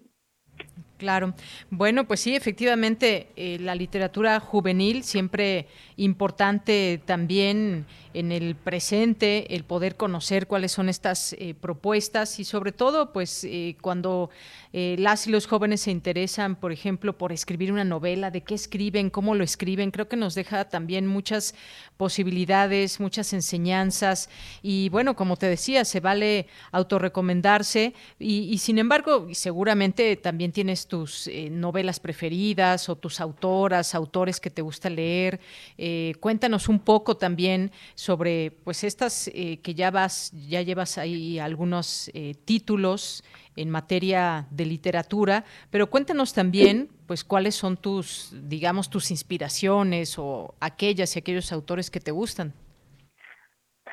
Claro. 1.04 1.34
Bueno, 1.70 2.08
pues 2.08 2.22
sí, 2.22 2.34
efectivamente, 2.34 3.28
eh, 3.36 3.58
la 3.60 3.76
literatura 3.76 4.40
juvenil 4.40 5.04
siempre 5.04 5.68
importante 5.98 7.02
también 7.06 7.86
en 8.14 8.32
el 8.32 8.56
presente, 8.56 9.54
el 9.54 9.66
poder 9.66 9.98
conocer 9.98 10.48
cuáles 10.48 10.72
son 10.72 10.88
estas 10.88 11.34
eh, 11.34 11.56
propuestas 11.60 12.40
y 12.40 12.46
sobre 12.46 12.72
todo, 12.72 13.12
pues 13.12 13.44
eh, 13.44 13.76
cuando 13.82 14.30
las 14.76 15.28
y 15.28 15.30
los 15.30 15.46
jóvenes 15.46 15.82
se 15.82 15.92
interesan, 15.92 16.56
por 16.56 16.72
ejemplo, 16.72 17.16
por 17.16 17.32
escribir 17.32 17.72
una 17.72 17.84
novela, 17.84 18.32
de 18.32 18.42
qué 18.42 18.56
escriben, 18.56 19.12
cómo 19.12 19.36
lo 19.36 19.44
escriben, 19.44 19.92
creo 19.92 20.08
que 20.08 20.16
nos 20.16 20.34
deja 20.34 20.68
también 20.68 21.06
muchas 21.06 21.54
posibilidades, 21.96 23.00
muchas 23.00 23.34
enseñanzas 23.34 24.32
y 24.64 24.90
bueno, 24.90 25.16
como 25.16 25.38
te 25.38 25.46
decía, 25.46 25.86
se 25.86 26.00
vale 26.00 26.48
autorrecomendarse 26.72 27.94
y, 28.18 28.52
y 28.52 28.58
sin 28.58 28.80
embargo, 28.80 29.28
seguramente 29.34 30.16
también 30.16 30.52
tienes 30.52 30.88
tus 30.94 31.28
eh, 31.28 31.49
novelas 31.49 31.99
preferidas 31.99 32.88
o 32.88 32.95
tus 32.95 33.20
autoras, 33.20 33.95
autores 33.95 34.40
que 34.40 34.52
te 34.52 34.61
gusta 34.61 34.91
leer. 34.91 35.40
Eh, 35.76 36.14
cuéntanos 36.20 36.70
un 36.70 36.78
poco 36.78 37.18
también 37.18 37.72
sobre 37.95 38.52
pues 38.64 38.84
estas 38.84 39.28
eh, 39.30 39.60
que 39.64 39.74
ya 39.74 39.90
vas, 39.90 40.32
ya 40.48 40.61
llevas 40.61 40.99
ahí 40.99 41.40
algunos 41.40 42.11
títulos 42.45 43.24
en 43.56 43.72
materia 43.72 44.45
de 44.52 44.68
literatura, 44.68 45.45
pero 45.72 45.88
cuéntanos 45.88 46.32
también 46.32 46.90
pues 47.07 47.24
cuáles 47.24 47.56
son 47.56 47.76
tus, 47.76 48.32
digamos, 48.48 48.88
tus 48.88 49.10
inspiraciones 49.10 50.20
o 50.20 50.53
aquellas 50.60 51.15
y 51.15 51.20
aquellos 51.20 51.52
autores 51.52 51.90
que 51.90 52.02
te 52.02 52.11
gustan. 52.11 52.53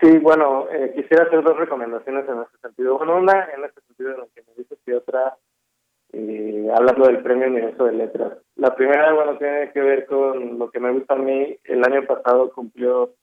Sí, 0.03 0.19
bueno, 0.19 0.67
quisiera 0.95 1.25
hacer 1.25 1.43
dos 1.43 1.57
recomendaciones 1.57 2.29
en 2.29 2.43
ese 2.43 2.59
sentido. 2.61 2.99
Una 2.99 3.49
en 3.57 3.65
este 3.65 3.81
sentido 3.87 4.11
en 4.17 4.21
el 4.21 4.29
que 4.35 4.43
me 4.43 4.55
dices 4.59 4.79
y 4.87 4.93
otra 4.93 5.39
eh, 6.13 6.69
hablando 6.75 7.07
del 7.07 7.23
Premio 7.23 7.49
Universo 7.49 7.85
de 7.85 7.93
Letras. 7.93 8.39
La 8.57 8.75
primera, 8.75 9.13
bueno, 9.13 9.39
tiene 9.39 9.71
que 9.73 9.81
ver 9.81 10.07
con 10.07 10.59
lo 10.59 10.71
que 10.71 10.81
me 10.81 10.93
gusta 10.93 11.15
a 11.15 11.19
mí. 11.19 11.57
El 11.65 11.85
año 11.85 12.07
pasado 12.07 12.53
cumplió 12.53 13.15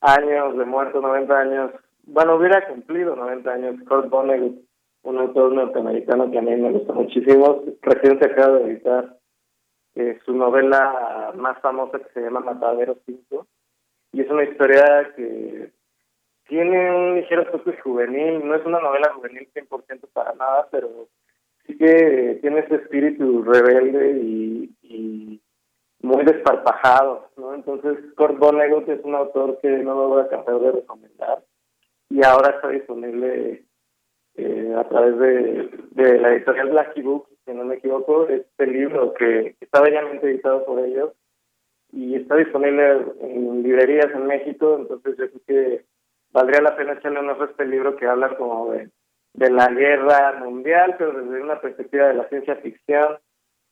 años 0.00 0.56
de 0.56 0.64
muerto, 0.64 1.00
90 1.00 1.38
años, 1.38 1.70
bueno, 2.04 2.36
hubiera 2.36 2.66
cumplido 2.68 3.16
90 3.16 3.50
años, 3.50 3.76
Kurt 3.88 4.08
Vonnegut, 4.08 4.64
un 5.02 5.18
autor 5.18 5.52
norteamericano 5.52 6.30
que 6.30 6.38
a 6.38 6.42
mí 6.42 6.54
me 6.54 6.70
gusta 6.70 6.92
muchísimo, 6.92 7.64
recién 7.82 8.18
se 8.18 8.26
acaba 8.26 8.58
de 8.58 8.64
editar 8.70 9.16
eh, 9.96 10.18
su 10.24 10.34
novela 10.34 11.32
más 11.36 11.58
famosa 11.60 11.98
que 11.98 12.08
se 12.12 12.20
llama 12.20 12.40
Matadero 12.40 12.96
5, 13.06 13.46
y 14.12 14.20
es 14.20 14.30
una 14.30 14.44
historia 14.44 15.12
que 15.16 15.72
tiene 16.48 16.94
un 16.94 17.16
ligero 17.16 17.50
toque 17.50 17.76
juvenil, 17.80 18.46
no 18.46 18.54
es 18.54 18.64
una 18.64 18.78
novela 18.78 19.12
juvenil 19.14 19.48
100% 19.52 20.08
para 20.12 20.32
nada, 20.34 20.68
pero 20.70 21.08
sí 21.66 21.76
que 21.76 22.38
tiene 22.40 22.60
ese 22.60 22.76
espíritu 22.76 23.42
rebelde 23.42 24.20
y, 24.22 25.40
muy 26.02 26.24
desparpajado, 26.24 27.30
¿no? 27.36 27.54
Entonces, 27.54 27.98
Kurt 28.16 28.38
Vonnegut 28.38 28.88
es 28.88 29.00
un 29.02 29.16
autor 29.16 29.58
que 29.60 29.68
no 29.68 29.96
me 29.96 30.06
voy 30.06 30.22
a 30.22 30.28
cansar 30.28 30.60
de 30.60 30.70
recomendar 30.70 31.42
y 32.10 32.24
ahora 32.24 32.50
está 32.50 32.68
disponible 32.68 33.64
eh, 34.36 34.74
a 34.76 34.84
través 34.88 35.18
de, 35.18 35.70
de 35.92 36.18
la 36.20 36.32
editorial 36.32 36.70
Blacky 36.70 37.02
Books, 37.02 37.28
si 37.44 37.52
no 37.52 37.64
me 37.64 37.76
equivoco, 37.76 38.28
este 38.28 38.66
libro 38.66 39.14
que 39.14 39.56
está 39.60 39.80
bellamente 39.80 40.30
editado 40.30 40.64
por 40.64 40.78
ellos 40.78 41.12
y 41.92 42.14
está 42.14 42.36
disponible 42.36 43.06
en 43.20 43.62
librerías 43.62 44.12
en 44.14 44.26
México, 44.26 44.76
entonces 44.78 45.16
yo 45.16 45.28
creo 45.30 45.42
que 45.46 45.84
valdría 46.30 46.60
la 46.60 46.76
pena 46.76 46.92
echarle 46.92 47.20
un 47.20 47.30
ojo 47.30 47.44
a 47.44 47.46
este 47.46 47.64
libro 47.64 47.96
que 47.96 48.06
habla 48.06 48.36
como 48.36 48.72
de, 48.72 48.90
de 49.36 49.50
la 49.50 49.68
guerra 49.68 50.40
mundial, 50.40 50.96
pero 50.98 51.12
desde 51.12 51.42
una 51.42 51.60
perspectiva 51.60 52.08
de 52.08 52.14
la 52.14 52.28
ciencia 52.28 52.56
ficción, 52.56 53.18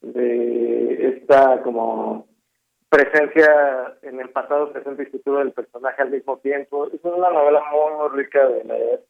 de 0.03 1.09
esta 1.09 1.63
como 1.63 2.27
presencia 2.89 3.97
en 4.03 4.21
el 4.21 4.29
pasado, 4.31 4.73
presente 4.73 5.03
y 5.03 5.07
futuro 5.07 5.39
del 5.39 5.53
personaje 5.53 6.03
al 6.03 6.11
mismo 6.11 6.39
tiempo. 6.39 6.87
Es 6.89 7.01
una 7.03 7.31
novela 7.31 7.63
muy, 7.73 7.95
muy 7.99 8.23
rica 8.23 8.47
de 8.47 8.65
leer 8.65 9.01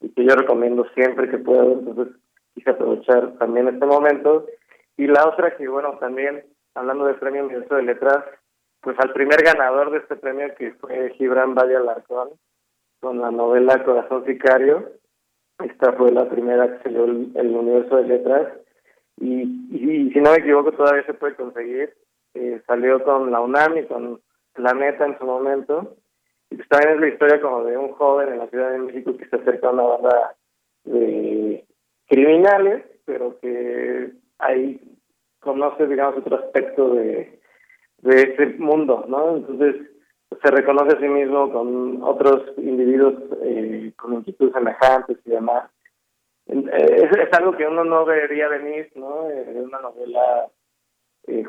y 0.00 0.08
que 0.10 0.24
yo 0.24 0.34
recomiendo 0.34 0.86
siempre 0.94 1.28
que 1.28 1.38
pueda, 1.38 1.64
entonces 1.64 2.14
quise 2.54 2.70
aprovechar 2.70 3.36
también 3.38 3.68
este 3.68 3.84
momento. 3.84 4.46
Y 4.96 5.06
la 5.08 5.28
otra 5.28 5.56
que, 5.56 5.68
bueno, 5.68 5.98
también 5.98 6.44
hablando 6.74 7.06
del 7.06 7.16
Premio 7.16 7.44
Universo 7.44 7.74
de 7.74 7.82
Letras, 7.82 8.24
pues 8.80 8.96
al 9.00 9.12
primer 9.12 9.42
ganador 9.42 9.90
de 9.90 9.98
este 9.98 10.16
premio 10.16 10.54
que 10.56 10.72
fue 10.74 11.10
Gibran 11.18 11.54
Valle 11.54 11.76
Alarcón, 11.76 12.30
con 13.00 13.20
la 13.20 13.30
novela 13.30 13.84
Corazón 13.84 14.24
Sicario. 14.24 14.92
Esta 15.58 15.92
fue 15.94 16.12
la 16.12 16.28
primera 16.28 16.76
que 16.76 16.82
salió 16.82 17.04
el, 17.04 17.56
universo 17.56 17.96
de 17.96 18.08
letras. 18.08 18.52
Y, 19.18 19.42
y, 19.70 20.10
si 20.12 20.20
no 20.20 20.30
me 20.30 20.38
equivoco, 20.38 20.72
todavía 20.72 21.04
se 21.04 21.14
puede 21.14 21.34
conseguir. 21.34 21.94
Eh, 22.34 22.60
salió 22.66 23.02
con 23.02 23.30
la 23.30 23.40
UNAM 23.40 23.78
y 23.78 23.86
con 23.86 24.20
Planeta 24.52 25.06
en 25.06 25.18
su 25.18 25.24
momento. 25.24 25.96
Y 26.50 26.56
pues 26.56 26.68
también 26.68 26.94
es 26.94 27.00
la 27.00 27.08
historia 27.08 27.40
como 27.40 27.64
de 27.64 27.76
un 27.76 27.92
joven 27.92 28.32
en 28.32 28.38
la 28.38 28.48
Ciudad 28.48 28.72
de 28.72 28.78
México 28.78 29.16
que 29.16 29.28
se 29.28 29.36
acerca 29.36 29.68
a 29.68 29.72
una 29.72 29.82
banda 29.82 30.34
de 30.84 31.64
criminales, 32.08 32.84
pero 33.04 33.38
que 33.40 34.12
ahí 34.38 34.80
conoce, 35.40 35.86
digamos, 35.86 36.18
otro 36.18 36.36
aspecto 36.36 36.94
de, 36.94 37.40
de 38.02 38.22
ese 38.22 38.46
mundo, 38.58 39.04
¿no? 39.08 39.36
Entonces, 39.36 39.76
se 40.30 40.50
reconoce 40.50 40.96
a 40.96 41.00
sí 41.00 41.08
mismo 41.08 41.52
con 41.52 42.02
otros 42.02 42.42
individuos 42.58 43.14
eh, 43.42 43.92
con 43.96 44.14
inquietudes 44.14 44.52
semejantes 44.52 45.18
y 45.24 45.30
demás. 45.30 45.70
Eh, 46.46 47.08
es, 47.10 47.38
algo 47.38 47.56
que 47.56 47.66
uno 47.66 47.84
no 47.84 48.04
debería 48.04 48.48
venir, 48.48 48.90
¿no? 48.94 49.28
Eh, 49.30 49.44
de 49.44 49.60
una 49.62 49.80
novela 49.80 50.48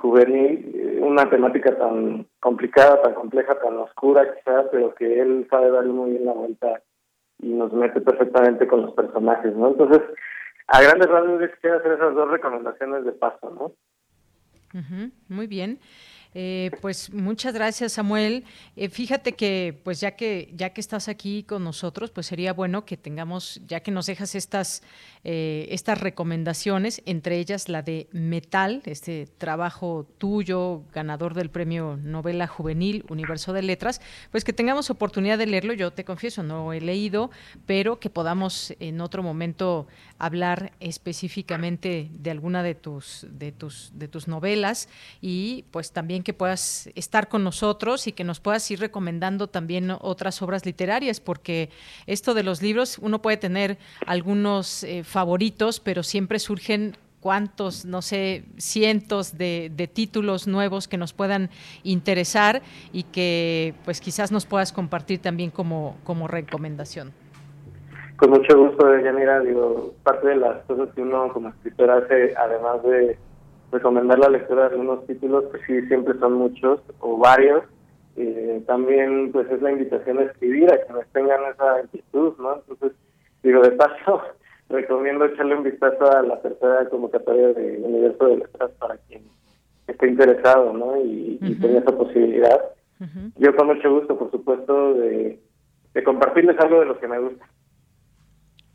juvenil, 0.02 0.99
una 1.04 1.30
temática 1.30 1.78
tan 1.78 2.26
complicada, 2.40 2.99
tan 3.04 3.14
compleja, 3.14 3.60
tan 3.60 3.78
oscura 3.78 4.34
quizás, 4.34 4.66
pero 4.72 4.95
que 4.95 5.22
él 5.22 5.45
sabe 5.52 5.70
darle 5.70 5.94
muy 5.94 6.12
bien 6.12 6.26
la 6.26 6.34
vuelta 6.34 6.82
y 7.40 7.49
nos 7.49 7.72
mete 7.74 8.02
perfectamente 8.02 8.68
con 8.68 8.82
los 8.82 8.94
personajes, 8.95 9.56
¿no? 9.56 9.68
Entonces, 9.68 10.02
a 10.68 10.82
grandes 10.82 11.08
rasgos, 11.08 11.49
quiero 11.62 11.78
hacer 11.78 11.91
esas 11.91 12.16
dos 12.16 12.30
recomendaciones 12.32 13.06
de 13.06 13.12
paso, 13.12 13.52
¿no? 13.52 13.72
muy 15.30 15.48
bien. 15.48 15.80
Eh, 16.39 16.69
pues 16.81 17.11
muchas 17.11 17.51
gracias, 17.51 17.93
Samuel. 17.93 18.43
Eh, 18.76 18.89
fíjate 18.89 19.31
que, 19.31 19.81
pues 19.84 19.99
ya 19.99 20.11
que 20.11 20.53
ya 20.53 20.69
que 20.69 20.81
estás 20.81 21.07
aquí 21.07 21.41
con 21.41 21.64
nosotros, 21.64 22.11
pues 22.11 22.27
sería 22.27 22.53
bueno 22.53 22.85
que 22.85 22.95
tengamos, 22.95 23.59
ya 23.65 23.80
que 23.80 23.89
nos 23.89 24.05
dejas 24.05 24.35
estas 24.35 24.84
eh, 25.23 25.68
estas 25.72 25.99
recomendaciones, 25.99 27.01
entre 27.07 27.39
ellas 27.39 27.69
la 27.69 27.81
de 27.81 28.07
Metal, 28.11 28.84
este 28.85 29.27
trabajo 29.39 30.07
tuyo, 30.19 30.84
ganador 30.93 31.34
del 31.34 31.49
premio 31.49 31.97
Novela 32.01 32.45
Juvenil 32.45 33.03
Universo 33.09 33.51
de 33.51 33.64
Letras, 33.64 33.99
pues 34.31 34.43
que 34.43 34.53
tengamos 34.53 34.91
oportunidad 34.91 35.39
de 35.39 35.47
leerlo. 35.47 35.73
Yo 35.73 35.91
te 35.91 36.05
confieso, 36.05 36.43
no 36.43 36.72
he 36.72 36.81
leído, 36.81 37.31
pero 37.65 37.99
que 37.99 38.11
podamos 38.11 38.76
en 38.80 39.01
otro 39.01 39.23
momento 39.23 39.88
hablar 40.19 40.73
específicamente 40.80 42.10
de 42.11 42.31
alguna 42.31 42.64
de 42.64 42.76
tus 42.76 43.26
de 43.30 43.52
tus 43.52 43.91
de 43.94 44.07
tus 44.07 44.27
novelas 44.27 44.89
y 45.22 45.65
pues 45.72 45.91
también 45.91 46.23
que 46.23 46.34
puedas 46.34 46.89
estar 46.95 47.30
con 47.30 47.44
nosotros 47.44 48.07
y 48.07 48.11
que 48.11 48.23
nos 48.23 48.39
puedas 48.39 48.69
ir 48.72 48.80
recomendando 48.80 49.48
también 49.48 49.91
otras 50.02 50.41
obras 50.41 50.65
literarias, 50.65 51.19
porque 51.19 51.69
esto 52.06 52.34
de 52.34 52.44
los 52.44 52.61
libros, 52.61 52.98
uno 52.99 53.22
puede 53.22 53.38
tener 53.38 53.77
algunos 54.06 54.84
eh, 54.84 55.03
favoritos, 55.03 55.80
pero 55.80 56.03
siempre 56.03 56.39
surgen 56.39 56.98
cuantos, 57.19 57.84
no 57.84 58.02
sé, 58.02 58.45
cientos 58.57 59.38
de, 59.38 59.72
de, 59.76 59.88
títulos 59.88 60.48
nuevos 60.48 60.88
que 60.88 60.98
nos 60.98 61.14
puedan 61.14 61.49
interesar 61.84 62.61
y 62.94 63.03
que 63.03 63.73
pues 63.85 63.99
quizás 63.99 64.31
nos 64.31 64.45
puedas 64.45 64.72
compartir 64.72 65.19
también 65.19 65.49
como, 65.49 65.98
como 66.03 66.27
recomendación. 66.27 67.11
Con 68.18 68.31
mucho 68.31 68.57
gusto, 68.57 68.98
Yanira, 68.98 69.41
digo, 69.41 69.94
parte 70.02 70.30
de 70.30 70.38
las 70.38 70.64
cosas 70.65 70.89
que 70.95 71.03
uno 71.03 71.31
como 71.31 71.49
escritor 71.49 71.91
hace, 71.91 72.34
además 72.35 72.81
de 72.81 73.15
recomendar 73.72 74.18
la 74.18 74.30
lectura 74.30 74.64
de 74.64 74.69
algunos 74.72 75.06
títulos, 75.06 75.45
pues 75.52 75.61
sí, 75.68 75.81
siempre 75.88 76.18
son 76.18 76.34
muchos 76.34 76.81
o 76.99 77.18
varios. 77.18 77.64
Eh, 78.15 78.64
también 78.65 79.31
pues 79.31 79.48
es 79.52 79.61
la 79.61 79.72
invitación 79.72 80.18
a 80.18 80.23
escribir, 80.23 80.73
a 80.73 80.84
que 80.84 80.94
nos 80.94 81.06
tengan 81.10 81.39
esa 81.53 81.84
inquietud, 81.84 82.34
¿no? 82.39 82.56
Entonces, 82.56 82.98
digo, 83.44 83.61
de 83.61 83.72
paso, 83.73 84.23
recomiendo 84.69 85.26
echarle 85.26 85.56
un 85.56 85.64
vistazo 85.64 86.11
a 86.11 86.23
la 86.23 86.41
tercera 86.41 86.89
convocatoria 86.89 87.49
de 87.49 87.77
Universo 87.84 88.26
de 88.26 88.38
Letras 88.38 88.72
para 88.80 88.98
quien 89.07 89.22
esté 89.85 90.07
interesado, 90.07 90.73
¿no? 90.73 90.98
Y, 90.98 91.38
tenga 91.61 91.80
esa 91.80 91.95
posibilidad. 91.95 92.61
Yo 93.35 93.56
con 93.56 93.68
mucho 93.68 93.91
gusto, 93.91 94.18
por 94.18 94.31
supuesto, 94.31 94.95
de, 94.95 95.39
de 95.94 96.03
compartirles 96.03 96.60
algo 96.60 96.80
de 96.80 96.88
lo 96.88 96.99
que 96.99 97.07
me 97.07 97.19
gusta. 97.19 97.45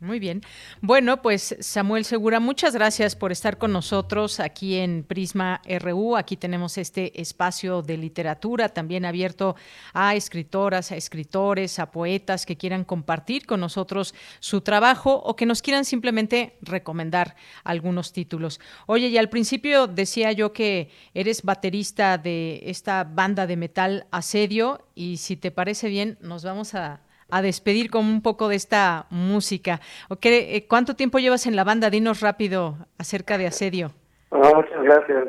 Muy 0.03 0.19
bien. 0.19 0.41
Bueno, 0.81 1.21
pues 1.21 1.55
Samuel 1.61 2.03
Segura, 2.03 2.41
muchas 2.41 2.73
gracias 2.73 3.15
por 3.15 3.31
estar 3.31 3.57
con 3.57 3.71
nosotros 3.71 4.41
aquí 4.41 4.75
en 4.75 5.05
Prisma 5.05 5.61
RU. 5.79 6.17
Aquí 6.17 6.35
tenemos 6.35 6.77
este 6.77 7.21
espacio 7.21 7.81
de 7.81 7.95
literatura 7.95 8.67
también 8.67 9.05
abierto 9.05 9.55
a 9.93 10.13
escritoras, 10.13 10.91
a 10.91 10.97
escritores, 10.97 11.79
a 11.79 11.89
poetas 11.89 12.45
que 12.45 12.57
quieran 12.57 12.83
compartir 12.83 13.45
con 13.45 13.61
nosotros 13.61 14.13
su 14.41 14.59
trabajo 14.59 15.15
o 15.23 15.37
que 15.37 15.45
nos 15.45 15.61
quieran 15.61 15.85
simplemente 15.85 16.57
recomendar 16.61 17.37
algunos 17.63 18.11
títulos. 18.11 18.59
Oye, 18.87 19.07
y 19.07 19.17
al 19.17 19.29
principio 19.29 19.87
decía 19.87 20.33
yo 20.33 20.51
que 20.51 20.91
eres 21.13 21.43
baterista 21.43 22.17
de 22.17 22.61
esta 22.65 23.05
banda 23.05 23.47
de 23.47 23.55
metal 23.55 24.05
Asedio 24.11 24.85
y 24.95 25.15
si 25.15 25.37
te 25.37 25.49
parece 25.49 25.87
bien, 25.87 26.17
nos 26.19 26.43
vamos 26.43 26.75
a 26.75 26.99
a 27.29 27.41
despedir 27.41 27.89
con 27.89 28.05
un 28.05 28.21
poco 28.21 28.47
de 28.49 28.55
esta 28.55 29.05
música. 29.09 29.79
Eh, 30.21 30.65
¿Cuánto 30.67 30.95
tiempo 30.95 31.19
llevas 31.19 31.45
en 31.47 31.55
la 31.55 31.63
banda? 31.63 31.89
Dinos 31.89 32.21
rápido 32.21 32.75
acerca 32.97 33.37
de 33.37 33.47
Asedio. 33.47 33.91
muchas 34.31 34.83
gracias. 34.83 35.27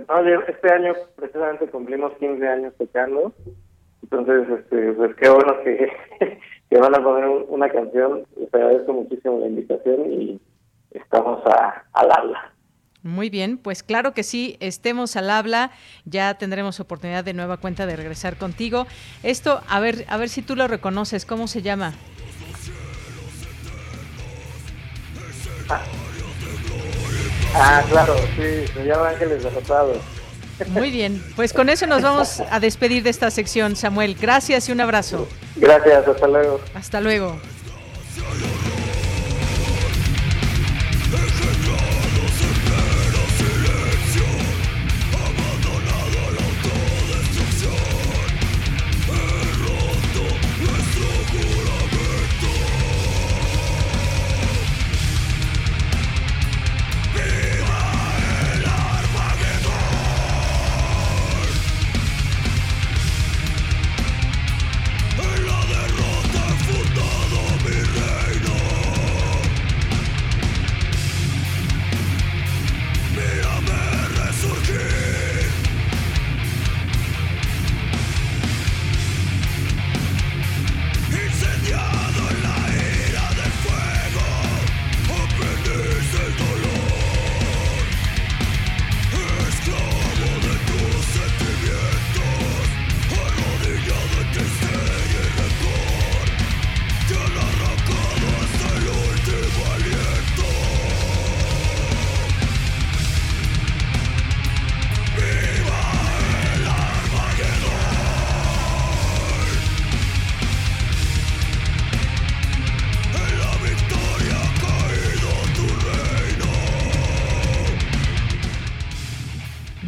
este 0.48 0.72
año 0.72 0.94
precisamente 1.16 1.66
cumplimos 1.68 2.12
15 2.18 2.48
años 2.48 2.74
tocando, 2.78 3.32
entonces 4.02 4.48
este, 4.60 4.92
pues 4.92 5.14
qué 5.16 5.28
bueno 5.28 5.54
que, 5.62 5.92
que 6.70 6.78
van 6.78 6.94
a 6.94 7.02
poner 7.02 7.28
una 7.48 7.68
canción. 7.68 8.24
Les 8.36 8.52
agradezco 8.54 8.92
muchísimo 8.92 9.38
la 9.40 9.46
invitación 9.46 10.12
y 10.12 10.40
estamos 10.92 11.44
a, 11.46 11.84
al 11.92 12.10
habla. 12.10 12.53
Muy 13.04 13.28
bien, 13.28 13.58
pues 13.58 13.82
claro 13.82 14.14
que 14.14 14.22
sí, 14.22 14.56
estemos 14.60 15.14
al 15.16 15.30
habla, 15.30 15.70
ya 16.06 16.38
tendremos 16.38 16.80
oportunidad 16.80 17.22
de 17.22 17.34
nueva 17.34 17.58
cuenta 17.58 17.84
de 17.84 17.96
regresar 17.96 18.38
contigo. 18.38 18.86
Esto, 19.22 19.62
a 19.68 19.78
ver, 19.78 20.06
a 20.08 20.16
ver 20.16 20.30
si 20.30 20.40
tú 20.40 20.56
lo 20.56 20.68
reconoces, 20.68 21.26
¿cómo 21.26 21.46
se 21.46 21.60
llama? 21.60 21.92
Ah, 27.54 27.84
claro, 27.90 28.16
sí, 28.36 28.72
se 28.72 28.84
llama 28.86 29.10
Ángeles 29.10 29.42
Derrotados. 29.42 29.98
Muy 30.68 30.90
bien, 30.90 31.22
pues 31.36 31.52
con 31.52 31.68
eso 31.68 31.86
nos 31.86 32.00
vamos 32.00 32.40
a 32.40 32.58
despedir 32.58 33.02
de 33.02 33.10
esta 33.10 33.30
sección, 33.30 33.76
Samuel. 33.76 34.16
Gracias 34.18 34.70
y 34.70 34.72
un 34.72 34.80
abrazo. 34.80 35.28
Gracias, 35.56 36.08
hasta 36.08 36.26
luego. 36.26 36.60
Hasta 36.74 37.00
luego. 37.02 37.38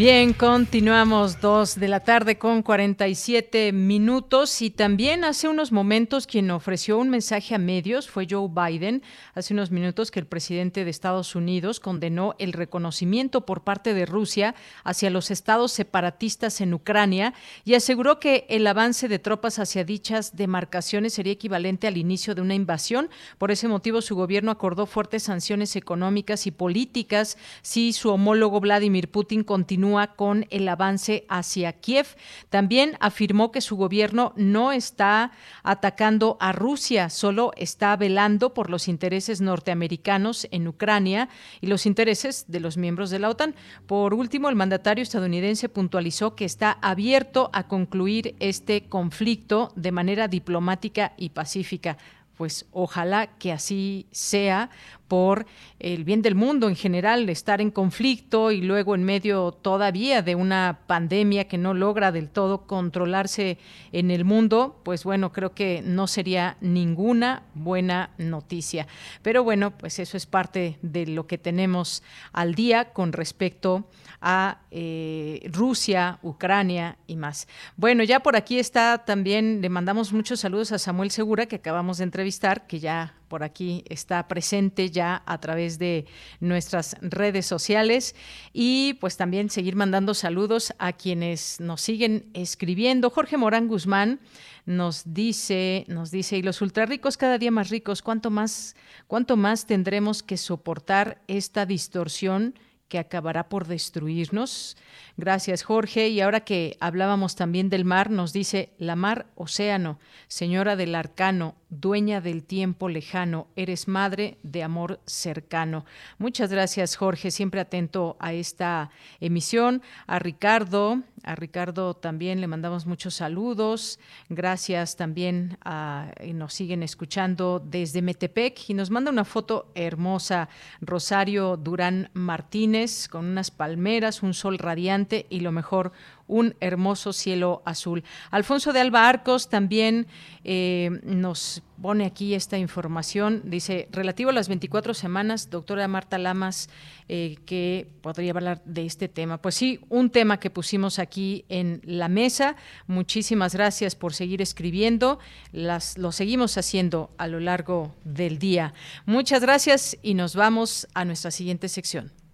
Bien, 0.07 0.35
continuamos 0.35 1.41
dos 1.41 1.81
de 1.81 1.89
la 1.89 1.99
tarde 1.99 2.39
con 2.39 2.63
47 2.63 3.73
minutos 3.73 4.63
y 4.63 4.71
también 4.71 5.25
hace 5.25 5.49
unos 5.49 5.73
momentos 5.73 6.29
quien 6.29 6.53
ofreció 6.53 6.99
un 6.99 7.11
mensaje 7.11 7.57
a 7.57 7.59
medios 7.59 8.09
fue 8.09 8.29
Joe 8.31 8.49
Biden. 8.49 9.03
Hace 9.35 9.53
unos 9.53 9.73
minutos 9.73 10.13
que 10.13 10.21
el 10.21 10.27
presidente 10.29 10.85
de 10.85 10.91
Estados 10.93 11.35
Unidos 11.35 11.81
condenó 11.81 12.37
el 12.39 12.53
reconocimiento 12.53 13.45
por 13.45 13.65
parte 13.65 13.95
de 13.95 14.07
Rusia 14.07 14.55
hacia 14.85 15.11
los 15.11 15.33
estados 15.33 15.73
separatistas 15.73 16.61
en 16.61 16.73
Ucrania 16.73 17.35
y 17.65 17.75
aseguró 17.75 18.21
que 18.21 18.47
el 18.49 18.65
avance 18.69 19.09
de 19.09 19.19
tropas 19.19 19.59
hacia 19.59 19.83
dichas 19.83 20.37
demarcaciones 20.37 21.15
sería 21.15 21.33
equivalente 21.33 21.89
al 21.89 21.97
inicio 21.97 22.37
de 22.37 22.43
una 22.43 22.55
invasión. 22.55 23.11
Por 23.39 23.51
ese 23.51 23.67
motivo 23.67 24.01
su 24.01 24.15
gobierno 24.15 24.53
acordó 24.53 24.87
fuertes 24.87 25.25
sanciones 25.25 25.75
económicas 25.75 26.47
y 26.47 26.53
políticas 26.53 27.39
si 27.63 27.93
su 27.93 28.11
homólogo 28.11 28.61
Vladimir 28.61 29.11
Putin 29.11 29.43
continúa 29.43 29.96
con 30.05 30.47
el 30.51 30.69
avance 30.69 31.25
hacia 31.29 31.73
Kiev. 31.73 32.17
También 32.51 32.97
afirmó 33.01 33.51
que 33.51 33.61
su 33.61 33.77
gobierno 33.77 34.33
no 34.37 34.73
está 34.73 35.33
atacando 35.63 36.37
a 36.41 36.53
Rusia, 36.53 37.09
solo 37.11 37.53
está 37.57 37.97
velando 37.97 38.53
por 38.53 38.71
los 38.71 38.89
intereses 38.89 39.41
norteamericanos 39.41 40.47
en 40.51 40.69
Ucrania 40.69 41.29
y 41.61 41.67
los 41.67 41.87
intereses 41.87 42.45
de 42.49 42.61
los 42.61 42.77
miembros 42.77 43.11
de 43.11 43.19
la 43.19 43.31
OTAN. 43.31 43.55
Por 43.87 44.13
último, 44.15 44.49
el 44.49 44.57
mandatario 44.57 45.03
estadounidense 45.03 45.69
puntualizó 45.69 46.35
que 46.35 46.45
está 46.45 46.79
abierto 46.83 47.51
a 47.53 47.67
concluir 47.67 48.37
este 48.41 48.89
conflicto 48.89 49.73
de 49.77 49.93
manera 49.93 50.29
diplomática 50.29 51.15
y 51.17 51.31
pacífica 51.31 51.97
pues 52.37 52.67
ojalá 52.71 53.39
que 53.39 53.53
así 53.53 54.07
sea 54.11 54.71
por 55.09 55.47
el 55.79 56.05
bien 56.05 56.23
del 56.23 56.35
mundo 56.35 56.69
en 56.69 56.77
general, 56.77 57.29
estar 57.29 57.61
en 57.61 57.71
conflicto 57.71 58.51
y 58.51 58.63
luego 58.63 58.95
en 58.95 59.05
medio 59.05 59.53
todavía 59.53 60.23
de 60.23 60.35
una 60.35 60.81
pandemia 60.87 61.49
que 61.49 61.59
no 61.59 61.75
logra 61.75 62.13
del 62.13 62.29
todo 62.29 62.67
controlarse 62.67 63.59
en 63.93 64.11
el 64.11 64.25
mundo, 64.25 64.81
pues 64.85 65.05
bueno, 65.05 65.33
creo 65.33 65.55
que 65.55 65.83
no 65.85 66.07
sería 66.07 66.57
ninguna 66.61 67.43
buena 67.55 68.11
noticia. 68.19 68.87
Pero 69.23 69.45
bueno, 69.45 69.77
pues 69.77 69.99
eso 69.99 70.17
es 70.17 70.27
parte 70.27 70.79
de 70.83 71.07
lo 71.07 71.27
que 71.27 71.39
tenemos 71.39 72.03
al 72.33 72.55
día 72.55 72.93
con 72.93 73.13
respecto 73.13 73.89
a 74.21 74.61
eh, 74.71 75.49
Rusia, 75.53 76.19
Ucrania 76.23 76.97
y 77.07 77.17
más. 77.17 77.49
Bueno, 77.77 78.03
ya 78.03 78.21
por 78.21 78.37
aquí 78.37 78.59
está 78.59 79.05
también, 79.05 79.61
le 79.61 79.69
mandamos 79.69 80.13
muchos 80.13 80.41
saludos 80.41 80.73
a 80.73 80.79
Samuel 80.79 81.11
Segura, 81.11 81.47
que 81.47 81.57
acabamos 81.57 81.99
de 81.99 82.05
entrevistar, 82.05 82.67
que 82.67 82.81
ya 82.81 83.15
por 83.29 83.43
aquí 83.43 83.85
está 83.89 84.27
presente 84.29 84.91
ya 84.91 85.23
a 85.27 85.39
través 85.41 85.79
de 85.79 86.07
nuestras 86.41 86.97
redes 87.01 87.47
sociales 87.47 88.15
y 88.53 88.95
pues 88.95 89.17
también 89.17 89.51
seguir 89.51 89.77
mandando 89.77 90.15
saludos 90.15 90.73
a 90.79 90.93
quienes 90.93 91.61
nos 91.61 91.81
siguen 91.81 92.31
escribiendo. 92.35 93.11
Jorge 93.11 93.37
Morán 93.37 93.69
Guzmán 93.69 94.21
nos 94.65 95.15
dice, 95.15 95.85
nos 95.89 96.11
dice, 96.11 96.37
y 96.39 96.43
los 96.43 96.61
ultrarricos 96.61 97.17
cada 97.17 97.39
día 97.39 97.51
más 97.51 97.71
ricos, 97.71 98.03
¿cuánto 98.03 98.31
más, 98.31 98.75
cuánto 99.07 99.37
más 99.37 99.67
tendremos 99.67 100.23
que 100.23 100.37
soportar 100.37 101.23
esta 101.29 101.67
distorsión 101.67 102.55
que 102.89 102.99
acabará 102.99 103.49
por 103.49 103.67
destruirnos? 103.67 104.77
Gracias, 105.17 105.63
Jorge. 105.63 106.09
Y 106.09 106.21
ahora 106.21 106.41
que 106.41 106.77
hablábamos 106.81 107.35
también 107.35 107.69
del 107.69 107.85
mar, 107.85 108.11
nos 108.11 108.33
dice, 108.33 108.71
la 108.79 108.97
mar 108.97 109.27
océano, 109.35 109.99
señora 110.29 110.77
del 110.77 110.95
arcano, 110.95 111.57
dueña 111.69 112.21
del 112.21 112.45
tiempo 112.45 112.89
lejano, 112.89 113.49
eres 113.57 113.89
madre 113.89 114.39
de 114.43 114.63
amor 114.63 115.01
cercano. 115.07 115.85
Muchas 116.19 116.51
gracias, 116.51 116.97
Jorge, 116.97 117.31
siempre 117.31 117.61
atento 117.61 118.17
a 118.21 118.33
esta 118.33 118.91
emisión. 119.21 119.83
A 120.07 120.19
Ricardo, 120.19 121.03
a 121.25 121.35
Ricardo 121.35 121.95
también 121.95 122.41
le 122.41 122.47
mandamos 122.47 122.87
muchos 122.87 123.15
saludos. 123.15 123.99
Gracias 124.29 124.97
también 124.97 125.59
a 125.65 126.13
nos 126.35 126.55
siguen 126.55 126.83
escuchando 126.83 127.61
desde 127.65 128.03
Metepec 128.03 128.69
y 128.69 128.75
nos 128.75 128.91
manda 128.91 129.11
una 129.11 129.25
foto 129.25 129.73
hermosa 129.75 130.49
Rosario 130.81 131.57
Durán 131.57 132.11
Martínez 132.13 132.76
con 133.11 133.25
unas 133.25 133.51
palmeras, 133.51 134.23
un 134.23 134.35
sol 134.35 134.59
radiante 134.59 135.27
y 135.31 135.41
lo 135.41 135.51
mejor 135.51 135.93
un 136.29 136.55
hermoso 136.61 137.13
cielo 137.13 137.63
azul. 137.65 138.05
Alfonso 138.31 138.73
de 138.73 138.81
Alba 138.81 139.09
Arcos 139.09 139.49
también 139.49 140.07
eh, 140.45 140.91
nos 141.05 141.63
pone 141.81 142.05
aquí 142.05 142.35
esta 142.35 142.59
información. 142.59 143.43
Dice, 143.45 143.89
relativo 143.93 144.31
a 144.31 144.33
las 144.33 144.49
24 144.49 144.95
semanas, 144.95 145.51
doctora 145.51 145.87
Marta 145.89 146.19
Lamas, 146.19 146.69
eh, 147.09 147.37
que 147.47 147.89
podría 148.01 148.33
hablar 148.33 148.63
de 148.65 148.87
este 148.87 149.09
tema. 149.09 149.41
Pues 149.41 149.55
sí, 149.55 149.81
un 149.89 150.11
tema 150.11 150.41
que 150.41 150.51
pusimos 150.51 150.99
aquí 150.99 151.45
en 151.49 151.81
la 151.85 152.09
mesa. 152.09 152.57
Muchísimas 152.87 153.55
gracias 153.55 153.95
por 153.95 154.15
seguir 154.15 154.43
escribiendo. 154.43 155.19
Las, 155.53 155.99
lo 155.99 156.13
seguimos 156.13 156.59
haciendo 156.59 157.11
a 157.19 157.29
lo 157.29 157.41
largo 157.41 157.95
del 158.05 158.39
día. 158.39 158.75
Muchas 159.05 159.43
gracias 159.43 159.97
y 160.03 160.15
nos 160.15 160.35
vamos 160.35 160.89
a 160.95 161.05
nuestra 161.05 161.31
siguiente 161.31 161.69
sección. 161.69 162.26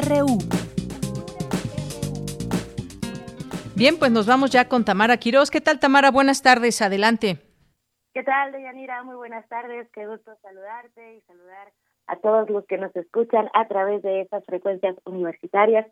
RU. 0.00 0.38
Bien, 3.76 3.98
pues 3.98 4.10
nos 4.10 4.26
vamos 4.26 4.50
ya 4.50 4.68
con 4.68 4.84
Tamara 4.84 5.18
Quiroz. 5.18 5.50
¿Qué 5.50 5.60
tal, 5.60 5.80
Tamara? 5.80 6.10
Buenas 6.10 6.40
tardes, 6.40 6.80
adelante. 6.80 7.36
¿Qué 8.14 8.22
tal, 8.22 8.52
Deyanira? 8.52 9.02
Muy 9.02 9.16
buenas 9.16 9.46
tardes, 9.48 9.88
qué 9.92 10.06
gusto 10.06 10.34
saludarte 10.40 11.16
y 11.16 11.20
saludar 11.22 11.72
a 12.06 12.16
todos 12.16 12.48
los 12.48 12.64
que 12.66 12.78
nos 12.78 12.94
escuchan 12.96 13.50
a 13.54 13.68
través 13.68 14.02
de 14.02 14.22
estas 14.22 14.44
frecuencias 14.46 14.96
universitarias. 15.04 15.86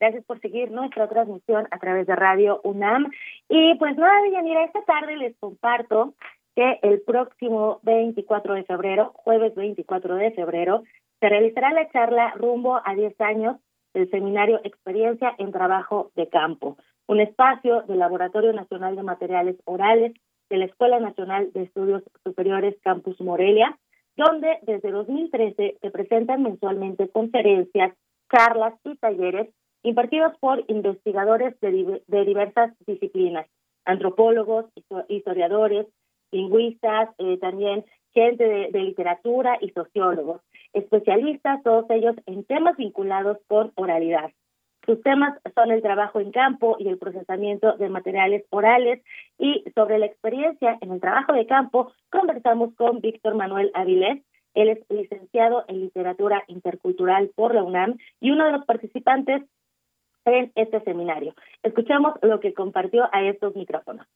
Gracias 0.00 0.24
por 0.24 0.40
seguir 0.40 0.70
nuestra 0.70 1.08
transmisión 1.08 1.66
a 1.70 1.78
través 1.78 2.06
de 2.06 2.16
Radio 2.16 2.60
UNAM. 2.64 3.10
Y 3.48 3.74
pues 3.76 3.96
nada, 3.96 4.22
Deyanira, 4.22 4.64
esta 4.64 4.82
tarde 4.84 5.16
les 5.16 5.36
comparto 5.38 6.14
que 6.54 6.78
el 6.82 7.00
próximo 7.02 7.80
24 7.82 8.54
de 8.54 8.64
febrero, 8.64 9.12
jueves 9.14 9.54
24 9.54 10.16
de 10.16 10.30
febrero, 10.32 10.82
se 11.20 11.28
realizará 11.28 11.72
la 11.72 11.88
charla 11.90 12.32
rumbo 12.36 12.80
a 12.84 12.94
10 12.94 13.20
años 13.20 13.56
del 13.94 14.10
seminario 14.10 14.60
Experiencia 14.64 15.34
en 15.38 15.52
Trabajo 15.52 16.10
de 16.14 16.28
Campo, 16.28 16.76
un 17.06 17.20
espacio 17.20 17.82
del 17.82 17.98
Laboratorio 17.98 18.52
Nacional 18.52 18.96
de 18.96 19.02
Materiales 19.02 19.56
Orales 19.64 20.12
de 20.50 20.58
la 20.58 20.66
Escuela 20.66 21.00
Nacional 21.00 21.50
de 21.52 21.62
Estudios 21.62 22.02
Superiores 22.22 22.76
Campus 22.82 23.20
Morelia, 23.20 23.78
donde 24.16 24.58
desde 24.62 24.90
2013 24.90 25.78
se 25.80 25.90
presentan 25.90 26.42
mensualmente 26.42 27.08
conferencias, 27.08 27.94
charlas 28.30 28.74
y 28.84 28.96
talleres 28.96 29.48
impartidos 29.82 30.36
por 30.40 30.64
investigadores 30.68 31.58
de, 31.60 32.24
diversas 32.24 32.72
disciplinas, 32.86 33.46
antropólogos, 33.84 34.66
historiadores, 35.08 35.86
lingüistas, 36.32 37.10
eh, 37.18 37.38
también 37.38 37.84
gente 38.12 38.44
de 38.44 38.80
literatura 38.80 39.58
y 39.60 39.70
sociólogos 39.70 40.40
especialistas, 40.76 41.62
todos 41.62 41.86
ellos 41.90 42.14
en 42.26 42.44
temas 42.44 42.76
vinculados 42.76 43.38
con 43.48 43.72
oralidad. 43.76 44.30
Sus 44.84 45.02
temas 45.02 45.36
son 45.54 45.72
el 45.72 45.82
trabajo 45.82 46.20
en 46.20 46.30
campo 46.30 46.76
y 46.78 46.88
el 46.88 46.98
procesamiento 46.98 47.76
de 47.76 47.88
materiales 47.88 48.44
orales 48.50 49.02
y 49.38 49.64
sobre 49.74 49.98
la 49.98 50.06
experiencia 50.06 50.78
en 50.80 50.92
el 50.92 51.00
trabajo 51.00 51.32
de 51.32 51.46
campo 51.46 51.92
conversamos 52.10 52.74
con 52.76 53.00
Víctor 53.00 53.34
Manuel 53.34 53.72
Avilés. 53.74 54.22
Él 54.54 54.68
es 54.68 54.78
licenciado 54.88 55.64
en 55.66 55.80
literatura 55.80 56.44
intercultural 56.46 57.30
por 57.34 57.54
la 57.54 57.64
UNAM 57.64 57.96
y 58.20 58.30
uno 58.30 58.44
de 58.44 58.52
los 58.52 58.64
participantes 58.64 59.42
en 60.24 60.52
este 60.54 60.80
seminario. 60.82 61.34
Escuchamos 61.62 62.14
lo 62.22 62.38
que 62.38 62.54
compartió 62.54 63.08
a 63.12 63.22
estos 63.22 63.56
micrófonos 63.56 64.06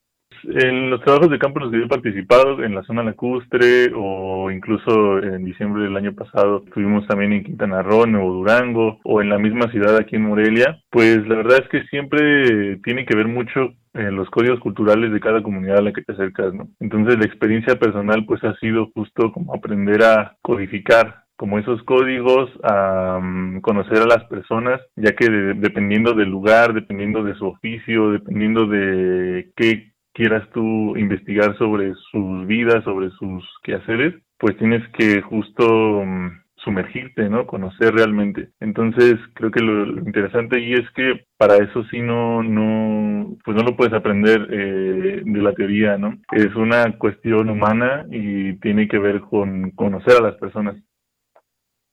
en 0.44 0.90
los 0.90 1.00
trabajos 1.02 1.30
de 1.30 1.38
campo 1.38 1.58
en 1.58 1.64
los 1.64 1.72
que 1.72 1.84
he 1.84 1.88
participado, 1.88 2.62
en 2.62 2.74
la 2.74 2.82
zona 2.82 3.02
lacustre 3.02 3.92
o 3.94 4.50
incluso 4.50 5.18
en 5.18 5.44
diciembre 5.44 5.84
del 5.84 5.96
año 5.96 6.14
pasado 6.14 6.62
estuvimos 6.66 7.06
también 7.06 7.32
en 7.32 7.44
Quintana 7.44 7.82
Roo, 7.82 8.06
Nuevo 8.06 8.32
Durango 8.32 8.98
o 9.04 9.20
en 9.20 9.28
la 9.28 9.38
misma 9.38 9.70
ciudad 9.70 9.96
aquí 9.96 10.16
en 10.16 10.26
Morelia, 10.26 10.80
pues 10.90 11.26
la 11.26 11.36
verdad 11.36 11.62
es 11.62 11.68
que 11.68 11.82
siempre 11.88 12.76
tiene 12.84 13.04
que 13.04 13.16
ver 13.16 13.28
mucho 13.28 13.74
en 13.94 14.14
los 14.14 14.30
códigos 14.30 14.60
culturales 14.60 15.12
de 15.12 15.20
cada 15.20 15.42
comunidad 15.42 15.78
a 15.78 15.82
la 15.82 15.92
que 15.92 16.02
te 16.02 16.12
acercas, 16.12 16.54
¿no? 16.54 16.68
Entonces 16.78 17.18
la 17.18 17.26
experiencia 17.26 17.78
personal 17.78 18.24
pues 18.24 18.42
ha 18.44 18.54
sido 18.56 18.90
justo 18.94 19.32
como 19.32 19.54
aprender 19.54 20.02
a 20.04 20.36
codificar 20.42 21.24
como 21.40 21.58
esos 21.58 21.82
códigos, 21.84 22.50
a 22.62 23.18
mm, 23.18 23.62
conocer 23.62 23.96
a 23.96 24.06
las 24.06 24.24
personas, 24.24 24.78
ya 24.94 25.12
que 25.12 25.30
dependiendo 25.30 26.12
del 26.12 26.28
lugar, 26.28 26.74
dependiendo 26.74 27.24
de 27.24 27.34
su 27.34 27.46
oficio, 27.46 28.10
dependiendo 28.10 28.66
de 28.66 29.50
qué 29.56 29.89
quieras 30.20 30.47
tú 30.52 30.94
investigar 30.98 31.56
sobre 31.56 31.94
sus 32.10 32.47
vidas, 32.47 32.84
sobre 32.84 33.09
sus 33.12 33.42
quehaceres, 33.62 34.14
pues 34.38 34.55
tienes 34.59 34.86
que 34.90 35.22
justo 35.22 35.64
mm, 36.05 36.42
sumergirte, 36.56 37.30
¿no? 37.30 37.47
Conocer 37.47 37.94
realmente. 37.94 38.51
Entonces, 38.60 39.14
creo 39.32 39.51
que 39.51 39.62
lo, 39.62 39.86
interesante 40.01 40.56
ahí 40.56 40.74
es 40.74 40.90
que 40.90 41.24
para 41.38 41.56
eso 41.56 41.84
sí 41.84 42.02
no, 42.02 42.42
no, 42.42 43.34
pues 43.42 43.56
no 43.56 43.62
lo 43.62 43.76
puedes 43.76 43.94
aprender 43.94 44.47
eh, 44.51 45.22
de 45.24 45.42
la 45.42 45.55
teoría, 45.55 45.97
¿no? 45.97 46.18
Es 46.32 46.55
una 46.55 46.98
cuestión 46.98 47.48
humana 47.48 48.05
y 48.10 48.59
tiene 48.60 48.88
que 48.88 48.98
ver 48.98 49.22
con 49.22 49.70
conocer 49.70 50.18
a 50.18 50.22
las 50.22 50.34
personas. 50.34 50.76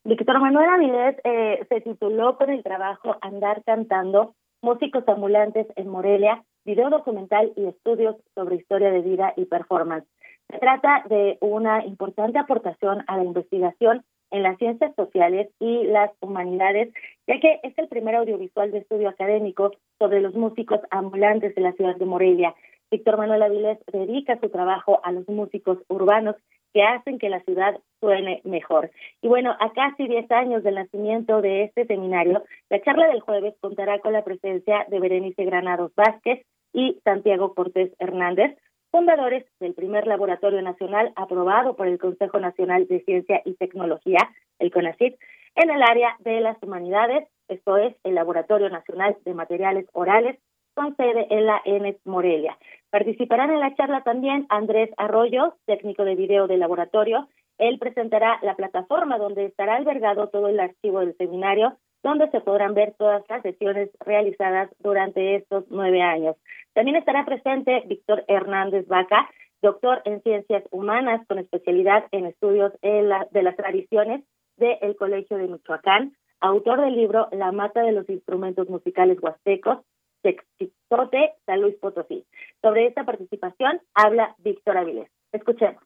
Víctor 0.04 0.42
Manuel 0.42 0.70
Avilés 0.70 1.16
eh, 1.24 1.66
se 1.70 1.80
tituló 1.80 2.36
con 2.36 2.50
el 2.50 2.62
trabajo 2.62 3.16
Andar 3.22 3.64
cantando, 3.66 4.36
músicos 4.62 5.08
ambulantes 5.08 5.68
en 5.78 5.88
Morelia, 5.88 6.44
video 6.68 6.90
documental 6.90 7.54
y 7.56 7.66
estudios 7.66 8.18
sobre 8.36 8.58
historia 8.58 8.92
de 8.92 9.02
vida 9.02 9.34
y 9.38 9.46
performance. 9.46 10.06
Se 10.50 10.60
trata 10.60 11.04
de 11.08 11.38
una 11.40 11.86
importante 11.86 12.38
aportación 12.40 13.06
a 13.08 13.16
la 13.16 13.24
investigación 13.24 14.04
en 14.32 14.44
las 14.44 14.58
ciencias 14.58 14.94
sociales 14.96 15.48
y 15.62 15.86
las 15.86 16.12
humanidades, 16.20 16.94
ya 17.26 17.40
que 17.40 17.62
es 17.64 17.74
el 17.78 17.88
primer 17.88 18.16
audiovisual 18.16 18.72
de 18.72 18.80
estudio 18.80 19.08
académico 19.08 19.72
sobre 19.98 20.20
los 20.20 20.36
músicos 20.36 20.82
ambulantes 20.92 21.56
de 21.56 21.62
la 21.62 21.72
ciudad 21.72 21.96
de 21.96 22.06
Morelia. 22.06 22.54
Víctor 22.92 23.18
Manuel 23.18 23.44
Avilés 23.44 23.80
dedica 23.92 24.38
su 24.42 24.50
trabajo 24.50 25.00
a 25.04 25.14
los 25.14 25.26
músicos 25.30 25.78
urbanos 25.88 26.36
que 26.74 26.84
hacen 26.84 27.18
que 27.18 27.30
la 27.30 27.40
ciudad 27.44 27.80
suene 28.02 28.42
mejor. 28.44 28.92
Y 29.22 29.30
bueno, 29.30 29.56
a 29.58 29.72
casi 29.72 30.06
10 30.06 30.30
años 30.32 30.64
del 30.64 30.76
nacimiento 30.76 31.42
de 31.42 31.64
este 31.64 31.86
seminario, 31.86 32.44
la 32.70 32.82
charla 32.82 33.08
del 33.08 33.22
jueves 33.22 33.56
contará 33.62 34.00
con 34.00 34.12
la 34.12 34.26
presencia 34.26 34.86
de 34.90 35.00
Berenice 35.00 35.46
Granados 35.46 35.94
Vázquez 35.96 36.46
y 36.78 37.02
Santiago 37.04 37.56
Cortés 37.56 37.92
Hernández, 37.98 38.56
fundadores 38.92 39.44
del 39.60 39.74
primer 39.74 40.06
laboratorio 40.06 40.62
nacional 40.62 41.12
aprobado 41.16 41.76
por 41.76 41.88
el 41.88 41.98
Consejo 41.98 42.40
Nacional 42.40 42.86
de 42.88 43.04
Ciencia 43.04 43.42
y 43.46 43.56
Tecnología, 43.56 44.20
el 44.60 44.72
CONACYT, 44.72 45.16
en 45.56 45.72
el 45.72 45.82
área 45.82 46.16
de 46.20 46.40
las 46.40 46.62
humanidades, 46.62 47.28
esto 47.48 47.78
es 47.78 47.96
el 48.04 48.14
Laboratorio 48.14 48.70
Nacional 48.70 49.18
de 49.26 49.34
Materiales 49.34 49.88
Orales, 49.94 50.38
con 50.76 50.96
sede 50.96 51.26
en 51.32 51.48
la 51.48 51.60
ENES 51.66 51.98
Morelia. 52.06 52.56
Participarán 52.92 53.50
en 53.50 53.60
la 53.60 53.74
charla 53.74 54.04
también 54.04 54.46
Andrés 54.50 54.92
Arroyo, 54.98 55.56
técnico 55.66 56.06
de 56.06 56.14
video 56.14 56.46
del 56.46 56.60
laboratorio. 56.60 57.28
Él 57.58 57.80
presentará 57.80 58.38
la 58.44 58.56
plataforma 58.56 59.18
donde 59.18 59.46
estará 59.46 59.78
albergado 59.78 60.28
todo 60.28 60.48
el 60.48 60.60
archivo 60.60 61.00
del 61.00 61.18
seminario, 61.18 61.76
donde 62.04 62.30
se 62.30 62.42
podrán 62.42 62.74
ver 62.74 62.94
todas 62.98 63.24
las 63.30 63.42
sesiones 63.42 63.90
realizadas 64.00 64.70
durante 64.80 65.36
estos 65.36 65.66
nueve 65.70 66.02
años. 66.02 66.36
También 66.74 66.98
estará 66.98 67.26
presente 67.26 67.84
Víctor 67.88 68.24
Hernández 68.28 68.88
Vaca, 68.88 69.30
doctor 69.62 70.02
en 70.06 70.22
ciencias 70.22 70.64
humanas 70.72 71.26
con 71.28 71.40
especialidad 71.40 72.06
en 72.12 72.28
estudios 72.28 72.74
de 72.82 73.44
las 73.44 73.56
tradiciones 73.56 74.24
del 74.58 74.96
Colegio 74.96 75.38
de 75.38 75.48
Michoacán, 75.48 76.16
autor 76.40 76.82
del 76.82 76.96
libro 76.96 77.28
La 77.32 77.52
mata 77.52 77.82
de 77.82 77.92
los 77.92 78.08
instrumentos 78.10 78.70
musicales 78.70 79.18
huastecos, 79.22 79.80
Texitote, 80.22 81.34
San 81.46 81.62
Luis 81.62 81.76
Potosí. 81.76 82.26
Sobre 82.62 82.88
esta 82.88 83.06
participación 83.06 83.82
habla 83.94 84.36
Víctor 84.40 84.78
Avilés. 84.78 85.10
Escuchemos. 85.32 85.82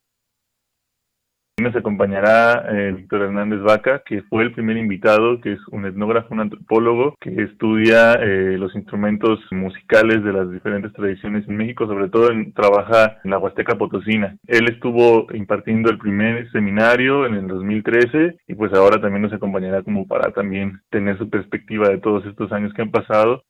Nos 1.62 1.76
acompañará 1.76 2.66
eh, 2.72 2.92
Víctor 2.92 3.22
Hernández 3.22 3.62
Vaca, 3.62 4.02
que 4.04 4.24
fue 4.24 4.42
el 4.42 4.52
primer 4.52 4.78
invitado, 4.78 5.40
que 5.42 5.54
es 5.54 5.60
un 5.68 5.86
etnógrafo, 5.86 6.34
un 6.34 6.40
antropólogo, 6.40 7.16
que 7.22 7.30
estudia 7.44 8.14
eh, 8.14 8.58
los 8.58 8.74
instrumentos 8.74 9.40
musicales 9.52 10.24
de 10.24 10.34
las 10.34 10.52
diferentes 10.52 10.92
tradiciones 10.92 11.48
en 11.48 11.58
México, 11.58 11.86
sobre 11.86 12.10
todo 12.10 12.32
en, 12.32 12.52
trabaja 12.54 13.20
en 13.24 13.30
la 13.30 13.38
Huasteca 13.38 13.78
Potosina. 13.78 14.36
Él 14.48 14.72
estuvo 14.72 15.28
impartiendo 15.36 15.92
el 15.92 16.00
primer 16.00 16.50
seminario 16.50 17.28
en 17.28 17.36
el 17.36 17.48
2013 17.48 18.38
y 18.48 18.56
pues 18.56 18.74
ahora 18.74 19.00
también 19.00 19.22
nos 19.22 19.34
acompañará 19.34 19.84
como 19.84 20.08
para 20.08 20.32
también 20.32 20.82
tener 20.90 21.20
su 21.20 21.30
perspectiva 21.30 21.90
de 21.90 22.00
todos 22.00 22.26
estos 22.26 22.52
años 22.52 22.74
que 22.74 22.82
han 22.82 22.90
pasado 22.90 23.44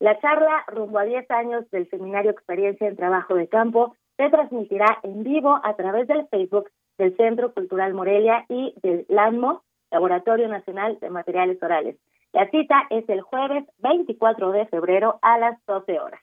la 0.00 0.16
charla, 0.20 0.64
rumbo 0.68 1.00
a 1.00 1.04
10 1.04 1.28
años 1.32 1.68
del 1.72 1.90
Seminario 1.90 2.30
Experiencia 2.30 2.86
en 2.86 2.94
Trabajo 2.94 3.34
de 3.34 3.48
Campo, 3.48 3.96
se 4.16 4.30
transmitirá 4.30 4.98
en 5.02 5.24
vivo 5.24 5.60
a 5.62 5.74
través 5.74 6.06
del 6.06 6.26
Facebook 6.28 6.68
del 6.98 7.16
Centro 7.16 7.54
Cultural 7.54 7.94
Morelia 7.94 8.44
y 8.48 8.74
del 8.82 9.06
LANMO, 9.08 9.62
Laboratorio 9.90 10.48
Nacional 10.48 10.98
de 11.00 11.10
Materiales 11.10 11.62
Orales. 11.62 11.96
La 12.32 12.50
cita 12.50 12.82
es 12.90 13.08
el 13.08 13.22
jueves 13.22 13.64
24 13.78 14.52
de 14.52 14.66
febrero 14.66 15.18
a 15.22 15.38
las 15.38 15.58
12 15.66 15.98
horas. 16.00 16.20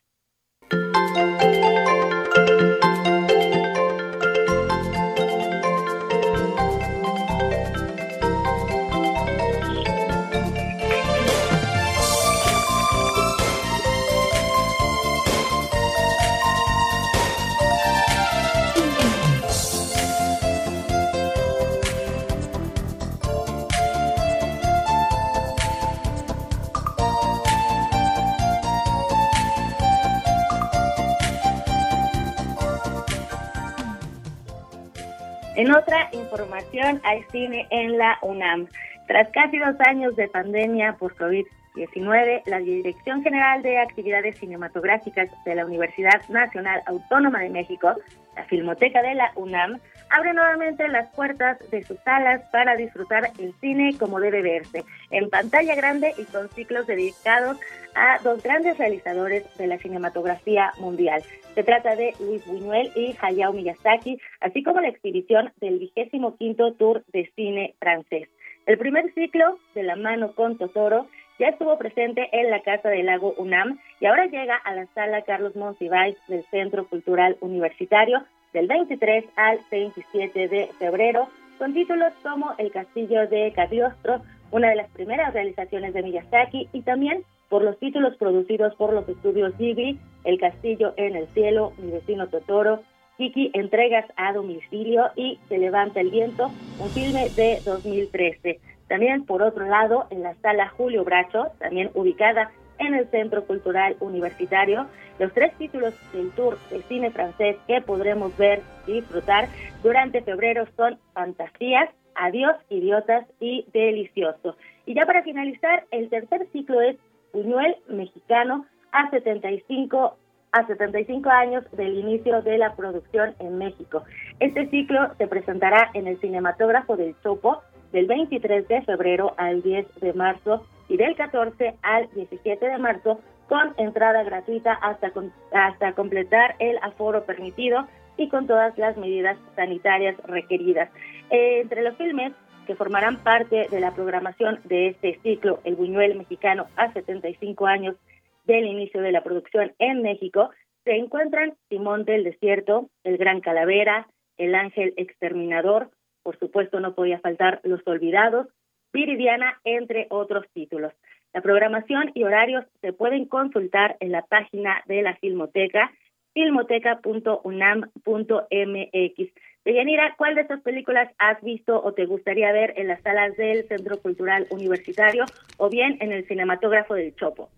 En 35.56 35.72
otra 35.74 36.10
información, 36.12 37.00
hay 37.02 37.22
cine 37.32 37.66
en 37.70 37.96
la 37.96 38.18
UNAM. 38.20 38.68
Tras 39.08 39.30
casi 39.30 39.56
dos 39.56 39.74
años 39.86 40.14
de 40.14 40.28
pandemia 40.28 40.96
por 40.98 41.16
COVID-19, 41.16 42.42
la 42.44 42.58
Dirección 42.58 43.22
General 43.22 43.62
de 43.62 43.78
Actividades 43.78 44.36
Cinematográficas 44.36 45.30
de 45.46 45.54
la 45.54 45.64
Universidad 45.64 46.20
Nacional 46.28 46.82
Autónoma 46.86 47.40
de 47.40 47.48
México, 47.48 47.94
la 48.34 48.44
Filmoteca 48.44 49.00
de 49.00 49.14
la 49.14 49.32
UNAM, 49.34 49.80
abre 50.10 50.32
nuevamente 50.32 50.88
las 50.88 51.08
puertas 51.14 51.58
de 51.70 51.82
sus 51.84 51.98
salas 52.00 52.42
para 52.50 52.76
disfrutar 52.76 53.30
el 53.38 53.52
cine 53.60 53.96
como 53.98 54.20
debe 54.20 54.42
verse, 54.42 54.84
en 55.10 55.28
pantalla 55.30 55.74
grande 55.74 56.14
y 56.16 56.24
con 56.24 56.48
ciclos 56.50 56.86
dedicados 56.86 57.58
a 57.94 58.18
dos 58.22 58.42
grandes 58.42 58.78
realizadores 58.78 59.44
de 59.56 59.66
la 59.66 59.78
cinematografía 59.78 60.72
mundial. 60.78 61.22
Se 61.54 61.62
trata 61.62 61.96
de 61.96 62.14
Luis 62.20 62.46
Buñuel 62.46 62.92
y 62.94 63.16
Hayao 63.20 63.52
Miyazaki, 63.52 64.20
así 64.40 64.62
como 64.62 64.80
la 64.80 64.88
exhibición 64.88 65.52
del 65.60 65.78
vigésimo 65.78 66.36
quinto 66.36 66.74
Tour 66.74 67.04
de 67.12 67.30
Cine 67.34 67.74
francés. 67.78 68.28
El 68.66 68.78
primer 68.78 69.12
ciclo, 69.14 69.58
de 69.74 69.84
la 69.84 69.96
mano 69.96 70.32
con 70.34 70.58
Totoro, 70.58 71.06
ya 71.38 71.48
estuvo 71.48 71.76
presente 71.78 72.28
en 72.32 72.50
la 72.50 72.62
Casa 72.62 72.88
del 72.88 73.06
Lago 73.06 73.34
UNAM 73.38 73.78
y 74.00 74.06
ahora 74.06 74.26
llega 74.26 74.56
a 74.56 74.74
la 74.74 74.86
sala 74.94 75.22
Carlos 75.22 75.54
Monsiváis 75.54 76.16
del 76.28 76.44
Centro 76.50 76.88
Cultural 76.88 77.36
Universitario 77.40 78.24
del 78.52 78.66
23 78.66 79.24
al 79.36 79.60
27 79.70 80.48
de 80.48 80.70
febrero, 80.78 81.28
con 81.58 81.74
títulos 81.74 82.12
como 82.22 82.54
El 82.58 82.70
Castillo 82.70 83.26
de 83.28 83.52
Cagliostro, 83.54 84.22
una 84.50 84.70
de 84.70 84.76
las 84.76 84.90
primeras 84.90 85.32
realizaciones 85.34 85.94
de 85.94 86.02
Miyazaki, 86.02 86.68
y 86.72 86.82
también 86.82 87.24
por 87.48 87.62
los 87.62 87.78
títulos 87.78 88.16
producidos 88.16 88.74
por 88.74 88.92
los 88.92 89.08
estudios 89.08 89.56
Ghibli, 89.56 89.98
El 90.24 90.38
Castillo 90.38 90.94
en 90.96 91.16
el 91.16 91.26
Cielo, 91.28 91.72
Mi 91.78 91.90
vecino 91.90 92.28
Totoro, 92.28 92.82
Kiki 93.16 93.50
Entregas 93.54 94.04
a 94.16 94.32
domicilio 94.32 95.10
y 95.16 95.38
Se 95.48 95.58
levanta 95.58 96.00
el 96.00 96.10
viento, 96.10 96.50
un 96.78 96.88
filme 96.90 97.30
de 97.30 97.60
2013. 97.64 98.60
También, 98.88 99.24
por 99.24 99.42
otro 99.42 99.66
lado, 99.66 100.06
en 100.10 100.22
la 100.22 100.34
sala 100.36 100.68
Julio 100.68 101.02
Bracho, 101.04 101.46
también 101.58 101.90
ubicada 101.94 102.50
en 102.78 102.94
el 102.94 103.08
Centro 103.10 103.44
Cultural 103.44 103.96
Universitario. 104.00 104.86
Los 105.18 105.32
tres 105.32 105.54
títulos 105.56 105.94
del 106.12 106.30
tour 106.32 106.58
de 106.70 106.82
cine 106.82 107.10
francés 107.10 107.56
que 107.66 107.80
podremos 107.80 108.36
ver 108.36 108.62
y 108.86 108.94
disfrutar 108.94 109.48
durante 109.82 110.22
febrero 110.22 110.66
son 110.76 110.98
Fantasías, 111.14 111.90
Adiós, 112.14 112.56
Idiotas 112.70 113.26
y 113.40 113.66
Delicioso. 113.72 114.56
Y 114.86 114.94
ya 114.94 115.06
para 115.06 115.22
finalizar, 115.22 115.84
el 115.90 116.08
tercer 116.08 116.46
ciclo 116.52 116.80
es 116.80 116.96
Buñuel 117.32 117.76
Mexicano 117.88 118.66
a 118.92 119.10
75 119.10 120.16
a 120.52 120.66
75 120.66 121.28
años 121.28 121.64
del 121.72 121.98
inicio 121.98 122.40
de 122.40 122.56
la 122.56 122.74
producción 122.74 123.34
en 123.40 123.58
México. 123.58 124.04
Este 124.40 124.68
ciclo 124.70 125.14
se 125.18 125.26
presentará 125.26 125.90
en 125.92 126.06
el 126.06 126.18
Cinematógrafo 126.18 126.96
del 126.96 127.14
Chopo 127.22 127.62
del 127.96 128.06
23 128.08 128.68
de 128.68 128.82
febrero 128.82 129.32
al 129.38 129.62
10 129.62 129.86
de 130.02 130.12
marzo 130.12 130.66
y 130.86 130.98
del 130.98 131.16
14 131.16 131.76
al 131.80 132.10
17 132.12 132.68
de 132.68 132.76
marzo 132.76 133.20
con 133.48 133.72
entrada 133.78 134.22
gratuita 134.22 134.74
hasta, 134.74 135.10
hasta 135.52 135.92
completar 135.92 136.56
el 136.58 136.76
aforo 136.82 137.24
permitido 137.24 137.86
y 138.18 138.28
con 138.28 138.46
todas 138.46 138.76
las 138.76 138.98
medidas 138.98 139.38
sanitarias 139.54 140.14
requeridas. 140.24 140.90
Eh, 141.30 141.60
entre 141.62 141.80
los 141.80 141.96
filmes 141.96 142.34
que 142.66 142.74
formarán 142.74 143.16
parte 143.22 143.66
de 143.70 143.80
la 143.80 143.94
programación 143.94 144.60
de 144.64 144.88
este 144.88 145.18
ciclo, 145.22 145.60
El 145.64 145.76
Buñuel 145.76 146.18
Mexicano 146.18 146.66
a 146.76 146.92
75 146.92 147.66
años 147.66 147.96
del 148.44 148.66
inicio 148.66 149.00
de 149.00 149.12
la 149.12 149.22
producción 149.22 149.72
en 149.78 150.02
México, 150.02 150.50
se 150.84 150.96
encuentran 150.96 151.54
Simón 151.70 152.04
del 152.04 152.24
Desierto, 152.24 152.90
El 153.04 153.16
Gran 153.16 153.40
Calavera, 153.40 154.06
El 154.36 154.54
Ángel 154.54 154.92
Exterminador, 154.98 155.88
por 156.26 156.36
supuesto 156.40 156.80
no 156.80 156.96
podía 156.96 157.20
faltar 157.20 157.60
Los 157.62 157.86
Olvidados, 157.86 158.48
Viridiana, 158.92 159.60
entre 159.62 160.08
otros 160.10 160.44
títulos. 160.52 160.92
La 161.32 161.40
programación 161.40 162.10
y 162.14 162.24
horarios 162.24 162.64
se 162.80 162.92
pueden 162.92 163.26
consultar 163.26 163.96
en 164.00 164.10
la 164.10 164.22
página 164.22 164.82
de 164.86 165.02
la 165.02 165.14
Filmoteca, 165.18 165.92
filmoteca.unam.mx. 166.34 169.34
Deyanira, 169.64 170.16
¿cuál 170.18 170.34
de 170.34 170.40
estas 170.40 170.62
películas 170.62 171.12
has 171.18 171.40
visto 171.42 171.80
o 171.80 171.92
te 171.92 172.06
gustaría 172.06 172.50
ver 172.50 172.74
en 172.76 172.88
las 172.88 173.00
salas 173.02 173.36
del 173.36 173.68
Centro 173.68 173.98
Cultural 173.98 174.48
Universitario 174.50 175.26
o 175.58 175.70
bien 175.70 175.96
en 176.00 176.10
el 176.10 176.26
cinematógrafo 176.26 176.94
del 176.94 177.14
Chopo? 177.14 177.50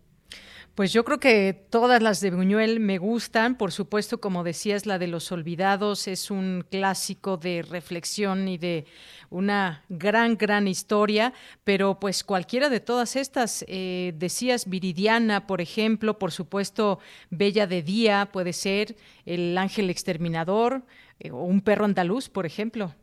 Pues 0.78 0.92
yo 0.92 1.04
creo 1.04 1.18
que 1.18 1.54
todas 1.70 2.00
las 2.00 2.20
de 2.20 2.30
Buñuel 2.30 2.78
me 2.78 2.98
gustan, 2.98 3.58
por 3.58 3.72
supuesto, 3.72 4.20
como 4.20 4.44
decías, 4.44 4.86
la 4.86 5.00
de 5.00 5.08
Los 5.08 5.32
Olvidados 5.32 6.06
es 6.06 6.30
un 6.30 6.64
clásico 6.70 7.36
de 7.36 7.62
reflexión 7.62 8.46
y 8.46 8.58
de 8.58 8.84
una 9.28 9.82
gran, 9.88 10.36
gran 10.36 10.68
historia, 10.68 11.32
pero 11.64 11.98
pues 11.98 12.22
cualquiera 12.22 12.68
de 12.68 12.78
todas 12.78 13.16
estas, 13.16 13.64
eh, 13.66 14.14
decías 14.18 14.70
Viridiana, 14.70 15.48
por 15.48 15.60
ejemplo, 15.60 16.16
por 16.16 16.30
supuesto, 16.30 17.00
Bella 17.28 17.66
de 17.66 17.82
Día 17.82 18.28
puede 18.30 18.52
ser, 18.52 18.94
El 19.26 19.58
Ángel 19.58 19.90
Exterminador 19.90 20.84
eh, 21.18 21.32
o 21.32 21.42
Un 21.42 21.60
Perro 21.60 21.86
Andaluz, 21.86 22.28
por 22.28 22.46
ejemplo. 22.46 22.94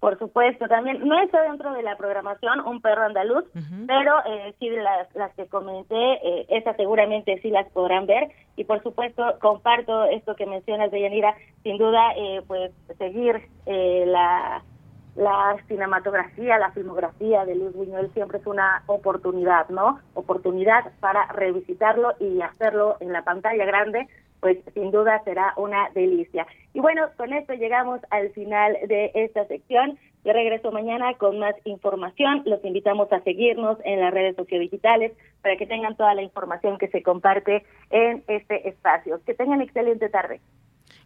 Por 0.00 0.16
supuesto, 0.18 0.68
también 0.68 1.06
no 1.08 1.20
está 1.20 1.42
dentro 1.42 1.72
de 1.72 1.82
la 1.82 1.96
programación 1.96 2.60
un 2.60 2.80
perro 2.80 3.02
andaluz, 3.02 3.44
pero 3.88 4.14
eh, 4.26 4.54
sí 4.60 4.70
las, 4.70 5.12
las 5.16 5.34
que 5.34 5.46
comenté, 5.46 6.12
eh, 6.22 6.46
esas 6.50 6.76
seguramente 6.76 7.40
sí 7.42 7.50
las 7.50 7.68
podrán 7.70 8.06
ver 8.06 8.30
y 8.54 8.62
por 8.62 8.80
supuesto 8.82 9.24
comparto 9.40 10.04
esto 10.04 10.36
que 10.36 10.46
mencionas 10.46 10.92
de 10.92 11.00
Yanira, 11.00 11.34
sin 11.64 11.78
duda 11.78 12.12
eh, 12.16 12.42
pues 12.46 12.70
seguir 12.96 13.42
eh, 13.66 14.04
la, 14.06 14.62
la 15.16 15.56
cinematografía, 15.66 16.58
la 16.58 16.70
filmografía 16.70 17.44
de 17.44 17.56
Luis 17.56 17.74
Buñuel 17.74 18.12
siempre 18.14 18.38
es 18.38 18.46
una 18.46 18.84
oportunidad, 18.86 19.68
¿no? 19.68 19.98
Oportunidad 20.14 20.92
para 21.00 21.26
revisitarlo 21.32 22.14
y 22.20 22.40
hacerlo 22.40 22.98
en 23.00 23.12
la 23.12 23.22
pantalla 23.22 23.64
grande 23.64 24.06
pues 24.40 24.58
sin 24.74 24.90
duda 24.90 25.22
será 25.24 25.52
una 25.56 25.90
delicia. 25.94 26.46
Y 26.74 26.80
bueno, 26.80 27.08
con 27.16 27.32
esto 27.32 27.54
llegamos 27.54 28.00
al 28.10 28.30
final 28.30 28.76
de 28.86 29.10
esta 29.14 29.46
sección. 29.46 29.98
Yo 30.24 30.32
regreso 30.32 30.72
mañana 30.72 31.14
con 31.14 31.38
más 31.38 31.54
información. 31.64 32.42
Los 32.44 32.64
invitamos 32.64 33.12
a 33.12 33.20
seguirnos 33.20 33.78
en 33.84 34.00
las 34.00 34.12
redes 34.12 34.36
sociodigitales 34.36 35.12
para 35.42 35.56
que 35.56 35.66
tengan 35.66 35.96
toda 35.96 36.14
la 36.14 36.22
información 36.22 36.78
que 36.78 36.88
se 36.88 37.02
comparte 37.02 37.64
en 37.90 38.24
este 38.28 38.68
espacio. 38.68 39.20
Que 39.24 39.34
tengan 39.34 39.60
excelente 39.60 40.08
tarde. 40.08 40.40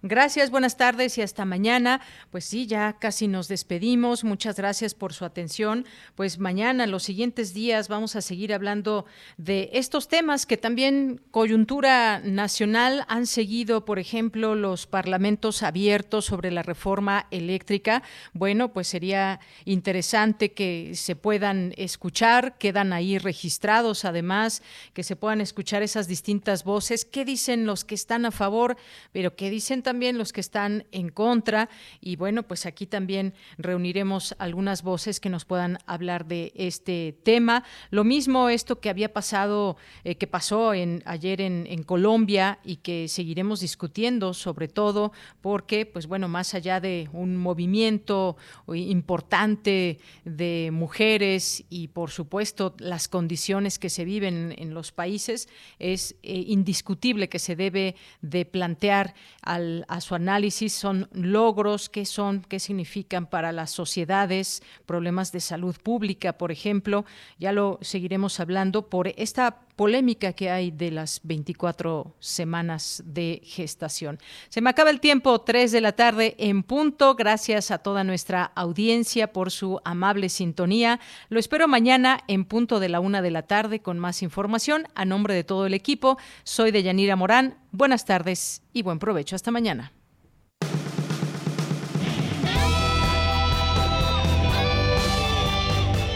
Gracias, 0.04 0.50
buenas 0.50 0.76
tardes 0.76 1.16
y 1.18 1.22
hasta 1.22 1.44
mañana. 1.44 2.00
Pues 2.32 2.44
sí, 2.44 2.66
ya 2.66 2.94
casi 2.94 3.28
nos 3.28 3.46
despedimos. 3.46 4.24
Muchas 4.24 4.56
gracias 4.56 4.94
por 4.94 5.12
su 5.12 5.24
atención. 5.24 5.86
Pues 6.16 6.40
mañana, 6.40 6.88
los 6.88 7.04
siguientes 7.04 7.54
días, 7.54 7.86
vamos 7.86 8.16
a 8.16 8.20
seguir 8.20 8.52
hablando 8.52 9.06
de 9.36 9.70
estos 9.74 10.08
temas 10.08 10.44
que 10.44 10.56
también 10.56 11.20
coyuntura 11.30 12.18
nacional 12.18 13.04
han 13.06 13.28
seguido, 13.28 13.84
por 13.84 14.00
ejemplo, 14.00 14.56
los 14.56 14.88
parlamentos 14.88 15.62
abiertos 15.62 16.24
sobre 16.24 16.50
la 16.50 16.64
reforma 16.64 17.28
eléctrica. 17.30 18.02
Bueno, 18.32 18.72
pues 18.72 18.88
sería 18.88 19.38
interesante 19.64 20.50
que 20.50 20.96
se 20.96 21.14
puedan 21.14 21.74
escuchar, 21.76 22.58
quedan 22.58 22.92
ahí 22.92 23.18
registrados 23.18 24.04
además, 24.04 24.64
que 24.94 25.04
se 25.04 25.14
puedan 25.14 25.40
escuchar 25.40 25.84
esas 25.84 26.08
distintas 26.08 26.64
voces. 26.64 27.04
¿Qué 27.04 27.24
dicen 27.24 27.66
los 27.66 27.84
que 27.84 27.94
están 27.94 28.26
a 28.26 28.32
favor, 28.32 28.76
pero 29.12 29.36
qué 29.36 29.48
dicen 29.48 29.80
también 29.80 29.91
también 29.92 30.16
los 30.16 30.32
que 30.32 30.40
están 30.40 30.86
en 30.90 31.10
contra 31.10 31.68
y 32.00 32.16
bueno, 32.16 32.44
pues 32.44 32.64
aquí 32.64 32.86
también 32.86 33.34
reuniremos 33.58 34.34
algunas 34.38 34.82
voces 34.82 35.20
que 35.20 35.28
nos 35.28 35.44
puedan 35.44 35.76
hablar 35.84 36.24
de 36.24 36.50
este 36.54 37.14
tema. 37.24 37.62
Lo 37.90 38.04
mismo 38.04 38.48
esto 38.48 38.80
que 38.80 38.88
había 38.88 39.12
pasado, 39.12 39.76
eh, 40.04 40.14
que 40.14 40.26
pasó 40.26 40.72
en, 40.72 41.02
ayer 41.04 41.42
en, 41.42 41.82
Colombia 41.82 42.58
y 42.64 42.76
que 42.76 43.06
seguiremos 43.06 43.60
discutiendo 43.60 44.32
sobre 44.32 44.68
todo 44.68 45.12
porque, 45.42 45.84
pues 45.84 46.06
bueno, 46.06 46.26
más 46.26 46.54
allá 46.54 46.80
de 46.80 47.10
un 47.12 47.36
movimiento 47.36 48.38
importante 48.68 49.98
de 50.24 50.70
mujeres 50.72 51.64
y 51.68 51.88
por 51.88 52.10
supuesto 52.10 52.74
las 52.78 53.08
condiciones 53.08 53.78
que 53.78 53.90
se 53.90 54.06
viven 54.06 54.54
en 54.56 54.72
los 54.72 54.90
países, 54.90 55.50
es 55.78 56.14
eh, 56.22 56.44
indiscutible 56.46 57.28
que 57.28 57.38
se 57.38 57.56
debe 57.56 57.96
de 58.22 58.46
plantear 58.46 59.14
al 59.42 59.81
a 59.88 60.00
su 60.00 60.14
análisis 60.14 60.72
son 60.72 61.08
logros, 61.12 61.88
qué 61.88 62.04
son, 62.04 62.42
qué 62.42 62.58
significan 62.58 63.26
para 63.26 63.52
las 63.52 63.70
sociedades, 63.70 64.62
problemas 64.86 65.32
de 65.32 65.40
salud 65.40 65.76
pública, 65.82 66.38
por 66.38 66.52
ejemplo. 66.52 67.04
Ya 67.38 67.52
lo 67.52 67.78
seguiremos 67.82 68.40
hablando 68.40 68.88
por 68.88 69.08
esta 69.16 69.60
polémica 69.76 70.32
que 70.32 70.50
hay 70.50 70.70
de 70.70 70.90
las 70.90 71.20
24 71.22 72.14
semanas 72.20 73.02
de 73.04 73.40
gestación. 73.44 74.18
Se 74.48 74.60
me 74.60 74.70
acaba 74.70 74.90
el 74.90 75.00
tiempo, 75.00 75.40
3 75.40 75.72
de 75.72 75.80
la 75.80 75.92
tarde 75.92 76.34
en 76.38 76.62
punto. 76.62 77.14
Gracias 77.14 77.70
a 77.70 77.78
toda 77.78 78.04
nuestra 78.04 78.44
audiencia 78.54 79.32
por 79.32 79.50
su 79.50 79.80
amable 79.84 80.28
sintonía. 80.28 81.00
Lo 81.28 81.38
espero 81.38 81.68
mañana 81.68 82.20
en 82.28 82.44
punto 82.44 82.80
de 82.80 82.88
la 82.88 83.00
una 83.00 83.22
de 83.22 83.30
la 83.30 83.42
tarde 83.42 83.80
con 83.80 83.98
más 83.98 84.22
información. 84.22 84.86
A 84.94 85.04
nombre 85.04 85.34
de 85.34 85.44
todo 85.44 85.66
el 85.66 85.74
equipo, 85.74 86.18
soy 86.44 86.70
de 86.70 86.82
Yanira 86.82 87.16
Morán. 87.16 87.58
Buenas 87.70 88.04
tardes 88.04 88.62
y 88.72 88.82
buen 88.82 88.98
provecho. 88.98 89.36
Hasta 89.36 89.50
mañana. 89.50 89.92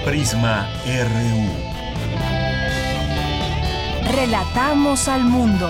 Prisma 0.06 0.68
RU. 0.86 1.75
Relatamos 4.12 5.08
al 5.08 5.24
mundo. 5.24 5.68